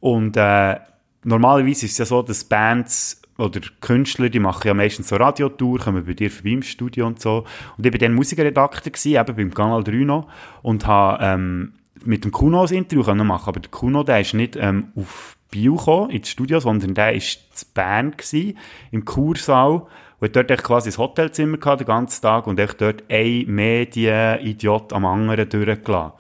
Und 0.02 0.36
äh, 0.36 0.80
normalerweise 1.24 1.86
ist 1.86 1.94
es 1.94 1.98
ja 1.98 2.06
so, 2.06 2.22
dass 2.22 2.44
Bands 2.44 3.17
oder 3.38 3.62
Künstler, 3.82 4.30
die 4.30 4.40
machen 4.40 4.68
ja 4.68 4.74
meistens 4.74 5.10
so 5.10 5.16
Radiotour, 5.16 5.80
kommen 5.80 6.06
bei 6.06 6.14
dir 6.14 6.32
vorbei 6.32 6.52
im 6.52 6.64
Studio 6.64 7.08
und 7.08 7.20
so. 7.20 7.46
Und 7.78 7.86
ich 7.86 7.92
war 7.92 8.00
dann 8.00 8.14
Musikredakteur 8.14 8.92
gewesen, 8.92 9.16
eben 9.16 9.36
beim 9.36 9.54
Kanal 9.54 9.84
3 9.84 9.92
noch, 10.06 10.28
und 10.64 10.86
habe 10.88 11.24
ähm, 11.24 11.74
mit 12.04 12.24
dem 12.24 12.32
Kuno 12.32 12.66
ein 12.66 12.74
Interview 12.74 13.04
können 13.04 13.28
machen 13.28 13.50
aber 13.50 13.60
der 13.60 13.72
Kuno, 13.72 14.04
der 14.04 14.22
ist 14.22 14.34
nicht 14.34 14.56
ähm, 14.56 14.90
auf 14.96 15.38
Bio 15.52 15.76
gekommen, 15.76 16.10
ins 16.10 16.30
Studio, 16.30 16.60
sondern 16.60 16.94
der 16.94 17.14
ist 17.14 17.58
zu 17.58 17.66
Bern 17.74 18.12
gewesen, 18.12 18.58
im 18.92 19.06
Kursaal, 19.06 19.84
und 20.20 20.36
dort 20.36 20.50
echt 20.50 20.64
quasi 20.64 20.90
ein 20.90 20.98
Hotelzimmer 20.98 21.58
gehabt, 21.58 21.82
den 21.82 21.88
ganzen 21.88 22.22
Tag, 22.22 22.48
und 22.48 22.60
echt 22.60 22.82
dort 22.82 23.04
ein 23.10 23.46
Medien-Idiot 23.48 24.92
am 24.94 25.06
anderen 25.06 25.48
durchgelassen. 25.48 26.14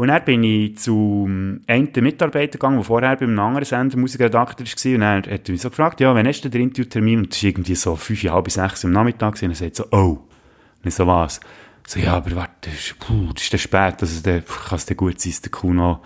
Und 0.00 0.08
dann 0.08 0.24
bin 0.24 0.42
ich 0.42 0.78
zum 0.78 1.60
einen 1.66 1.90
Mitarbeiter 1.94 2.52
gegangen, 2.52 2.76
der 2.76 2.84
vorher 2.84 3.16
bei 3.16 3.26
einem 3.26 3.38
anderen 3.38 3.66
Sender 3.66 3.98
Musikredakteur 3.98 4.66
war. 4.66 4.94
Und 4.94 5.00
dann 5.02 5.34
hat 5.34 5.46
er 5.46 5.52
mich 5.52 5.60
so 5.60 5.68
gefragt, 5.68 6.00
ja, 6.00 6.14
wann 6.14 6.26
hast 6.26 6.40
du 6.40 6.48
den 6.48 6.62
Interviewtermin? 6.62 7.18
Und 7.18 7.30
das 7.30 7.42
war 7.42 7.50
irgendwie 7.50 7.74
so 7.74 7.96
fünf, 7.96 8.24
halb 8.24 8.44
bis 8.44 8.54
sechs 8.54 8.82
am 8.86 8.92
Nachmittag. 8.92 9.34
Und 9.42 9.50
er 9.50 9.54
sagt 9.54 9.76
so, 9.76 9.84
oh. 9.90 10.16
Und 10.16 10.86
ich 10.86 10.94
so, 10.94 11.06
was? 11.06 11.38
So, 11.86 12.00
ja, 12.00 12.14
aber 12.14 12.34
warte, 12.34 12.70
das 12.70 12.76
ist, 12.76 12.98
puh, 12.98 13.30
das 13.34 13.42
ist 13.42 13.52
dann 13.52 13.60
spät. 13.60 13.96
Also, 14.00 14.22
dann 14.22 14.42
kann 14.42 14.76
es 14.76 14.86
dann 14.86 14.96
gut 14.96 15.20
sein, 15.20 15.32
dass 15.32 15.42
der 15.42 15.50
Kuno 15.50 16.00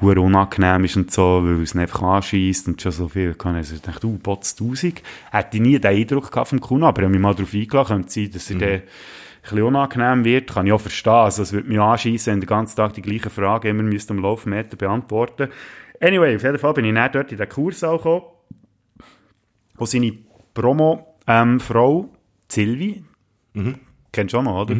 hure 0.00 0.20
unangenehm 0.20 0.84
ist 0.84 0.96
und 0.96 1.10
so, 1.10 1.42
weil 1.42 1.62
es 1.62 1.74
ihn 1.74 1.80
einfach 1.80 2.02
anschießt 2.02 2.68
und 2.68 2.80
schon 2.80 2.92
so 2.92 3.08
viel 3.08 3.34
kann. 3.34 3.56
Also, 3.56 3.74
ich 3.74 3.82
dachte, 3.82 4.06
uh, 4.06 4.16
Botz 4.16 4.52
1000. 4.60 5.02
Hätte 5.32 5.56
ich 5.56 5.60
nie 5.60 5.76
den 5.76 5.90
Eindruck 5.90 6.30
gehabt 6.30 6.50
vom 6.50 6.60
Kuno, 6.60 6.86
aber 6.86 7.00
ich 7.00 7.06
habe 7.06 7.12
mich 7.12 7.20
mal 7.20 7.34
darauf 7.34 7.52
eingeladen, 7.52 7.88
könnte 7.88 8.12
sein, 8.12 8.30
dass 8.30 8.48
er 8.48 8.58
dann 8.58 8.68
ein 8.68 8.82
bisschen 9.42 9.62
unangenehm 9.62 10.24
wird, 10.24 10.52
kann 10.52 10.66
ich 10.66 10.72
auch 10.72 10.80
verstehen. 10.80 11.12
Also, 11.12 11.42
es 11.42 11.52
würde 11.52 11.68
mich 11.68 11.80
anschießen, 11.80 12.32
wenn 12.32 12.40
den 12.40 12.46
ganzen 12.46 12.76
Tag 12.76 12.94
die 12.94 13.02
gleichen 13.02 13.30
Fragen 13.30 13.68
immer 13.68 13.82
müsste 13.82 14.12
am 14.12 14.20
Laufmeter 14.20 14.76
beantworten. 14.76 15.48
Anyway, 16.00 16.36
auf 16.36 16.42
jeden 16.42 16.58
Fall 16.58 16.74
bin 16.74 16.84
ich 16.86 16.94
dann 16.94 17.12
dort 17.12 17.30
in 17.30 17.38
den 17.38 17.48
Kursaal 17.48 17.98
gekommen, 17.98 18.22
wo 19.76 19.84
seine 19.84 20.12
Promo-Frau, 20.54 22.08
Silvi, 22.48 23.04
kennst 24.12 24.34
du 24.34 24.38
auch 24.38 24.42
noch, 24.42 24.62
oder? 24.62 24.76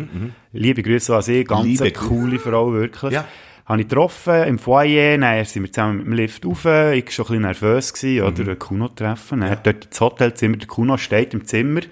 Liebe 0.53 0.83
Grüße 0.83 1.15
an 1.15 1.23
sie, 1.23 1.45
ganz 1.45 1.65
Liebe 1.65 1.93
coole 1.93 2.39
Frau, 2.39 2.73
wirklich. 2.73 3.13
Ja. 3.13 3.27
Habe 3.67 3.83
ich 3.83 3.89
getroffen 3.89 4.43
im 4.45 4.59
Foyer, 4.59 5.17
dann 5.19 5.45
sind 5.45 5.63
wir 5.63 5.71
zusammen 5.71 5.99
mit 5.99 6.07
dem 6.07 6.13
Lift 6.15 6.45
rauf, 6.45 6.65
ich 6.65 6.67
war 6.67 6.91
schon 6.91 6.97
ein 6.97 7.03
bisschen 7.07 7.43
nervös, 7.43 7.93
gewesen, 7.93 8.27
oder, 8.27 8.45
den 8.45 8.59
Kuno 8.59 8.89
treffen. 8.89 9.41
Dann 9.41 9.59
dort 9.63 9.85
ins 9.85 10.01
Hotelzimmer, 10.01 10.57
der 10.57 10.67
Kuno 10.67 10.97
steht 10.97 11.35
im 11.35 11.45
Zimmer, 11.45 11.83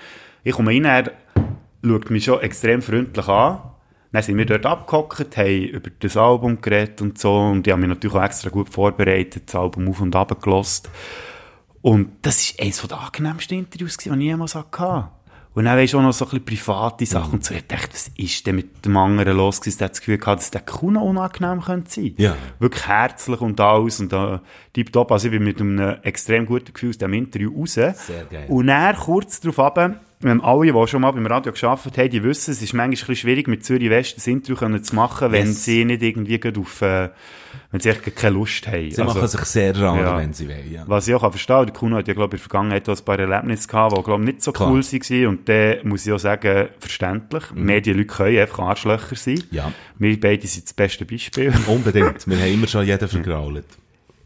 ich 0.43 0.55
komme 0.55 0.71
rein, 0.71 0.85
er 0.87 1.12
schaut 1.85 2.11
mich 2.11 2.24
schon 2.24 2.41
extrem 2.41 2.83
freundlich 2.83 3.29
an. 3.29 3.61
Dann 4.12 4.22
sind 4.22 4.39
wir 4.39 4.47
dort 4.47 4.64
abgehockt, 4.64 5.37
haben 5.37 5.64
über 5.64 5.91
das 6.01 6.16
Album 6.16 6.61
geredet 6.61 7.03
und 7.03 7.18
so, 7.18 7.37
und 7.37 7.66
ich 7.66 7.72
habe 7.72 7.81
mich 7.81 7.91
natürlich 7.91 8.16
auch 8.16 8.24
extra 8.24 8.49
gut 8.49 8.70
vorbereitet, 8.70 9.45
das 9.47 9.55
Album 9.55 9.89
auf 9.89 10.01
und 10.01 10.16
ab 10.16 10.41
gelost. 10.41 10.89
Und 11.83 12.12
das 12.22 12.55
war 12.59 12.64
eines 12.64 12.83
der 12.83 12.99
angenehmsten 12.99 13.59
Interviews, 13.59 13.99
die 13.99 14.09
ich 14.09 14.16
jemals 14.16 14.55
hatte. 14.55 15.09
Und 15.55 15.64
dann 15.64 15.76
weisst 15.76 15.93
du 15.93 15.99
auch 15.99 16.03
noch 16.03 16.12
so 16.12 16.24
ein 16.24 16.41
bisschen 16.43 16.64
private 16.64 17.05
Sachen 17.05 17.35
und 17.35 17.45
so. 17.45 17.55
Ich 17.55 17.66
dachte, 17.66 17.93
was 17.93 18.11
ist 18.16 18.47
denn 18.47 18.57
mit 18.57 18.85
dem 18.85 18.97
anderen 18.97 19.37
los 19.37 19.61
gewesen? 19.61 19.83
Ich 19.83 19.89
das 19.89 19.99
Gefühl 19.99 20.18
gehabt, 20.18 20.41
dass 20.41 20.51
der 20.51 20.61
Kuno 20.61 21.03
unangenehm 21.03 21.61
könnte 21.61 21.91
sein. 21.91 22.14
Ja. 22.16 22.37
Wirklich 22.61 22.87
herzlich 22.87 23.41
und 23.41 23.61
alles 23.61 23.99
und 23.99 24.12
äh, 24.12 24.39
tipptopp. 24.72 25.11
Also 25.11 25.26
ich 25.26 25.33
bin 25.33 25.43
mit 25.43 25.61
einem 25.61 25.97
extrem 26.03 26.47
guten 26.47 26.72
Gefühl 26.72 26.91
aus 26.91 26.99
dem 26.99 27.12
Interview 27.12 27.53
raus. 27.59 27.72
Sehr 27.74 27.95
geil. 28.31 28.47
Und 28.49 28.68
dann 28.68 28.95
kurz 28.97 29.41
darauf 29.41 29.59
ab, 29.59 30.01
ähm, 30.25 30.41
alle, 30.41 30.73
die 30.73 30.87
schon 30.89 31.01
mal 31.03 31.12
beim 31.12 31.27
Radio 31.27 31.53
gearbeitet 31.53 31.97
haben, 31.97 32.11
die 32.11 32.23
wissen, 32.25 32.51
es 32.51 32.61
ist 32.61 32.73
manchmal 32.73 32.85
ein 32.87 32.91
bisschen 32.91 33.16
schwierig, 33.16 33.47
mit 33.47 33.64
Zürich 33.64 33.89
West 33.89 34.19
ein 34.27 34.33
Interview 34.33 34.79
zu 34.79 34.95
machen, 34.97 35.31
wenn 35.31 35.47
Yes. 35.47 35.64
sie 35.64 35.85
nicht 35.85 36.03
irgendwie 36.03 36.41
auf, 36.59 36.83
äh, 36.83 37.11
wenn 37.71 37.81
sie 37.81 37.91
echt 37.91 38.16
keine 38.16 38.35
Lust 38.35 38.66
haben. 38.66 38.91
Sie 38.91 39.01
Also- 39.01 39.14
machen 39.14 39.29
sich 39.29 39.41
sehr 39.43 39.79
ran, 39.81 39.99
ja. 40.01 40.16
wenn 40.19 40.33
sie 40.33 40.49
wollen. 40.49 40.73
Ja. 40.73 40.83
was 40.87 41.07
ich 41.07 41.14
auch 41.14 41.21
verstehen 41.31 41.57
kann, 41.57 41.66
der 41.66 41.75
Kuno 41.75 41.97
hat 41.99 42.09
ja, 42.09 42.14
glaube 42.14 42.35
ich, 42.37 42.43
in 42.43 42.45
der 42.45 42.51
Vergangenheit 42.51 42.89
ein 42.89 43.05
paar 43.05 43.19
Erlebnisse 43.19 43.69
gehabt, 43.69 43.97
die, 43.97 44.03
glaube 44.03 44.23
ich, 44.23 44.27
nicht 44.27 44.43
so 44.43 44.53
Klar. 44.53 44.71
cool 44.73 44.83
waren. 44.83 45.27
Und 45.27 45.49
dann 45.49 45.77
muss 45.85 46.07
ich 46.07 46.12
auch 46.12 46.19
sagen, 46.19 46.69
verständlich. 46.81 47.45
Medienleute 47.55 48.07
können 48.09 48.39
einfach 48.39 48.59
Arschlöcher 48.61 49.14
sein. 49.14 49.35
Mhm. 49.35 49.43
Ja. 49.57 49.73
Wir 49.99 50.19
beide 50.19 50.47
sind 50.47 50.64
das 50.64 50.73
beste 50.75 51.05
Beispiel. 51.05 51.53
Unbedingt. 51.69 52.27
Wir 52.27 52.37
haben 52.41 52.53
immer 52.55 52.66
schon 52.66 52.85
jeden 52.85 53.09
vergrault. 53.09 53.64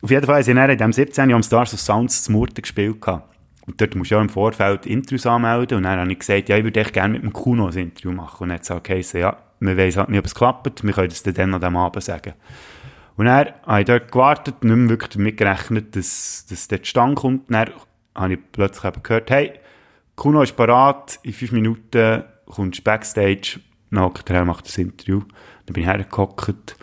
Auf 0.00 0.10
jeden 0.10 0.26
Fall, 0.26 0.42
sind 0.42 0.56
wir 0.56 0.68
in 0.68 0.78
dem 0.78 0.92
17 0.92 1.28
Jahr 1.30 1.36
am 1.36 1.42
Stars 1.42 1.74
of 1.74 1.80
Sounds 1.80 2.24
zu 2.24 2.32
Murten 2.32 2.62
gespielt. 2.62 3.00
gehabt. 3.00 3.28
Und 3.66 3.80
dort 3.80 3.94
musst 3.94 4.10
du 4.10 4.16
ja 4.16 4.20
im 4.20 4.28
Vorfeld 4.28 4.86
Intros 4.86 5.26
anmelden. 5.26 5.78
Und 5.78 5.84
dann 5.84 6.00
habe 6.00 6.12
ich 6.12 6.18
gesagt, 6.18 6.48
ja, 6.48 6.56
ich 6.56 6.64
würde 6.64 6.80
echt 6.80 6.92
gerne 6.92 7.14
mit 7.14 7.22
dem 7.22 7.32
Kuno 7.32 7.68
ein 7.68 7.76
Interview 7.76 8.12
machen. 8.12 8.42
Und 8.44 8.48
dann 8.48 8.58
hat 8.58 8.90
es 8.90 9.12
ja, 9.12 9.36
wir 9.60 9.76
wissen 9.76 9.98
halt 9.98 10.08
nicht, 10.08 10.18
ob 10.18 10.26
es 10.26 10.34
klappt. 10.34 10.84
Wir 10.84 10.92
können 10.92 11.08
das 11.08 11.22
dann 11.22 11.54
an 11.54 11.60
diesem 11.60 11.76
Abend 11.76 12.02
sagen. 12.02 12.32
Und 13.16 13.26
dann 13.26 13.48
habe 13.66 13.80
ich 13.80 13.86
dort 13.86 14.10
gewartet, 14.10 14.64
nicht 14.64 14.76
mehr 14.76 14.88
wirklich 14.88 15.10
damit 15.10 15.36
gerechnet, 15.36 15.94
dass, 15.94 16.46
dass 16.48 16.68
dort 16.68 16.86
Stand 16.86 17.16
kommt. 17.16 17.48
Und 17.48 17.54
dann 17.54 17.70
habe 18.14 18.34
ich 18.34 18.40
plötzlich 18.50 18.84
eben 18.84 19.02
gehört, 19.02 19.30
hey, 19.30 19.52
Kuno 20.16 20.42
ist 20.42 20.56
parat, 20.56 21.20
in 21.22 21.32
fünf 21.32 21.52
Minuten 21.52 22.24
kommst 22.46 22.80
du 22.80 22.82
Backstage, 22.82 23.60
dann 23.90 24.02
hockt 24.02 24.28
er 24.28 24.44
macht 24.44 24.66
das 24.66 24.78
Interview. 24.78 25.20
Dann 25.66 25.74
bin 25.74 25.82
ich 25.82 25.88
hergehockt 25.88 26.76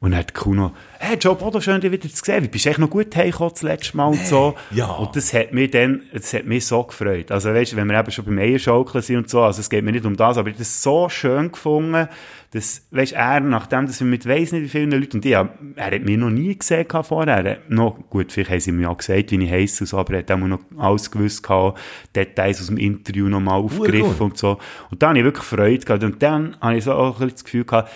Und 0.00 0.12
dann 0.12 0.20
hat 0.20 0.32
Kuno, 0.32 0.72
hey, 1.00 1.16
Joe 1.16 1.34
Bodo, 1.34 1.60
schön, 1.60 1.80
dich 1.80 1.90
wieder 1.90 2.08
zu 2.08 2.24
sehen. 2.24 2.44
Wie 2.44 2.48
bist 2.48 2.64
du 2.64 2.70
echt 2.70 2.78
noch 2.78 2.88
gut 2.88 3.14
heimgekommen 3.16 3.50
das 3.52 3.62
letzte 3.62 3.96
Mal 3.96 4.06
und 4.06 4.24
so. 4.24 4.54
ja. 4.70 4.86
Und 4.92 5.16
das 5.16 5.34
hat 5.34 5.52
mich 5.52 5.72
dann, 5.72 6.02
das 6.12 6.32
hat 6.32 6.46
mich 6.46 6.66
so 6.66 6.84
gefreut. 6.84 7.32
Also 7.32 7.52
weißt 7.52 7.72
du, 7.72 7.76
wenn 7.76 7.88
wir 7.88 7.98
eben 7.98 8.10
schon 8.12 8.24
beim 8.24 8.38
Eierschaukeln 8.38 9.02
sind 9.02 9.16
und 9.16 9.28
so, 9.28 9.42
also 9.42 9.60
es 9.60 9.68
geht 9.68 9.84
mir 9.84 9.90
nicht 9.90 10.06
um 10.06 10.16
das, 10.16 10.38
aber 10.38 10.50
ich 10.50 10.54
habe 10.54 10.62
das 10.62 10.82
so 10.84 11.08
schön 11.08 11.50
gefunden, 11.50 12.08
dass, 12.52 12.86
weißt 12.92 13.12
du, 13.12 13.16
er, 13.16 13.40
nachdem, 13.40 13.86
dass 13.86 13.98
wir 13.98 14.06
mit 14.06 14.26
weiss 14.26 14.52
nicht 14.52 14.62
wie 14.62 14.68
vielen 14.68 14.92
Leuten, 14.92 15.16
und 15.16 15.26
ich, 15.26 15.32
er 15.32 15.48
hat 15.76 16.02
mich 16.02 16.16
noch 16.16 16.30
nie 16.30 16.56
gesehen 16.56 16.86
vorher, 17.02 17.44
er 17.44 17.58
noch, 17.68 17.98
gut, 18.08 18.30
vielleicht 18.30 18.50
haben 18.50 18.60
sie 18.60 18.72
mir 18.72 18.84
ja 18.84 18.92
gesagt, 18.92 19.32
wie 19.32 19.44
ich 19.44 19.50
heisse 19.50 19.82
und 19.82 19.88
so, 19.88 19.98
aber 19.98 20.14
er 20.14 20.18
hat 20.20 20.30
auch 20.30 20.38
noch 20.38 20.60
alles 20.78 21.10
gewusst 21.10 21.42
gehabt, 21.42 21.78
Details 22.14 22.60
aus 22.60 22.68
dem 22.68 22.78
Interview 22.78 23.28
nochmal 23.28 23.60
aufgegriffen 23.60 24.26
und 24.26 24.38
so. 24.38 24.58
Und 24.90 25.02
dann 25.02 25.10
habe 25.10 25.18
ich 25.18 25.24
wirklich 25.24 25.44
Freude 25.44 25.84
gehabt. 25.84 26.04
Und 26.04 26.22
dann 26.22 26.56
habe 26.60 26.76
ich 26.76 26.84
so 26.84 26.92
auch 26.92 27.06
ein 27.06 27.12
bisschen 27.12 27.30
das 27.30 27.44
Gefühl 27.44 27.64
gehabt, 27.64 27.90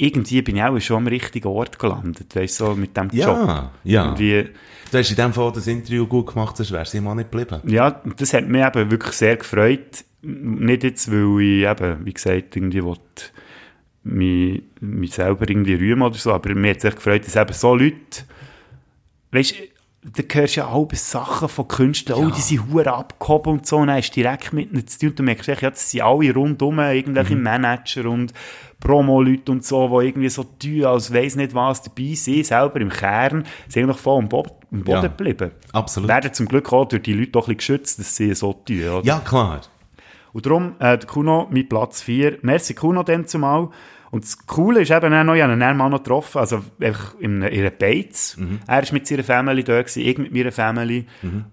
irgendwie 0.00 0.42
bin 0.42 0.56
ich 0.56 0.62
auch 0.62 0.78
schon 0.80 0.96
am 0.98 1.06
richtigen 1.08 1.48
Ort 1.48 1.78
gelandet, 1.78 2.34
weißt 2.34 2.60
du, 2.60 2.64
so 2.66 2.74
mit 2.76 2.96
dem 2.96 3.08
Ja, 3.12 3.26
Job. 3.26 3.70
ja. 3.84 4.04
Irgendwie, 4.04 4.48
Du 4.90 4.96
hast 4.98 5.10
in 5.10 5.16
dem 5.16 5.32
Fall 5.34 5.52
das 5.52 5.66
Interview 5.66 6.06
gut 6.06 6.28
gemacht, 6.32 6.56
sonst 6.56 6.70
wärst 6.72 6.94
du 6.94 7.06
auch 7.06 7.14
nicht 7.14 7.30
geblieben. 7.30 7.60
ja, 7.66 8.00
das 8.16 8.32
hat 8.32 8.46
mich 8.48 8.64
eben 8.64 8.90
wirklich 8.90 9.12
sehr 9.14 9.36
gefreut. 9.36 10.04
Nicht 10.22 10.82
jetzt, 10.84 11.10
weil 11.12 11.40
ich 11.42 11.66
eben, 11.68 12.06
wie 12.06 12.14
gesagt, 12.14 12.56
irgendwie 12.56 12.82
will, 12.84 12.96
mich, 14.04 14.62
mich 14.80 15.12
selber 15.12 15.48
irgendwie 15.48 15.74
rühmen 15.74 16.02
oder 16.02 16.16
so, 16.16 16.32
aber 16.32 16.54
mir 16.54 16.70
hat 16.70 16.78
es 16.78 16.84
echt 16.84 16.96
gefreut, 16.96 17.26
dass 17.26 17.36
eben 17.36 17.52
so 17.52 17.74
Leute, 17.74 17.96
weißt 19.32 19.54
du, 20.04 20.22
da 20.22 20.34
hörst 20.34 20.56
du 20.56 20.60
ja 20.60 20.68
alle 20.68 20.86
Sachen 20.92 21.48
von 21.48 21.68
Künstlern, 21.68 22.26
oh, 22.26 22.30
die 22.34 22.40
sind 22.40 22.70
hure 22.72 22.94
abgehoben 22.94 23.54
und 23.54 23.66
so, 23.66 23.76
und 23.78 23.88
dann 23.88 23.96
hast 23.96 24.10
du 24.12 24.22
direkt 24.22 24.52
mit 24.52 24.72
ihnen 24.72 24.86
zu 24.86 24.98
tun, 25.00 25.08
und 25.10 25.18
du 25.18 25.22
merkst 25.24 25.48
ja, 25.48 25.70
das 25.70 25.90
sind 25.90 26.02
alle 26.02 26.32
rundum, 26.32 26.78
irgendwelche 26.78 27.36
Manager 27.36 28.08
und 28.08 28.32
Promo-Leute 28.80 29.52
und 29.52 29.64
so, 29.64 30.00
die 30.00 30.06
irgendwie 30.06 30.28
so 30.28 30.44
tun, 30.44 30.84
als 30.84 31.12
weiss 31.12 31.36
nicht 31.36 31.54
was 31.54 31.82
dabei 31.82 32.14
sind, 32.14 32.46
selber 32.46 32.80
im 32.80 32.88
Kern, 32.90 33.44
sind 33.68 33.84
eigentlich 33.84 33.96
voll 33.98 34.18
am 34.18 34.28
Boden, 34.28 34.50
am 34.72 34.82
Boden 34.84 34.96
Ja. 35.02 35.08
geblieben. 35.08 35.50
Absolut. 35.72 36.08
Werden 36.08 36.32
zum 36.32 36.46
Glück 36.46 36.72
auch 36.72 36.86
durch 36.86 37.02
die 37.02 37.12
Leute 37.12 37.38
auch 37.38 37.48
ein 37.48 37.56
bisschen 37.56 37.76
geschützt, 37.76 37.98
dass 37.98 38.14
sie 38.16 38.32
so 38.34 38.52
tun, 38.52 38.88
oder? 38.88 39.04
Ja, 39.04 39.18
klar. 39.20 39.60
Und 40.32 40.46
darum, 40.46 40.74
äh, 40.78 40.96
der 40.98 41.06
Kuno, 41.08 41.48
mein 41.50 41.68
Platz 41.68 42.02
4. 42.02 42.38
Merci 42.42 42.74
Kuno 42.74 43.02
dann 43.02 43.26
zumal. 43.26 43.70
Und 44.10 44.24
das 44.24 44.46
Coole 44.46 44.80
ist 44.80 44.90
eben 44.90 45.12
auch 45.12 45.24
noch, 45.24 45.34
ich 45.34 45.42
habe 45.42 45.52
ihn 45.52 45.58
mal 45.58 45.90
noch 45.90 45.98
getroffen, 46.02 46.38
also 46.38 46.62
einfach 46.80 47.14
in, 47.20 47.42
in 47.42 47.60
einer 47.60 47.70
Beiz. 47.70 48.38
Er 48.66 48.82
war 48.82 48.92
mit 48.92 49.06
seiner 49.06 49.22
Family 49.22 49.62
da, 49.62 49.82
gewesen, 49.82 50.02
ich 50.02 50.16
mit 50.16 50.32
meiner 50.32 50.50
Family. 50.52 51.04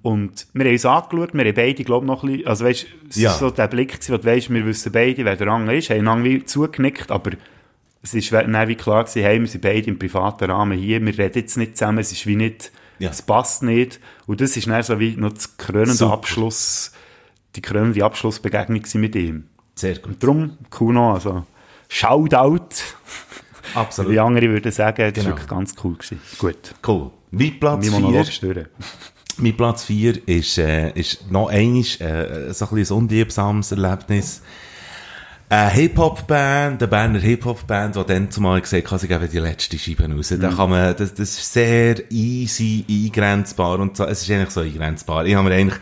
Und 0.01 0.47
wir 0.53 0.65
haben 0.65 0.71
uns 0.71 0.85
angeschaut, 0.85 1.33
wir 1.33 1.43
haben 1.45 1.53
beide, 1.53 1.83
glaube 1.83 2.05
ich, 2.05 2.07
noch 2.07 2.23
ein 2.23 2.29
bisschen, 2.31 2.47
also 2.47 2.65
weißt, 2.65 2.85
es 3.09 3.15
Ja. 3.17 3.31
ist 3.31 3.39
so 3.39 3.49
der 3.49 3.67
Blick 3.67 3.91
gewesen, 3.93 4.13
wo 4.13 4.17
du 4.17 4.23
weisst, 4.25 4.49
wir 4.53 4.65
wissen 4.65 4.91
beide, 4.93 5.25
wer 5.25 5.35
der 5.35 5.47
andere 5.49 5.75
ist, 5.77 5.89
haben 5.89 6.05
lange 6.05 6.23
wie 6.23 6.45
zugenickt, 6.45 7.11
aber 7.11 7.31
es 8.01 8.13
ist 8.13 8.31
dann 8.31 8.67
wie 8.69 8.75
klar 8.75 9.03
gewesen, 9.03 9.21
hey, 9.23 9.39
wir 9.41 9.47
sind 9.47 9.61
beide 9.61 9.87
im 9.89 9.99
privaten 9.99 10.49
Rahmen 10.49 10.77
hier, 10.77 11.05
wir 11.05 11.17
reden 11.17 11.39
jetzt 11.39 11.57
nicht 11.57 11.75
zusammen, 11.77 11.97
es 11.97 12.11
ist 12.13 12.25
wie 12.25 12.35
nicht, 12.37 12.71
Ja. 12.99 13.09
es 13.09 13.21
passt 13.21 13.63
nicht. 13.63 13.99
Und 14.27 14.39
das 14.39 14.55
ist 14.55 14.67
dann 14.67 14.81
so 14.83 14.97
wie 14.99 15.15
noch 15.17 15.33
das 15.33 15.57
krönende 15.57 15.93
Super. 15.95 16.13
Abschluss, 16.13 16.93
die 17.57 17.61
krönende 17.61 18.05
Abschlussbegegnung 18.05 18.81
mit 18.93 19.15
ihm. 19.15 19.45
Sehr 19.73 19.95
gut. 19.97 20.23
Darum, 20.23 20.57
Kuno, 20.69 21.15
also, 21.15 21.43
Shoutout, 21.89 22.59
wie 23.73 23.77
Absolut. 23.77 24.17
andere 24.17 24.49
würden 24.49 24.71
sagen, 24.71 24.97
das 25.03 25.13
Genau. 25.13 25.25
war 25.25 25.31
wirklich 25.33 25.47
ganz 25.49 25.73
cool. 25.83 25.93
Gewesen. 25.95 26.19
Gut, 26.37 26.73
Cool. 26.85 27.11
Mein 27.31 27.59
Platz 27.59 27.85
mein 27.85 27.91
4 27.91 27.99
Monolog 27.99 28.27
stören. 28.27 28.67
Mein 29.37 29.57
Platz 29.57 29.83
4 29.83 30.27
ist, 30.27 30.57
äh, 30.57 30.91
ist 30.91 31.29
noch 31.29 31.49
einiges, 31.49 31.99
äh, 31.99 32.53
so 32.53 32.67
ein 32.71 32.77
ein 32.77 32.87
unliebsames 32.91 33.71
Erlebnis. 33.71 34.41
Eine 35.49 35.69
Hip-Hop-Band, 35.71 36.81
eine 36.81 36.87
Berner 36.87 37.19
Hip-Hop-Band, 37.19 37.95
die 37.97 38.03
dann 38.05 38.31
zumal 38.31 38.61
gesagt 38.61 38.89
hat, 38.89 38.99
sie 38.99 39.07
geben 39.07 39.29
die 39.31 39.37
letzte 39.39 39.77
Scheibe 39.77 40.09
raus. 40.11 40.33
Da 40.39 40.49
kann 40.49 40.69
man, 40.69 40.95
das, 40.95 41.13
das 41.13 41.29
ist 41.37 41.53
sehr 41.53 42.09
easy 42.11 42.83
eingrenzbar 42.89 43.79
und 43.79 43.95
so, 43.97 44.05
es 44.05 44.23
ist 44.23 44.31
eigentlich 44.31 44.49
so 44.51 44.61
eingrenzbar. 44.61 45.25
Ich 45.25 45.35
habe 45.35 45.47
mir 45.49 45.55
eigentlich, 45.55 45.79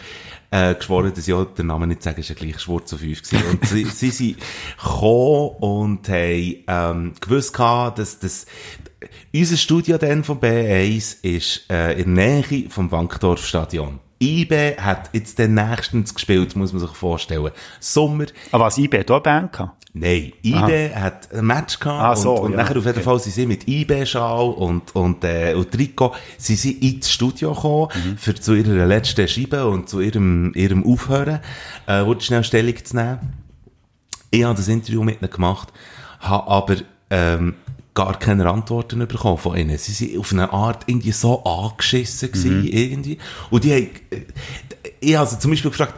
äh, 0.53 0.75
geschworen, 0.75 1.11
dass 1.15 1.27
ich 1.27 1.33
auch 1.33 1.45
den 1.45 1.67
Namen 1.67 1.89
nicht 1.89 2.03
sage, 2.03 2.21
ist 2.21 2.29
ja 2.29 2.35
gleich 2.35 2.59
schwur 2.59 2.85
zu 2.85 2.95
fünf 2.95 3.23
gewesen. 3.23 3.43
Und 3.49 3.65
sie, 3.65 3.85
sie 3.85 4.11
sind 4.11 4.37
gekommen 4.77 5.55
und 5.59 6.07
haben, 6.07 6.55
ähm, 6.67 7.13
gewusst 7.19 7.53
gehabt, 7.53 7.97
dass, 7.97 8.19
dass, 8.19 8.45
unser 9.33 9.57
Studio 9.57 9.97
dann 9.97 10.23
vom 10.23 10.37
B1 10.37 11.23
ist, 11.23 11.65
äh, 11.71 11.99
in 11.99 12.15
der 12.15 12.43
Nähe 12.43 12.69
vom 12.69 12.91
Wankdorf-Stadion. 12.91 13.99
IB 14.21 14.77
hat 14.77 15.09
jetzt 15.13 15.39
den 15.39 15.55
nächstens 15.55 16.13
gespielt, 16.13 16.55
muss 16.55 16.71
man 16.71 16.81
sich 16.81 16.91
vorstellen. 16.91 17.51
Sommer, 17.79 18.27
Aber 18.51 18.65
was, 18.65 18.77
IB 18.77 18.99
hat 18.99 19.09
eine 19.09 19.21
Band 19.21 19.53
gehabt? 19.53 19.82
Nein, 19.95 20.33
IB 20.43 20.95
hat 20.95 21.31
ein 21.33 21.45
Match 21.45 21.79
gehabt 21.79 22.01
Ah, 22.03 22.15
so, 22.15 22.31
und, 22.33 22.45
und 22.45 22.51
ja, 22.53 22.57
nachher 22.57 22.77
auf 22.77 22.85
jeden 22.85 22.95
okay. 22.97 23.03
Fall 23.03 23.19
sind 23.19 23.33
sie 23.33 23.45
mit 23.45 23.67
IB-Schal 23.67 24.49
und, 24.49 24.95
und, 24.95 25.23
äh, 25.23 25.53
und 25.53 25.69
Trikot, 25.71 26.13
sie 26.37 26.55
sind 26.55 26.81
ins 26.81 27.11
Studio 27.11 27.53
gekommen, 27.53 27.89
Mhm. 27.93 28.17
für 28.17 28.33
zu 28.33 28.55
ihrer 28.55 28.87
letzten 28.87 29.27
Scheibe 29.27 29.67
und 29.67 29.87
zu 29.89 29.99
ihrem, 29.99 30.51
ihrem 30.55 30.83
Aufhören, 30.83 31.41
äh, 31.85 32.03
wurde 32.05 32.21
schnell 32.21 32.43
Stellung 32.43 32.75
zu 32.83 32.95
nehmen. 32.95 33.19
Ich 34.31 34.43
habe 34.43 34.55
das 34.57 34.67
Interview 34.67 35.03
mit 35.03 35.21
ihnen 35.21 35.29
gemacht, 35.29 35.67
habe 36.21 36.47
aber, 36.49 36.75
ähm, 37.11 37.53
gar 37.93 38.17
keine 38.17 38.49
Antworten 38.49 38.97
bekommen 39.07 39.37
von 39.37 39.55
ihnen. 39.55 39.77
Sie 39.77 39.91
sind 39.91 40.17
auf 40.17 40.31
eine 40.33 40.51
Art 40.51 40.85
irgendwie 40.87 41.11
so 41.11 41.43
angeschissen 41.43 42.31
gewesen, 42.31 42.63
irgendwie. 42.65 43.19
Und 43.51 43.63
die 43.63 43.71
haben, 43.71 43.89
äh, 44.09 44.21
ich 44.99 45.15
habe 45.15 45.29
sie 45.29 45.37
zum 45.37 45.51
Beispiel 45.51 45.69
gefragt, 45.69 45.93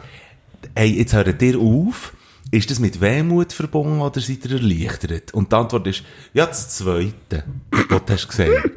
hey, 0.74 0.90
jetzt 0.98 1.14
hört 1.14 1.40
ihr 1.40 1.58
auf, 1.58 2.12
ist 2.50 2.70
das 2.70 2.78
mit 2.78 3.00
Wehmut 3.00 3.52
verbunden 3.52 4.00
oder 4.00 4.20
seid 4.20 4.44
ihr 4.46 4.52
erleichtert? 4.52 5.34
Und 5.34 5.52
die 5.52 5.56
Antwort 5.56 5.86
ist, 5.86 6.02
ja, 6.32 6.46
das 6.46 6.68
Zweite, 6.76 7.44
was 7.70 8.04
du 8.04 8.12
hast 8.12 8.28
gesagt. 8.28 8.50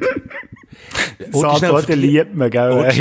Für 1.32 1.96
die- 1.96 2.08
liebt 2.08 2.36
man, 2.36 2.50
gell? 2.50 2.72
Oder, 2.72 2.92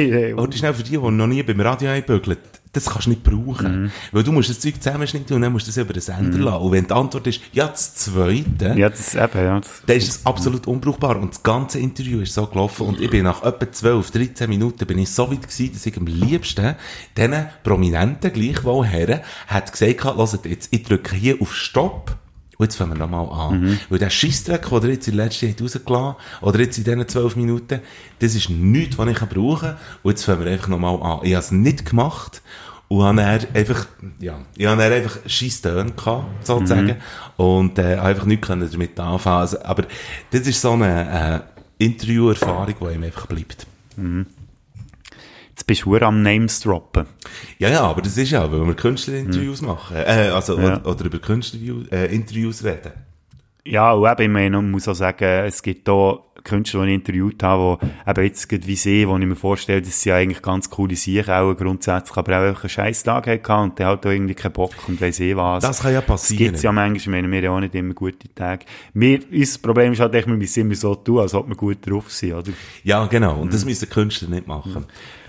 schnell 0.53 0.75
für 0.75 0.83
die, 0.83 0.91
die 0.91 0.97
noch 0.99 1.27
nie 1.27 1.43
beim 1.43 1.61
Radio 1.61 1.91
einbügeln, 1.91 2.37
das 2.73 2.87
kannst 2.87 3.07
du 3.07 3.11
nicht 3.11 3.23
brauchen. 3.23 3.91
Weil 4.13 4.23
du 4.23 4.33
musst 4.33 4.51
das 4.51 4.61
Zeug 4.61 4.81
zusammenschneiden 4.81 5.35
und 5.37 5.43
dann 5.43 5.53
musst 5.53 5.67
du 5.67 5.71
das 5.71 5.77
über 5.77 5.93
den 5.93 6.03
Sender 6.03 6.39
lassen. 6.39 6.63
Und 6.63 6.73
wenn 6.73 6.87
die 6.87 6.93
Antwort 6.93 7.27
ist, 7.27 7.41
ja, 7.53 7.67
das 7.67 7.95
Zweite, 7.95 8.75
Ja, 8.77 8.89
das 8.89 9.15
eben, 9.15 9.39
ja. 9.39 9.61
Das, 9.61 9.83
dann 9.87 9.97
ist 9.97 10.09
es 10.09 10.27
absolut 10.27 10.67
unbrauchbar. 10.67 11.17
Und 11.17 11.33
das 11.35 11.43
ganze 11.43 11.79
Interview 11.79 12.21
ist 12.21 12.35
so 12.35 12.47
gelaufen. 12.47 12.87
Und 12.87 13.01
ich 13.01 13.11
bin 13.11 13.25
nach 13.25 13.43
etwa 13.43 13.71
12, 13.71 14.11
13 14.11 14.49
Minuten 14.49 14.87
bin 14.87 14.99
ich 14.99 15.11
so 15.11 15.31
weit 15.31 15.43
gewesen, 15.43 15.73
dass 15.73 15.87
ich 15.87 15.97
am 15.97 16.07
liebsten 16.07 16.75
diesen 17.17 17.47
Prominenten, 17.63 18.33
gleichwohl 18.33 18.87
Herren, 18.87 19.21
hat 19.47 19.73
gesagt, 19.73 20.05
hört 20.05 20.47
jetzt, 20.47 20.69
ich 20.73 20.83
drücke 20.83 21.17
hier 21.17 21.41
auf 21.41 21.55
Stopp. 21.55 22.17
Und 22.59 22.65
jetzt 22.65 22.77
fangen 22.77 22.93
wir 22.93 22.99
nochmal 22.99 23.29
an. 23.31 23.79
Weil 23.89 23.99
der 24.01 24.11
Scheissdreck, 24.11 24.69
den 24.69 24.83
er 24.83 24.89
jetzt 24.91 25.09
in 25.09 25.17
der 25.17 25.27
letzten 25.27 25.47
Zeit 25.49 25.63
rausgelassen 25.63 26.17
oder 26.43 26.59
jetzt 26.61 26.77
in 26.77 26.85
diesen 26.85 27.09
12 27.09 27.37
Minuten, 27.37 27.81
das 28.19 28.35
ist 28.35 28.51
nichts, 28.51 28.99
was 28.99 29.09
ich 29.09 29.19
brauchen 29.21 29.61
kann. 29.61 29.77
Und 30.03 30.11
jetzt 30.11 30.25
fangen 30.25 30.45
wir 30.45 30.53
einfach 30.53 30.69
nochmal 30.69 31.01
an. 31.01 31.21
Ich 31.23 31.35
habe 31.35 31.45
es 31.45 31.53
nicht 31.53 31.87
gemacht. 31.87 32.43
Und 32.89 33.03
habe 33.05 33.17
dann 33.19 33.47
einfach, 33.55 33.87
ja, 34.19 34.39
ich 34.57 34.67
habe 34.67 34.83
dann 34.83 34.93
einfach 34.93 35.19
Scheisstöne 35.27 35.93
gehabt, 35.93 36.47
sozusagen. 36.47 36.97
Und, 37.37 37.79
äh, 37.79 37.97
einfach 37.97 38.25
nichts 38.25 38.47
können 38.47 38.69
damit 38.71 38.99
anfangen. 38.99 39.41
Also, 39.41 39.63
aber 39.63 39.85
das 40.31 40.47
ist 40.47 40.61
so 40.61 40.73
eine, 40.73 41.45
äh, 41.79 41.85
Interviewerfahrung, 41.85 42.75
die 42.81 42.95
ihm 42.95 43.03
einfach 43.05 43.27
bleibt. 43.27 43.67
Jetzt 45.59 45.67
bist 45.67 45.85
du 45.85 45.91
verdammt 45.91 46.17
am 46.19 46.23
Names 46.23 46.61
droppen. 46.61 47.07
Ja, 47.59 47.69
ja, 47.69 47.81
aber 47.83 48.01
das 48.03 48.17
ist 48.17 48.31
ja, 48.31 48.51
weil 48.51 48.65
wir 48.67 48.75
Künstlerinterviews 48.75 49.61
machen, 49.63 49.97
äh, 49.97 50.31
also, 50.33 50.59
Ja. 50.59 50.81
oder, 50.85 51.05
über 51.05 51.19
Künstlerinterviews 51.19 51.89
äh, 51.93 52.15
Interviews 52.15 52.65
reden. 52.65 52.93
Ja, 53.65 53.93
und 53.93 54.09
eben, 54.11 54.23
ich 54.23 54.29
meine, 54.31 54.57
man 54.57 54.71
muss 54.71 54.89
auch 54.89 54.95
sagen, 54.95 55.25
es 55.47 55.63
gibt 55.63 55.87
da 55.89 56.19
Künstler, 56.45 56.85
die 56.87 56.91
ich 56.93 56.95
interviewt 56.95 57.43
habe, 57.43 57.79
die 57.85 58.11
eben 58.11 58.23
jetzt 58.25 58.49
gerade 58.49 58.67
wie 58.67 58.77
sie, 58.77 59.07
wo 59.07 59.19
ich 59.19 59.27
mir 59.27 59.37
vorstelle, 59.37 59.83
dass 59.83 60.01
sie 60.01 60.13
eigentlich 60.13 60.41
ganz 60.41 60.71
coole 60.71 60.97
Sachen 60.97 61.31
auch 61.35 61.55
grundsätzlich, 61.55 62.17
aber 62.17 62.39
auch 62.39 62.43
einfach 62.49 62.63
einen 62.63 62.71
scheiß 62.71 63.03
Tag 63.03 63.27
hatten 63.27 63.53
und 63.71 63.79
der 63.79 63.89
hat 63.89 64.05
da 64.07 64.11
irgendwie 64.11 64.35
keinen 64.35 64.53
Bock 64.53 64.73
und 64.87 64.99
weiss 65.01 65.21
eh 65.21 65.37
was. 65.37 65.63
Das 65.65 65.81
kann 65.83 65.93
ja 65.93 65.99
Das 66.01 66.07
passieren. 66.07 66.39
gibt's 66.39 66.63
ja 66.63 66.73
manchmal, 66.73 66.97
ich 66.97 67.07
meine, 67.09 67.31
wir 67.31 67.49
haben 67.51 67.57
auch 67.57 67.61
nicht 67.61 67.75
immer 67.75 67.93
gute 67.93 68.33
Tage. 68.35 68.65
Wir, 68.95 69.21
unser 69.31 69.59
Problem 69.59 69.93
ist 69.93 70.01
halt, 70.01 70.15
echt, 70.15 70.29
wir 70.29 70.37
müssen 70.37 70.61
immer 70.61 70.75
so 70.77 70.95
tun, 70.95 71.19
als 71.19 71.35
ob 71.35 71.49
wir 71.49 71.57
gut 71.57 71.79
drauf 71.87 72.11
sind, 72.11 72.33
oder? 72.35 72.53
Ja, 72.85 73.05
genau. 73.07 73.39
Und 73.41 73.53
das 73.53 73.67
müssen 73.67 73.91
Künstler 73.91 74.31
nicht 74.31 74.47
machen. 74.47 74.87
Ich, 74.89 75.28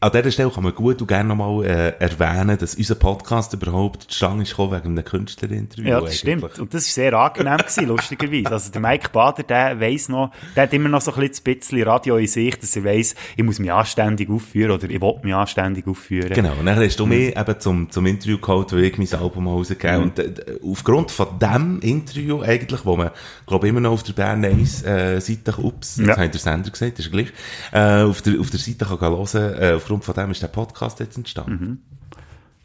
an 0.00 0.12
dieser 0.12 0.30
Stelle 0.30 0.50
kann 0.50 0.62
man 0.62 0.74
gut 0.76 1.00
und 1.00 1.08
gerne 1.08 1.28
nochmal 1.28 1.64
äh, 1.64 1.88
erwähnen, 1.98 2.56
dass 2.56 2.76
unser 2.76 2.94
Podcast 2.94 3.52
überhaupt 3.52 4.04
zustande 4.04 4.44
ist 4.44 4.50
gekommen 4.50 4.70
wegen 4.72 4.90
einem 4.90 5.04
Künstlerinterview. 5.04 5.88
Ja, 5.88 5.94
das 6.00 6.04
eigentlich. 6.04 6.18
stimmt. 6.18 6.58
Und 6.60 6.72
das 6.72 6.84
war 6.86 6.92
sehr 6.92 7.12
angenehm, 7.14 7.56
gewesen, 7.56 7.86
lustigerweise. 7.88 8.50
Also 8.52 8.70
der 8.70 8.80
Mike 8.80 9.08
Bader, 9.10 9.42
der 9.42 9.80
weiss 9.80 10.08
noch, 10.08 10.30
der 10.54 10.64
hat 10.64 10.72
immer 10.72 10.88
noch 10.88 11.00
so 11.00 11.12
ein 11.12 11.28
bisschen 11.44 11.82
Radio 11.82 12.16
in 12.16 12.28
sich, 12.28 12.56
dass 12.56 12.76
er 12.76 12.84
weiss, 12.84 13.16
ich 13.36 13.42
muss 13.42 13.58
mich 13.58 13.72
anständig 13.72 14.30
aufführen 14.30 14.70
oder 14.70 14.88
ich 14.88 15.00
will 15.00 15.14
mich 15.24 15.34
anständig 15.34 15.84
aufführen. 15.88 16.32
Genau, 16.32 16.52
und 16.52 16.66
dann 16.66 16.76
hast 16.76 17.00
du 17.00 17.04
mich 17.06 17.36
eben 17.36 17.60
zum, 17.60 17.90
zum 17.90 18.06
Interview 18.06 18.38
geholt, 18.38 18.72
weil 18.72 18.84
ich 18.84 18.98
mein 18.98 19.12
Album 19.20 19.48
rausgegeben 19.48 20.02
Und 20.02 20.18
äh, 20.20 20.32
aufgrund 20.62 21.10
von 21.10 21.26
dem 21.40 21.80
Interview 21.80 22.40
eigentlich, 22.42 22.84
wo 22.84 22.96
man, 22.96 23.10
glaube 23.48 23.66
immer 23.66 23.80
noch 23.80 23.92
auf 23.92 24.04
der 24.04 24.12
Bern 24.12 24.44
1 24.44 24.84
äh, 24.84 25.20
Seite, 25.20 25.56
ups, 25.58 25.96
Ja. 25.96 26.06
das 26.06 26.18
hat 26.18 26.34
der 26.34 26.40
Sender 26.40 26.70
gesagt, 26.70 27.00
ist 27.00 27.06
ja 27.06 27.10
gleich, 27.10 27.32
äh, 27.72 28.02
auf, 28.04 28.22
der, 28.22 28.38
auf 28.38 28.50
der 28.50 28.60
Seite 28.60 28.84
kann 28.84 29.00
hören, 29.00 29.54
äh, 29.54 29.87
aufgrund 29.88 30.04
von 30.04 30.14
dem 30.14 30.30
ist 30.30 30.42
der 30.42 30.48
Podcast 30.48 31.00
jetzt 31.00 31.16
entstanden. 31.16 31.82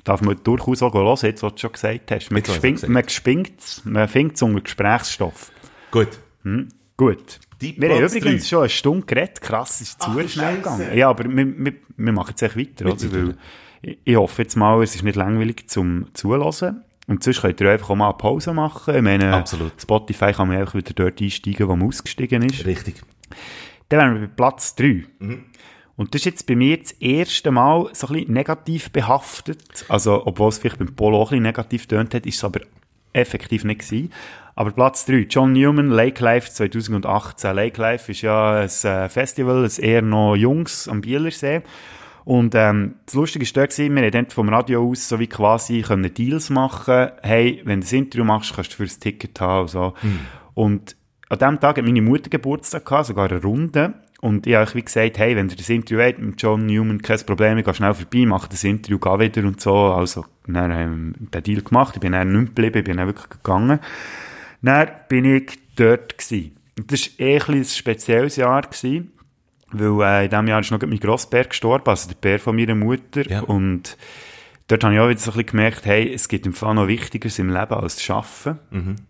Darf 0.03 0.21
man 0.21 0.37
durchaus 0.43 0.83
auch 0.83 0.93
hören, 0.93 1.17
jetzt, 1.21 1.41
was 1.41 1.53
du 1.53 1.59
schon 1.59 1.71
gesagt 1.71 2.11
hast. 2.11 2.31
Man 2.31 2.43
gespinkt, 2.43 2.81
gesagt 2.81 3.85
man 3.85 4.07
findet 4.09 4.35
es 4.35 4.41
unter 4.41 4.59
Gesprächsstoff. 4.59 5.51
Gut. 5.91 6.09
Hm? 6.43 6.67
Gut. 6.97 7.39
Die 7.61 7.79
Wir 7.79 7.89
haben 7.89 7.99
Platz 7.99 8.15
übrigens 8.15 8.43
drei. 8.43 8.49
schon 8.49 8.59
eine 8.59 8.69
Stunde 8.69 9.05
geredet. 9.05 9.39
Krass, 9.39 9.79
ist 9.79 10.01
zu 10.01 10.09
Ach, 10.09 10.29
schnell 10.29 10.57
gegangen. 10.57 10.97
Ja, 10.97 11.09
aber 11.09 11.23
wir, 11.23 11.65
wir, 11.65 11.73
wir 11.95 12.11
machen 12.11 12.31
jetzt 12.31 12.41
echt 12.41 12.57
weiter, 12.57 12.91
oder? 12.91 13.13
Weil 13.13 13.37
ich, 13.81 13.97
ich 14.03 14.15
hoffe 14.17 14.41
jetzt 14.41 14.57
mal, 14.57 14.83
es 14.83 14.95
ist 14.95 15.03
nicht 15.03 15.15
langweilig 15.15 15.69
zum 15.69 16.13
Zuhören. 16.13 16.83
Und 17.07 17.23
sonst 17.23 17.41
könnt 17.41 17.61
ihr 17.61 17.71
einfach 17.71 17.89
auch 17.89 17.95
mal 17.95 18.09
eine 18.09 18.17
Pause 18.17 18.53
machen. 18.53 18.95
Ich 18.95 19.01
meine, 19.01 19.33
Absolut. 19.33 19.71
Spotify 19.81 20.33
kann 20.33 20.49
man 20.49 20.57
einfach 20.57 20.75
wieder 20.75 20.93
dort 20.93 21.21
einsteigen, 21.21 21.69
wo 21.69 21.75
man 21.77 21.87
ausgestiegen 21.87 22.41
ist. 22.41 22.65
Richtig. 22.65 23.01
Dann 23.87 23.99
wären 23.99 24.21
wir 24.21 24.27
bei 24.27 24.33
Platz 24.35 24.75
3. 24.75 25.05
Und 25.95 26.13
das 26.13 26.21
ist 26.21 26.25
jetzt 26.25 26.47
bei 26.47 26.55
mir 26.55 26.77
das 26.77 26.91
erste 26.93 27.51
Mal 27.51 27.89
so 27.93 28.07
ein 28.07 28.13
bisschen 28.13 28.33
negativ 28.33 28.91
behaftet. 28.91 29.85
Also, 29.89 30.25
obwohl 30.25 30.49
es 30.49 30.57
vielleicht 30.57 30.79
beim 30.79 30.95
Polo 30.95 31.17
auch 31.17 31.27
ein 31.27 31.37
bisschen 31.37 31.43
negativ 31.43 31.87
tönt 31.87 32.13
hat, 32.15 32.25
ist 32.25 32.37
es 32.37 32.43
aber 32.43 32.61
effektiv 33.13 33.63
nicht 33.63 33.81
gewesen. 33.81 34.11
Aber 34.55 34.71
Platz 34.71 35.05
3, 35.05 35.27
John 35.29 35.53
Newman, 35.53 35.89
Lake 35.89 36.23
Life 36.23 36.51
2018. 36.51 37.55
Lake 37.55 37.81
Life 37.81 38.11
ist 38.11 38.21
ja 38.21 38.61
ein 38.61 38.65
äh, 38.65 39.09
Festival, 39.09 39.65
ein 39.65 39.83
eher 39.83 40.01
noch 40.01 40.35
Jungs 40.35 40.87
am 40.87 41.01
Bielersee. 41.01 41.61
Und 42.25 42.55
ähm, 42.55 42.95
das 43.05 43.15
Lustige 43.15 43.45
war 43.55 43.67
gewesen, 43.67 43.95
wir 43.95 44.03
haben 44.03 44.11
dort 44.11 44.33
vom 44.33 44.49
Radio 44.49 44.89
aus 44.89 45.09
so 45.09 45.19
wie 45.19 45.27
quasi 45.27 45.81
können 45.81 46.13
Deals 46.13 46.49
machen 46.49 47.09
Hey, 47.21 47.61
wenn 47.65 47.81
du 47.81 47.87
ein 47.87 47.95
Interview 47.97 48.23
machst, 48.23 48.55
kannst 48.55 48.71
du 48.71 48.77
für 48.77 48.83
ein 48.83 48.99
Ticket 48.99 49.39
haben 49.41 49.61
und 49.63 49.67
so. 49.67 49.93
Und 50.53 50.95
an 51.29 51.39
diesem 51.39 51.59
Tag 51.59 51.77
hat 51.77 51.85
meine 51.85 52.01
Mutter 52.01 52.29
Geburtstag 52.29 52.85
gehabt, 52.85 53.07
sogar 53.07 53.29
eine 53.29 53.41
Runde. 53.41 53.95
Und 54.23 54.47
ich 54.47 54.55
habe 54.55 54.73
wie 54.73 54.81
gesagt, 54.81 55.17
hey, 55.17 55.35
wenn 55.35 55.49
ihr 55.49 55.57
das 55.57 55.67
Interview 55.67 56.01
habt 56.01 56.17
mit 56.17 56.41
John 56.41 56.65
Newman, 56.65 57.01
kein 57.01 57.19
Problem, 57.25 57.57
ich 57.57 57.65
gehe 57.65 57.73
schnell 57.73 57.93
vorbei, 57.93 58.25
mache 58.25 58.47
das 58.47 58.63
Interview, 58.63 58.97
gehe 58.97 59.19
wieder 59.19 59.43
und 59.45 59.59
so. 59.59 59.75
Also, 59.75 60.25
dann 60.47 60.71
haben 60.71 61.13
wir 61.19 61.27
den 61.27 61.43
Deal 61.43 61.61
gemacht, 61.61 61.95
ich 61.95 61.99
bin 61.99 62.13
dann 62.13 62.31
nicht 62.31 62.55
geblieben, 62.55 62.77
ich 62.77 62.83
bin 62.85 62.95
dann 62.95 63.07
wirklich 63.07 63.29
gegangen. 63.29 63.79
Dann 64.61 64.87
bin 65.09 65.25
ich 65.25 65.59
dort 65.75 66.17
gewesen. 66.17 66.55
Und 66.77 66.89
das 66.89 67.19
war 67.19 67.27
eh 67.27 67.37
ein, 67.37 67.53
ein 67.53 67.65
spezielles 67.65 68.37
Jahr 68.37 68.61
gewesen, 68.61 69.11
weil 69.73 70.01
äh, 70.01 70.23
in 70.23 70.29
diesem 70.29 70.47
Jahr 70.47 70.59
ist 70.61 70.71
noch 70.71 70.81
mein 70.81 70.99
Grossbär 71.01 71.43
gestorben, 71.43 71.89
also 71.89 72.07
der 72.07 72.15
Bär 72.15 72.39
von 72.39 72.55
meiner 72.55 72.75
Mutter. 72.75 73.29
Ja. 73.29 73.41
Und 73.41 73.97
dort 74.69 74.85
habe 74.85 74.93
ich 74.93 74.99
auch 75.01 75.09
wieder 75.09 75.19
so 75.19 75.31
ein 75.31 75.33
bisschen 75.33 75.47
gemerkt, 75.47 75.85
hey, 75.85 76.13
es 76.13 76.29
gibt 76.29 76.45
im 76.45 76.53
Fall 76.53 76.75
noch 76.75 76.87
Wichtigeres 76.87 77.39
im 77.39 77.49
Leben 77.49 77.73
als 77.73 77.97
das 77.97 78.09
Arbeiten. 78.09 79.05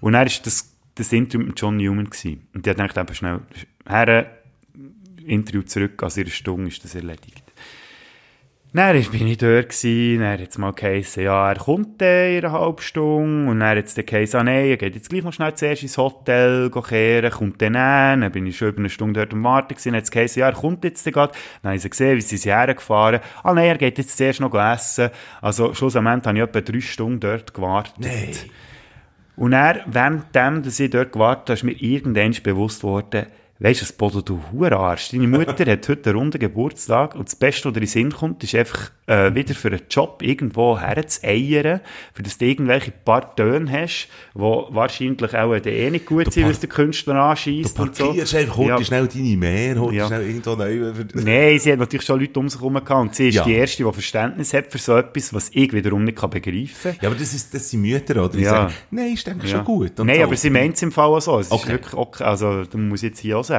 Und 0.00 0.12
dann 0.12 0.26
war 0.26 0.42
das, 0.44 0.76
das 0.94 1.10
Interview 1.10 1.46
mit 1.46 1.58
John 1.58 1.78
Newman. 1.78 2.10
Gewesen. 2.10 2.46
Und 2.52 2.66
ich 2.66 2.76
dachte 2.76 3.00
eben 3.00 3.14
schnell, 3.14 3.40
her, 3.88 4.41
Interview 5.26 5.62
zurück, 5.62 6.02
also 6.02 6.20
in 6.20 6.26
einer 6.26 6.34
Stunde 6.34 6.68
ist 6.68 6.84
das 6.84 6.94
erledigt. 6.94 7.42
Dann 8.74 9.04
bin 9.10 9.26
ich 9.26 9.36
dort 9.36 9.68
gewesen, 9.68 10.20
dann 10.20 10.40
hat 10.40 10.48
es 10.48 10.56
mal 10.56 10.72
geheißen, 10.72 11.22
ja, 11.22 11.50
er 11.50 11.58
kommt 11.58 12.00
dann 12.00 12.30
in 12.30 12.38
einer 12.42 12.52
halben 12.52 12.80
Stunde, 12.80 13.50
und 13.50 13.60
dann 13.60 13.76
hat 13.76 13.84
es 13.84 13.92
dann 13.92 14.06
geheißen, 14.06 14.40
ah 14.40 14.44
nein, 14.44 14.64
er 14.64 14.78
geht 14.78 14.94
jetzt 14.94 15.10
gleich 15.10 15.22
noch 15.22 15.34
schnell 15.34 15.54
zuerst 15.54 15.82
ins 15.82 15.98
Hotel 15.98 16.70
kehren, 16.70 17.30
kommt 17.30 17.60
dann 17.60 17.76
an, 17.76 18.22
dann 18.22 18.32
bin 18.32 18.46
ich 18.46 18.56
schon 18.56 18.68
über 18.68 18.78
eine 18.78 18.88
Stunde 18.88 19.20
dort 19.20 19.34
am 19.34 19.44
Warten 19.44 19.74
gewesen, 19.74 19.90
dann 19.90 19.96
hat 19.98 20.04
es 20.04 20.10
geheißen, 20.10 20.40
ja, 20.40 20.46
er 20.46 20.54
kommt 20.54 20.84
jetzt 20.84 21.04
dann 21.04 21.12
grad, 21.12 21.36
dann 21.62 21.72
haben 21.72 21.78
sie 21.80 21.90
gesehen, 21.90 22.16
wie 22.16 22.22
sie 22.22 22.38
sind 22.38 22.50
hergefahren, 22.50 23.20
ah 23.42 23.52
nein, 23.52 23.66
er 23.66 23.76
geht 23.76 23.98
jetzt 23.98 24.16
zuerst 24.16 24.40
noch 24.40 24.54
essen, 24.54 25.10
also 25.42 25.74
schlussendlich 25.74 26.24
habe 26.24 26.38
ich 26.38 26.42
etwa 26.42 26.60
drei 26.62 26.80
Stunden 26.80 27.20
dort 27.20 27.52
gewartet. 27.52 27.94
Nein. 27.98 28.30
Und 29.36 29.50
dann, 29.50 29.80
währenddem, 29.84 30.62
dass 30.62 30.80
ich 30.80 30.88
dort 30.88 31.12
gewartet 31.12 31.48
habe, 31.48 31.54
ist 31.54 31.62
mir 31.64 31.72
irgendwann 31.72 32.34
bewusst 32.42 32.80
geworden, 32.80 33.26
weisst 33.62 33.88
du, 33.88 33.94
Bodo, 33.96 34.20
du 34.22 34.40
Hurenarsch, 34.52 35.10
deine 35.10 35.28
Mutter 35.28 35.64
hat 35.70 35.88
heute 35.88 36.10
einen 36.10 36.18
runden 36.18 36.38
Geburtstag 36.38 37.14
und 37.14 37.28
das 37.28 37.36
Beste, 37.36 37.66
was 37.68 37.72
dir 37.74 37.78
in 37.80 37.84
den 37.84 37.88
Sinn 37.88 38.12
kommt, 38.12 38.42
ist 38.42 38.54
einfach 38.54 38.90
äh, 39.06 39.34
wieder 39.34 39.54
für 39.54 39.68
einen 39.68 39.82
Job 39.88 40.20
irgendwo 40.22 40.78
herzueiern, 40.78 41.80
für 42.14 42.22
dass 42.22 42.38
du 42.38 42.44
irgendwelche 42.46 42.90
paar 42.90 43.34
Töne 43.36 43.70
hast, 43.70 44.08
die 44.34 44.38
wahrscheinlich 44.40 45.34
auch 45.36 45.54
eh 45.54 45.90
nicht 45.90 46.06
gut 46.06 46.32
sind, 46.32 46.42
par- 46.44 46.50
was 46.50 46.60
der 46.60 46.68
Künstler 46.68 47.14
Du 47.14 47.20
anschießt 47.20 47.78
und 47.78 47.94
so. 47.96 48.04
parkierst 48.06 48.34
einfach, 48.34 48.56
holst 48.56 48.68
Ja. 48.70 48.84
schnell 48.84 49.06
deine 49.08 49.36
Mehr, 49.36 49.78
holst 49.80 49.94
Ja. 49.96 50.06
schnell 50.06 50.22
irgendwo 50.28 50.54
neu. 50.54 50.92
Nein, 51.14 51.58
sie 51.58 51.72
hat 51.72 51.78
natürlich 51.78 52.06
schon 52.06 52.20
Leute 52.20 52.38
um 52.40 52.48
sich 52.48 52.60
herum 52.60 52.74
gehabt 52.74 52.90
und 52.90 53.14
sie 53.14 53.28
ist 53.28 53.34
Ja. 53.36 53.44
die 53.44 53.54
Erste, 53.54 53.84
die 53.84 53.92
Verständnis 53.92 54.54
hat 54.54 54.70
für 54.72 54.78
so 54.78 54.96
etwas, 54.96 55.32
was 55.34 55.50
ich 55.52 55.72
wiederum 55.72 56.04
nicht 56.04 56.18
kann 56.18 56.30
begreifen 56.30 56.92
kann. 56.92 56.96
Ja, 57.00 57.08
aber 57.10 57.18
das, 57.18 57.32
ist, 57.34 57.52
das 57.54 57.70
sind 57.70 57.82
Mütter, 57.82 58.16
oder? 58.24 58.30
Die 58.36 58.42
Ja. 58.42 58.50
sagen, 58.50 58.74
nein, 58.90 59.12
ist 59.14 59.26
denke 59.26 59.46
schon 59.46 59.64
gut. 59.64 59.92
Nein, 59.98 60.16
so. 60.16 60.22
aber 60.24 60.36
sie 60.36 60.50
meint 60.50 60.74
es 60.76 60.82
im 60.82 60.92
Fall 60.92 61.08
auch 61.10 61.20
so. 61.20 61.38
Es 61.38 61.46
ist 61.46 61.52
Okay. 61.52 61.68
wirklich 61.70 61.94
okay. 61.94 62.24
Also, 62.24 62.64
das 62.64 62.74
muss 62.74 63.02
ich 63.02 63.10
jetzt 63.10 63.18
hier 63.20 63.38
auch 63.38 63.44
sagen. 63.44 63.51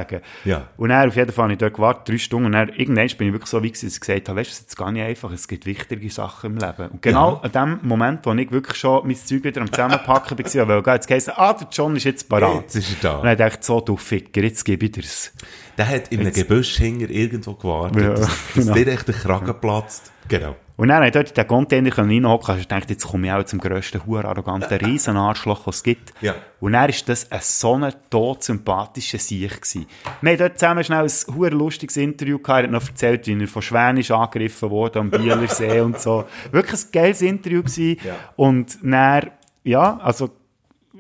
Ja. 0.45 0.67
Und 0.77 0.89
dann, 0.89 1.07
auf 1.07 1.15
jeden 1.15 1.31
Fall, 1.31 1.43
habe 1.43 1.53
ich 1.53 1.59
dort 1.59 1.73
gewartet, 1.73 2.09
drei 2.09 2.17
Stunden, 2.17 2.47
und 2.47 2.51
dann, 2.53 2.69
irgendwann 2.69 3.07
bin 3.17 3.27
ich 3.27 3.33
wirklich 3.33 3.49
so 3.49 3.57
gewesen, 3.57 3.87
dass 3.87 3.95
ich 3.95 4.01
gesagt 4.01 4.29
habe, 4.29 4.39
weißt 4.39 4.49
du, 4.49 4.51
es 4.51 4.59
ist 4.59 4.63
jetzt 4.63 4.77
gar 4.77 4.91
nicht 4.91 5.03
einfach, 5.03 5.31
es 5.31 5.47
gibt 5.47 5.65
wichtige 5.65 6.09
Sachen 6.09 6.51
im 6.51 6.57
Leben. 6.57 6.89
Und 6.91 7.01
genau 7.01 7.41
an 7.43 7.51
dem 7.51 7.79
Moment, 7.87 8.25
wo 8.25 8.33
ich 8.33 8.51
wirklich 8.51 8.77
schon 8.77 9.05
mein 9.05 9.15
Zeug 9.15 9.43
wieder 9.43 9.61
am 9.61 9.71
Zusammenpacken 9.71 10.37
war, 10.55 10.67
weil 10.67 10.95
jetzt 10.95 11.07
geheißen, 11.07 11.33
ah, 11.35 11.53
der 11.53 11.67
John 11.71 11.95
ist 11.95 12.03
jetzt 12.03 12.29
parat. 12.29 12.63
Jetzt 12.63 12.75
ist 12.75 13.03
er 13.03 13.11
da. 13.11 13.17
Und 13.17 13.25
dann 13.25 13.37
dachte 13.37 13.57
ich 13.59 13.65
so, 13.65 13.81
du 13.81 13.97
Ficker, 13.97 14.41
jetzt 14.41 14.63
gebe 14.63 14.85
ich 14.85 14.91
dir's. 14.91 15.31
Der 15.77 15.87
hat 15.87 16.09
in 16.09 16.19
einem 16.21 16.33
Gebüsch 16.33 16.79
irgendwo 16.79 17.53
gewartet, 17.53 18.01
Ja, 18.01 18.09
dass, 18.09 18.19
dass 18.21 18.53
genau. 18.53 18.73
dir 18.73 18.87
echt 18.87 19.07
der 19.07 19.15
Kragen 19.15 19.53
platzt. 19.59 20.11
Genau. 20.27 20.55
Und 20.75 20.87
dann 20.87 21.03
ich 21.03 21.11
dort 21.11 21.29
in 21.29 21.35
den 21.35 21.47
Container 21.47 21.97
reinhocken 21.97 22.55
und 22.55 22.59
ich 22.61 22.67
dachte, 22.67 22.93
jetzt 22.93 23.07
komme 23.07 23.27
ich 23.27 23.33
auch 23.33 23.43
zum 23.43 23.59
grössten, 23.59 24.05
huren 24.05 24.25
arroganten 24.25 24.77
Riesenarschloch, 24.77 25.67
was 25.67 25.77
es 25.77 25.83
gibt. 25.83 26.13
Ja. 26.21 26.33
Und 26.59 26.73
dann 26.73 26.89
war 26.89 26.95
das 27.05 27.31
ein 27.31 27.39
so 27.41 27.75
ein 27.75 27.93
tot 28.09 28.43
sympathischer 28.43 29.19
Sieg. 29.19 29.51
gewesen. 29.51 29.85
Wir 30.21 30.31
haben 30.31 30.39
dort 30.39 30.59
zusammen 30.59 30.83
schnell 30.83 31.03
ein 31.03 31.35
huren 31.35 31.59
lustiges 31.59 31.97
Interview 31.97 32.39
gehabt. 32.39 32.61
Er 32.61 32.63
hat 32.63 32.71
noch 32.71 32.87
erzählt, 32.87 33.27
wie 33.27 33.39
er 33.39 33.47
von 33.47 33.61
Schwänisch 33.61 34.09
angegriffen 34.09 34.69
wurde 34.69 34.99
am 34.99 35.11
Bielersee 35.11 35.81
und 35.81 35.99
so. 35.99 36.25
Wirklich 36.51 36.81
ein 36.85 36.91
geiles 36.91 37.21
Interview 37.21 37.61
gewesen. 37.61 37.97
Ja. 38.03 38.15
Und 38.35 38.77
dann, 38.81 39.29
ja, 39.63 39.97
also, 39.97 40.31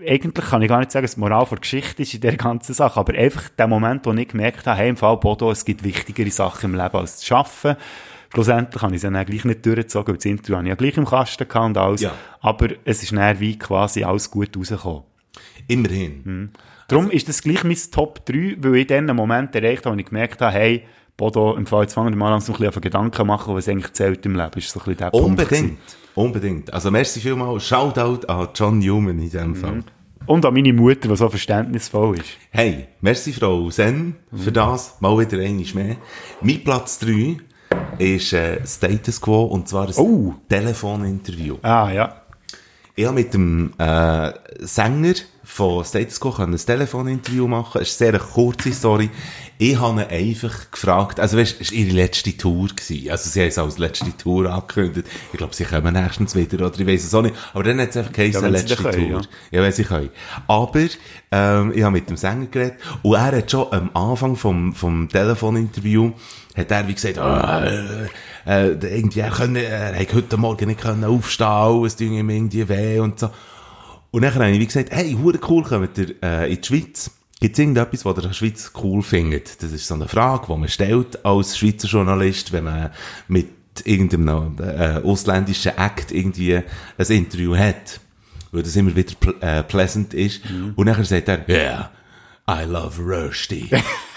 eigentlich 0.07 0.45
kann 0.45 0.61
ich 0.61 0.69
gar 0.69 0.79
nicht 0.79 0.91
sagen, 0.91 1.03
dass 1.03 1.15
die 1.15 1.19
Moral 1.19 1.45
der 1.49 1.59
Geschichte 1.59 2.01
ist 2.01 2.13
in 2.13 2.21
der 2.21 2.35
ganzen 2.35 2.73
Sache, 2.73 2.99
aber 2.99 3.13
einfach 3.13 3.49
der 3.49 3.67
Moment, 3.67 4.05
wo 4.05 4.13
ich 4.13 4.27
gemerkt 4.27 4.67
habe, 4.67 4.77
hey, 4.77 4.89
im 4.89 4.97
Fall 4.97 5.17
Bodo, 5.17 5.51
es 5.51 5.65
gibt 5.65 5.83
wichtigere 5.83 6.29
Sachen 6.31 6.71
im 6.73 6.79
Leben 6.79 6.95
als 6.95 7.19
das 7.19 7.31
Arbeiten. 7.31 7.77
Schlussendlich 8.33 8.81
habe 8.81 8.95
ich 8.95 9.03
es 9.03 9.09
dann 9.09 9.25
gleich 9.25 9.45
nicht 9.45 9.63
durchgezogen, 9.63 10.07
weil 10.07 10.15
das 10.15 10.25
Interview 10.25 10.55
habe 10.55 10.65
ich 10.65 10.69
ja 10.69 10.75
gleich 10.75 10.97
im 10.97 11.05
Kasten 11.05 11.47
gehabt 11.47 11.65
und 11.65 11.77
alles. 11.77 12.01
Ja. 12.01 12.13
Aber 12.41 12.69
es 12.83 13.03
ist 13.03 13.11
dann 13.11 13.39
wie 13.39 13.59
quasi 13.59 14.03
alles 14.03 14.31
gut 14.31 14.57
rausgekommen. 14.57 15.03
Immerhin. 15.67 16.21
Mhm. 16.23 16.49
Darum 16.87 17.11
ist 17.11 17.29
das 17.29 17.43
gleich 17.43 17.63
mein 17.63 17.77
Top 17.91 18.25
3, 18.25 18.57
weil 18.59 18.75
ich 18.77 18.87
dann 18.87 19.09
einen 19.09 19.15
Moment 19.15 19.55
erreicht 19.55 19.85
habe, 19.85 19.95
wo 19.95 19.99
ich 19.99 20.05
gemerkt 20.07 20.41
habe, 20.41 20.51
hey, 20.51 20.83
Bodo, 21.15 21.55
im 21.55 21.67
Fall 21.67 21.83
jetzt 21.83 21.93
fangen 21.93 22.09
wir 22.09 22.17
mal 22.17 22.33
an, 22.33 22.41
so 22.41 22.53
ein 22.53 22.59
bisschen 22.59 22.81
Gedanken 22.81 23.27
machen, 23.27 23.53
was 23.53 23.69
eigentlich 23.69 23.93
zählt 23.93 24.25
im 24.25 24.35
Leben. 24.35 24.57
Ist 24.57 24.69
so 24.69 24.79
ein 24.79 24.85
bisschen 24.85 24.97
der 24.97 25.13
Unbedingt. 25.13 25.77
Unbedingt. 26.15 26.73
Also, 26.73 26.89
merci 26.89 27.19
vielmals. 27.19 27.67
Shoutout 27.67 28.27
an 28.27 28.49
John 28.55 28.79
Newman 28.79 29.19
in 29.19 29.29
diesem 29.29 29.55
Fall. 29.55 29.83
Und 30.25 30.45
an 30.45 30.53
meine 30.53 30.73
Mutter, 30.73 31.07
die 31.07 31.15
so 31.15 31.29
verständnisvoll 31.29 32.17
ist. 32.17 32.37
Hey, 32.49 32.87
merci 33.01 33.31
Frau 33.31 33.69
Sen 33.69 34.15
für 34.35 34.51
das. 34.51 34.99
Mal 35.01 35.19
wieder 35.19 35.43
einmal 35.43 35.65
mehr. 35.73 35.97
Mein 36.41 36.63
Platz 36.63 36.97
3 36.99 37.37
ist 37.97 38.33
äh, 38.33 38.59
Status 38.65 39.19
Quo 39.21 39.43
und 39.43 39.67
zwar 39.67 39.87
ein 39.87 39.93
Oh. 39.97 40.33
Telefoninterview. 40.49 41.57
Ah, 41.61 41.91
ja. 41.91 42.15
Ich 42.95 43.05
habe 43.05 43.15
mit 43.15 43.33
dem 43.33 43.73
äh, 43.79 44.31
Sänger 44.59 45.13
von 45.43 45.83
Status 45.83 46.19
Quo 46.19 46.33
ein 46.37 46.55
Telefoninterview 46.55 47.47
machen. 47.47 47.81
Es 47.81 47.89
ist 47.91 48.01
eine 48.01 48.11
sehr 48.11 48.19
kurze 48.19 48.71
Story. 48.71 49.09
Ich 49.57 49.79
habe 49.79 50.01
ihn 50.01 50.07
einfach 50.07 50.71
gefragt, 50.71 51.19
also 51.19 51.37
weißt, 51.37 51.61
es 51.61 51.71
war 51.71 51.77
ihre 51.77 51.93
letzte 51.95 52.35
Tour. 52.35 52.67
Gewesen. 52.67 53.09
Also 53.09 53.29
sie 53.29 53.41
haben 53.41 53.47
es 53.47 53.57
als 53.57 53.77
letzte 53.77 54.15
Tour 54.17 54.49
angekündigt. 54.51 55.07
Ich 55.31 55.37
glaube, 55.37 55.55
sie 55.55 55.63
kommen 55.63 55.93
nächstens 55.93 56.35
wieder, 56.35 56.65
oder 56.65 56.79
ich 56.79 56.85
weiß 56.87 57.03
es 57.03 57.13
auch 57.13 57.21
nicht. 57.21 57.35
Aber 57.53 57.63
dann 57.63 57.79
hat 57.79 57.89
es 57.89 57.97
einfach 57.97 58.11
geheißen, 58.11 58.41
Ja, 58.43 58.47
letzte 58.49 58.75
können, 58.75 59.11
Tour. 59.11 59.21
Ja, 59.51 59.61
wenn 59.63 59.71
sie 59.71 59.83
können. 59.83 60.09
Aber 60.47 60.85
ähm, 61.31 61.71
ich 61.75 61.81
habe 61.83 61.93
mit 61.93 62.09
dem 62.09 62.17
Sänger 62.17 62.45
geredet 62.47 62.75
und 63.03 63.15
er 63.15 63.37
hat 63.37 63.49
schon 63.51 63.71
am 63.71 63.89
Anfang 63.95 64.35
vom, 64.35 64.73
vom 64.73 65.09
Telefoninterview 65.09 66.11
hat 66.55 66.71
er 66.71 66.87
wie 66.87 66.93
gesagt, 66.93 67.17
ah, 67.17 67.65
äh, 68.45 68.71
irgendwie, 68.71 69.21
er, 69.21 69.31
können, 69.31 69.55
er 69.55 69.99
hat 69.99 70.13
heute 70.13 70.37
Morgen 70.37 70.67
nicht 70.67 70.81
können 70.81 71.03
aufstehen, 71.03 71.85
es 71.85 71.95
tut 71.95 72.07
ihm 72.07 72.29
irgendwie 72.29 72.67
weh 72.69 72.99
und 72.99 73.19
so. 73.19 73.29
Und 74.11 74.21
dann 74.21 74.33
habe 74.35 74.51
ich 74.51 74.59
wie 74.59 74.67
gesagt, 74.67 74.91
hey, 74.91 75.17
hure 75.19 75.39
cool, 75.49 75.63
kommt 75.63 75.97
ihr 75.97 76.15
äh, 76.21 76.53
in 76.53 76.61
die 76.61 76.67
Schweiz? 76.67 77.09
Gibt 77.39 77.55
es 77.55 77.59
irgendetwas, 77.59 78.05
was 78.05 78.15
ihr 78.15 78.23
in 78.23 78.29
der 78.29 78.33
Schweiz 78.33 78.71
cool 78.83 79.01
findet? 79.01 79.61
Das 79.63 79.71
ist 79.71 79.87
so 79.87 79.95
eine 79.95 80.07
Frage, 80.07 80.45
die 80.47 80.57
man 80.57 80.69
stellt 80.69 81.25
als 81.25 81.57
Schweizer 81.57 81.87
Journalist, 81.87 82.53
wenn 82.53 82.65
man 82.65 82.91
mit 83.27 83.49
irgendeinem 83.83 84.55
äh, 84.59 85.01
ausländischen 85.03 85.75
Act 85.77 86.11
irgendwie 86.11 86.55
ein 86.55 87.05
Interview 87.07 87.55
hat. 87.55 87.99
Weil 88.51 88.61
das 88.61 88.75
immer 88.75 88.95
wieder 88.95 89.15
pl 89.19 89.33
äh, 89.41 89.63
pleasant 89.63 90.13
ist. 90.13 90.41
Und 90.75 90.85
nachher 90.85 91.05
sagt 91.05 91.27
er, 91.27 91.49
yeah, 91.49 91.91
I 92.47 92.65
love 92.65 93.01
Rusty. 93.01 93.71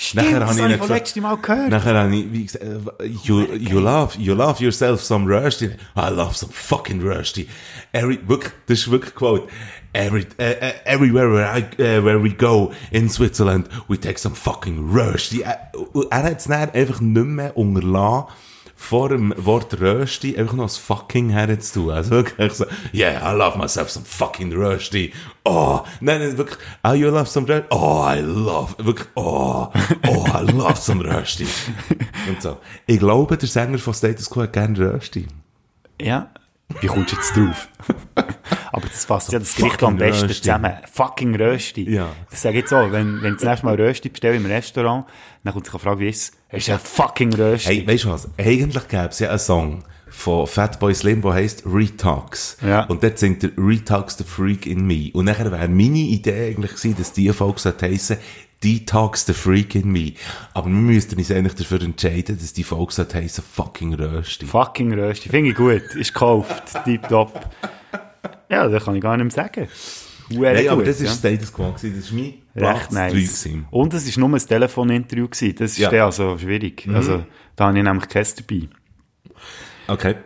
Stimmt, 0.00 0.30
Nachher 0.30 0.40
das 0.40 0.60
habe 0.60 1.02
ich 1.04 1.16
Mal 1.16 1.36
gehört. 1.38 1.70
Nachher 1.70 1.94
habe 1.94 2.14
ich, 2.14 2.32
wie 2.32 2.44
gesagt, 2.44 2.64
äh, 2.64 3.04
you, 3.04 3.42
you 3.54 3.80
love, 3.80 4.16
you 4.16 4.32
love 4.32 4.62
yourself 4.62 5.02
some 5.02 5.26
Rusty. 5.26 5.70
I 5.96 6.08
love 6.08 6.36
some 6.36 6.52
fucking 6.52 7.02
Rusty. 7.02 7.48
Every, 7.90 8.20
wirklich, 8.28 8.52
das 8.66 8.78
ist 8.78 8.90
wirklich 8.92 9.12
quote. 9.16 9.48
Every, 9.92 10.24
uh, 10.38 10.42
uh, 10.42 10.72
everywhere 10.84 11.32
where, 11.32 11.46
I, 11.52 11.62
uh, 11.82 12.04
where 12.04 12.22
we 12.22 12.30
go 12.30 12.72
in 12.92 13.08
Switzerland, 13.08 13.68
we 13.88 13.98
take 13.98 14.20
some 14.20 14.36
fucking 14.36 14.88
Rusty. 14.88 15.42
Er, 15.42 15.72
er 16.10 16.22
hat 16.22 16.38
es 16.38 16.48
einfach 16.48 17.00
nicht 17.00 17.26
mehr 17.26 17.56
unterlassen, 17.56 18.28
vor 18.80 19.08
dem 19.08 19.34
Wort 19.36 19.80
Rösti 19.80 20.38
einfach 20.38 20.54
noch 20.54 20.66
das 20.66 20.78
fucking 20.78 21.30
herzutun. 21.30 21.90
Also 21.90 22.12
wirklich 22.12 22.52
so, 22.52 22.64
yeah, 22.94 23.20
I 23.20 23.36
love 23.36 23.58
myself 23.58 23.90
some 23.90 24.06
fucking 24.06 24.52
Rösti. 24.52 25.12
Oh, 25.44 25.80
nein, 26.00 26.20
nein, 26.20 26.38
wirklich, 26.38 26.58
oh, 26.84 26.92
you 26.92 27.10
love 27.10 27.26
some 27.26 27.46
Rösti? 27.48 27.66
Oh, 27.70 28.06
I 28.08 28.20
love, 28.20 28.76
wirklich, 28.78 29.08
oh, 29.16 29.66
oh, 30.06 30.26
I 30.32 30.50
love 30.52 30.76
some 30.76 31.04
Rösti. 31.04 31.46
Und 32.28 32.40
so. 32.40 32.58
Ich 32.86 33.00
glaube, 33.00 33.36
der 33.36 33.48
Sänger 33.48 33.78
von 33.78 33.92
Status 33.92 34.30
Quo 34.30 34.42
hat 34.42 34.52
gerne 34.52 34.78
Rösti. 34.78 35.26
Ja. 36.00 36.30
Wie 36.80 36.86
kommst 36.86 37.12
du 37.12 37.16
jetzt 37.16 37.36
drauf? 37.36 37.68
Aber 38.72 38.86
das 38.86 39.04
fasst 39.04 39.32
ja 39.32 39.38
das 39.38 39.54
Gericht 39.56 39.82
am 39.82 39.96
besten 39.96 40.26
Rösti. 40.26 40.42
zusammen. 40.42 40.72
Fucking 40.92 41.34
Rösti. 41.34 41.90
Ja. 41.90 42.10
Das 42.30 42.42
sage 42.42 42.58
ich 42.58 42.60
jetzt 42.62 42.70
so, 42.70 42.76
wenn, 42.92 43.22
wenn 43.22 43.32
ich 43.34 43.40
das 43.40 43.48
nächste 43.48 43.66
Mal 43.66 43.74
Rösti 43.80 44.08
bestelle 44.10 44.36
im 44.36 44.46
Restaurant, 44.46 45.06
dann 45.42 45.52
kommt 45.54 45.64
sich 45.64 45.74
eine 45.74 45.80
Frage, 45.80 46.00
wie 46.00 46.08
ist 46.08 46.34
es? 46.50 46.58
Ist 46.58 46.70
ein 46.70 46.78
fucking 46.78 47.34
Rösti. 47.34 47.68
Hey, 47.68 47.86
weißt 47.86 48.04
du 48.04 48.10
was? 48.10 48.28
Eigentlich 48.38 48.86
gäbe 48.88 49.08
es 49.08 49.18
ja 49.18 49.30
einen 49.30 49.38
Song 49.38 49.84
von 50.10 50.46
Fatboy 50.46 50.94
Slim, 50.94 51.22
der 51.22 51.32
heisst 51.34 51.64
Retox. 51.66 52.58
Ja. 52.64 52.84
Und 52.84 53.02
dort 53.02 53.18
singt 53.18 53.44
er 53.44 53.50
Retox 53.56 54.18
the 54.18 54.24
Freak 54.24 54.66
in 54.66 54.86
Me. 54.86 55.10
Und 55.12 55.24
nachher 55.24 55.50
wäre 55.50 55.68
meine 55.68 55.98
Idee 55.98 56.48
eigentlich 56.48 56.72
gewesen, 56.74 56.96
dass 56.98 57.12
die 57.12 57.32
Folge 57.32 57.60
sollte 57.60 57.86
heissen 57.86 58.18
Detox 58.62 59.24
the 59.26 59.32
Freak 59.34 59.74
in 59.76 59.90
Me. 59.90 60.12
Aber 60.54 60.66
wir 60.66 60.72
müssten 60.74 61.16
uns 61.16 61.30
eigentlich 61.30 61.54
dafür 61.54 61.82
entscheiden, 61.82 62.38
dass 62.38 62.52
die 62.52 62.64
Folge 62.64 62.92
sollte 62.92 63.18
heissen 63.18 63.44
Fucking 63.44 63.94
Rösti. 63.94 64.46
Fucking 64.46 64.92
Rösti. 64.94 65.28
Finde 65.28 65.50
ich 65.50 65.56
gut. 65.56 65.94
Ist 65.94 66.12
gekauft. 66.12 66.64
Tipptopp. 66.84 67.48
Ja, 68.50 68.66
das 68.68 68.84
kann 68.84 68.96
ich 68.96 69.02
gar 69.02 69.16
nicht 69.16 69.36
mehr 69.36 69.44
sagen. 69.46 69.68
Huere 70.30 70.54
Nein, 70.54 70.68
aber 70.68 70.78
gut, 70.78 70.88
das 70.88 71.00
ja. 71.00 71.06
ist 71.06 71.18
Status 71.18 71.52
Quo. 71.52 71.70
Das 71.72 71.84
ist 71.84 72.12
mein 72.12 72.24
Recht 72.24 72.42
Platz 72.54 72.90
nice. 72.90 73.12
3 73.12 73.18
gewesen. 73.20 73.66
Und 73.70 73.94
es 73.94 74.16
war 74.16 74.28
nur 74.28 74.38
ein 74.38 74.46
Telefoninterview. 74.46 75.28
Gewesen. 75.28 75.54
Das 75.58 75.70
ist 75.72 75.78
Ja. 75.78 75.90
dann 75.90 76.00
also 76.00 76.36
schwierig. 76.36 76.86
Also, 76.92 77.24
da 77.56 77.66
habe 77.66 77.78
ich 77.78 77.84
nämlich 77.84 78.08
keins 78.08 78.34
dabei. 78.34 78.68
Okay. 79.86 80.16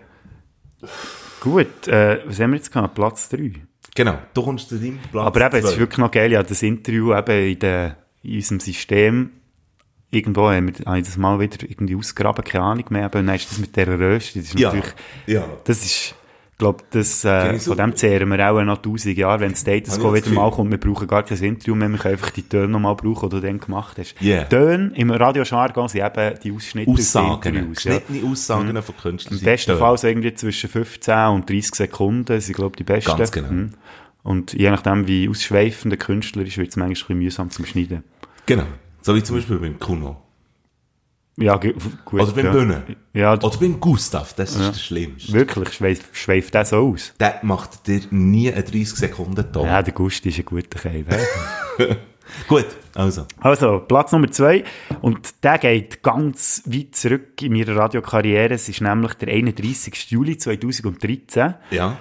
Gut, 1.41 1.87
äh, 1.89 2.21
was 2.27 2.41
haben 2.41 2.51
wir 2.53 2.57
jetzt 2.57 2.73
gehabt? 2.73 2.95
Platz 2.95 3.29
3. 3.29 3.53
Genau. 3.95 4.19
Du 4.33 4.43
kommst 4.43 4.69
zu 4.69 4.79
deinem 4.79 4.99
Platz 5.11 5.27
Aber 5.27 5.47
eben, 5.47 5.57
es 5.57 5.73
ist 5.73 5.79
wirklich 5.79 5.99
noch 5.99 6.11
geil, 6.11 6.33
ja, 6.33 6.43
das 6.43 6.63
Interview 6.63 7.15
eben 7.15 7.51
in, 7.53 7.59
der, 7.59 7.97
in 8.23 8.37
unserem 8.37 8.61
System, 8.61 9.31
irgendwo 10.11 10.51
haben 10.51 10.67
wir, 10.69 11.03
das 11.03 11.17
mal 11.17 11.41
wieder 11.41 11.59
irgendwie 11.69 11.97
ausgegraben, 11.97 12.45
keine 12.45 12.65
Ahnung 12.65 12.85
mehr, 12.91 13.07
aber 13.07 13.23
dann 13.23 13.35
ist 13.35 13.51
das 13.51 13.59
mit 13.59 13.75
dieser 13.75 13.99
Röste, 13.99 14.39
das 14.41 14.49
ist 14.49 14.59
Ja. 14.59 14.69
natürlich, 14.69 14.95
Ja. 15.27 15.45
das 15.65 15.85
ist, 15.85 16.15
glaube, 16.59 16.85
das, 16.91 17.25
äh, 17.25 17.59
von 17.59 17.77
dem 17.77 17.97
zehren 17.97 18.29
wir 18.29 18.49
auch 18.53 18.63
noch 18.63 18.77
tausend 18.83 19.17
Jahre, 19.17 19.41
wenn 19.41 19.55
Status 19.57 19.95
Habe 19.95 20.03
Quo 20.03 20.15
das 20.15 20.27
wieder 20.27 20.35
mal 20.37 20.51
kommt, 20.53 20.71
wir 20.71 20.79
brauchen 20.79 21.09
gar 21.09 21.23
kein 21.25 21.39
Interview 21.39 21.75
mehr, 21.75 21.89
wir 21.89 21.99
können 21.99 22.15
einfach 22.15 22.31
die 22.31 22.43
Töne 22.43 22.69
nochmal 22.69 22.95
brauchen, 22.95 23.31
die 23.31 23.37
du 23.37 23.43
dann 23.43 23.59
gemacht 23.59 23.99
hast. 23.99 24.15
Yeah. 24.23 24.45
Töne 24.45 24.93
im 24.95 25.11
Radiojargon 25.11 25.89
sind 25.89 26.05
eben 26.05 26.39
die 26.45 26.53
Ausschnitte 26.53 26.91
aus 26.91 26.99
Aussagen. 27.01 27.55
Ja. 27.57 27.63
Geschnittene 27.65 28.31
Aussagen 28.31 28.83
von 28.83 28.97
Künstlern. 28.97 29.39
Im 29.39 29.45
besten. 29.45 29.77
Fall 29.79 29.99
so 29.99 30.07
irgendwie 30.07 30.35
zwischen 30.35 30.71
15 30.71 31.15
und 31.29 31.51
30 31.51 31.75
Sekunden 31.75 32.41
sind, 32.41 32.55
glaube 32.55 32.77
die 32.77 32.85
besten. 32.85 33.17
Ganz 33.17 33.33
genau. 33.33 33.51
Mhm. 33.51 33.71
Und 34.23 34.53
je 34.53 34.71
nachdem, 34.71 35.09
wie 35.09 35.29
ausschweifend 35.29 35.91
der 35.91 35.99
Künstler 35.99 36.43
ist, 36.45 36.57
wird 36.59 36.69
es 36.69 36.77
manchmal 36.77 36.91
ein 36.91 36.93
bisschen 36.95 37.19
mühsam 37.19 37.51
zum 37.51 37.65
Schneiden. 37.65 38.05
Genau. 38.47 38.65
So 39.01 39.15
wie 39.15 39.23
zum 39.23 39.37
Beispiel 39.37 39.59
beim 39.59 39.79
Kuno. 39.79 40.23
Ja, 41.39 41.57
gut. 41.57 41.75
Oder 42.13 42.33
beim 42.33 42.45
ja. 42.45 42.53
Bühne. 42.53 42.83
Ja, 43.15 43.33
Oder 43.33 43.57
beim 43.59 43.81
Gustav. 43.81 44.35
Das 44.35 44.55
ist 44.55 44.61
das 44.61 44.83
Schlimmste. 44.83 45.33
wirklich, 45.33 45.73
schweift, 45.73 46.05
schweift 46.13 46.55
das 46.55 46.71
so 46.71 46.77
aus. 46.77 47.15
Der 47.19 47.41
macht 47.43 47.87
dir 47.87 48.03
nie 48.11 48.53
einen 48.53 48.65
30 48.65 48.89
Sekunden 48.91 49.51
Ton. 49.51 49.67
Ja, 49.67 49.83
der 49.83 49.95
Gusti 49.95 50.29
ist 50.29 50.39
ein 50.39 50.45
guter 50.45 50.79
Kerl. 50.79 51.05
Gut, 52.49 52.67
also. 52.95 53.27
Also, 53.41 53.81
Platz 53.81 54.13
Nummer 54.13 54.31
zwei. 54.31 54.65
Und 55.01 55.43
der 55.43 55.59
geht 55.59 56.03
ganz 56.03 56.63
weit 56.67 56.95
zurück 56.95 57.41
in 57.43 57.53
meiner 57.53 57.77
Radiokarriere. 57.77 58.55
Es 58.55 58.69
ist 58.69 58.81
nämlich 58.81 59.15
der 59.15 59.29
31. 59.29 60.11
Juli 60.11 60.37
2013. 60.37 61.55
Ja. 61.71 61.99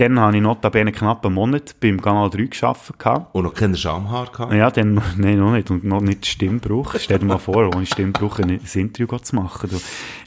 Dann 0.00 0.18
habe 0.18 0.34
ich 0.34 0.42
notabene 0.42 0.92
knapp 0.92 1.26
einen 1.26 1.34
Monat 1.34 1.78
beim 1.78 2.00
Kanal 2.00 2.30
3 2.30 2.44
gearbeitet. 2.44 3.26
Und 3.32 3.44
noch 3.44 3.52
keinen 3.52 3.76
Schamhaar 3.76 4.32
gehabt. 4.32 4.54
Ja, 4.54 4.70
dann, 4.70 4.94
nein, 5.18 5.38
noch 5.38 5.52
nicht. 5.52 5.70
Und 5.70 5.84
noch 5.84 6.00
nicht 6.00 6.24
Stimmbruch. 6.24 6.94
Stell 6.98 7.18
dir 7.18 7.26
mal 7.26 7.36
vor, 7.36 7.68
ohne 7.74 7.84
Stimmbruch 7.84 8.38
ein 8.38 8.48
Interview 8.48 9.18
zu 9.18 9.36
machen. 9.36 9.68
Du. 9.68 9.78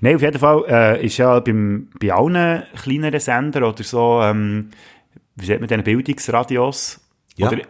Nein, 0.01 0.15
auf 0.17 0.21
jeden 0.21 0.37
Fall, 0.37 0.63
äh, 0.67 1.03
ist 1.03 1.17
ja 1.17 1.39
beim, 1.39 1.87
bei 1.99 2.13
allen 2.13 2.63
kleineren 2.83 3.19
Sendern 3.19 3.63
oder 3.63 3.83
so, 3.83 4.21
ähm, 4.21 4.69
wie 5.37 5.45
sagt 5.45 5.59
man 5.59 5.67
denn, 5.67 5.83
Bildungsradios? 5.83 7.01
Ja. 7.35 7.47
Oder 7.47 7.61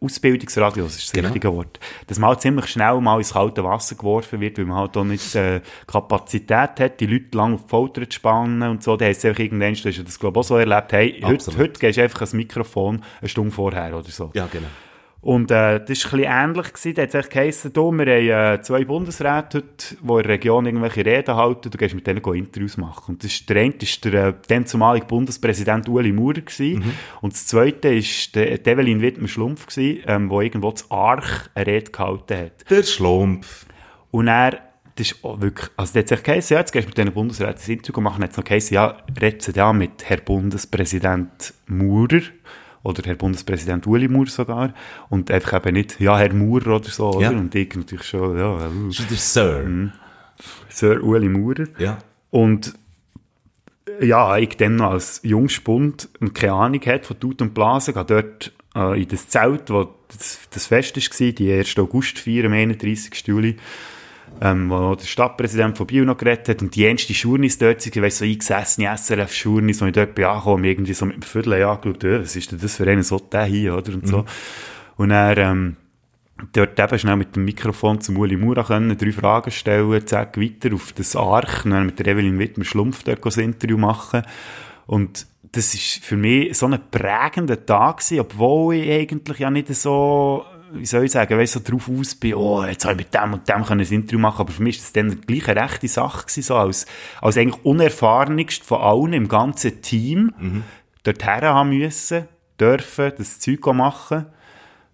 Ausbildungsradios 0.00 0.96
ist 0.96 1.04
das 1.06 1.12
Genau. 1.12 1.28
richtige 1.28 1.52
Wort. 1.52 1.80
Dass 2.06 2.18
man 2.18 2.30
halt 2.30 2.40
ziemlich 2.40 2.66
schnell 2.66 3.00
mal 3.00 3.18
ins 3.18 3.32
kalte 3.32 3.64
Wasser 3.64 3.96
geworfen 3.96 4.40
wird, 4.40 4.58
weil 4.58 4.66
man 4.66 4.78
halt 4.78 4.96
auch 4.96 5.04
nicht 5.04 5.34
äh, 5.34 5.60
Kapazität 5.86 6.78
hat, 6.80 7.00
die 7.00 7.06
Leute 7.06 7.36
lang 7.36 7.54
auf 7.54 7.62
die 7.64 7.68
Folter 7.70 8.08
zu 8.08 8.14
spannen 8.16 8.62
und 8.70 8.82
so. 8.82 8.96
Da 8.96 9.06
heisst 9.06 9.20
es 9.24 9.28
einfach 9.30 9.40
irgendwann, 9.40 9.74
du 9.74 9.88
hast 9.88 10.06
das 10.06 10.18
glaube 10.18 10.38
ich 10.38 10.40
auch 10.44 10.48
so 10.48 10.56
erlebt, 10.56 10.92
hey, 10.92 11.20
heute, 11.22 11.34
Absolut. 11.34 11.60
heute 11.60 11.80
gehst 11.80 11.98
du 11.98 12.02
einfach 12.02 12.20
ans 12.20 12.32
Mikrofon 12.34 13.02
eine 13.20 13.28
Stunde 13.28 13.50
vorher 13.50 13.96
oder 13.96 14.08
so. 14.10 14.30
Ja, 14.34 14.46
genau. 14.50 14.66
Und 15.24 15.50
äh, 15.50 15.82
das 15.82 16.04
war 16.04 16.12
ein 16.12 16.18
bisschen 16.18 16.20
ähnlich. 16.20 16.72
Gewesen. 16.74 16.94
Da 16.94 17.02
hat 17.02 17.14
es 17.14 17.28
geheissen, 17.30 17.72
du, 17.72 17.92
wir 17.92 18.06
haben 18.06 18.58
äh, 18.58 18.62
zwei 18.62 18.84
Bundesräte 18.84 19.58
heute, 19.58 19.96
die 19.96 19.96
in 19.96 20.06
der 20.06 20.28
Region 20.28 20.66
irgendwelche 20.66 21.06
Reden 21.06 21.34
halten, 21.34 21.70
du 21.70 21.78
gehst 21.78 21.94
mit 21.94 22.06
denen 22.06 22.22
Interviews 22.22 22.76
machen. 22.76 23.14
Und 23.14 23.24
das 23.24 23.32
ist, 23.32 23.48
der 23.48 23.56
eine 23.56 23.74
ist 23.74 24.04
der 24.04 24.12
äh, 24.12 24.34
dann 24.48 24.66
zumalige 24.66 25.06
Bundespräsident 25.06 25.88
Ueli 25.88 26.12
Maurer 26.12 26.42
gewesen. 26.42 26.84
Und 27.22 27.32
das 27.32 27.46
zweite 27.46 27.88
ist 27.88 28.34
der 28.34 28.58
Develin 28.58 29.00
Wittmer-Schlumpf 29.00 29.66
gewesen, 29.66 30.04
ähm, 30.06 30.28
wo 30.28 30.42
irgendwo 30.42 30.72
zu 30.72 30.90
Arch 30.90 31.48
eine 31.54 31.66
Rede 31.68 31.90
gehalten 31.90 32.36
hat. 32.36 32.70
Der 32.70 32.82
Schlumpf. 32.82 33.64
Und 34.10 34.28
er, 34.28 34.58
das 34.96 35.12
ist 35.12 35.24
auch 35.24 35.40
wirklich, 35.40 35.70
also 35.78 35.94
der 35.94 36.02
hat 36.02 36.08
sich 36.08 36.22
geheißen, 36.22 36.54
ja, 36.54 36.60
jetzt 36.60 36.72
gehst 36.72 36.84
du 36.84 36.88
mit 36.90 36.98
diesen 36.98 37.12
Bundesräten 37.14 37.62
ein 37.66 37.72
Interview 37.72 38.02
machen, 38.02 38.22
hat 38.22 38.32
es 38.32 38.36
noch 38.36 38.44
geheißen, 38.44 38.74
ja, 38.74 38.98
redest 39.18 39.48
du 39.48 39.52
ja 39.52 39.72
mit 39.72 40.04
Herr 40.04 40.18
Bundespräsident 40.18 41.54
Maurer, 41.66 42.20
oder 42.84 43.02
Herr 43.04 43.16
Bundespräsident 43.16 43.86
Uli 43.88 44.06
Maurer 44.06 44.28
sogar, 44.30 44.72
und 45.10 45.30
einfach 45.32 45.54
eben 45.54 45.74
nicht, 45.74 45.98
ja, 46.00 46.16
Herr 46.16 46.32
Maurer 46.32 46.76
oder 46.76 46.88
so, 46.88 47.20
Ja. 47.20 47.30
oder? 47.30 47.38
Und 47.40 47.52
ich 47.56 47.74
natürlich 47.74 48.06
schon, 48.06 48.38
ja, 48.38 48.70
Das 48.88 49.00
ist 49.00 49.10
der 49.10 49.16
Sir. 49.16 49.62
Mhm. 49.66 49.92
Sir 50.68 51.02
Uli 51.02 51.28
Maurer. 51.28 51.66
Ja. 51.78 51.98
Und 52.30 52.74
ja, 54.00 54.36
ich 54.38 54.56
dann 54.56 54.76
noch 54.76 54.92
als 54.92 55.20
Jungspund 55.24 56.08
und 56.20 56.34
keine 56.34 56.52
Ahnung 56.54 56.80
hat 56.86 57.06
von 57.06 57.18
Tut 57.18 57.42
und 57.42 57.54
Blasen, 57.54 57.94
gehe 57.94 58.04
dort 58.04 58.52
äh, 58.74 59.00
in 59.02 59.08
das 59.08 59.28
Zelt, 59.28 59.70
wo 59.70 59.88
das, 60.08 60.40
das 60.50 60.66
Fest 60.66 60.96
war, 60.96 61.32
die 61.32 61.52
1. 61.52 61.78
Augustfeier 61.78 62.44
am 62.46 62.52
31. 62.52 63.26
Juli, 63.26 63.56
ähm, 64.40 64.70
wo 64.70 64.94
der 64.94 65.06
Stadtpräsident 65.06 65.76
von 65.76 65.86
Biel 65.86 66.04
noch 66.04 66.16
geredet 66.16 66.48
hat 66.48 66.62
und 66.62 66.74
die 66.74 66.82
erste 66.82 67.14
Schurnis 67.14 67.58
dort 67.58 67.84
waren, 67.84 68.02
weißt, 68.02 68.18
so 68.18 68.24
eingesessene 68.24 68.96
SRF-Schurnis, 68.96 69.80
wo 69.80 69.86
ich 69.86 69.92
dort 69.92 70.14
bin 70.14 70.24
angekommen, 70.24 70.64
irgendwie 70.64 70.94
so 70.94 71.06
mit 71.06 71.16
dem 71.16 71.22
Viertel 71.22 71.62
angeschaut, 71.62 72.04
äh, 72.04 72.22
was 72.22 72.36
ist 72.36 72.52
denn 72.52 72.60
das 72.60 72.76
für 72.76 72.86
einen 72.86 73.02
so 73.02 73.18
der 73.18 73.44
hier, 73.44 73.76
oder, 73.76 73.94
und 73.94 74.06
so. 74.06 74.24
Und 74.96 75.10
er, 75.10 75.36
ähm, 75.38 75.76
dort 76.52 76.78
eben 76.78 76.98
schnell 76.98 77.16
mit 77.16 77.36
dem 77.36 77.44
Mikrofon 77.44 78.00
zum 78.00 78.16
Uli 78.18 78.36
Mura 78.36 78.64
können, 78.64 78.96
drei 78.96 79.12
Fragen 79.12 79.50
stellen, 79.50 80.06
zack, 80.06 80.40
weiter 80.40 80.74
auf 80.74 80.92
das 80.92 81.16
Arch, 81.16 81.64
und 81.64 81.70
dann 81.70 81.86
mit 81.86 81.98
der 81.98 82.06
Evelyn 82.08 82.38
Wittmer 82.38 82.64
Schlumpf 82.64 83.02
dort 83.04 83.24
das 83.24 83.36
Interview 83.36 83.78
machen. 83.78 84.22
Und 84.86 85.26
das 85.52 85.74
ist 85.74 86.04
für 86.04 86.16
mich 86.16 86.56
so 86.56 86.66
ein 86.66 86.78
prägender 86.90 87.64
Tag 87.64 87.98
gewesen, 87.98 88.20
obwohl 88.20 88.74
ich 88.74 88.90
eigentlich 88.90 89.38
ja 89.38 89.50
nicht 89.50 89.72
so, 89.74 90.44
wie 90.74 90.86
soll 90.86 91.04
ich 91.04 91.12
sagen, 91.12 91.38
weißt, 91.38 91.54
so 91.54 91.60
drauf 91.60 91.88
aus 91.88 92.14
bin, 92.14 92.34
oh, 92.34 92.64
jetzt 92.64 92.84
habe 92.84 92.94
ich 92.94 92.98
mit 92.98 93.14
dem 93.14 93.32
und 93.32 93.48
dem 93.48 93.64
können 93.64 93.80
ein 93.80 93.92
Interview 93.92 94.18
machen, 94.18 94.40
aber 94.40 94.52
für 94.52 94.62
mich 94.62 94.76
ist 94.76 94.84
das 94.84 94.92
dann 94.92 95.20
gleich 95.22 95.48
eine 95.48 95.62
rechte 95.62 95.88
Sache 95.88 96.26
gewesen, 96.26 96.42
so 96.42 96.56
als, 96.56 96.86
als 97.20 97.36
eigentlich 97.36 97.64
unerfahrenigst 97.64 98.64
von 98.64 98.80
allen 98.80 99.12
im 99.12 99.28
ganzen 99.28 99.82
Team, 99.82 100.64
dorthin 101.02 101.42
haben 101.42 101.70
müssen, 101.70 102.28
dürfen, 102.58 103.12
das 103.16 103.40
Zeug 103.40 103.64
machen. 103.66 104.26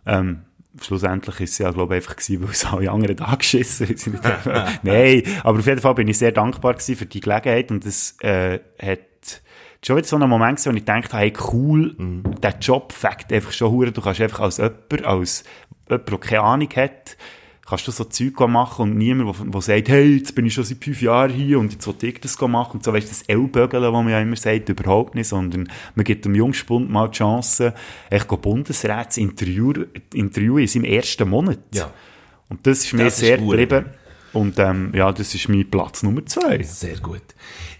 Ähm, 0.06 0.42
schlussendlich 0.80 1.40
ist 1.40 1.52
es 1.52 1.58
ja, 1.58 1.70
glaube 1.70 1.94
ich, 1.94 2.02
einfach 2.02 2.16
gewesen, 2.16 2.42
weil 2.42 2.50
es 2.50 2.64
alle 2.66 2.90
anderen 2.90 3.16
da 3.16 3.34
geschissen 3.34 3.88
haben. 3.88 4.78
Nein, 4.82 5.22
aber 5.42 5.58
auf 5.58 5.66
jeden 5.66 5.80
Fall 5.80 5.94
bin 5.94 6.08
ich 6.08 6.18
sehr 6.18 6.32
dankbar 6.32 6.74
gewesen 6.74 6.96
für 6.96 7.06
die 7.06 7.20
Gelegenheit 7.20 7.70
und 7.70 7.84
es 7.84 8.16
äh, 8.20 8.60
hat 8.80 9.00
schon 9.84 9.96
wieder 9.96 10.06
so 10.06 10.16
einen 10.16 10.28
Moment 10.28 10.58
gewesen, 10.58 10.72
wo 10.72 10.76
ich 10.76 10.84
gedacht 10.84 11.12
habe, 11.12 11.22
hey, 11.22 11.32
cool, 11.52 11.96
der 12.42 12.58
Job 12.60 12.92
fängt 12.92 13.32
einfach 13.32 13.52
schon 13.52 13.70
hure. 13.70 13.92
Du 13.92 14.00
kannst 14.00 14.20
einfach 14.20 14.40
als 14.40 14.58
jemand, 14.58 15.04
als 15.04 15.44
jemand, 15.90 16.08
der 16.08 16.18
keine 16.18 16.42
Ahnung 16.42 16.68
hat, 16.76 17.16
kannst 17.70 17.86
du 17.86 17.92
so 17.92 18.04
Zeug 18.04 18.38
machen 18.48 18.82
und 18.82 18.98
niemand, 18.98 19.54
der, 19.54 19.60
sagt, 19.60 19.88
hey, 19.88 20.16
jetzt 20.16 20.34
bin 20.34 20.44
ich 20.44 20.54
schon 20.54 20.64
seit 20.64 20.82
fünf 20.82 21.00
Jahren 21.00 21.30
hier 21.30 21.58
und 21.60 21.72
jetzt 21.72 21.86
will 21.86 21.94
ich 22.08 22.20
das 22.20 22.38
machen 22.40 22.72
und 22.74 22.84
so, 22.84 22.92
weißt 22.92 23.06
du, 23.06 23.10
das 23.10 23.22
Ellbögeln, 23.22 23.82
was 23.84 23.92
man 23.92 24.08
ja 24.08 24.20
immer 24.20 24.34
sagt, 24.34 24.68
überhaupt 24.68 25.14
nicht, 25.14 25.28
sondern 25.28 25.70
man 25.94 26.04
gibt 26.04 26.24
dem 26.24 26.34
Jungspund 26.34 26.90
mal 26.90 27.08
die 27.08 27.18
Chance, 27.18 27.72
echt 28.10 28.26
interviewen, 29.18 29.86
interviewen 30.12 30.58
in 30.58 30.66
seinem 30.66 30.84
ersten 30.84 31.28
Monat. 31.28 31.60
Ja. 31.72 31.92
Und 32.48 32.66
das 32.66 32.84
ist 32.84 32.92
mir 32.92 33.04
Das 33.04 33.18
sehr 33.18 33.38
geblieben. 33.38 33.86
Und 34.32 34.58
ähm, 34.58 34.92
ja, 34.94 35.10
das 35.12 35.34
ist 35.34 35.48
mein 35.48 35.68
Platz 35.68 36.02
Nummer 36.02 36.24
zwei. 36.26 36.62
Sehr 36.62 36.96
gut. 36.98 37.22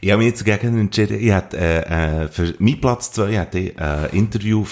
Ich 0.02 0.10
habe 0.10 0.18
mich 0.22 0.28
jetzt 0.28 0.46
dagegen 0.46 0.78
entschieden, 0.80 1.20
ich 1.20 1.30
hätte, 1.30 1.58
äh, 1.58 2.24
äh, 2.24 2.28
für 2.28 2.54
meinen 2.58 2.80
Platz 2.80 3.12
zwei 3.12 3.34
hätte 3.34 3.58
ich 3.58 3.78
äh, 3.78 4.06
Interview 4.16 4.64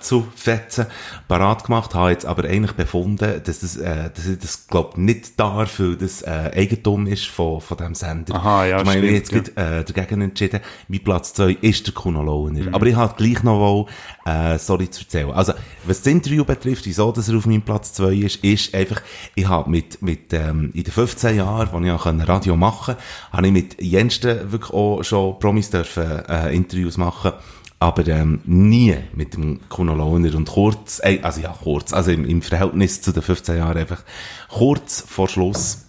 zu 0.00 0.28
Fetzen 0.36 0.86
parat 1.26 1.64
gemacht, 1.64 1.94
habe 1.94 2.10
jetzt 2.10 2.26
aber 2.26 2.44
eigentlich 2.44 2.72
befunden, 2.72 3.40
dass, 3.42 3.60
das, 3.60 3.76
äh, 3.78 4.10
dass 4.14 4.26
ich 4.26 4.38
das, 4.38 4.66
glaube 4.68 5.00
nicht 5.00 5.40
darf, 5.40 5.80
weil 5.80 5.96
das 5.96 6.20
äh, 6.20 6.50
Eigentum 6.54 7.06
ist 7.06 7.26
von, 7.26 7.62
von 7.62 7.78
diesem 7.78 7.94
Sender. 7.94 8.34
Aha, 8.34 8.66
ja, 8.66 8.78
Ich 8.80 8.84
meine, 8.84 9.06
ich 9.06 9.26
stimmt, 9.26 9.48
jetzt 9.48 9.56
ja. 9.56 9.78
äh, 9.78 9.84
dagegen 9.84 10.20
entschieden, 10.20 10.60
mein 10.88 11.02
Platz 11.02 11.32
zwei 11.32 11.56
ist 11.60 11.86
der 11.86 11.94
Kuno 11.94 12.22
Lohner. 12.22 12.74
Aber 12.74 12.86
ich 12.86 12.94
habe 12.94 13.14
gleich 13.16 13.42
noch 13.42 13.58
wohl, 13.58 13.86
äh, 14.28 14.58
sorry 14.58 14.90
zu 14.90 15.02
erzählen. 15.02 15.30
Also, 15.30 15.54
was 15.84 16.02
das 16.02 16.12
Interview 16.12 16.44
betrifft, 16.44 16.84
wieso 16.86 17.12
dass 17.12 17.28
er 17.28 17.36
auf 17.36 17.46
meinem 17.46 17.62
Platz 17.62 17.92
zwei 17.92 18.14
ist, 18.14 18.44
ist 18.44 18.74
einfach, 18.74 19.00
ich 19.34 19.48
habe 19.48 19.70
mit, 19.70 20.02
mit 20.02 20.32
ähm, 20.32 20.70
in 20.74 20.84
den 20.84 20.92
15 20.92 21.36
Jahren, 21.36 21.68
wo 21.72 21.80
ich 21.80 21.90
auch 21.90 22.06
Radio 22.06 22.56
machen 22.56 22.96
konnte, 22.96 23.02
habe 23.32 23.46
ich 23.46 23.52
mit 23.52 23.82
jensten 23.82 24.52
wirklich 24.52 24.72
auch 24.72 25.02
schon 25.02 25.38
Promis 25.38 25.70
dürfen, 25.70 26.24
äh, 26.28 26.54
Interviews 26.54 26.96
machen 26.96 27.32
aber 27.80 28.08
ähm, 28.08 28.40
nie 28.44 28.96
mit 29.14 29.34
dem 29.34 29.60
Kuno 29.68 29.94
Lohner 29.94 30.34
und 30.34 30.48
kurz, 30.48 31.00
äh, 31.04 31.20
also 31.22 31.40
ja, 31.40 31.54
kurz, 31.62 31.92
also 31.92 32.10
im, 32.10 32.24
im 32.24 32.42
Verhältnis 32.42 33.00
zu 33.02 33.12
den 33.12 33.22
15 33.22 33.56
Jahren 33.56 33.78
einfach 33.78 34.02
kurz 34.48 35.00
vor 35.06 35.28
Schluss, 35.28 35.86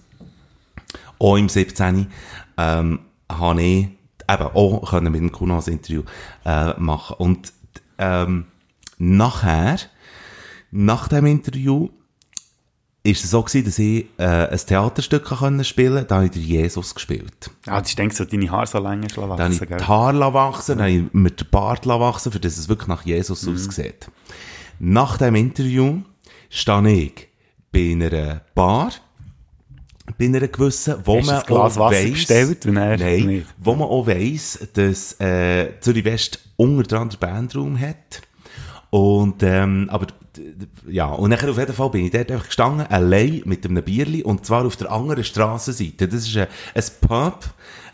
auch 1.17 1.35
im 1.35 1.49
17. 1.49 2.05
Ähm, 2.59 2.99
habe 3.27 3.63
ich 3.63 3.87
eben 4.29 4.43
auch 4.53 4.91
können 4.91 5.11
mit 5.11 5.21
dem 5.21 5.31
Kuno 5.31 5.57
ein 5.57 5.73
Interview 5.73 6.03
äh, 6.45 6.79
machen 6.79 7.15
und 7.17 7.53
ähm, 7.99 8.45
nachher, 8.97 9.77
nach 10.71 11.07
dem 11.07 11.25
Interview, 11.25 11.89
ist 13.03 13.23
es 13.23 13.31
so 13.31 13.41
gewesen, 13.41 13.65
dass 13.65 13.79
ich 13.79 14.05
äh, 14.17 14.23
ein 14.49 14.57
Theaterstück 14.57 15.25
können 15.25 15.63
spielen 15.63 15.93
konnte, 15.93 16.07
da 16.07 16.15
habe 16.15 16.25
ich 16.25 16.31
den 16.31 16.43
Jesus 16.43 16.93
gespielt. 16.93 17.49
Ah, 17.65 17.81
du 17.81 17.95
denkst, 17.95 18.17
so 18.17 18.25
deine 18.25 18.51
Haare 18.51 18.67
so 18.67 18.77
lange 18.79 19.07
Dann 19.07 19.21
habe 19.29 19.39
wachsen, 19.39 19.53
ich 19.63 19.69
gell? 19.69 19.77
die 19.77 19.83
Haare 19.85 20.33
wachsen, 20.33 20.77
dann 20.77 20.87
habe 20.87 20.91
ich 20.91 21.13
mir 21.13 21.31
den 21.31 21.47
Bart 21.49 21.87
wachsen, 21.87 22.31
für 22.31 22.39
das 22.39 22.57
es 22.57 22.67
wirklich 22.67 22.87
nach 22.87 23.05
Jesus 23.05 23.43
Mhm. 23.43 23.55
aussieht. 23.55 24.07
Nach 24.79 25.17
dem 25.17 25.35
Interview 25.35 26.01
stehe 26.49 26.89
ich 26.91 27.27
bei 27.71 27.91
einer 27.91 28.41
Bar, 28.53 28.91
bei 30.17 30.25
einer 30.25 30.47
gewissen, 30.47 30.95
wo 31.05 31.19
man 31.21 31.35
ein 31.37 31.43
Glas 31.45 31.77
auch 31.77 31.85
Wasser 31.91 32.03
weiss- 32.03 32.11
bestellt 32.11 32.65
Nein, 32.65 33.25
nicht? 33.25 33.47
wo 33.57 33.73
man 33.75 33.87
auch 33.87 34.07
weiss, 34.07 34.59
dass 34.73 35.19
äh, 35.19 35.79
Zürich 35.79 36.05
West 36.05 36.39
unter 36.57 36.83
dran 36.83 37.09
den 37.09 37.19
Bandraum 37.19 37.79
hat. 37.79 38.21
Und, 38.89 39.43
ähm, 39.43 39.87
aber, 39.91 40.07
ja, 40.89 41.05
und 41.07 41.29
nachher 41.29 41.51
auf 41.51 41.57
jeden 41.59 41.73
Fall 41.73 41.89
bin 41.91 42.05
ich 42.05 42.11
dort 42.11 42.31
einfach 42.31 42.47
gestanden, 42.47 42.87
allein 42.87 43.41
mit 43.45 43.63
einem 43.65 43.83
Bierli, 43.83 44.23
und 44.23 44.45
zwar 44.45 44.65
auf 44.65 44.75
der 44.77 44.91
anderen 44.91 45.23
Strassenseite. 45.23 46.07
Das 46.07 46.25
ist 46.27 46.35
ein, 46.37 46.47
ein 46.73 46.83
Pub, 47.07 47.39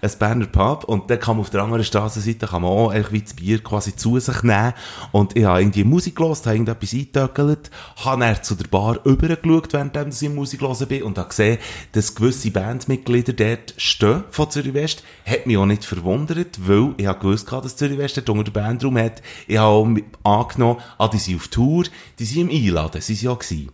ein 0.06 0.19
Berner 0.19 0.45
Pub, 0.45 0.84
und 0.86 1.10
da 1.10 1.18
kann 1.18 1.36
man 1.36 1.41
auf 1.41 1.49
der 1.49 1.64
anderen 1.64 1.84
Strassenseite, 1.84 2.48
kann 2.48 2.61
man 2.61 2.72
auch 2.72 2.90
einfach 2.90 3.11
wie 3.11 3.22
das 3.22 3.34
Bier 3.34 3.64
quasi 3.64 3.95
zu 3.95 4.19
sich 4.19 4.44
nehmen. 4.44 4.73
Und 5.11 5.36
ich 5.36 5.45
habe 5.45 5.61
irgendwie 5.61 5.84
Musik 5.84 6.15
gehört, 6.15 6.45
habe 6.45 6.56
irgendetwas 6.56 6.94
eingetöckelt, 6.94 7.72
habe 8.03 8.22
dann 8.22 8.44
zu 8.44 8.56
der 8.56 8.68
Bar 8.68 8.99
rübergeschaut, 9.06 9.73
während 9.73 10.22
ich 10.22 10.30
Musik 10.30 10.61
hören 10.61 10.88
bin, 10.88 11.03
und 11.03 11.18
habe 11.18 11.30
gesehen, 11.30 11.57
dass 11.94 12.15
gewisse 12.15 12.52
Bandmitglieder 12.52 13.34
dort 13.34 13.73
stehen, 13.77 14.23
von 14.30 14.49
Zürich 14.49 14.73
West. 14.73 15.03
Hat 15.26 15.45
mich 15.45 15.57
auch 15.57 15.65
nicht 15.65 15.86
verwundert, 15.86 16.60
weil 16.68 16.94
ich 16.98 17.06
habe 17.07 17.19
gewusst, 17.19 17.52
dass 17.52 17.76
Zürich 17.76 17.98
West 17.98 18.18
dort 18.18 18.30
unter 18.30 18.44
der 18.44 18.52
Bandraum 18.52 18.98
hat. 18.98 19.22
Ich 19.48 19.57
habe 19.57 20.03
auch 20.23 20.41
angenommen, 20.41 20.80
ah, 20.98 21.07
die 21.07 21.18
sind 21.18 21.38
auf 21.38 21.48
Tour, 21.48 21.86
die 22.19 22.26
sind 22.26 22.49
im 22.49 22.56
Einladen, 22.56 23.02
sie 23.02 23.15
sind 23.15 23.30
ja 23.30 23.34
gewesen. 23.34 23.72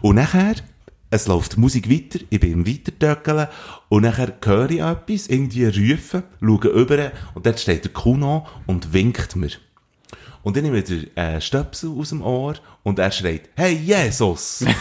Und 0.00 0.16
nachher, 0.16 0.56
es 1.10 1.26
läuft 1.26 1.56
die 1.56 1.60
Musik 1.60 1.90
weiter, 1.90 2.18
ich 2.30 2.40
bin 2.40 2.52
im 2.52 2.66
Weitertöckeln, 2.66 3.48
und 3.88 4.02
nachher 4.02 4.34
höre 4.44 4.70
ich 4.70 4.80
etwas, 4.80 5.28
irgendwie 5.28 5.66
rufen, 5.66 6.24
schaue 6.40 6.64
rüber, 6.64 7.12
und 7.34 7.46
dort 7.46 7.60
steht 7.60 7.84
der 7.84 7.92
Kuno 7.92 8.46
und 8.66 8.92
winkt 8.92 9.36
mir. 9.36 9.50
Und 10.42 10.56
dann 10.56 10.64
nehme 10.64 10.78
ich 10.78 10.84
den 10.84 11.16
äh, 11.16 11.40
Stöpsel 11.40 11.90
aus 11.90 12.08
dem 12.10 12.22
Ohr, 12.22 12.54
und 12.82 12.98
er 12.98 13.10
schreit, 13.12 13.48
hey, 13.54 13.74
Jesus! 13.74 14.64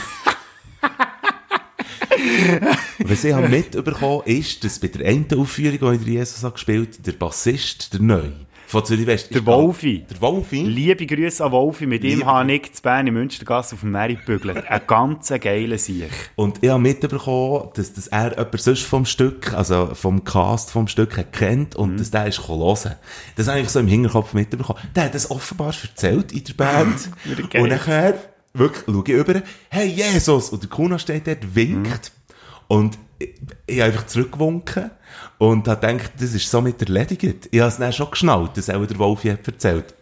Was 3.00 3.24
ich 3.24 3.34
habe 3.34 3.50
mitbekommen 3.50 4.24
ist, 4.26 4.64
dass 4.64 4.80
bei 4.80 4.88
der 4.88 5.08
einen 5.08 5.32
Aufführung, 5.38 6.04
die 6.04 6.14
Jesus 6.14 6.44
habe 6.44 6.54
gespielt 6.54 7.06
der 7.06 7.12
Bassist, 7.12 7.94
der 7.94 8.02
Neu, 8.02 8.30
von 8.68 8.84
Zürich 8.86 9.06
West. 9.06 9.34
Der 9.34 9.46
Wolfi. 9.46 10.06
Der 10.10 10.20
Wolfi. 10.22 10.64
Liebe 10.64 11.06
Grüße 11.06 11.44
an 11.44 11.52
Wolfi, 11.52 11.86
mit 11.86 12.04
ihm 12.04 12.20
Liebe- 12.20 12.26
habe 12.26 12.52
ich 12.54 12.74
zu 12.74 12.82
Bern 12.82 13.08
in 13.08 13.14
Münstergasse 13.14 13.76
auf 13.76 13.82
dem 13.82 13.92
Mary 13.92 14.16
gebügelt. 14.16 14.66
Ein 14.68 14.82
ganz 14.88 15.30
geiler 15.40 15.78
Sieg. 15.78 16.10
Und 16.36 16.64
ich 16.64 16.70
habe 16.70 16.82
mitbekommen, 16.82 17.70
dass, 17.76 17.94
dass 17.94 18.08
er 18.08 18.32
jemand 18.32 18.60
sonst 18.62 18.84
vom 18.84 19.06
Stück, 19.06 19.54
also 19.54 19.92
vom 19.94 20.24
Cast 20.24 20.72
vom 20.72 20.88
Stück 20.88 21.32
kennt 21.32 21.76
und 21.76 21.98
dass 22.00 22.12
der 22.12 22.28
ist 22.28 22.48
hören. 22.48 22.96
Das 23.36 23.48
habe 23.48 23.60
ich 23.60 23.70
so 23.70 23.80
im 23.80 23.88
Hinterkopf 23.88 24.34
mitbekommen. 24.34 24.80
Der 24.96 25.06
hat 25.06 25.16
das 25.16 25.30
offenbar 25.30 25.74
erzählt 25.82 26.32
in 26.32 26.44
der 26.44 26.54
Band. 26.54 27.10
Und 27.56 27.70
nachher, 27.70 28.16
wirklich, 28.54 28.84
schaue 28.86 29.04
ich 29.06 29.14
über, 29.14 29.42
hey 29.70 29.88
Jesus! 29.88 30.50
Und 30.50 30.64
der 30.64 30.70
Kuno 30.70 30.98
steht 30.98 31.28
dort, 31.28 31.56
winkt. 31.56 32.12
Und 32.68 32.98
ich, 33.20 33.30
ich 33.68 33.80
habe 33.80 33.92
einfach 33.92 34.08
zurückgewunken 34.08 34.92
und 35.38 35.68
habe 35.68 35.88
gedacht, 35.88 36.14
das 36.20 36.34
ist 36.34 36.50
somit 36.50 36.82
erledigt. 36.82 37.50
Ich 37.52 37.60
habe 37.60 37.70
es 37.70 37.78
dann 37.78 37.94
schon 37.94 38.12
geschnallt, 38.12 38.58
dass 38.58 38.70
auch 38.70 38.86
der 38.86 38.98
Wolfi 38.98 39.30
hat 39.30 39.48
erzählt. 39.48 39.94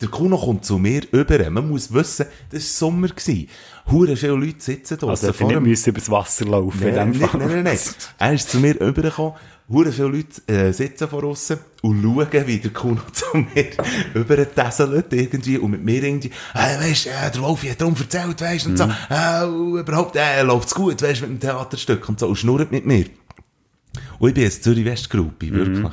Der 0.00 0.08
Kuno 0.08 0.36
kommt 0.36 0.64
zu 0.64 0.78
mir 0.78 1.02
über. 1.12 1.48
Man 1.48 1.68
muss 1.68 1.92
wissen, 1.92 2.26
das 2.50 2.62
war 2.62 2.90
Sommer. 2.90 3.08
gewesen. 3.08 3.48
Hure 3.88 4.16
viele 4.16 4.32
Leute 4.32 4.60
sitzen 4.60 4.98
da. 5.00 5.06
Also, 5.06 5.30
ich 5.30 5.40
nicht 5.40 5.60
müssen 5.60 5.90
übers 5.90 6.10
Wasser 6.10 6.44
laufen 6.44 6.88
in 6.88 6.94
Nein, 6.94 7.10
nein, 7.18 7.30
nein, 7.38 7.62
nein. 7.62 7.78
Er 8.18 8.32
ist 8.32 8.50
zu 8.50 8.58
mir 8.58 8.80
rübergekommen. 8.80 9.34
Hure 9.68 9.92
viele 9.92 10.08
Leute 10.08 10.52
äh, 10.52 10.72
sitzen 10.72 11.08
vor 11.08 11.22
uns 11.22 11.52
und 11.82 12.02
schauen, 12.02 12.46
wie 12.46 12.58
der 12.58 12.72
Kuno 12.72 13.00
zu 13.12 13.26
mir 13.36 13.70
rübertesselt 14.12 15.12
irgendwie 15.12 15.58
und 15.58 15.70
mit 15.70 15.84
mir 15.84 16.02
irgendwie, 16.02 16.32
hey, 16.52 16.80
weisst, 16.80 17.06
äh, 17.06 17.30
der 17.32 17.40
Wolfi 17.40 17.68
hat 17.68 17.80
darum 17.80 17.94
erzählt, 17.94 18.40
weisst, 18.40 18.66
und 18.66 18.76
so, 18.76 18.84
äh, 18.84 19.80
überhaupt, 19.80 20.16
äh, 20.16 20.42
läuft's 20.42 20.74
gut, 20.74 21.00
weisst, 21.00 21.22
mit 21.22 21.30
dem 21.30 21.40
Theaterstück 21.40 22.08
und 22.08 22.18
so, 22.18 22.26
und 22.26 22.36
schnurrt 22.36 22.72
mit 22.72 22.84
mir. 22.86 23.06
Und 24.18 24.28
ich 24.28 24.34
bin 24.34 24.44
jetzt 24.44 24.64
Zürich 24.64 24.84
West 24.84 25.10
Gruppe, 25.10 25.50
wirklich. 25.50 25.92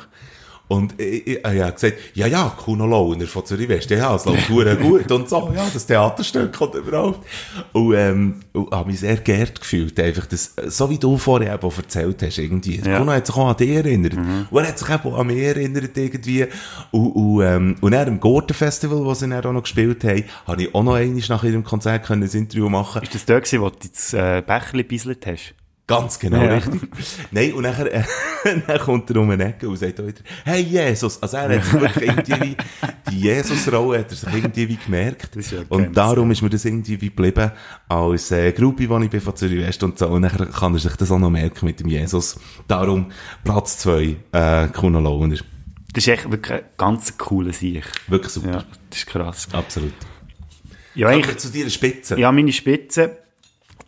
Und 0.69 1.01
ich, 1.01 1.25
ich, 1.25 1.37
ich 1.37 1.43
habe 1.43 1.73
gesagt, 1.73 1.97
ja, 2.13 2.27
ja, 2.27 2.55
Kuno 2.55 2.85
Lohner 2.85 3.25
von 3.25 3.43
Zürich 3.43 3.67
West, 3.67 3.89
ja, 3.89 4.15
es 4.15 4.25
läuft 4.25 4.47
gut 4.81 5.11
und 5.11 5.27
so, 5.27 5.51
ja, 5.53 5.67
das 5.73 5.87
Theaterstück 5.87 6.61
und 6.61 6.75
überhaupt. 6.75 7.27
Und, 7.73 7.95
ähm, 7.95 8.35
und 8.53 8.69
habe 8.71 8.91
mich 8.91 8.99
sehr 8.99 9.17
geehrt 9.17 9.59
gefühlt, 9.59 9.99
einfach 9.99 10.27
das, 10.27 10.53
so 10.67 10.87
wie 10.91 10.99
du 10.99 11.17
vorher 11.17 11.55
eben 11.55 11.71
erzählt 11.75 12.21
hast, 12.21 12.37
irgendwie. 12.37 12.79
Ja. 12.85 12.99
Kuno 12.99 13.13
hat 13.13 13.25
sich 13.25 13.35
auch 13.35 13.49
an 13.49 13.57
dich 13.57 13.69
erinnert. 13.71 14.13
Und 14.13 14.61
er 14.61 14.67
hat 14.67 14.77
sich 14.77 14.87
eben 14.87 15.01
auch 15.01 15.17
an 15.17 15.27
mich 15.27 15.39
erinnert, 15.39 15.97
irgendwie. 15.97 16.45
Und, 16.91 17.11
und, 17.13 17.41
ähm, 17.41 17.75
und 17.81 17.91
dann 17.91 18.07
im 18.07 18.19
Gurten 18.19 18.53
Festival, 18.53 19.03
wo 19.03 19.15
sie 19.15 19.27
dann 19.27 19.43
auch 19.43 19.51
noch 19.51 19.63
gespielt 19.63 20.03
haben, 20.03 20.23
habe 20.45 20.61
ich 20.61 20.75
auch 20.75 20.83
noch 20.83 20.93
einmal 20.93 21.23
nach 21.29 21.43
ihrem 21.43 21.63
Konzert 21.63 22.05
können 22.05 22.21
ein 22.21 22.29
Interview 22.29 22.69
machen 22.69 23.01
Ist 23.01 23.15
das 23.15 23.25
der 23.25 23.41
gewesen, 23.41 23.61
wo 23.61 23.69
du 23.71 23.87
das 23.91 24.13
äh, 24.13 24.43
Becherli 24.45 24.83
gebieselt 24.83 25.25
hast? 25.25 25.55
Ganz 25.89 26.19
genau, 26.19 26.41
Ja. 26.43 26.53
richtig. 26.55 26.81
Nein, 27.31 27.51
und 27.53 27.63
nachher, 27.63 27.91
äh, 27.93 28.03
dann 28.67 28.79
kommt 28.79 29.09
er 29.09 29.17
um 29.17 29.29
eine 29.31 29.43
Ecke 29.43 29.67
und 29.67 29.75
sagt 29.75 29.99
auch 29.99 30.05
wieder, 30.05 30.21
hey 30.45 30.61
Jesus! 30.61 31.21
Also 31.21 31.37
er 31.37 31.55
hat 31.57 31.63
sich 31.65 31.73
wirklich 31.73 32.09
irgendwie, 32.09 32.55
die 33.11 33.19
Jesus-Rolle 33.19 33.99
hat 33.99 34.11
er 34.11 34.15
sich 34.15 34.33
irgendwie 34.33 34.69
wie 34.69 34.77
gemerkt. 34.77 35.35
Ja 35.51 35.59
und 35.69 35.97
darum 35.97 36.29
ist 36.31 36.41
mir 36.43 36.49
das 36.49 36.63
irgendwie 36.63 37.01
wie 37.01 37.09
geblieben, 37.09 37.51
als 37.87 38.29
äh, 38.31 38.51
Gruppe, 38.51 38.87
wo 38.87 38.99
ich 38.99 39.09
bin 39.09 39.19
von 39.19 39.35
Zürich 39.35 39.65
West 39.65 39.81
und 39.83 39.97
so. 39.97 40.07
Und 40.09 40.21
nachher 40.21 40.45
kann 40.45 40.73
er 40.73 40.79
sich 40.79 40.95
das 40.95 41.09
auch 41.11 41.19
noch 41.19 41.31
merken 41.31 41.65
mit 41.65 41.79
dem 41.79 41.87
Jesus. 41.89 42.39
Darum 42.67 43.11
Platz 43.43 43.79
zwei, 43.79 44.15
äh, 44.31 44.67
Kuno 44.67 44.99
Lohner. 44.99 45.37
Das 45.91 46.03
ist 46.05 46.07
echt 46.07 46.29
wirklich 46.31 46.53
ein 46.59 46.65
ganz 46.77 47.17
cooler 47.17 47.51
Sieg. 47.51 47.83
Wirklich 48.07 48.31
super. 48.31 48.51
Ja, 48.51 48.63
das 48.91 48.99
ist 48.99 49.07
krass. 49.07 49.47
Absolut. 49.51 49.93
Ja, 50.93 51.11
ich, 51.11 51.37
zu 51.37 51.49
dir 51.49 51.67
Spitze. 51.69 52.19
ja, 52.19 52.31
meine 52.31 52.51
Spitze, 52.51 53.17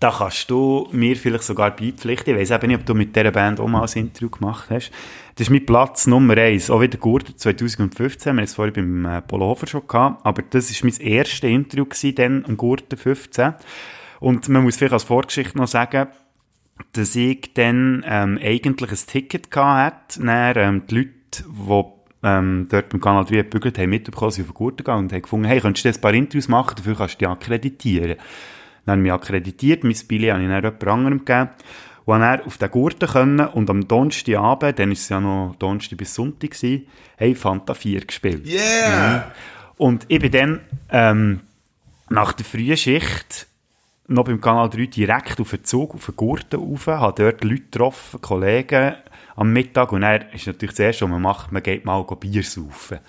da 0.01 0.11
kannst 0.17 0.49
du 0.49 0.87
mir 0.91 1.15
vielleicht 1.15 1.43
sogar 1.43 1.75
beipflichten. 1.75 2.33
Ich 2.33 2.41
weiss 2.41 2.49
eben 2.49 2.67
nicht, 2.67 2.79
ob 2.79 2.85
du 2.87 2.95
mit 2.95 3.15
dieser 3.15 3.29
Band 3.29 3.59
auch 3.59 3.67
mal 3.67 3.83
ein 3.83 3.97
Interview 3.99 4.29
gemacht 4.29 4.67
hast. 4.71 4.91
Das 5.35 5.47
ist 5.47 5.51
mein 5.51 5.63
Platz 5.63 6.07
Nummer 6.07 6.35
eins. 6.37 6.71
Auch 6.71 6.81
wieder 6.81 6.97
Gurten 6.97 7.37
2015. 7.37 8.33
Wir 8.33 8.39
haben 8.39 8.43
es 8.43 8.55
vorhin 8.55 8.73
beim 8.73 9.05
äh, 9.05 9.21
Polo 9.21 9.45
Hofer 9.45 9.67
schon 9.67 9.87
gehabt. 9.87 10.25
Aber 10.25 10.41
das 10.41 10.71
war 10.71 10.89
mein 10.89 11.07
erstes 11.07 11.43
Interview 11.47 11.85
gewesen, 11.85 12.15
dann 12.15 12.45
am 12.45 12.57
Gurten 12.57 12.97
15. 12.97 13.53
Und 14.19 14.49
man 14.49 14.63
muss 14.63 14.77
vielleicht 14.77 14.93
als 14.93 15.03
Vorgeschichte 15.03 15.55
noch 15.55 15.67
sagen, 15.67 16.07
dass 16.93 17.15
ich 17.15 17.53
dann 17.53 18.03
ähm, 18.07 18.39
eigentlich 18.41 18.91
ein 18.91 19.05
Ticket 19.05 19.55
hatte. 19.55 20.19
Dann, 20.19 20.53
ähm, 20.57 20.83
die 20.89 20.95
Leute, 20.95 21.11
die 21.43 21.83
ähm, 22.23 22.67
dort 22.71 22.89
beim 22.89 23.01
Kanal 23.01 23.25
3 23.25 23.35
gebügelt 23.35 23.77
haben, 23.77 23.91
mitbekommen, 23.91 24.31
sind 24.31 24.45
auf 24.45 24.51
den 24.51 24.55
Gurten 24.55 24.77
gegangen 24.77 25.03
und 25.03 25.13
haben 25.13 25.21
gefunden, 25.21 25.45
hey, 25.45 25.61
könntest 25.61 25.85
du 25.85 25.89
jetzt 25.89 25.99
ein 25.99 26.01
paar 26.01 26.13
Interviews 26.15 26.47
machen, 26.47 26.73
dafür 26.75 26.95
kannst 26.95 27.15
du 27.15 27.19
dich 27.19 27.27
akkreditieren. 27.27 28.17
Dann 28.85 28.93
habe 28.93 29.01
ich 29.01 29.03
mich 29.03 29.11
akkreditiert, 29.13 29.83
mein 29.83 29.95
Billet 30.07 30.31
habe 30.31 30.43
ich 30.43 30.49
dann 30.49 30.63
jemand 30.63 30.87
anderem 30.87 31.19
gegeben. 31.19 31.49
Und 32.05 32.19
dann 32.21 32.41
auf 32.41 32.57
den 32.57 32.71
Gurten 32.71 33.07
können 33.07 33.47
und 33.47 33.69
am 33.69 33.87
Donnerstagabend, 33.87 34.79
dann 34.79 34.89
war 34.89 34.93
es 34.93 35.09
ja 35.09 35.19
noch 35.19 35.55
Donnerstag 35.59 35.97
bis 35.97 36.15
Sonntag, 36.15 36.51
gewesen, 36.51 36.87
hey, 37.15 37.35
Fanta 37.35 37.73
4 37.73 38.05
gespielt. 38.05 38.47
Yeah! 38.47 39.31
Und 39.77 40.05
ich 40.07 40.19
bin 40.19 40.31
dann 40.31 40.59
ähm, 40.89 41.39
nach 42.09 42.33
der 42.33 42.45
frühen 42.45 42.75
Schicht 42.75 43.47
noch 44.07 44.25
beim 44.25 44.41
Kanal 44.41 44.69
3 44.69 44.87
direkt 44.87 45.39
auf 45.39 45.51
den 45.51 45.63
Zug, 45.63 45.95
auf 45.95 46.05
den 46.05 46.15
Gurten 46.15 46.59
rauf, 46.59 46.87
habe 46.87 47.23
dort 47.23 47.43
Leute 47.43 47.61
getroffen, 47.61 48.21
Kollegen 48.21 48.95
am 49.35 49.53
Mittag 49.53 49.91
und 49.91 50.01
dann 50.01 50.23
ist 50.33 50.47
natürlich 50.47 50.75
das 50.75 50.79
Erste, 50.79 51.05
was 51.05 51.11
man 51.11 51.21
macht, 51.21 51.51
man 51.51 51.63
geht 51.63 51.85
mal 51.85 52.03
Bier 52.03 52.43
saufen. 52.43 52.99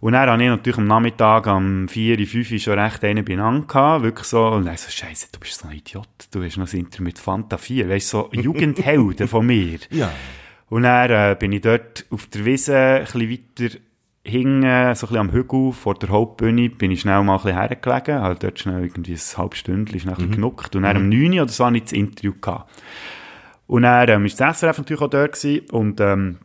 Und 0.00 0.12
dann 0.12 0.28
hatte 0.28 0.42
ich 0.42 0.48
natürlich 0.48 0.78
am 0.78 0.86
Nachmittag 0.86 1.46
um 1.46 1.88
4, 1.88 2.26
5 2.26 2.62
schon 2.62 2.78
recht 2.78 3.02
einen 3.04 3.24
beieinander 3.24 3.66
gehabt, 3.66 4.04
wirklich 4.04 4.26
so, 4.26 4.46
und 4.48 4.66
dann 4.66 4.76
so, 4.76 4.90
Scheiße, 4.90 5.28
du 5.32 5.40
bist 5.40 5.58
so 5.58 5.68
ein 5.68 5.76
Idiot, 5.76 6.08
du 6.30 6.42
hast 6.42 6.56
noch 6.58 6.64
das 6.64 6.74
Intro 6.74 7.02
mit 7.02 7.18
Fanta 7.18 7.56
4, 7.56 7.88
weißt 7.88 8.12
du, 8.12 8.18
so 8.18 8.30
Jugendhelden 8.32 9.28
von 9.28 9.46
mir. 9.46 9.78
Ja. 9.90 10.12
Und 10.68 10.82
dann 10.82 11.10
äh, 11.10 11.36
bin 11.38 11.52
ich 11.52 11.62
dort 11.62 12.04
auf 12.10 12.26
der 12.26 12.44
Wiese 12.44 12.76
ein 12.76 13.04
bisschen 13.04 13.30
weiter 13.30 13.78
hinten, 14.24 14.62
so 14.62 14.68
ein 14.68 14.92
bisschen 14.94 15.16
am 15.16 15.32
Hügel 15.32 15.72
vor 15.72 15.94
der 15.94 16.08
Hauptbühne, 16.08 16.68
bin 16.70 16.90
ich 16.90 17.00
schnell 17.02 17.22
mal 17.22 17.36
ein 17.36 17.42
bisschen 17.42 17.58
hergelegen, 17.58 18.20
halt 18.20 18.42
dort 18.42 18.58
schnell 18.58 18.82
irgendwie 18.82 19.12
ein 19.12 19.38
halbes 19.38 19.58
Stündchen 19.58 20.00
schnell 20.00 20.16
mhm. 20.18 20.32
genuckt 20.32 20.74
und 20.74 20.82
dann 20.82 20.96
um 20.96 21.08
9 21.08 21.32
Uhr 21.32 21.42
oder 21.42 21.52
so 21.52 21.64
habe 21.64 21.76
ich 21.76 21.84
das 21.84 21.92
Interview 21.92 22.32
gehabt. 22.40 22.70
Und 23.68 23.82
dann 23.82 24.08
ähm, 24.08 24.24
ist 24.26 24.40
das 24.40 24.60
SRF 24.60 24.78
natürlich 24.78 25.02
auch 25.02 25.10
dort 25.10 25.32
gewesen 25.32 25.70
und 25.70 26.00
ähm, 26.00 26.38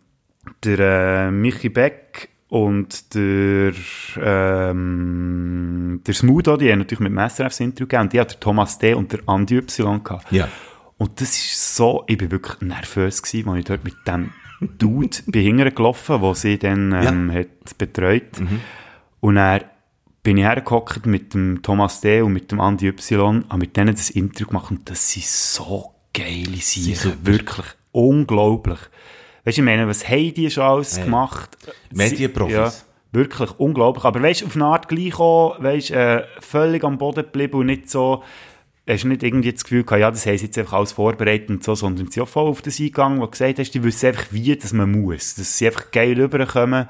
der 0.63 0.79
äh, 1.27 1.31
Michi 1.31 1.69
Beck 1.69 2.29
und 2.51 3.15
der, 3.15 3.71
ähm, 4.17 6.01
der 6.05 6.13
Smudo, 6.13 6.57
die 6.57 6.69
haben 6.69 6.79
natürlich 6.79 6.99
mit 6.99 7.11
dem 7.11 7.15
das 7.15 7.59
Interview 7.61 7.87
gegeben 7.87 8.01
und 8.01 8.13
die 8.13 8.19
hat 8.19 8.31
der 8.31 8.39
Thomas 8.41 8.77
D. 8.77 8.93
und 8.93 9.13
der 9.13 9.21
Andi 9.25 9.55
Y 9.55 10.03
gehabt. 10.03 10.29
Ja. 10.33 10.49
Und 10.97 11.21
das 11.21 11.29
ist 11.29 11.77
so, 11.77 12.03
ich 12.07 12.17
bin 12.17 12.29
wirklich 12.29 12.59
nervös 12.59 13.23
gewesen, 13.23 13.47
als 13.47 13.59
ich 13.59 13.65
dort 13.65 13.85
mit 13.85 13.95
dem 14.05 14.31
Dude 14.59 15.15
bin 15.27 15.43
hinterher 15.43 15.71
gelaufen, 15.71 16.19
wo 16.19 16.33
sie 16.33 16.59
dann 16.59 16.91
ähm, 16.91 17.31
hat 17.33 17.77
betreut. 17.77 18.43
Und 19.21 19.35
dann 19.35 19.61
bin 20.21 20.35
ich 20.35 20.43
hergehockt 20.43 21.05
mit 21.05 21.33
dem 21.33 21.61
Thomas 21.61 22.01
D. 22.01 22.19
und 22.19 22.33
mit 22.33 22.51
dem 22.51 22.59
Andi 22.59 22.89
Y, 22.89 23.45
habe 23.47 23.59
mit 23.59 23.77
denen 23.77 23.95
das 23.95 24.09
Interview 24.09 24.47
gemacht 24.47 24.71
und 24.71 24.89
das 24.89 25.09
sind 25.09 25.23
so 25.23 25.95
geile 26.13 26.57
Sachen. 26.57 27.25
Wirklich 27.25 27.67
unglaublich. 27.93 28.79
Weißt 29.43 29.57
du, 29.57 29.61
ich 29.61 29.65
meine, 29.65 29.87
was 29.87 30.07
haben 30.07 30.33
die 30.33 30.49
schon 30.51 30.63
alles 30.63 30.97
Hey. 30.97 31.05
gemacht? 31.05 31.57
Medienprofis. 31.93 32.53
Ja, 32.53 32.71
wirklich 33.11 33.51
unglaublich. 33.59 34.05
Aber 34.05 34.21
weißt 34.21 34.41
du, 34.41 34.45
auf 34.47 34.55
eine 34.55 34.65
Art 34.65 34.87
gleich 34.87 35.19
auch, 35.19 35.61
weißt, 35.61 35.91
äh, 35.91 36.23
völlig 36.39 36.83
am 36.83 36.97
Boden 36.97 37.23
geblieben 37.23 37.57
und 37.59 37.65
nicht 37.67 37.89
so, 37.89 38.23
hast 38.87 39.03
du 39.03 39.07
nicht 39.07 39.23
irgendwie 39.23 39.51
das 39.51 39.63
Gefühl 39.63 39.83
gehabt, 39.83 40.01
ja, 40.01 40.11
das 40.11 40.25
haben 40.25 40.37
sie 40.37 40.45
jetzt 40.45 40.57
einfach 40.57 40.73
alles 40.73 40.91
vorbereitet 40.91 41.49
und 41.49 41.63
so, 41.63 41.75
sondern 41.75 42.07
sie 42.07 42.13
sind 42.13 42.23
auch 42.23 42.27
voll 42.27 42.47
auf 42.47 42.61
das 42.61 42.79
eingegangen, 42.79 43.19
wo 43.19 43.25
du 43.25 43.31
gesagt 43.31 43.59
hast, 43.59 43.71
die 43.71 43.83
wissen 43.83 44.07
einfach, 44.07 44.25
wie 44.31 44.55
dass 44.55 44.73
man 44.73 44.91
muss. 44.91 45.35
Dass 45.35 45.57
sie 45.57 45.67
einfach 45.67 45.91
geil 45.91 46.19
rüberkommen. 46.19 46.87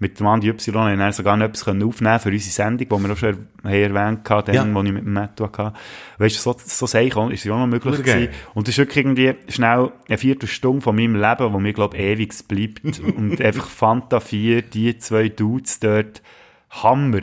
Mit 0.00 0.20
dem 0.20 0.26
Andi 0.28 0.48
Y 0.48 0.76
haben 0.76 0.98
wir 0.98 1.12
sogar 1.12 1.36
noch 1.36 1.46
etwas 1.46 1.64
können 1.64 1.82
aufnehmen 1.82 2.20
für 2.20 2.28
unsere 2.30 2.52
Sendung, 2.52 2.88
die 2.88 3.04
wir 3.06 3.12
auch 3.12 3.16
schon 3.16 3.48
erwähnt 3.64 4.30
haben, 4.30 4.54
Ja. 4.54 4.74
wo 4.74 4.82
ich 4.82 4.92
mit 4.92 5.04
dem 5.04 5.12
Matto 5.12 5.44
hatte. 5.46 5.72
Weißt 6.18 6.36
du, 6.36 6.40
so, 6.52 6.56
so 6.64 6.86
auch, 6.86 7.30
ist 7.30 7.44
ja 7.44 7.52
auch 7.54 7.58
noch 7.58 7.66
möglich 7.66 7.96
geil. 8.04 8.26
gewesen. 8.28 8.32
Und 8.54 8.68
das 8.68 8.74
ist 8.74 8.78
wirklich 8.78 9.04
irgendwie 9.04 9.34
schnell 9.48 9.90
eine 10.08 10.18
Viertelstunde 10.18 10.82
von 10.82 10.94
meinem 10.94 11.16
Leben, 11.16 11.52
wo 11.52 11.58
mir, 11.58 11.72
glaube 11.72 11.96
ich, 11.96 12.02
ewig 12.04 12.32
bleibt. 12.46 13.00
und 13.16 13.40
einfach 13.40 13.66
Fanta 13.68 14.20
4, 14.20 14.62
die 14.62 14.98
zwei 14.98 15.28
Dudes 15.28 15.80
dort, 15.80 16.22
Hammer. 16.70 17.20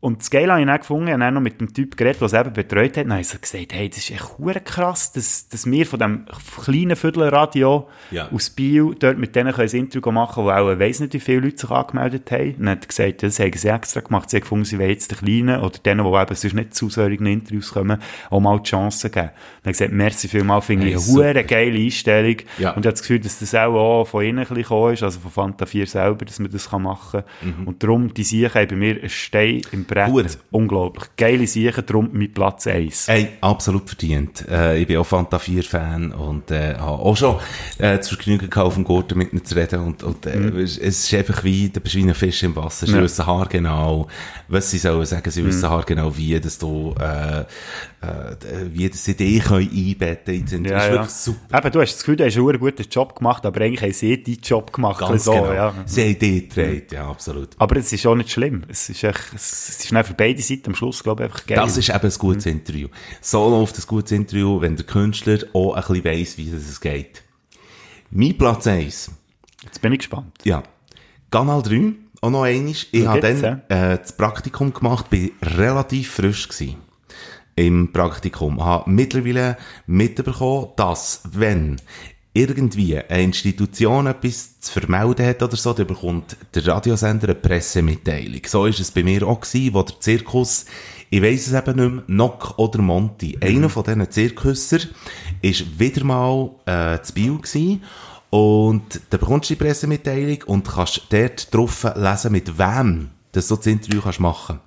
Und 0.00 0.20
das 0.20 0.30
Geile 0.30 0.52
habe 0.52 0.60
ich 0.60 0.66
dann 0.68 0.78
gefunden, 0.78 1.06
ich 1.08 1.12
habe 1.12 1.20
dann 1.24 1.34
noch 1.34 1.40
mit 1.40 1.60
dem 1.60 1.72
Typ 1.74 1.96
geredet, 1.96 2.20
der 2.20 2.26
es 2.26 2.32
eben 2.32 2.52
betreut 2.52 2.96
hat, 2.96 3.04
und 3.04 3.08
dann 3.08 3.12
habe 3.14 3.20
ich 3.22 3.28
so 3.28 3.38
gesagt, 3.38 3.72
hey, 3.72 3.88
das 3.88 3.98
ist 3.98 4.10
echt 4.12 4.64
krass, 4.64 5.12
dass, 5.12 5.48
dass 5.48 5.66
wir 5.68 5.86
von 5.86 5.98
dem 5.98 6.24
kleinen 6.64 6.94
Viertelradio 6.94 7.88
Ja. 8.12 8.30
aus 8.30 8.50
Biel 8.50 8.94
dort 8.98 9.18
mit 9.18 9.34
denen 9.34 9.52
ein 9.52 9.68
Interview 9.68 10.12
machen 10.12 10.44
können, 10.44 10.46
wo 10.46 10.50
auch, 10.50 10.72
ich 10.72 10.78
weiss 10.78 11.00
nicht, 11.00 11.14
wie 11.14 11.20
viele 11.20 11.40
Leute 11.40 11.58
sich 11.58 11.70
angemeldet 11.70 12.30
haben. 12.30 12.50
Und 12.54 12.58
dann 12.60 12.68
hat 12.70 12.84
er 12.84 12.86
gesagt, 12.88 13.22
das 13.24 13.40
haben 13.40 13.52
sie 13.52 13.68
extra 13.68 14.00
gemacht, 14.00 14.30
sie 14.30 14.36
haben 14.36 14.42
gefunden, 14.42 14.64
sie 14.66 14.78
wollen 14.78 14.90
jetzt 14.90 15.10
den 15.10 15.18
Kleinen 15.18 15.60
oder 15.60 15.78
denen, 15.78 16.04
die 16.04 16.16
eben 16.16 16.34
sonst 16.34 16.54
nicht 16.54 16.74
zu 16.74 16.88
solchen 16.90 17.26
Interviews 17.26 17.72
kommen, 17.72 18.00
auch 18.30 18.40
mal 18.40 18.58
die 18.60 18.70
Chance 18.70 19.10
geben. 19.10 19.30
Und 19.30 19.66
hat 19.66 19.72
gesagt, 19.72 19.92
merci 19.92 20.28
vielmal, 20.28 20.62
finde 20.62 20.86
Hey, 20.86 20.94
ich 20.94 21.20
eine 21.20 21.44
geile 21.44 21.76
Einstellung. 21.78 22.36
Ja. 22.58 22.70
Und 22.70 22.82
ich 22.82 22.86
habe 22.86 22.92
das 22.92 23.00
Gefühl, 23.02 23.18
dass 23.18 23.40
das 23.40 23.52
auch, 23.56 23.74
auch 23.74 24.04
von 24.04 24.24
innen 24.24 24.46
ein 24.46 24.54
bisschen 24.54 24.92
ist, 24.92 25.02
also 25.02 25.18
von 25.18 25.30
Fanta 25.32 25.66
4 25.66 25.86
selber, 25.88 26.24
dass 26.24 26.38
man 26.38 26.52
das 26.52 26.70
machen 26.70 27.22
kann. 27.42 27.66
Und 27.66 27.82
darum, 27.82 28.14
die 28.14 28.22
Siechen 28.22 28.54
haben 28.54 28.68
bei 28.68 28.76
mir 28.76 28.96
einen 29.00 29.08
Stein 29.08 29.62
im 29.72 29.87
Brett. 29.88 30.08
Mhm. 30.08 30.12
Hure. 30.12 30.26
Unglaublich. 30.52 31.04
Geile 31.16 31.46
Siechen, 31.46 31.84
darum 31.84 32.10
mein 32.12 32.32
Platz 32.32 32.66
1. 32.68 33.08
Ey, 33.08 33.28
absolut 33.40 33.88
verdient. 33.88 34.44
Äh, 34.48 34.78
ich 34.80 34.86
bin 34.86 34.98
auch 34.98 35.04
Fanta 35.06 35.38
4 35.40 35.64
Fan 35.64 36.12
und 36.12 36.50
äh, 36.52 36.74
habe 36.76 37.02
auch 37.02 37.16
schon 37.16 37.36
äh, 37.78 38.00
Vergnügen 38.00 38.48
gehabt, 38.48 38.66
auf 38.68 38.74
dem 38.74 38.84
Gurten 38.84 39.18
mit 39.18 39.32
ihnen 39.32 39.44
zu 39.44 39.56
reden 39.56 39.80
und, 39.80 40.02
und 40.04 40.24
äh, 40.26 40.38
es 40.60 40.76
ist 40.78 41.12
einfach 41.14 41.42
wie, 41.42 41.68
du 41.70 41.80
bist 41.80 41.96
wie 41.96 42.02
ein 42.04 42.14
Fisch 42.14 42.42
im 42.44 42.54
Wasser. 42.54 42.86
Sie 42.86 42.92
Ja. 42.94 43.02
wissen 43.02 43.26
haargenau, 43.26 44.06
was 44.46 44.70
sie 44.70 44.78
sollen 44.78 45.04
sagen, 45.06 45.30
sie 45.30 45.44
wissen 45.44 45.68
haargenau, 45.68 46.16
wie 46.16 46.38
dass 46.38 46.58
du, 46.58 46.94
äh, 47.00 47.44
äh, 48.00 48.36
wie 48.72 48.88
dich 48.88 49.44
können 49.44 49.70
einbetten 49.70 50.44
können. 50.46 50.64
Das 50.64 50.70
Ja, 50.70 50.78
ist 50.78 50.84
ja. 50.86 50.92
wirklich 50.92 51.10
super. 51.10 51.58
Eben, 51.58 51.72
du 51.72 51.80
hast 51.80 51.92
das 51.94 51.98
Gefühl, 52.00 52.16
du 52.16 52.24
hast 52.26 52.36
einen 52.36 52.58
guten 52.58 52.82
Job 52.88 53.16
gemacht, 53.16 53.44
aber 53.44 53.60
eigentlich 53.60 53.82
haben 53.82 53.92
sie 53.92 54.22
deinen 54.22 54.38
Job 54.40 54.72
gemacht. 54.72 55.00
Ganz 55.00 55.24
so, 55.24 55.32
genau. 55.32 55.52
ja. 55.52 55.74
Sie 55.84 56.02
haben 56.02 56.18
dich 56.18 56.48
gedreht, 56.48 56.92
ja, 56.92 57.10
absolut. 57.10 57.50
Aber 57.58 57.76
es 57.76 57.92
ist 57.92 58.06
auch 58.06 58.14
nicht 58.14 58.30
schlimm. 58.30 58.62
Es 58.68 58.88
ist, 58.88 59.02
echt, 59.02 59.20
es 59.34 59.68
ist 59.70 59.88
für 59.88 60.14
beide 60.14 60.40
Seiten 60.40 60.68
am 60.68 60.74
Schluss, 60.74 61.02
glaube 61.02 61.24
ich, 61.24 61.30
einfach 61.30 61.46
geil. 61.46 61.56
Das 61.56 61.76
ist 61.76 61.88
eben 61.88 61.98
ein 61.98 62.18
gutes 62.18 62.46
Interview. 62.46 62.88
So 63.20 63.48
läuft 63.48 63.78
ein 63.78 63.84
gutes 63.86 64.12
Interview, 64.12 64.60
wenn 64.60 64.76
der 64.76 64.86
Künstler 64.86 65.38
auch 65.52 65.74
ein 65.74 65.82
bisschen 65.82 66.04
weiss, 66.04 66.38
wie 66.38 66.50
das 66.50 66.68
es 66.68 66.80
geht. 66.80 67.24
Mein 68.10 68.38
Platz 68.38 68.66
1. 68.66 69.10
Jetzt 69.64 69.82
bin 69.82 69.92
ich 69.92 69.98
gespannt. 69.98 70.32
Ja. 70.44 70.62
Kanal 71.30 71.62
3, 71.62 71.92
auch 72.20 72.30
noch 72.30 72.44
einmal. 72.44 72.74
Ich 72.92 73.06
habe 73.06 73.20
dann 73.20 73.62
äh, 73.68 73.98
das 73.98 74.16
Praktikum 74.16 74.72
gemacht, 74.72 75.10
bin 75.10 75.32
relativ 75.42 76.12
frisch 76.12 76.48
gewesen 76.48 76.87
im 77.58 77.92
Praktikum. 77.92 78.64
Habe 78.64 78.88
mittlerweile 78.90 79.56
mitbekommen, 79.86 80.68
dass, 80.76 81.22
wenn 81.32 81.76
irgendwie 82.32 82.96
eine 82.96 83.22
Institution 83.24 84.06
etwas 84.06 84.60
zu 84.60 84.72
vermelden 84.72 85.26
hat 85.26 85.42
oder 85.42 85.56
so, 85.56 85.72
dann 85.72 85.88
bekommt 85.88 86.36
der 86.54 86.66
Radiosender 86.68 87.28
eine 87.28 87.34
Pressemitteilung. 87.34 88.42
So 88.46 88.66
ist 88.66 88.78
es 88.78 88.92
bei 88.92 89.02
mir 89.02 89.26
auch 89.26 89.40
gewesen, 89.40 89.74
wo 89.74 89.82
der 89.82 89.98
Zirkus, 89.98 90.66
ich 91.10 91.20
weiss 91.20 91.48
es 91.48 91.52
eben 91.52 91.76
nicht 91.76 91.94
mehr, 91.94 92.04
Nock 92.06 92.58
oder 92.58 92.80
Monty, 92.80 93.36
einer 93.40 93.68
von 93.68 93.82
diesen 93.82 94.08
Zirkusser, 94.10 94.78
ist 95.42 95.80
wieder 95.80 96.04
mal 96.04 96.50
äh, 96.66 97.02
zu 97.02 97.12
Biel 97.12 97.38
gewesen 97.38 97.82
und 98.30 99.00
dann 99.10 99.20
bekommst 99.20 99.50
du 99.50 99.54
die 99.54 99.64
Pressemitteilung 99.64 100.44
und 100.46 100.68
kannst 100.68 101.06
dort 101.10 101.52
drauf 101.52 101.86
lesen, 101.96 102.32
mit 102.32 102.56
wem 102.56 103.10
dass 103.32 103.48
du 103.48 103.56
das 103.56 103.66
Interview 103.66 104.00
kannst 104.00 104.20
machen 104.20 104.60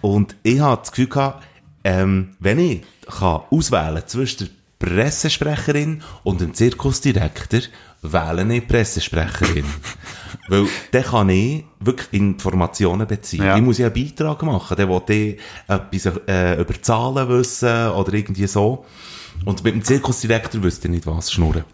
Und 0.00 0.36
ich 0.42 0.60
hatte 0.60 0.82
das 0.82 0.90
Gefühl 0.90 1.08
gehabt, 1.08 1.44
ähm, 1.86 2.30
wenn 2.40 2.58
ich 2.58 2.82
kann 3.06 3.42
auswählen 3.48 4.02
zwischen 4.06 4.48
der 4.80 4.86
Pressesprecherin 4.86 6.02
und 6.24 6.40
dem 6.40 6.52
Zirkusdirektor, 6.52 7.60
wähle 8.02 8.54
ich 8.56 8.66
Pressesprecherin. 8.66 9.64
Weil 10.48 10.66
dann 10.90 11.02
kann 11.04 11.28
ich 11.28 11.64
wirklich 11.78 12.12
Informationen 12.20 13.06
beziehen. 13.06 13.44
Ja. 13.44 13.56
Ich 13.56 13.62
muss 13.62 13.78
ja 13.78 13.86
einen 13.86 13.94
Beitrag 13.94 14.42
machen, 14.42 14.76
dann 14.76 14.88
will 14.88 15.02
ich 15.08 15.38
etwas 15.68 16.12
äh, 16.26 16.60
über 16.60 16.82
Zahlen 16.82 17.28
wissen 17.28 17.90
oder 17.90 18.12
irgendwie 18.14 18.48
so. 18.48 18.84
Und 19.44 19.62
mit 19.62 19.74
dem 19.74 19.84
Zirkusdirektor 19.84 20.62
wüsste 20.64 20.88
ich 20.88 20.94
nicht, 20.94 21.06
was 21.06 21.30
schnurren. 21.30 21.64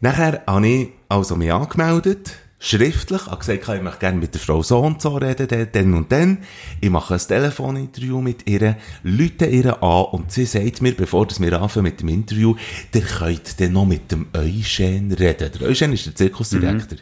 Nachher 0.00 0.42
habe 0.46 0.66
ich 0.66 0.88
also 1.10 1.36
mich 1.36 1.52
angemeldet, 1.52 2.32
schriftlich, 2.58 3.26
habe 3.26 3.38
gesagt, 3.38 3.68
ich 3.68 3.82
möchte 3.82 4.00
gerne 4.00 4.18
mit 4.18 4.34
der 4.34 4.40
Frau 4.40 4.62
so 4.62 4.80
und 4.80 5.00
so 5.00 5.16
reden, 5.16 5.68
dann- 5.72 5.94
und 5.94 6.10
dann. 6.10 6.38
Ich 6.80 6.90
mache 6.90 7.14
ein 7.14 7.20
Telefoninterview 7.20 8.20
mit 8.20 8.48
ihr, 8.48 8.76
lüte 9.02 9.46
ihr 9.46 9.82
an 9.82 10.04
und 10.06 10.32
sie 10.32 10.46
sagt 10.46 10.82
mir, 10.82 10.94
bevor 10.94 11.26
wir 11.38 11.60
anfangen 11.60 11.84
mit 11.84 12.00
dem 12.00 12.08
Interview, 12.08 12.56
ihr 12.94 13.02
könnt 13.02 13.60
dann 13.60 13.72
noch 13.72 13.84
mit 13.84 14.10
dem 14.10 14.26
Eugen 14.34 15.12
reden. 15.12 15.50
Der 15.52 15.68
Eugen 15.68 15.92
ist 15.92 16.06
der 16.06 16.14
Zirkusdirektor. 16.14 16.98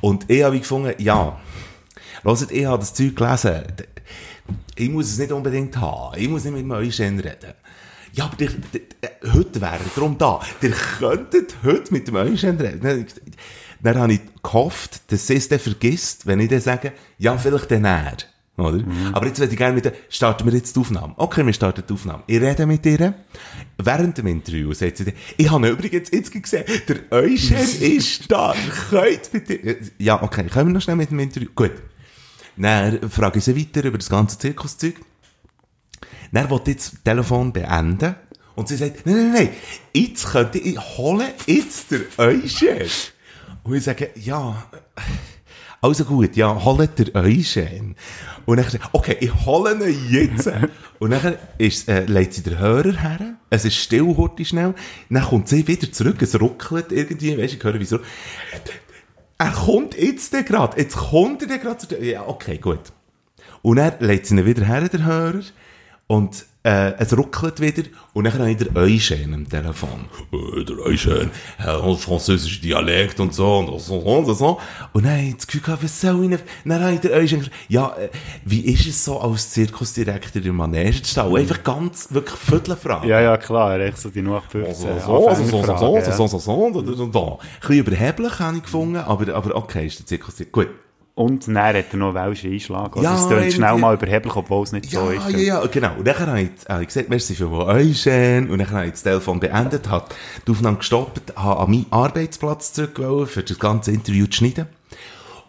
Und 0.00 0.28
ich 0.28 0.42
habe 0.42 0.58
gefunden, 0.58 0.94
ja, 0.98 1.38
hört, 2.22 2.50
ich 2.50 2.64
habe 2.64 2.78
das 2.80 2.94
Zeug 2.94 3.14
gelesen, 3.16 3.62
ich 4.74 4.88
muss 4.88 5.10
es 5.10 5.18
nicht 5.18 5.32
unbedingt 5.32 5.76
haben. 5.76 6.18
Ich 6.18 6.28
muss 6.28 6.44
nicht 6.44 6.52
mit 6.52 6.62
dem 6.62 6.70
Eugen 6.72 7.20
reden. 7.20 7.54
Ja, 8.12 8.24
aber 8.24 8.36
der, 8.36 8.48
der, 8.48 9.32
heute 9.32 9.60
wäre 9.60 9.74
er 9.74 9.90
darum 9.94 10.18
da. 10.18 10.40
Ihr 10.62 10.70
könntet 10.70 11.54
heute 11.62 11.92
mit 11.92 12.08
dem 12.08 12.16
Eugen 12.16 12.60
reden. 12.60 13.06
Dann, 13.82 13.98
habe 13.98 14.12
ich 14.14 14.20
gehofft, 14.42 15.10
dass 15.10 15.26
sie 15.26 15.36
es 15.36 15.48
dann 15.48 15.58
vergisst, 15.58 16.26
wenn 16.26 16.40
ich 16.40 16.48
dann 16.48 16.60
sage, 16.60 16.92
ja, 17.18 17.36
vielleicht 17.38 17.70
dann 17.70 17.84
er. 17.84 18.16
Oder? 18.56 18.84
Aber 19.12 19.26
jetzt 19.26 19.38
würde 19.38 19.52
ich 19.52 19.58
gerne 19.58 19.74
mit 19.74 19.86
der, 19.86 19.94
starten 20.08 20.44
wir 20.46 20.52
jetzt 20.52 20.76
die 20.76 20.80
Aufnahme. 20.80 21.14
Okay, 21.16 21.44
wir 21.46 21.52
starten 21.52 21.82
die 21.88 21.92
Aufnahme. 21.92 22.22
Ich 22.26 22.40
rede 22.40 22.66
mit 22.66 22.84
ihr. 22.84 23.14
Während 23.78 24.18
dem 24.18 24.26
Interview 24.26 24.72
sagt 24.74 24.98
sie 24.98 25.14
ich 25.38 25.50
habe 25.50 25.68
übrigens 25.68 26.10
jetzt 26.10 26.30
gesehen, 26.30 26.64
der 26.86 26.96
Eugen 27.10 27.56
ist 27.80 28.30
da. 28.30 28.54
Könnt 28.90 29.30
ihr. 29.48 29.76
Ja, 29.98 30.22
okay, 30.22 30.44
können 30.44 30.68
wir 30.68 30.74
noch 30.74 30.82
schnell 30.82 30.96
mit 30.96 31.10
dem 31.10 31.18
Interview? 31.18 31.48
Gut. 31.54 31.72
Dann 32.56 33.08
frage 33.08 33.38
ich 33.38 33.44
sie 33.44 33.56
weiter 33.56 33.84
über 33.84 33.96
das 33.96 34.10
ganze 34.10 34.38
Zirkuszeug. 34.38 34.96
Dann 36.32 36.50
wollte 36.50 36.72
ich 36.72 36.76
das 36.76 36.92
Telefon 37.02 37.52
beenden. 37.52 38.14
Und 38.54 38.68
sie 38.68 38.76
sagt, 38.76 39.06
nein, 39.06 39.16
nein, 39.16 39.32
nein, 39.32 39.48
jetzt 39.94 40.26
könnte 40.26 40.58
ich, 40.58 40.74
ich 40.74 40.98
hole 40.98 41.24
jetzt 41.46 41.90
der 41.92 42.00
Eugen. 42.18 42.90
Und 43.62 43.74
ich 43.74 43.84
sage, 43.84 44.10
ja, 44.14 44.64
Also 45.82 46.04
gut, 46.04 46.36
ja, 46.36 46.62
holt 46.62 47.00
ihr 47.00 47.14
euch 47.14 47.52
schön. 47.52 47.96
Und 48.44 48.58
dann 48.58 48.66
okay, 48.92 49.16
ich 49.18 49.34
hole 49.46 49.72
ihn 49.88 50.10
jetzt. 50.10 50.50
und 50.98 51.10
dann 51.10 51.36
ist, 51.56 51.88
äh, 51.88 52.04
legt 52.04 52.34
sie 52.34 52.42
den 52.42 52.58
Hörer 52.58 53.00
her. 53.00 53.36
Es 53.48 53.64
ist 53.64 53.76
still, 53.76 54.14
hurti 54.14 54.44
schnell. 54.44 54.74
Dann 55.08 55.22
kommt 55.22 55.48
sie 55.48 55.66
wieder 55.66 55.90
zurück, 55.90 56.20
es 56.20 56.38
ruckelt 56.38 56.92
irgendwie, 56.92 57.38
weisst 57.38 57.54
du, 57.54 57.56
ich 57.56 57.64
höre 57.64 57.80
wieso. 57.80 57.98
Er 59.38 59.52
kommt 59.52 59.96
jetzt 59.96 60.32
gerade, 60.46 60.78
jetzt 60.78 60.96
kommt 60.96 61.48
er 61.48 61.58
gerade 61.58 61.78
zu 61.78 61.96
Ja, 61.98 62.28
okay, 62.28 62.58
gut. 62.58 62.92
Und 63.62 63.76
dann 63.76 63.94
legt 64.00 64.26
sie 64.26 64.36
ihn 64.36 64.44
wieder 64.44 64.66
her, 64.66 64.86
der 64.86 65.04
Hörer. 65.04 65.40
Und 66.06 66.44
äh, 66.62 66.92
es 66.98 67.16
ruckelt 67.16 67.60
wieder 67.60 67.84
und 68.12 68.24
dann 68.24 68.34
habe 68.34 68.50
ich 68.50 68.58
den 68.58 68.76
Eugen 68.76 69.34
am 69.34 69.48
Telefon. 69.48 70.06
Äh, 70.32 70.64
der 70.64 70.78
Eugen, 70.78 71.30
äh, 71.58 71.96
französischer 71.96 72.60
Dialekt 72.60 73.18
und 73.18 73.32
so 73.34 73.58
und 73.58 73.80
so 73.80 73.96
und 73.96 74.34
so. 74.34 74.60
Und 74.92 75.04
dann 75.04 75.12
habe 75.12 75.22
ich 75.22 75.36
das 75.36 75.46
Gefühl 75.46 75.62
gehabt, 75.62 75.84
was 75.84 76.00
soll 76.00 76.24
ich 76.24 76.30
denn? 76.30 76.38
Dann 76.66 76.82
habe 76.82 76.94
ich 76.94 77.00
den 77.00 77.12
Eugen 77.12 77.38
gefragt, 77.38 77.56
ja, 77.68 77.96
äh, 77.96 78.10
wie 78.44 78.60
ist 78.60 78.86
es 78.86 79.04
so 79.04 79.18
als 79.20 79.50
Zirkusdirektor 79.50 80.44
in 80.44 80.54
Manege 80.54 81.02
zu 81.02 81.10
stehen? 81.10 81.36
Einfach 81.36 81.62
ganz, 81.62 82.08
wirklich 82.10 82.38
Viertelfragen. 82.38 83.08
Ja, 83.08 83.20
ja, 83.20 83.36
klar, 83.38 83.80
echt 83.80 83.98
so 83.98 84.10
die 84.10 84.20
nur 84.20 84.42
15 84.42 84.74
So, 84.74 84.86
so, 84.86 85.34
so, 85.34 85.44
so, 85.44 85.44
so, 85.44 85.76
so, 85.76 85.96
Anfängerfragen, 85.96 86.12
so, 86.12 86.26
so, 86.26 86.38
so, 86.38 86.38
so, 86.38 86.82
so, 86.84 86.94
so, 86.94 87.12
so. 87.12 87.38
Ein 87.40 87.58
bisschen 87.60 87.78
überheblich 87.78 88.38
habe 88.38 88.56
ich 88.58 88.62
gefunden, 88.62 88.96
aber, 88.96 89.34
aber 89.34 89.56
okay, 89.56 89.86
ist 89.86 90.00
der 90.00 90.06
Zirkusdirektor. 90.06 90.64
Gut. 90.64 90.74
Und 91.20 91.46
dann 91.48 91.58
hat 91.58 91.74
er 91.92 91.96
noch 91.98 92.14
welche 92.14 92.48
Einschlag. 92.48 92.96
Also 92.96 93.02
Ja, 93.02 93.14
es 93.14 93.28
klingt 93.28 93.52
schnell 93.52 93.76
mal 93.76 93.92
überheblich, 93.92 94.34
obwohl 94.34 94.64
es 94.64 94.72
nicht 94.72 94.90
Ja, 94.90 95.00
so 95.00 95.10
ist. 95.10 95.28
ja, 95.32 95.38
ja, 95.38 95.66
genau. 95.66 95.92
Und 95.98 96.06
dann 96.06 96.18
habe 96.18 96.40
ich, 96.40 96.48
ich 96.80 96.86
gesagt, 96.86 97.10
merci 97.10 97.34
für 97.34 97.50
Eugen. 97.52 98.48
Und 98.48 98.58
dann 98.58 98.70
habe 98.70 98.86
ich 98.86 98.92
das 98.92 99.02
Telefon 99.02 99.38
beendet, 99.38 99.90
habe 99.90 100.06
die 100.46 100.50
Aufnahme 100.50 100.78
gestoppt, 100.78 101.36
habe 101.36 101.60
an 101.60 101.70
meinen 101.70 101.84
Arbeitsplatz 101.90 102.72
zurückgewollt, 102.72 103.28
für 103.28 103.42
das 103.42 103.58
ganze 103.58 103.90
Interview 103.90 104.24
zu 104.28 104.38
schneiden. 104.38 104.64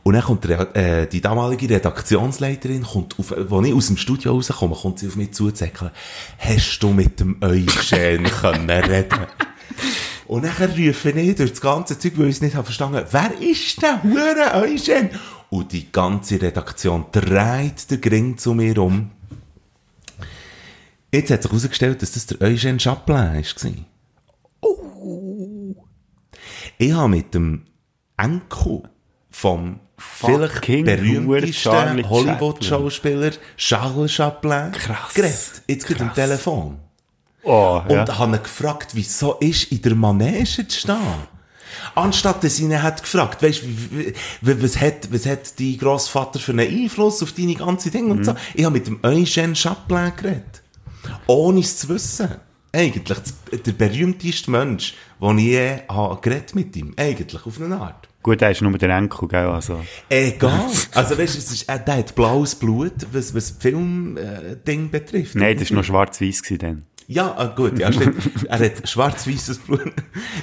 Und 0.03 0.15
dann 0.15 0.23
kommt 0.23 0.43
der, 0.43 0.75
äh, 0.75 1.07
die 1.07 1.21
damalige 1.21 1.69
Redaktionsleiterin, 1.69 2.83
kommt 2.83 3.17
auf, 3.17 3.33
wo 3.47 3.61
ich 3.61 3.73
aus 3.73 3.87
dem 3.87 3.95
Studio 3.95 4.33
rauskomme, 4.33 4.75
kommt 4.75 4.99
sie 4.99 5.07
auf 5.07 5.15
mich 5.15 5.31
zuzäckeln. 5.31 5.91
Hast 6.37 6.79
du 6.79 6.89
mit 6.89 7.21
dem 7.21 7.37
Eugen 7.41 7.65
können 8.41 8.69
reden? 8.69 9.19
Und 10.27 10.43
dann 10.43 10.51
rufe 10.51 11.11
ich 11.11 11.35
durch 11.35 11.51
das 11.51 11.61
ganze 11.61 11.97
Zeug, 11.97 12.13
weil 12.17 12.27
ich 12.27 12.35
es 12.35 12.41
nicht 12.41 12.55
habe 12.55 12.65
verstanden 12.65 13.05
wer 13.11 13.31
ist 13.39 13.81
der 13.81 14.03
Hure 14.03 14.55
Eugen? 14.55 15.11
Und 15.51 15.73
die 15.73 15.91
ganze 15.91 16.41
Redaktion 16.41 17.05
dreht 17.11 17.91
den 17.91 17.99
Gring 17.99 18.37
zu 18.37 18.53
mir 18.53 18.77
um. 18.77 19.11
Jetzt 21.13 21.29
hat 21.29 21.43
sich 21.43 21.51
herausgestellt, 21.51 22.01
dass 22.01 22.13
das 22.13 22.25
der 22.25 22.41
Eugen 22.41 22.79
Chaplin 22.79 23.43
war. 23.43 23.71
Ich 26.77 26.93
habe 26.93 27.09
mit 27.09 27.33
dem 27.33 27.65
Enkel 28.15 28.83
vom 29.29 29.81
vielleicht 29.97 30.61
berühmtesten 30.61 32.09
Hollywood-Schauspieler 32.09 33.31
Charles 33.57 34.13
Chaplin 34.13 34.71
Krass. 34.71 35.13
geredet. 35.13 35.61
Jetzt 35.67 35.85
geht 35.85 35.99
am 35.99 36.13
Telefon. 36.13 36.79
Oh, 37.43 37.81
Und 37.89 37.91
ja. 37.91 38.17
habe 38.17 38.37
ihn 38.37 38.43
gefragt, 38.43 38.91
wieso 38.93 39.33
ist 39.33 39.69
in 39.71 39.81
der 39.81 39.95
Manege 39.95 40.65
zu 40.65 40.79
stehen? 40.79 41.27
Anstatt 41.95 42.43
dass 42.43 42.57
ich 42.57 42.65
ihn 42.65 42.81
hat 42.81 43.01
gefragt, 43.01 43.41
wie- 43.41 44.13
was 44.41 44.79
hat, 44.79 45.11
was 45.11 45.25
hat 45.25 45.59
dein 45.59 45.77
Grossvater 45.77 46.39
für 46.39 46.51
einen 46.51 46.67
Einfluss 46.67 47.21
auf 47.23 47.31
deine 47.33 47.55
ganze 47.55 47.91
Dinge 47.91 48.11
und 48.11 48.23
so. 48.25 48.35
Ich 48.53 48.63
habe 48.65 48.73
mit 48.73 48.87
dem 48.87 48.99
Eugène 49.01 49.55
Chaplin 49.55 50.11
geredet. 50.15 50.61
Ohne 51.27 51.59
es 51.61 51.77
zu 51.77 51.89
wissen. 51.89 52.29
Eigentlich, 52.73 53.17
der 53.65 53.71
berühmteste 53.73 54.49
Mensch, 54.49 54.93
den 55.21 55.37
ich 55.39 55.45
je 55.45 55.79
habe 55.89 56.21
geredet 56.21 56.55
mit 56.55 56.75
ihm. 56.77 56.93
Eigentlich, 56.97 57.45
auf 57.45 57.59
eine 57.61 57.77
Art. 57.77 58.07
Gut, 58.23 58.41
er 58.41 58.51
ist 58.51 58.61
nur 58.61 58.77
der 58.77 58.95
Enkel, 58.95 59.27
gell? 59.27 59.47
Also. 59.47 59.81
Egal. 60.07 60.67
Also, 60.93 61.17
weißt 61.17 61.33
du, 61.35 61.39
es 61.39 61.51
ist, 61.51 61.67
äh, 61.69 61.79
der 61.83 61.97
hat 61.97 62.13
blaues 62.15 62.53
Blut, 62.55 62.93
was, 63.11 63.33
was 63.33 63.49
Film-Ding 63.59 64.89
betrifft. 64.91 65.35
Nein, 65.35 65.57
das 65.57 65.69
war 65.71 65.77
noch 65.77 65.83
schwarz-weiß 65.83 66.41
dann. 66.59 66.85
Ja, 67.11 67.33
ah, 67.37 67.47
gut, 67.47 67.77
ja, 67.77 67.91
stimmt. 67.91 68.15
er 68.47 68.59
hat 68.59 68.87
schwarz-weißes 68.87 69.59
Blut. 69.59 69.91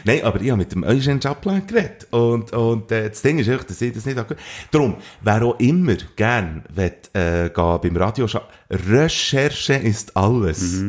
Nein, 0.05 0.23
aber 0.23 0.39
ich 0.43 0.51
habe 0.51 0.59
mit 0.59 0.70
dem 0.73 0.85
Eugene 0.85 1.19
Chaplin 1.23 1.66
geredet. 1.66 2.07
Und, 2.11 2.53
und 2.53 2.93
äh, 2.93 3.09
das 3.09 3.23
Ding 3.23 3.39
ist 3.39 3.49
einfach, 3.49 3.65
dass 3.65 3.81
ich 3.81 3.93
das 3.95 4.05
nicht 4.05 4.19
angehört 4.19 4.40
Darum, 4.70 4.97
wer 5.23 5.43
auch 5.45 5.59
immer 5.61 5.97
gern 6.16 6.65
will, 6.74 6.93
äh, 7.15 7.49
gehen 7.49 7.78
beim 7.82 7.97
Radio 7.97 8.27
Recherche 8.70 9.74
ist 9.74 10.15
alles. 10.16 10.82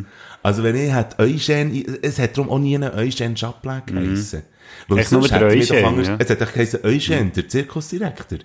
Also 0.43 0.64
wenn 0.64 0.76
ich 0.76 0.91
hat 0.91 1.18
Eugene, 1.19 1.84
es 2.01 2.19
hat 2.19 2.38
darum 2.38 2.49
auch 2.49 2.60
nie 2.60 2.76
einen 2.76 2.93
Eugene 2.93 3.35
Chaplin 3.38 3.81
geheissen. 3.85 4.43
Weil 4.88 4.99
Echt 4.99 5.11
nur 5.11 5.27
der 5.27 5.39
hätte 5.39 5.56
ich 5.56 5.68
doch 5.69 5.84
anders- 5.84 6.07
ja. 6.07 6.15
Es 6.19 6.30
hat 6.30 6.41
echt 6.41 6.53
geheissen 6.53 6.80
Eugene, 6.84 7.31
der 7.31 7.47
Zirkusdirektor. 7.47 8.39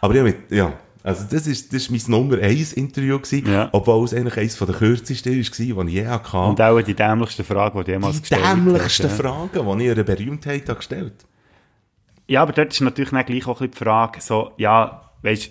Aber 0.00 0.14
ja, 0.14 0.22
mit, 0.22 0.36
ja. 0.50 0.72
Also 1.06 1.24
das 1.30 1.46
ist, 1.46 1.72
das 1.72 1.82
ist 1.88 1.90
mein 1.90 2.00
Nummer 2.08 2.38
1 2.42 2.72
Interview 2.72 3.18
gewesen, 3.20 3.48
Ja. 3.50 3.68
obwohl 3.70 4.04
es 4.04 4.12
eigentlich 4.12 4.36
eines 4.38 4.58
der 4.58 4.66
kürzesten 4.74 5.32
war, 5.32 5.84
die 5.84 5.90
ich 5.90 5.94
je 5.94 6.06
hatte. 6.08 6.36
Und 6.36 6.60
auch 6.60 6.80
die 6.82 6.94
dämlichste 6.94 7.44
Frage, 7.44 7.78
die 7.78 7.84
du 7.84 7.92
jemals 7.92 8.16
Die 8.16 8.20
gestellt 8.22 8.42
hast. 8.44 8.56
dämlichsten 8.56 9.06
ja. 9.08 9.14
Fragen, 9.14 9.78
die 9.78 9.84
ich 9.84 9.90
einer 9.92 10.02
Berühmtheit 10.02 10.68
habe 10.68 10.78
gestellt 10.78 11.24
Ja, 12.26 12.42
aber 12.42 12.52
dort 12.52 12.72
ist 12.72 12.80
natürlich 12.80 13.10
dann 13.10 13.24
gleich 13.24 13.46
auch 13.46 13.60
ein 13.60 13.68
bisschen 13.68 13.70
die 13.70 13.78
Frage, 13.84 14.20
so, 14.20 14.50
ja, 14.56 15.10
weißt 15.22 15.50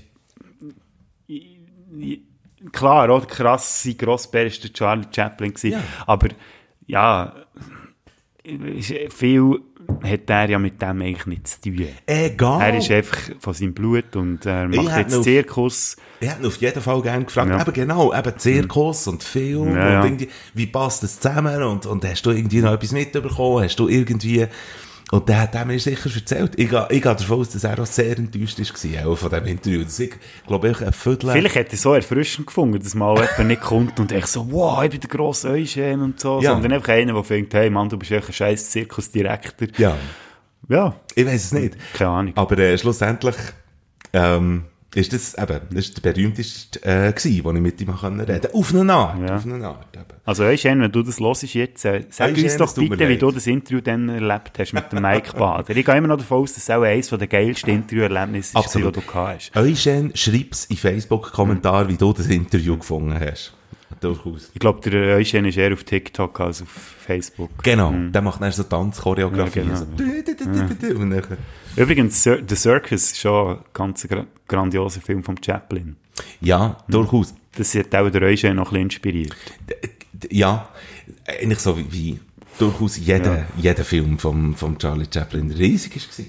klar, 2.74 3.06
oder 3.16 3.26
krass, 3.26 3.84
sein 3.84 3.98
Grossbär 3.98 4.48
ist 4.48 4.62
der 4.64 4.74
Charlie 4.74 5.08
Chaplin 5.16 5.54
gewesen, 5.54 5.72
Ja. 5.72 5.84
aber 6.06 6.30
ja, 6.88 7.34
viel 9.10 9.60
hat 10.04 10.30
er 10.30 10.50
ja 10.50 10.58
mit 10.60 10.82
dem 10.82 11.02
eigentlich 11.02 11.26
nichts 11.28 11.62
zu 11.62 11.70
tun. 11.76 11.88
Egal. 12.08 12.62
Er 12.62 12.78
ist 12.78 12.90
einfach 12.90 13.18
von 13.40 13.54
seinem 13.54 13.74
Blut 13.74 14.16
und 14.16 14.46
er 14.46 14.68
Ich 14.70 14.78
macht 14.78 14.90
hätte 14.90 15.00
jetzt 15.02 15.16
noch- 15.16 15.22
Zirkus. 15.24 15.96
Ich 16.20 16.28
hätte 16.30 16.42
ihn 16.42 16.48
auf 16.48 16.58
jeden 16.58 16.82
Fall 16.82 17.02
gerne 17.02 17.26
gefragt, 17.26 17.50
Ja. 17.50 17.62
eben 17.62 17.74
genau, 17.74 18.14
eben 18.14 18.38
Zirkus 18.40 19.08
und 19.08 19.22
Film 19.24 19.76
ja. 19.76 20.00
und 20.00 20.06
irgendwie, 20.08 20.30
wie 20.56 20.66
passt 20.68 21.04
das 21.04 21.20
zusammen 21.20 21.62
und, 21.62 21.86
und 21.86 22.04
hast 22.04 22.26
du 22.26 22.32
irgendwie 22.32 22.62
noch 22.62 22.74
etwas 22.74 22.92
mitbekommen, 22.94 23.64
hast 23.64 23.76
du 23.78 23.88
irgendwie, 23.88 24.48
und 25.12 25.30
der 25.30 25.42
hat 25.42 25.56
er 25.56 25.66
mir 25.66 25.80
sicher 25.80 26.10
erzählt. 26.14 26.54
Ich, 26.58 26.70
gehe- 26.70 26.88
ich 26.90 27.02
gehe 27.02 27.16
davon 27.16 27.40
aus, 27.40 27.50
dass 27.50 27.64
er 27.64 27.80
auch 27.80 27.86
sehr 27.86 28.18
enttäuscht 28.18 28.60
war, 28.60 29.08
auch 29.08 29.16
von 29.16 29.30
diesem 29.30 29.46
Interview. 29.46 29.84
Dass 29.84 30.00
ich, 30.00 30.14
glaube 30.48 30.70
ich, 30.70 30.82
ein 30.82 30.92
Viertel... 30.94 31.32
Vielleicht 31.32 31.56
hat 31.56 31.72
er 31.72 31.78
so 31.78 31.94
erfrischend 31.94 32.48
gefunden, 32.48 32.80
dass 32.82 32.96
mal 32.96 33.16
jemand 33.16 33.48
nicht 33.48 33.62
kommt 33.62 34.00
und 34.00 34.12
echt 34.12 34.28
so, 34.28 34.52
wow, 34.52 34.84
ich 34.84 34.90
bin 34.90 35.00
der 35.00 35.10
grosse 35.10 35.50
Eugen 35.50 36.02
und 36.02 36.20
so, 36.20 36.42
Ja. 36.42 36.52
sondern 36.54 36.74
einfach 36.74 36.90
einer, 36.94 37.14
der 37.14 37.22
denkt, 37.24 37.54
hey 37.54 37.70
Mann, 37.70 37.88
du 37.90 37.98
bist 37.98 38.12
echt 38.12 38.28
ein 38.28 38.34
scheiß 38.34 38.72
Zirkusdirektor. 38.72 39.68
Ja, 39.78 39.96
Ja, 40.68 40.96
ich 41.14 41.26
weiß 41.26 41.44
es 41.46 41.52
nicht. 41.54 41.78
keine 41.94 42.10
Ahnung. 42.10 42.34
Aber 42.36 42.58
äh, 42.58 42.78
schlussendlich 42.78 43.36
ähm, 44.14 44.66
ist 44.96 45.14
das 45.14 45.34
eben, 45.38 45.60
das 45.70 45.80
ist 45.86 46.04
der 46.04 46.12
berühmteste 46.14 46.80
äh, 46.84 47.12
gewesen, 47.12 47.44
wo 47.44 47.52
ich 47.52 47.62
mit 47.62 47.82
ihm 47.82 47.90
reden 47.90 48.18
konnte. 48.18 48.54
Auf 48.54 48.74
eine 48.74 48.94
Art, 48.94 49.20
Ja. 49.28 49.36
auf 49.36 49.46
eine 49.46 49.68
Art. 49.68 49.88
Eben. 49.94 50.06
Also 50.26 50.44
Eugen, 50.44 50.82
wenn 50.82 50.92
du 50.92 51.04
das 51.04 51.20
hörst 51.20 51.44
jetzt, 51.54 51.86
äh, 51.86 52.04
sag 52.10 52.30
Eugen, 52.30 52.44
uns 52.44 52.58
doch 52.58 52.74
bitte, 52.76 53.08
wie 53.10 53.18
du 53.18 53.32
das 53.32 53.46
Interview 53.48 53.82
dann 53.82 54.10
erlebt 54.10 54.58
hast 54.58 54.74
mit 54.74 54.92
dem 54.92 55.02
Mike 55.02 55.34
Bader. 55.38 55.76
Ich 55.76 55.86
gehe 55.86 55.98
immer 55.98 56.08
noch 56.08 56.18
davon 56.18 56.44
aus, 56.44 56.54
dass 56.54 56.64
es 56.64 56.70
auch 56.70 56.82
eines 56.84 57.10
der 57.10 57.28
geilsten 57.28 57.70
Interview-Erlebnisse 57.70 58.58
ist, 58.58 58.76
die 58.76 58.82
du 58.82 58.92
gehabt 58.92 59.16
hast. 59.16 59.56
Eugen, 59.56 60.12
schreib's 60.16 60.66
in 60.66 60.78
Facebook-Kommentar, 60.78 61.88
wie 61.88 61.96
du 61.98 62.14
das 62.14 62.28
Interview 62.28 62.78
gefunden 62.78 63.20
hast. 63.20 63.54
Durchaus. 64.02 64.52
Ich 64.54 64.60
glaube, 64.60 64.88
der 64.90 65.16
Eugen 65.18 65.46
ist 65.46 65.58
eher 65.58 65.74
auf 65.74 65.84
TikTok 65.84 66.40
als 66.40 66.62
auf 66.62 66.68
Facebook. 66.70 67.50
Genau, 67.64 67.94
der 68.12 68.22
macht 68.22 68.42
dann 68.42 68.52
so 68.52 68.64
Tanzchoreografie. 68.64 69.60
Ja, 69.60 69.66
genau. 69.66 69.76
so. 69.76 69.86
Dann- 69.98 71.38
Übrigens, 71.76 72.24
The 72.24 72.56
Circus 72.56 73.12
ist 73.12 73.20
schon 73.20 73.58
ein 73.58 73.64
ganz 73.74 74.08
gra 74.08 74.26
grandioser 74.48 75.02
Film 75.02 75.24
von 75.24 75.36
Chaplin. 75.44 75.96
Ja, 76.40 76.78
durchaus. 76.88 77.34
Das 77.58 77.74
hat 77.76 77.94
auch 77.96 78.10
der 78.10 78.22
Eugen 78.22 78.56
noch 78.58 78.68
ein 78.68 78.70
bisschen 78.70 78.82
inspiriert. 78.84 79.36
Ja, 80.32 80.70
eigentlich 81.26 81.60
so 81.60 81.78
wie, 81.78 81.92
wie 81.92 82.20
durchaus 82.60 82.98
jeder, 82.98 83.38
Ja. 83.40 83.46
jeder 83.58 83.84
Film 83.84 84.20
vom, 84.20 84.56
vom 84.56 84.78
Charlie 84.78 85.08
Chaplin 85.12 85.52
riesig 85.52 85.96
war. 85.96 86.26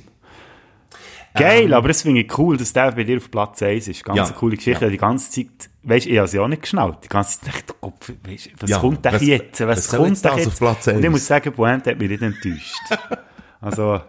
Geil, 1.38 1.74
aber 1.74 1.88
das 1.88 2.02
finde 2.02 2.20
ich 2.22 2.38
cool, 2.38 2.56
dass 2.56 2.72
der 2.72 2.92
bei 2.92 3.04
dir 3.04 3.16
auf 3.18 3.30
Platz 3.30 3.62
1 3.62 3.88
ist. 3.88 4.04
Ganz 4.04 4.16
Ja, 4.16 4.24
eine 4.24 4.32
coole 4.34 4.56
Geschichte. 4.56 4.84
ja. 4.84 4.90
Die 4.90 4.96
ganze 4.98 5.30
Zeit, 5.30 5.70
weißt 5.82 6.06
du, 6.06 6.10
ich 6.10 6.18
habe 6.18 6.28
sie 6.28 6.38
auch 6.38 6.48
nicht 6.48 6.62
geschnallt. 6.62 6.98
Die 7.04 7.08
ganze 7.08 7.40
Zeit 7.40 7.54
dachte 7.54 7.74
Gott, 7.80 8.12
weisst, 8.24 8.50
was 8.60 8.70
Ja, 8.70 8.78
kommt 8.78 9.04
denn 9.04 9.18
jetzt? 9.22 9.60
Was, 9.60 9.78
was 9.78 9.88
kommt 9.98 10.24
denn 10.24 10.36
jetzt? 10.38 10.46
auf 10.48 10.58
Platz 10.58 10.86
Und 10.88 10.98
ich 10.98 11.04
1? 11.04 11.12
muss 11.12 11.26
sagen, 11.26 11.52
Pointe 11.52 11.90
hat 11.90 11.98
mich 11.98 12.08
nicht 12.10 12.22
enttäuscht. 12.22 12.74
also, 13.60 14.00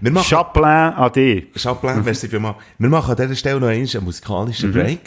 Wir 0.00 0.10
machen, 0.10 0.24
Chaplin 0.26 0.64
an 0.64 1.12
dich. 1.12 1.46
Chaplin, 1.56 2.02
merci 2.04 2.28
vielmals. 2.28 2.56
Wir 2.78 2.88
machen 2.88 3.10
an 3.10 3.16
dieser 3.16 3.34
Stelle 3.34 3.60
noch 3.60 3.68
einen 3.68 3.88
musikalischen 4.04 4.70
Mhm. 4.70 4.98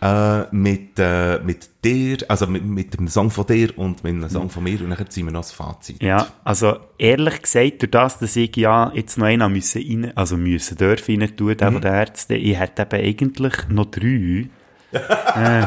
Äh, 0.00 0.44
mit, 0.54 0.96
äh, 0.98 1.40
mit 1.40 1.68
dir, 1.84 2.18
also 2.28 2.46
mit, 2.46 2.64
mit 2.64 2.96
einem 2.96 3.08
Song 3.08 3.32
von 3.32 3.44
dir 3.46 3.76
und 3.76 4.04
mit 4.04 4.12
einem 4.14 4.28
Song 4.28 4.48
von 4.48 4.62
mir 4.62 4.80
und 4.80 4.90
dann 4.90 5.10
ziehen 5.10 5.26
wir 5.26 5.32
noch 5.32 5.40
das 5.40 5.50
Fazit. 5.50 6.00
Ja, 6.00 6.28
also 6.44 6.76
ehrlich 6.98 7.42
gesagt, 7.42 7.82
durch 7.82 7.90
das, 7.90 8.18
dass 8.20 8.36
ich 8.36 8.54
ja 8.54 8.92
jetzt 8.94 9.18
noch 9.18 9.26
einen 9.26 9.50
müssen 9.52 9.82
rein, 9.82 10.12
also 10.16 10.36
müssen 10.36 10.76
dürfen 10.78 11.20
rein 11.20 11.36
tun, 11.36 11.56
der 11.56 11.72
von 11.72 11.80
den 11.80 11.92
Ärzten, 11.92 12.34
ich 12.34 12.56
hätte 12.56 12.82
eben 12.82 13.04
eigentlich 13.06 13.54
noch 13.70 13.86
drei. 13.86 14.46
äh, 14.92 15.66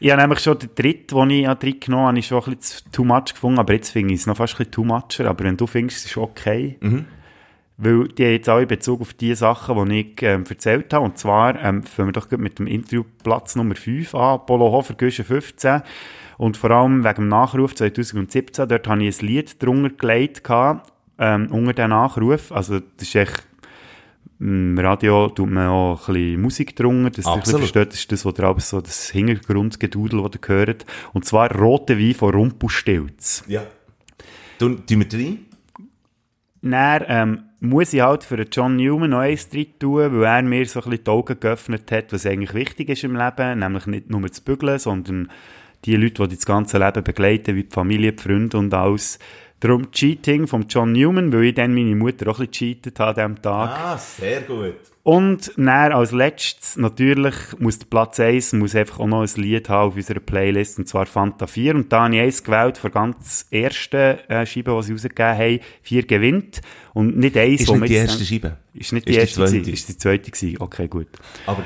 ich 0.00 0.10
habe 0.10 0.22
nämlich 0.22 0.40
schon 0.40 0.58
den 0.58 0.70
dritten, 0.74 1.28
den 1.28 1.30
ich 1.30 1.46
drin 1.58 1.80
genommen 1.80 2.06
habe, 2.06 2.18
ich 2.20 2.26
schon 2.26 2.42
ein 2.44 2.56
bisschen 2.56 2.82
zu- 2.82 2.90
too 2.92 3.04
much 3.04 3.34
gefunden, 3.34 3.58
aber 3.58 3.74
jetzt 3.74 3.90
finde 3.90 4.14
ich 4.14 4.20
es 4.20 4.26
noch 4.26 4.38
fast 4.38 4.54
ein 4.54 4.58
bisschen 4.58 4.72
too 4.72 4.84
much, 4.84 5.20
aber 5.20 5.44
wenn 5.44 5.56
du 5.58 5.66
findest, 5.66 5.98
es 5.98 6.10
ist 6.12 6.16
okay. 6.16 6.78
Weil 7.76 8.08
die 8.08 8.24
haben 8.24 8.32
jetzt 8.32 8.48
alle 8.48 8.66
Bezug 8.66 9.00
auf 9.00 9.14
die 9.14 9.34
Sachen, 9.34 9.88
die 9.88 10.00
ich 10.00 10.22
ähm, 10.22 10.44
erzählt 10.48 10.92
habe. 10.92 11.04
Und 11.04 11.18
zwar 11.18 11.60
ähm, 11.60 11.82
fangen 11.82 12.08
wir 12.08 12.12
doch 12.12 12.30
mit 12.30 12.58
dem 12.58 12.66
Interviewplatz 12.66 13.56
Nummer 13.56 13.74
5 13.74 14.14
an, 14.14 14.40
Polo 14.46 14.70
Hofer, 14.70 14.94
Güsche 14.94 15.24
15. 15.24 15.82
Und 16.38 16.56
vor 16.56 16.70
allem 16.70 17.04
wegen 17.04 17.14
dem 17.14 17.28
Nachruf 17.28 17.74
2017, 17.74 18.68
dort 18.68 18.88
habe 18.88 19.04
ich 19.04 19.20
ein 19.20 19.26
Lied 19.26 19.62
drunter 19.62 19.90
gelegt, 19.90 20.42
ähm, 21.18 21.48
unter 21.50 21.72
den 21.72 21.90
Nachruf. 21.90 22.52
Also 22.52 22.78
das 22.78 23.08
ist 23.08 23.14
echt, 23.14 23.46
im 24.38 24.78
Radio 24.78 25.28
tut 25.28 25.50
man 25.50 25.68
auch 25.68 26.08
ein 26.08 26.14
bisschen 26.14 26.40
Musik 26.40 26.76
drunter, 26.76 27.10
dass 27.10 27.26
ihr 27.26 27.58
versteht, 27.58 27.88
das 27.88 27.98
ist 27.98 28.12
das, 28.12 28.24
was 28.24 28.38
ihr 28.38 28.54
so, 28.58 28.80
das 28.80 29.10
Hintergrundgedudel, 29.10 30.22
das 30.22 30.40
ihr 30.40 30.48
hört. 30.48 30.86
Und 31.12 31.24
zwar 31.24 31.52
Rote 31.52 31.98
Wein 31.98 32.14
von 32.14 32.34
Rumpelstilz. 32.34 33.44
Ja. 33.48 33.62
Tun, 34.58 34.86
tun 34.86 35.04
wir 35.10 35.18
rein? 35.18 35.38
Dann 36.62 37.04
ähm, 37.08 37.44
muss 37.64 37.92
ich 37.92 38.00
halt 38.00 38.24
für 38.24 38.40
John 38.50 38.76
Newman 38.76 39.10
noch 39.10 39.18
eins 39.18 39.48
drin 39.48 39.66
tun, 39.78 40.20
weil 40.20 40.24
er 40.24 40.42
mir 40.42 40.66
so 40.66 40.82
ein 40.82 40.90
die 40.90 41.10
Augen 41.10 41.38
geöffnet 41.40 41.90
hat, 41.90 42.12
was 42.12 42.26
eigentlich 42.26 42.54
wichtig 42.54 42.88
ist 42.90 43.04
im 43.04 43.16
Leben, 43.16 43.58
nämlich 43.58 43.86
nicht 43.86 44.10
nur 44.10 44.30
zu 44.30 44.42
bügeln, 44.42 44.78
sondern 44.78 45.30
die 45.84 45.96
Leute, 45.96 46.26
die 46.28 46.36
das 46.36 46.46
ganze 46.46 46.78
Leben 46.78 47.04
begleiten, 47.04 47.56
wie 47.56 47.64
die 47.64 47.74
Familie, 47.74 48.12
die 48.12 48.22
Freunde 48.22 48.58
und 48.58 48.72
alles. 48.72 49.18
Darum 49.64 49.90
Cheating 49.92 50.46
von 50.46 50.66
John 50.68 50.92
Newman, 50.92 51.32
weil 51.32 51.44
ich 51.44 51.54
dann 51.54 51.72
meine 51.72 51.96
Mutter 51.96 52.30
auch 52.30 52.38
ein 52.38 52.48
bisschen 52.48 52.82
cheatet 52.82 53.00
habe 53.00 53.22
an 53.22 53.36
diesem 53.36 53.42
Tag. 53.42 53.70
Ah, 53.70 53.96
sehr 53.96 54.42
gut. 54.42 54.74
Und 55.02 55.52
dann 55.56 55.92
als 55.92 56.12
letztes, 56.12 56.76
natürlich, 56.76 57.34
muss 57.58 57.78
der 57.78 57.86
Platz 57.86 58.20
1 58.20 58.52
muss 58.52 58.74
einfach 58.74 59.00
auch 59.00 59.06
noch 59.06 59.22
ein 59.22 59.42
Lied 59.42 59.70
haben 59.70 59.88
auf 59.88 59.96
unserer 59.96 60.20
Playlist, 60.20 60.78
und 60.78 60.86
zwar 60.86 61.06
Fanta 61.06 61.46
4. 61.46 61.76
Und 61.76 61.90
da 61.90 62.04
habe 62.04 62.14
ich 62.14 62.20
eins 62.20 62.44
gewählt 62.44 62.76
von 62.76 62.90
ganz 62.90 63.46
ersten 63.50 64.18
äh, 64.28 64.44
Scheiben, 64.44 64.76
die 64.76 64.82
sie 64.82 64.92
rausgegeben 64.92 65.38
haben. 65.38 65.60
4 65.80 66.02
gewinnt. 66.02 66.60
Und 66.92 67.16
nicht 67.16 67.34
eins, 67.34 67.62
Ist 67.62 67.68
wo 67.70 67.76
nicht 67.76 67.88
die 67.88 67.94
erste 67.94 68.22
Scheibe. 68.22 68.58
Ist 68.74 68.92
nicht 68.92 69.08
Ist 69.08 69.08
die 69.08 69.12
die 69.12 69.18
erste 69.18 69.40
gewesen, 69.40 69.72
ist 69.72 69.88
die 69.88 69.96
zweite 69.96 70.30
gewesen. 70.30 70.56
Okay, 70.60 70.88
gut. 70.88 71.08
Aber 71.46 71.62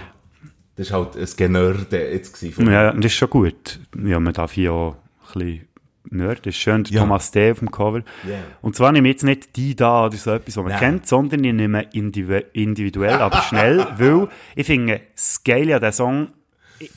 das 0.77 0.93
war 0.93 1.01
halt 1.01 1.17
ein 1.17 1.29
Genörde 1.37 2.13
jetzt 2.13 2.33
gewesen. 2.33 2.71
Ja, 2.71 2.93
das 2.93 3.07
ist 3.07 3.15
schon 3.15 3.31
gut. 3.31 3.81
Ja, 4.01 4.21
man 4.21 4.35
darf 4.35 4.53
hier 4.53 4.73
auch 4.73 4.95
ein 5.35 5.41
bisschen 5.41 5.68
Nerd, 6.11 6.47
das 6.47 6.55
ist 6.55 6.61
schön, 6.61 6.85
der 6.85 6.93
Ja. 6.95 7.01
Thomas 7.03 7.31
D. 7.31 7.51
auf 7.51 7.59
dem 7.59 7.71
Cover. 7.71 8.03
Yeah. 8.27 8.39
Und 8.63 8.77
zwar 8.77 8.93
nehme 8.93 9.09
ich 9.09 9.15
jetzt 9.15 9.25
nicht 9.25 9.57
die 9.57 9.77
da 9.77 10.07
oder 10.07 10.17
so 10.17 10.31
etwas, 10.33 10.57
was 10.57 10.63
man 10.65 10.73
Nein. 10.73 10.81
kennt, 10.81 11.07
sondern 11.07 11.45
ich 11.45 11.53
nehme 11.53 11.83
individu 11.93 12.45
individuell, 12.53 13.15
aber 13.21 13.43
schnell, 13.43 13.87
weil 13.99 14.29
ich 14.57 14.67
finde, 14.67 15.01
das 15.15 15.43
Geile 15.45 15.75
an 15.77 15.81
diesem 15.81 15.93
Song 15.93 16.29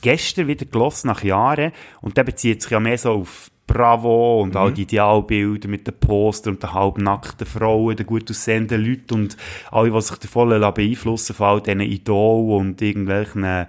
gestern 0.00 0.46
wieder 0.46 0.64
gelost 0.64 1.04
nach 1.04 1.24
Jahren 1.24 1.72
und 2.00 2.16
der 2.16 2.24
bezieht 2.24 2.62
sich 2.62 2.70
ja 2.70 2.80
mehr 2.80 2.98
so 2.98 3.12
auf 3.12 3.50
Bravo 3.66 4.42
und 4.42 4.54
all 4.56 4.72
die 4.72 4.82
Idealbilder 4.82 5.68
mit 5.68 5.86
den 5.86 5.98
Poster 5.98 6.50
und 6.50 6.62
den 6.62 6.72
halbnackten 6.72 7.46
Frauen, 7.46 7.96
den 7.96 8.06
gut 8.06 8.30
aussehenden 8.30 8.84
Leuten 8.84 9.14
und 9.14 9.36
alle, 9.70 9.90
die 9.90 10.00
sich 10.00 10.18
davon 10.18 10.48
beeinflussen 10.50 11.34
von 11.34 11.46
all 11.46 11.60
diesen 11.62 11.80
Idolen 11.80 12.68
und 12.68 12.82
irgendwelchen 12.82 13.66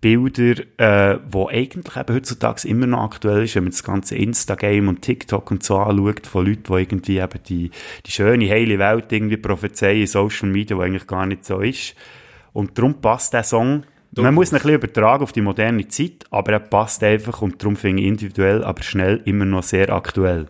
Bilder, 0.00 0.62
äh, 0.78 1.18
wo 1.30 1.48
eigentlich 1.48 1.96
eben 1.96 2.14
heutzutage 2.14 2.66
immer 2.66 2.86
noch 2.86 3.04
aktuell 3.04 3.44
ist, 3.44 3.54
wenn 3.54 3.64
man 3.64 3.72
das 3.72 3.82
ganze 3.82 4.16
Insta-Game 4.16 4.88
und 4.88 5.02
TikTok 5.02 5.50
und 5.50 5.62
so 5.62 5.76
anschaut, 5.76 6.26
von 6.26 6.46
Leuten, 6.46 6.62
die 6.62 6.72
irgendwie 6.72 7.18
eben 7.18 7.42
die, 7.46 7.70
die 8.06 8.10
schöne, 8.10 8.48
heile 8.48 8.78
Welt 8.78 9.12
irgendwie 9.12 9.36
prophezeien 9.36 10.00
in 10.00 10.06
Social 10.06 10.48
Media, 10.48 10.76
die 10.76 10.82
eigentlich 10.82 11.06
gar 11.06 11.26
nicht 11.26 11.44
so 11.44 11.60
ist. 11.60 11.94
Und 12.52 12.78
darum 12.78 12.94
passt 13.00 13.34
der 13.34 13.44
Song, 13.44 13.84
man 14.16 14.34
muss 14.34 14.50
ihn 14.50 14.56
ein 14.56 14.62
bisschen 14.62 14.74
übertragen 14.74 15.22
auf 15.22 15.32
die 15.32 15.40
moderne 15.40 15.86
Zeit, 15.86 16.24
aber 16.30 16.52
er 16.52 16.60
passt 16.60 17.04
einfach 17.04 17.42
und 17.42 17.62
darum 17.62 17.76
finde 17.76 18.02
ich 18.02 18.08
individuell, 18.08 18.64
aber 18.64 18.82
schnell 18.82 19.20
immer 19.24 19.44
noch 19.44 19.62
sehr 19.62 19.90
aktuell. 19.90 20.46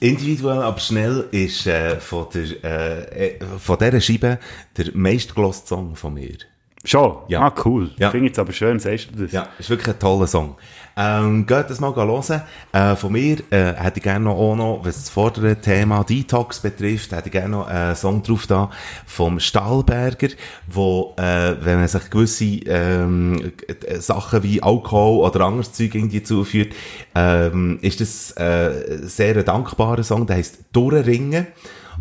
Individuell, 0.00 0.58
aber 0.58 0.78
schnell 0.78 1.24
ist 1.30 1.66
äh, 1.66 1.98
von, 1.98 2.26
der, 2.32 2.64
äh, 2.64 3.28
äh, 3.28 3.44
von 3.58 3.78
dieser 3.78 4.00
Scheibe 4.00 4.38
der 4.76 4.86
meistgeloste 4.94 5.68
Song 5.68 5.96
von 5.96 6.14
mir. 6.14 6.36
Schon? 6.84 7.16
Ja. 7.28 7.40
Ah, 7.40 7.54
cool. 7.64 7.90
Ja. 7.96 8.10
Finde 8.10 8.26
ich 8.26 8.30
jetzt 8.30 8.38
aber 8.38 8.52
schön, 8.52 8.78
sagst 8.78 9.08
du 9.14 9.22
das? 9.22 9.32
Ja, 9.32 9.48
ist 9.58 9.70
wirklich 9.70 9.88
ein 9.88 9.98
toller 9.98 10.26
Song. 10.26 10.56
Ähm, 10.96 11.46
geht 11.46 11.70
das 11.70 11.80
mal 11.80 11.94
hören. 11.94 12.42
Äh, 12.72 12.94
von 12.94 13.10
mir 13.10 13.38
äh, 13.50 13.74
hätte 13.74 13.98
ich 13.98 14.02
gerne 14.02 14.26
noch, 14.26 14.36
auch 14.36 14.54
noch, 14.54 14.80
was 14.84 14.96
das 14.96 15.08
vordere 15.08 15.56
Thema 15.56 16.04
Detox 16.04 16.60
betrifft, 16.60 17.12
hätte 17.12 17.28
ich 17.28 17.32
gerne 17.32 17.48
noch 17.48 17.66
einen 17.66 17.96
Song 17.96 18.22
drauf 18.22 18.46
da 18.46 18.70
vom 19.06 19.40
Stahlberger, 19.40 20.28
wo, 20.68 21.14
äh, 21.16 21.56
wenn 21.60 21.78
man 21.78 21.88
sich 21.88 22.10
gewisse 22.10 22.44
ähm, 22.44 23.52
äh, 23.66 23.98
Sachen 23.98 24.42
wie 24.42 24.62
Alkohol 24.62 25.26
oder 25.26 25.46
anderes 25.46 25.72
Zeug 25.72 25.94
irgendwie 25.94 26.22
zuführt, 26.22 26.74
ähm, 27.14 27.78
ist 27.80 28.00
das 28.00 28.32
äh, 28.32 28.98
sehr 29.02 29.36
ein 29.36 29.44
dankbarer 29.44 30.04
Song, 30.04 30.26
der 30.26 30.36
heisst 30.36 30.58
Durchringen. 30.72 31.46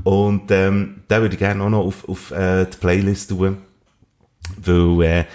Und 0.04 0.52
ähm, 0.52 1.04
den 1.10 1.22
würde 1.22 1.36
ich 1.36 1.40
gerne 1.40 1.64
auch 1.64 1.70
noch 1.70 1.86
auf, 1.86 2.08
auf 2.10 2.32
äh, 2.32 2.66
die 2.66 2.78
Playlist 2.78 3.30
tun. 3.30 3.58
Weil, 4.57 5.02
äh, 5.03 5.26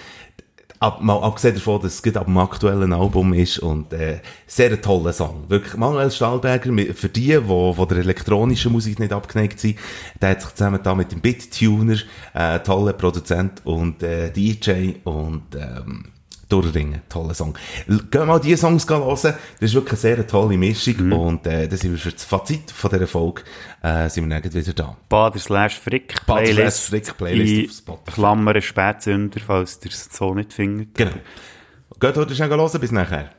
ab, 0.80 1.00
mal 1.02 1.22
abgesehen 1.22 1.54
davon, 1.54 1.82
dass 1.82 1.94
es 1.94 2.02
gerade 2.02 2.20
ab 2.20 2.26
dem 2.26 2.38
aktuellen 2.38 2.92
Album 2.92 3.32
ist 3.32 3.58
und 3.58 3.92
äh, 3.92 4.20
sehr 4.46 4.70
ein 4.70 4.82
toller 4.82 5.12
Song. 5.12 5.44
Wirklich, 5.48 5.76
Manuel 5.76 6.10
Stahlberger, 6.10 6.72
für 6.94 7.08
die, 7.08 7.38
die, 7.38 7.40
die 7.40 7.86
der 7.86 7.98
elektronischen 7.98 8.72
Musik 8.72 8.98
nicht 8.98 9.12
abgeneigt 9.12 9.60
sind, 9.60 9.78
der 10.20 10.30
hat 10.30 10.42
sich 10.42 10.54
zusammen 10.54 10.80
da 10.82 10.94
mit 10.94 11.12
dem 11.12 11.20
Beat-Tuner, 11.20 11.96
äh, 12.34 12.60
toller 12.60 12.92
Produzent 12.92 13.62
und 13.64 14.02
äh, 14.02 14.30
DJ 14.30 14.94
und 15.04 15.42
ähm, 15.56 16.04
Durchringen, 16.48 17.02
toller 17.10 17.34
Song. 17.34 17.54
Wir 17.86 18.24
mal 18.24 18.40
die 18.40 18.56
Songs 18.56 18.88
hören, 18.88 19.06
das 19.10 19.36
ist 19.60 19.74
wirklich 19.74 19.92
eine 19.92 20.16
sehr 20.16 20.26
tolle 20.26 20.56
Mischung 20.56 21.12
und 21.12 21.46
äh, 21.46 21.68
das 21.68 21.80
sind 21.80 21.92
wir 21.92 21.98
für 21.98 22.12
das 22.12 22.24
Fazit 22.24 22.70
von 22.70 22.90
dieser 22.90 23.06
Folge, 23.06 23.42
äh, 23.82 24.08
sind 24.08 24.28
wir 24.28 24.40
dann 24.40 24.54
wieder 24.54 24.72
da. 24.72 24.96
Bader 25.10 25.38
slash 25.38 25.78
Frick 25.78 26.24
Bader 26.24 26.42
Playlist, 26.44 26.84
Frick 26.86 27.16
Playlist 27.18 27.70
auf 27.70 27.76
Spotify. 27.76 28.10
Klammern 28.12 28.62
Spätzünder, 28.62 29.40
falls 29.46 29.78
ihr 29.84 29.90
es 29.90 30.08
so 30.10 30.34
nicht 30.34 30.54
findet. 30.54 30.94
Genau. 30.94 31.12
Geht 32.00 32.16
heute 32.16 32.34
schnell 32.34 32.48
hören, 32.48 32.80
bis 32.80 32.92
nachher. 32.92 33.30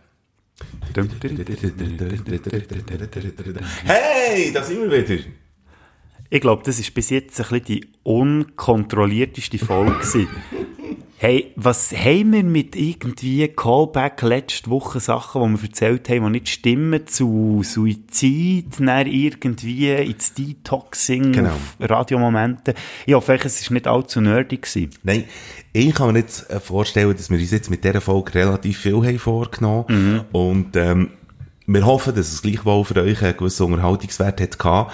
Hey, 3.86 4.52
da 4.54 4.64
sind 4.64 4.82
wir 4.82 5.08
wieder. 5.08 5.24
Ich 6.30 6.42
glaube, 6.42 6.62
das 6.64 6.78
ist 6.78 6.94
bis 6.94 7.10
jetzt 7.10 7.40
ein 7.40 7.48
bisschen 7.50 7.66
die 7.66 7.88
unkontrollierteste 8.04 9.58
Folge. 9.58 10.28
Hey, 11.22 11.52
was 11.58 11.92
haben 11.92 12.32
wir 12.32 12.46
mit 12.46 12.78
irgendwie 12.78 13.46
Callback 13.50 14.22
letzte 14.22 14.70
Woche 14.70 15.02
Sachen, 15.02 15.54
die 15.54 15.62
wir 15.62 15.68
erzählt 15.68 16.08
haben, 16.08 16.24
die 16.24 16.30
nicht 16.30 16.48
stimmen, 16.48 17.08
zu 17.08 17.60
Suizid, 17.62 18.80
dann 18.80 19.06
irgendwie 19.06 19.90
ins 19.90 20.34
Detoxing, 20.34 21.34
Genau. 21.34 21.58
Radiomomente. 21.82 22.74
Ich 23.06 23.14
hoffe, 23.14 23.34
es 23.34 23.60
ist 23.60 23.70
nicht 23.70 23.86
allzu 23.86 24.22
nerdig 24.22 24.62
gewesen. 24.62 24.92
Nein, 25.04 25.26
ich 25.74 25.94
kann 25.94 26.14
mir 26.14 26.20
jetzt 26.20 26.50
äh, 26.50 26.62
vorstellen, 26.62 27.14
dass 27.14 27.30
wir 27.30 27.38
uns 27.38 27.52
jetzt 27.52 27.70
mit 27.70 27.84
dieser 27.84 28.00
Folge 28.00 28.36
relativ 28.36 28.78
viel 28.78 29.06
haben 29.06 29.20
vorgenommen 29.20 30.22
Und 30.32 30.78
ähm, 30.78 31.10
wir 31.68 31.86
hoffen, 31.86 32.16
dass 32.16 32.32
es 32.32 32.42
gleichwohl 32.42 32.86
für 32.86 33.02
euch 33.02 33.22
einen 33.22 33.36
gewissen 33.36 33.66
Unterhaltungswert 33.66 34.40
hat 34.40 34.58
gehabt. 34.58 34.94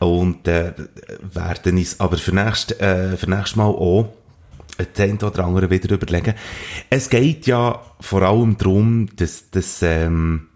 Und 0.00 0.46
äh, 0.46 0.74
werden 1.32 1.78
uns 1.78 1.98
aber 1.98 2.18
für 2.18 2.34
nächstes, 2.34 2.78
äh, 2.78 3.16
für 3.16 3.30
nächstes 3.30 3.56
Mal 3.56 3.68
auch 3.68 4.12
das 4.76 5.00
eine 5.00 5.18
oder 5.18 5.44
andere 5.44 5.70
wieder 5.70 5.94
überlegen. 5.94 6.34
Es 6.90 7.10
geht 7.10 7.46
ja 7.46 7.80
vor 8.00 8.22
allem 8.22 8.56
darum, 8.56 9.08
dass, 9.16 9.50
dass, 9.50 9.82
ähm, 9.82 10.48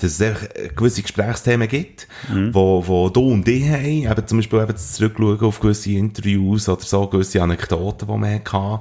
dass 0.00 0.20
es 0.20 0.34
gewisse 0.74 1.02
Gesprächsthemen 1.02 1.68
gibt, 1.68 2.08
wo, 2.52 2.86
wo 2.86 3.08
du 3.08 3.28
und 3.30 3.46
ich 3.48 3.68
haben, 3.68 3.84
eben 3.84 4.26
zum 4.26 4.38
Beispiel 4.38 4.60
eben 4.60 4.76
zurückschauen 4.76 5.40
auf 5.40 5.60
gewisse 5.60 5.92
Interviews 5.92 6.68
oder 6.68 6.82
so, 6.82 7.06
gewisse 7.06 7.42
Anekdoten, 7.42 8.08
die 8.08 8.18
man 8.18 8.34
hatte. 8.34 8.80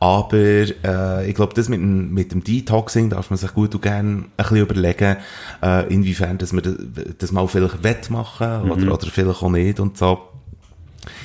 Aber 0.00 0.36
äh, 0.36 1.28
ich 1.28 1.34
glaube, 1.34 1.54
das 1.54 1.68
mit 1.68 1.80
dem, 1.80 2.12
mit 2.12 2.32
dem 2.32 2.42
Detoxing 2.44 3.08
darf 3.08 3.30
man 3.30 3.38
sich 3.38 3.54
gut 3.54 3.74
und 3.74 3.82
gerne 3.82 4.10
ein 4.10 4.32
bisschen 4.36 4.56
überlegen, 4.58 5.16
äh, 5.62 5.92
inwiefern 5.92 6.38
dass 6.38 6.52
man 6.52 6.64
das, 6.64 6.74
das 7.18 7.32
mal 7.32 7.46
vielleicht 7.48 7.82
wettmachen 7.82 8.70
oder, 8.70 8.92
oder 8.92 9.06
vielleicht 9.06 9.42
auch 9.42 9.50
nicht 9.50 9.80
und 9.80 9.96
so. 9.96 10.18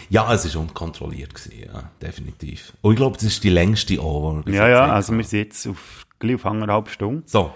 Ja, 0.09 0.31
es 0.33 0.53
war 0.55 0.61
unkontrolliert, 0.61 1.33
gewesen, 1.35 1.53
ja, 1.73 1.89
definitiv. 2.01 2.73
Und 2.81 2.93
ich 2.93 2.97
glaube, 2.97 3.15
das 3.15 3.25
ist 3.25 3.43
die 3.43 3.49
längste 3.49 3.99
die 4.45 4.51
wir 4.51 4.55
Ja, 4.55 4.67
ja, 4.69 4.83
jetzt 4.85 4.93
also 4.93 5.11
haben. 5.11 5.17
wir 5.17 5.25
sind 5.25 5.39
jetzt 5.39 5.67
auf, 5.67 6.05
gleich 6.19 6.35
auf 6.35 6.45
anderthalb 6.45 6.89
Stunden. 6.89 7.23
So. 7.25 7.51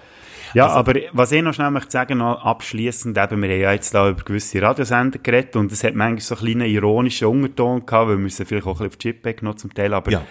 Ja, 0.53 0.65
Also- 0.65 0.77
aber 0.79 0.99
was 1.13 1.31
ich 1.31 1.41
noch 1.41 1.53
schnell 1.53 1.71
möchte 1.71 1.91
sagen, 1.91 2.17
noch 2.17 2.43
abschliessend, 2.43 3.17
eben, 3.17 3.41
wir 3.41 3.49
haben 3.49 3.61
ja 3.61 3.71
jetzt 3.71 3.93
da 3.93 4.09
über 4.09 4.21
gewisse 4.23 4.61
Radiosender 4.61 5.19
geredet 5.19 5.55
und 5.55 5.71
es 5.71 5.83
hat 5.83 5.95
manchmal 5.95 6.19
so 6.19 6.35
einen 6.35 6.43
kleinen 6.45 6.69
ironischen 6.69 7.27
Unterton 7.27 7.85
gehabt, 7.85 8.09
weil 8.09 8.19
wir 8.21 8.29
sie 8.29 8.45
vielleicht 8.45 8.67
auch 8.67 8.71
ein 8.81 8.87
bisschen 8.87 8.87
auf 8.89 8.95
die 8.97 9.07
Chip 9.13 9.23
weggenommen 9.25 9.57
zum 9.57 9.73
Teil, 9.73 9.93
aber 9.93 10.11
Ja. 10.11 10.21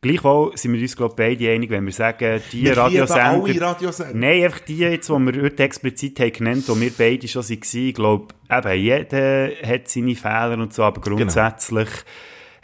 Gleichwohl 0.00 0.56
sind 0.56 0.72
wir 0.74 0.80
uns, 0.80 0.96
glaube 0.96 1.12
ich, 1.12 1.16
beide 1.16 1.50
einig, 1.52 1.70
wenn 1.70 1.84
wir 1.84 1.92
sagen, 1.92 2.40
die 2.52 2.64
Wir 2.64 2.76
Radiosender... 2.76 3.60
Radiosender. 3.60 4.14
Nein, 4.14 4.44
einfach 4.44 4.60
die 4.60 4.78
jetzt, 4.78 5.08
die 5.08 5.12
wir 5.12 5.42
heute 5.42 5.62
explizit 5.62 6.20
haben 6.20 6.32
genannt, 6.32 6.64
wo 6.66 6.78
wir 6.80 6.90
beide 6.96 7.26
schon 7.28 7.42
waren, 7.42 7.58
ich 7.88 7.94
glaube, 7.94 8.26
eben, 8.50 8.80
jeder 8.80 9.48
hat 9.66 9.88
seine 9.88 10.14
Fehler 10.14 10.58
und 10.58 10.72
so, 10.72 10.82
aber 10.84 11.00
Genau. 11.00 11.16
grundsätzlich 11.16 11.88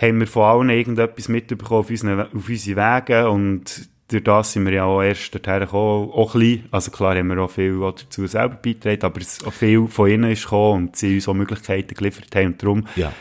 haben 0.00 0.20
wir 0.20 0.26
von 0.26 0.42
allen 0.42 0.70
irgendetwas 0.70 1.28
mitbekommen 1.28 1.80
auf 1.80 1.90
unseren, 1.90 2.20
auf 2.20 2.48
unsere 2.48 2.76
Wege 3.00 3.30
und 3.30 3.88
durch 4.08 4.22
das 4.22 4.52
sind 4.52 4.66
wir 4.66 4.72
ja 4.74 4.84
auch 4.84 5.02
erst 5.02 5.34
dorthin 5.34 5.60
gekommen, 5.60 6.10
auch 6.10 6.34
ein 6.34 6.40
bisschen, 6.40 6.68
also 6.70 6.90
klar 6.90 7.16
haben 7.16 7.28
wir 7.28 7.38
auch 7.38 7.50
viel 7.50 7.80
dazu 7.80 8.26
selber 8.26 8.56
beigetragen, 8.56 9.02
aber 9.02 9.20
es 9.20 9.42
auch 9.44 9.52
viel 9.52 9.86
von 9.88 10.10
ihnen 10.10 10.30
ist 10.30 10.42
gekommen 10.42 10.88
und 10.88 10.96
sie 10.96 11.14
uns 11.14 11.26
auch 11.28 11.32
Möglichkeiten 11.34 11.94
geliefert 11.94 12.34
haben 12.34 12.46
und 12.48 12.62
darum 12.62 12.86
Ja. 12.96 13.12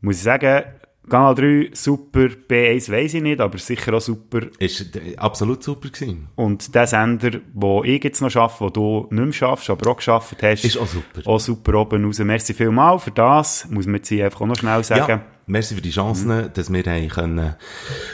muss 0.00 0.16
ich 0.16 0.22
sagen, 0.22 0.64
Kanal 1.08 1.34
3 1.34 1.70
super, 1.74 2.28
B1 2.48 2.90
weiss 2.90 3.12
ich 3.14 3.22
nicht, 3.22 3.40
aber 3.40 3.58
sicher 3.58 3.92
auch 3.94 4.00
super. 4.00 4.40
Ist 4.58 4.96
äh, 4.96 5.16
absolut 5.16 5.62
super 5.62 5.88
gewesen. 5.90 6.28
Und 6.34 6.74
der 6.74 6.86
Sender, 6.86 7.40
wo 7.52 7.84
ich 7.84 8.02
jetzt 8.02 8.22
noch 8.22 8.34
arbeite, 8.34 8.60
wo 8.60 8.70
du 8.70 9.06
nicht 9.10 9.22
mehr 9.24 9.32
schaffst, 9.32 9.68
aber 9.68 9.90
auch 9.90 9.96
geschafft 9.96 10.42
hast, 10.42 10.64
Ist 10.64 10.78
auch 10.78 10.86
super. 10.86 11.20
auch 11.26 11.38
super 11.40 11.74
oben 11.74 12.04
raus. 12.04 12.18
Merci 12.20 12.54
vielmal 12.54 12.98
für 12.98 13.10
das, 13.10 13.68
muss 13.68 13.86
man 13.86 13.96
jetzt 13.96 14.08
hier 14.08 14.24
einfach 14.24 14.40
auch 14.40 14.46
noch 14.46 14.56
schnell 14.56 14.82
sagen. 14.82 15.08
Ja, 15.08 15.24
merci 15.46 15.74
für 15.74 15.82
die 15.82 15.90
Chancen, 15.90 16.50
dass 16.54 16.72
wir 16.72 16.82
haben 16.84 17.08
können, 17.08 17.54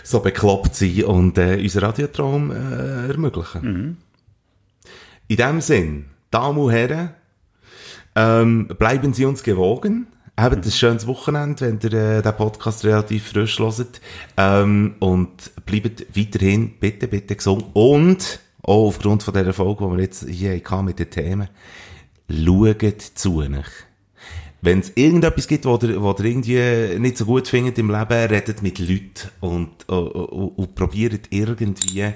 so 0.02 0.20
bekloppt 0.20 0.74
sein 0.74 1.04
und 1.04 1.38
äh, 1.38 1.58
unseren 1.60 1.84
Radiotraum 1.84 2.50
äh, 2.50 3.08
ermöglichen. 3.08 3.98
In 5.28 5.36
dem 5.36 5.60
Sinn, 5.60 6.06
Damen 6.32 6.58
und 6.58 6.70
Herren, 6.72 7.10
ähm, 8.16 8.66
bleiben 8.78 9.12
Sie 9.14 9.24
uns 9.24 9.44
gewogen. 9.44 10.08
Habt 10.40 10.64
ein 10.64 10.72
schönes 10.72 11.06
Wochenende, 11.06 11.66
wenn 11.66 11.78
ihr 11.82 11.92
äh, 11.92 12.22
den 12.22 12.34
Podcast 12.34 12.82
relativ 12.86 13.28
frisch 13.28 13.58
hört. 13.58 14.00
Ähm, 14.38 14.94
und 14.98 15.50
bleibt 15.66 16.16
weiterhin 16.16 16.78
bitte, 16.80 17.08
bitte 17.08 17.36
gesund. 17.36 17.66
Und 17.74 18.40
auch 18.62 18.86
aufgrund 18.86 19.22
von 19.22 19.34
dieser 19.34 19.52
Folge, 19.52 19.84
die 19.84 19.90
wir 19.90 20.02
jetzt 20.02 20.26
hier 20.26 20.54
hatten 20.54 20.84
mit 20.86 20.98
den 20.98 21.10
Themen, 21.10 21.48
schaut 22.30 23.02
zu 23.14 23.36
euch. 23.36 23.66
Wenn 24.62 24.80
es 24.80 24.92
irgendetwas 24.94 25.46
gibt, 25.46 25.66
was 25.66 25.82
ihr, 25.82 26.02
was 26.02 26.20
ihr 26.20 26.24
irgendwie 26.24 26.98
nicht 26.98 27.18
so 27.18 27.26
gut 27.26 27.46
findet 27.46 27.78
im 27.78 27.90
Leben, 27.90 28.30
redet 28.30 28.62
mit 28.62 28.78
Leuten 28.78 29.28
und, 29.40 29.86
und, 29.90 30.08
und, 30.08 30.48
und 30.56 30.74
probiert 30.74 31.26
irgendwie. 31.28 32.14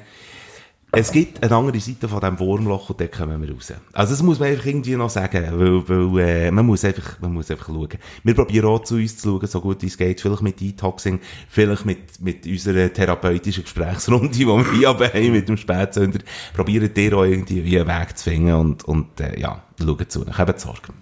Es 0.96 1.12
gibt 1.12 1.42
eine 1.42 1.54
andere 1.54 1.80
Seite 1.80 2.08
von 2.08 2.20
diesem 2.20 2.38
Wurmloch 2.38 2.90
und 2.90 3.00
da 3.00 3.06
kommen 3.06 3.40
wir 3.42 3.52
raus. 3.52 3.72
Also 3.92 4.12
das 4.12 4.22
muss 4.22 4.38
man 4.38 4.48
einfach 4.48 4.66
irgendwie 4.66 4.96
noch 4.96 5.10
sagen, 5.10 5.44
weil, 5.52 5.88
weil 5.88 6.26
äh, 6.26 6.50
man, 6.50 6.66
muss 6.66 6.84
einfach, 6.84 7.20
man 7.20 7.32
muss 7.32 7.50
einfach 7.50 7.66
schauen. 7.66 7.88
Wir 8.22 8.34
probieren 8.34 8.66
auch 8.66 8.82
zu 8.82 8.96
uns 8.96 9.16
zu 9.16 9.38
schauen, 9.38 9.46
so 9.46 9.60
gut 9.60 9.82
wie 9.82 9.86
es 9.86 9.96
geht, 9.96 10.20
vielleicht 10.20 10.42
mit 10.42 10.60
Detoxing, 10.60 11.20
vielleicht 11.48 11.84
mit, 11.84 12.20
mit 12.20 12.46
unserer 12.46 12.92
therapeutischen 12.92 13.64
Gesprächsrunde, 13.64 14.28
die 14.28 14.46
wir 14.46 14.72
hier 14.72 14.88
haben 14.88 15.32
mit 15.32 15.48
dem 15.48 15.56
Spätsünder. 15.56 16.20
Probieren 16.54 16.92
dir 16.92 17.16
auch 17.16 17.24
irgendwie 17.24 17.78
einen 17.78 17.88
Weg 17.88 18.16
zu 18.16 18.30
finden 18.30 18.52
und, 18.52 18.84
und 18.84 19.20
äh, 19.20 19.38
ja, 19.38 19.62
schauen 19.80 20.08
zu. 20.08 20.24
Habt 20.26 20.60
Sorge. 20.60 20.92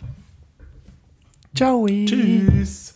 Ciao. 1.55 1.87
Tschüss. 1.87 2.95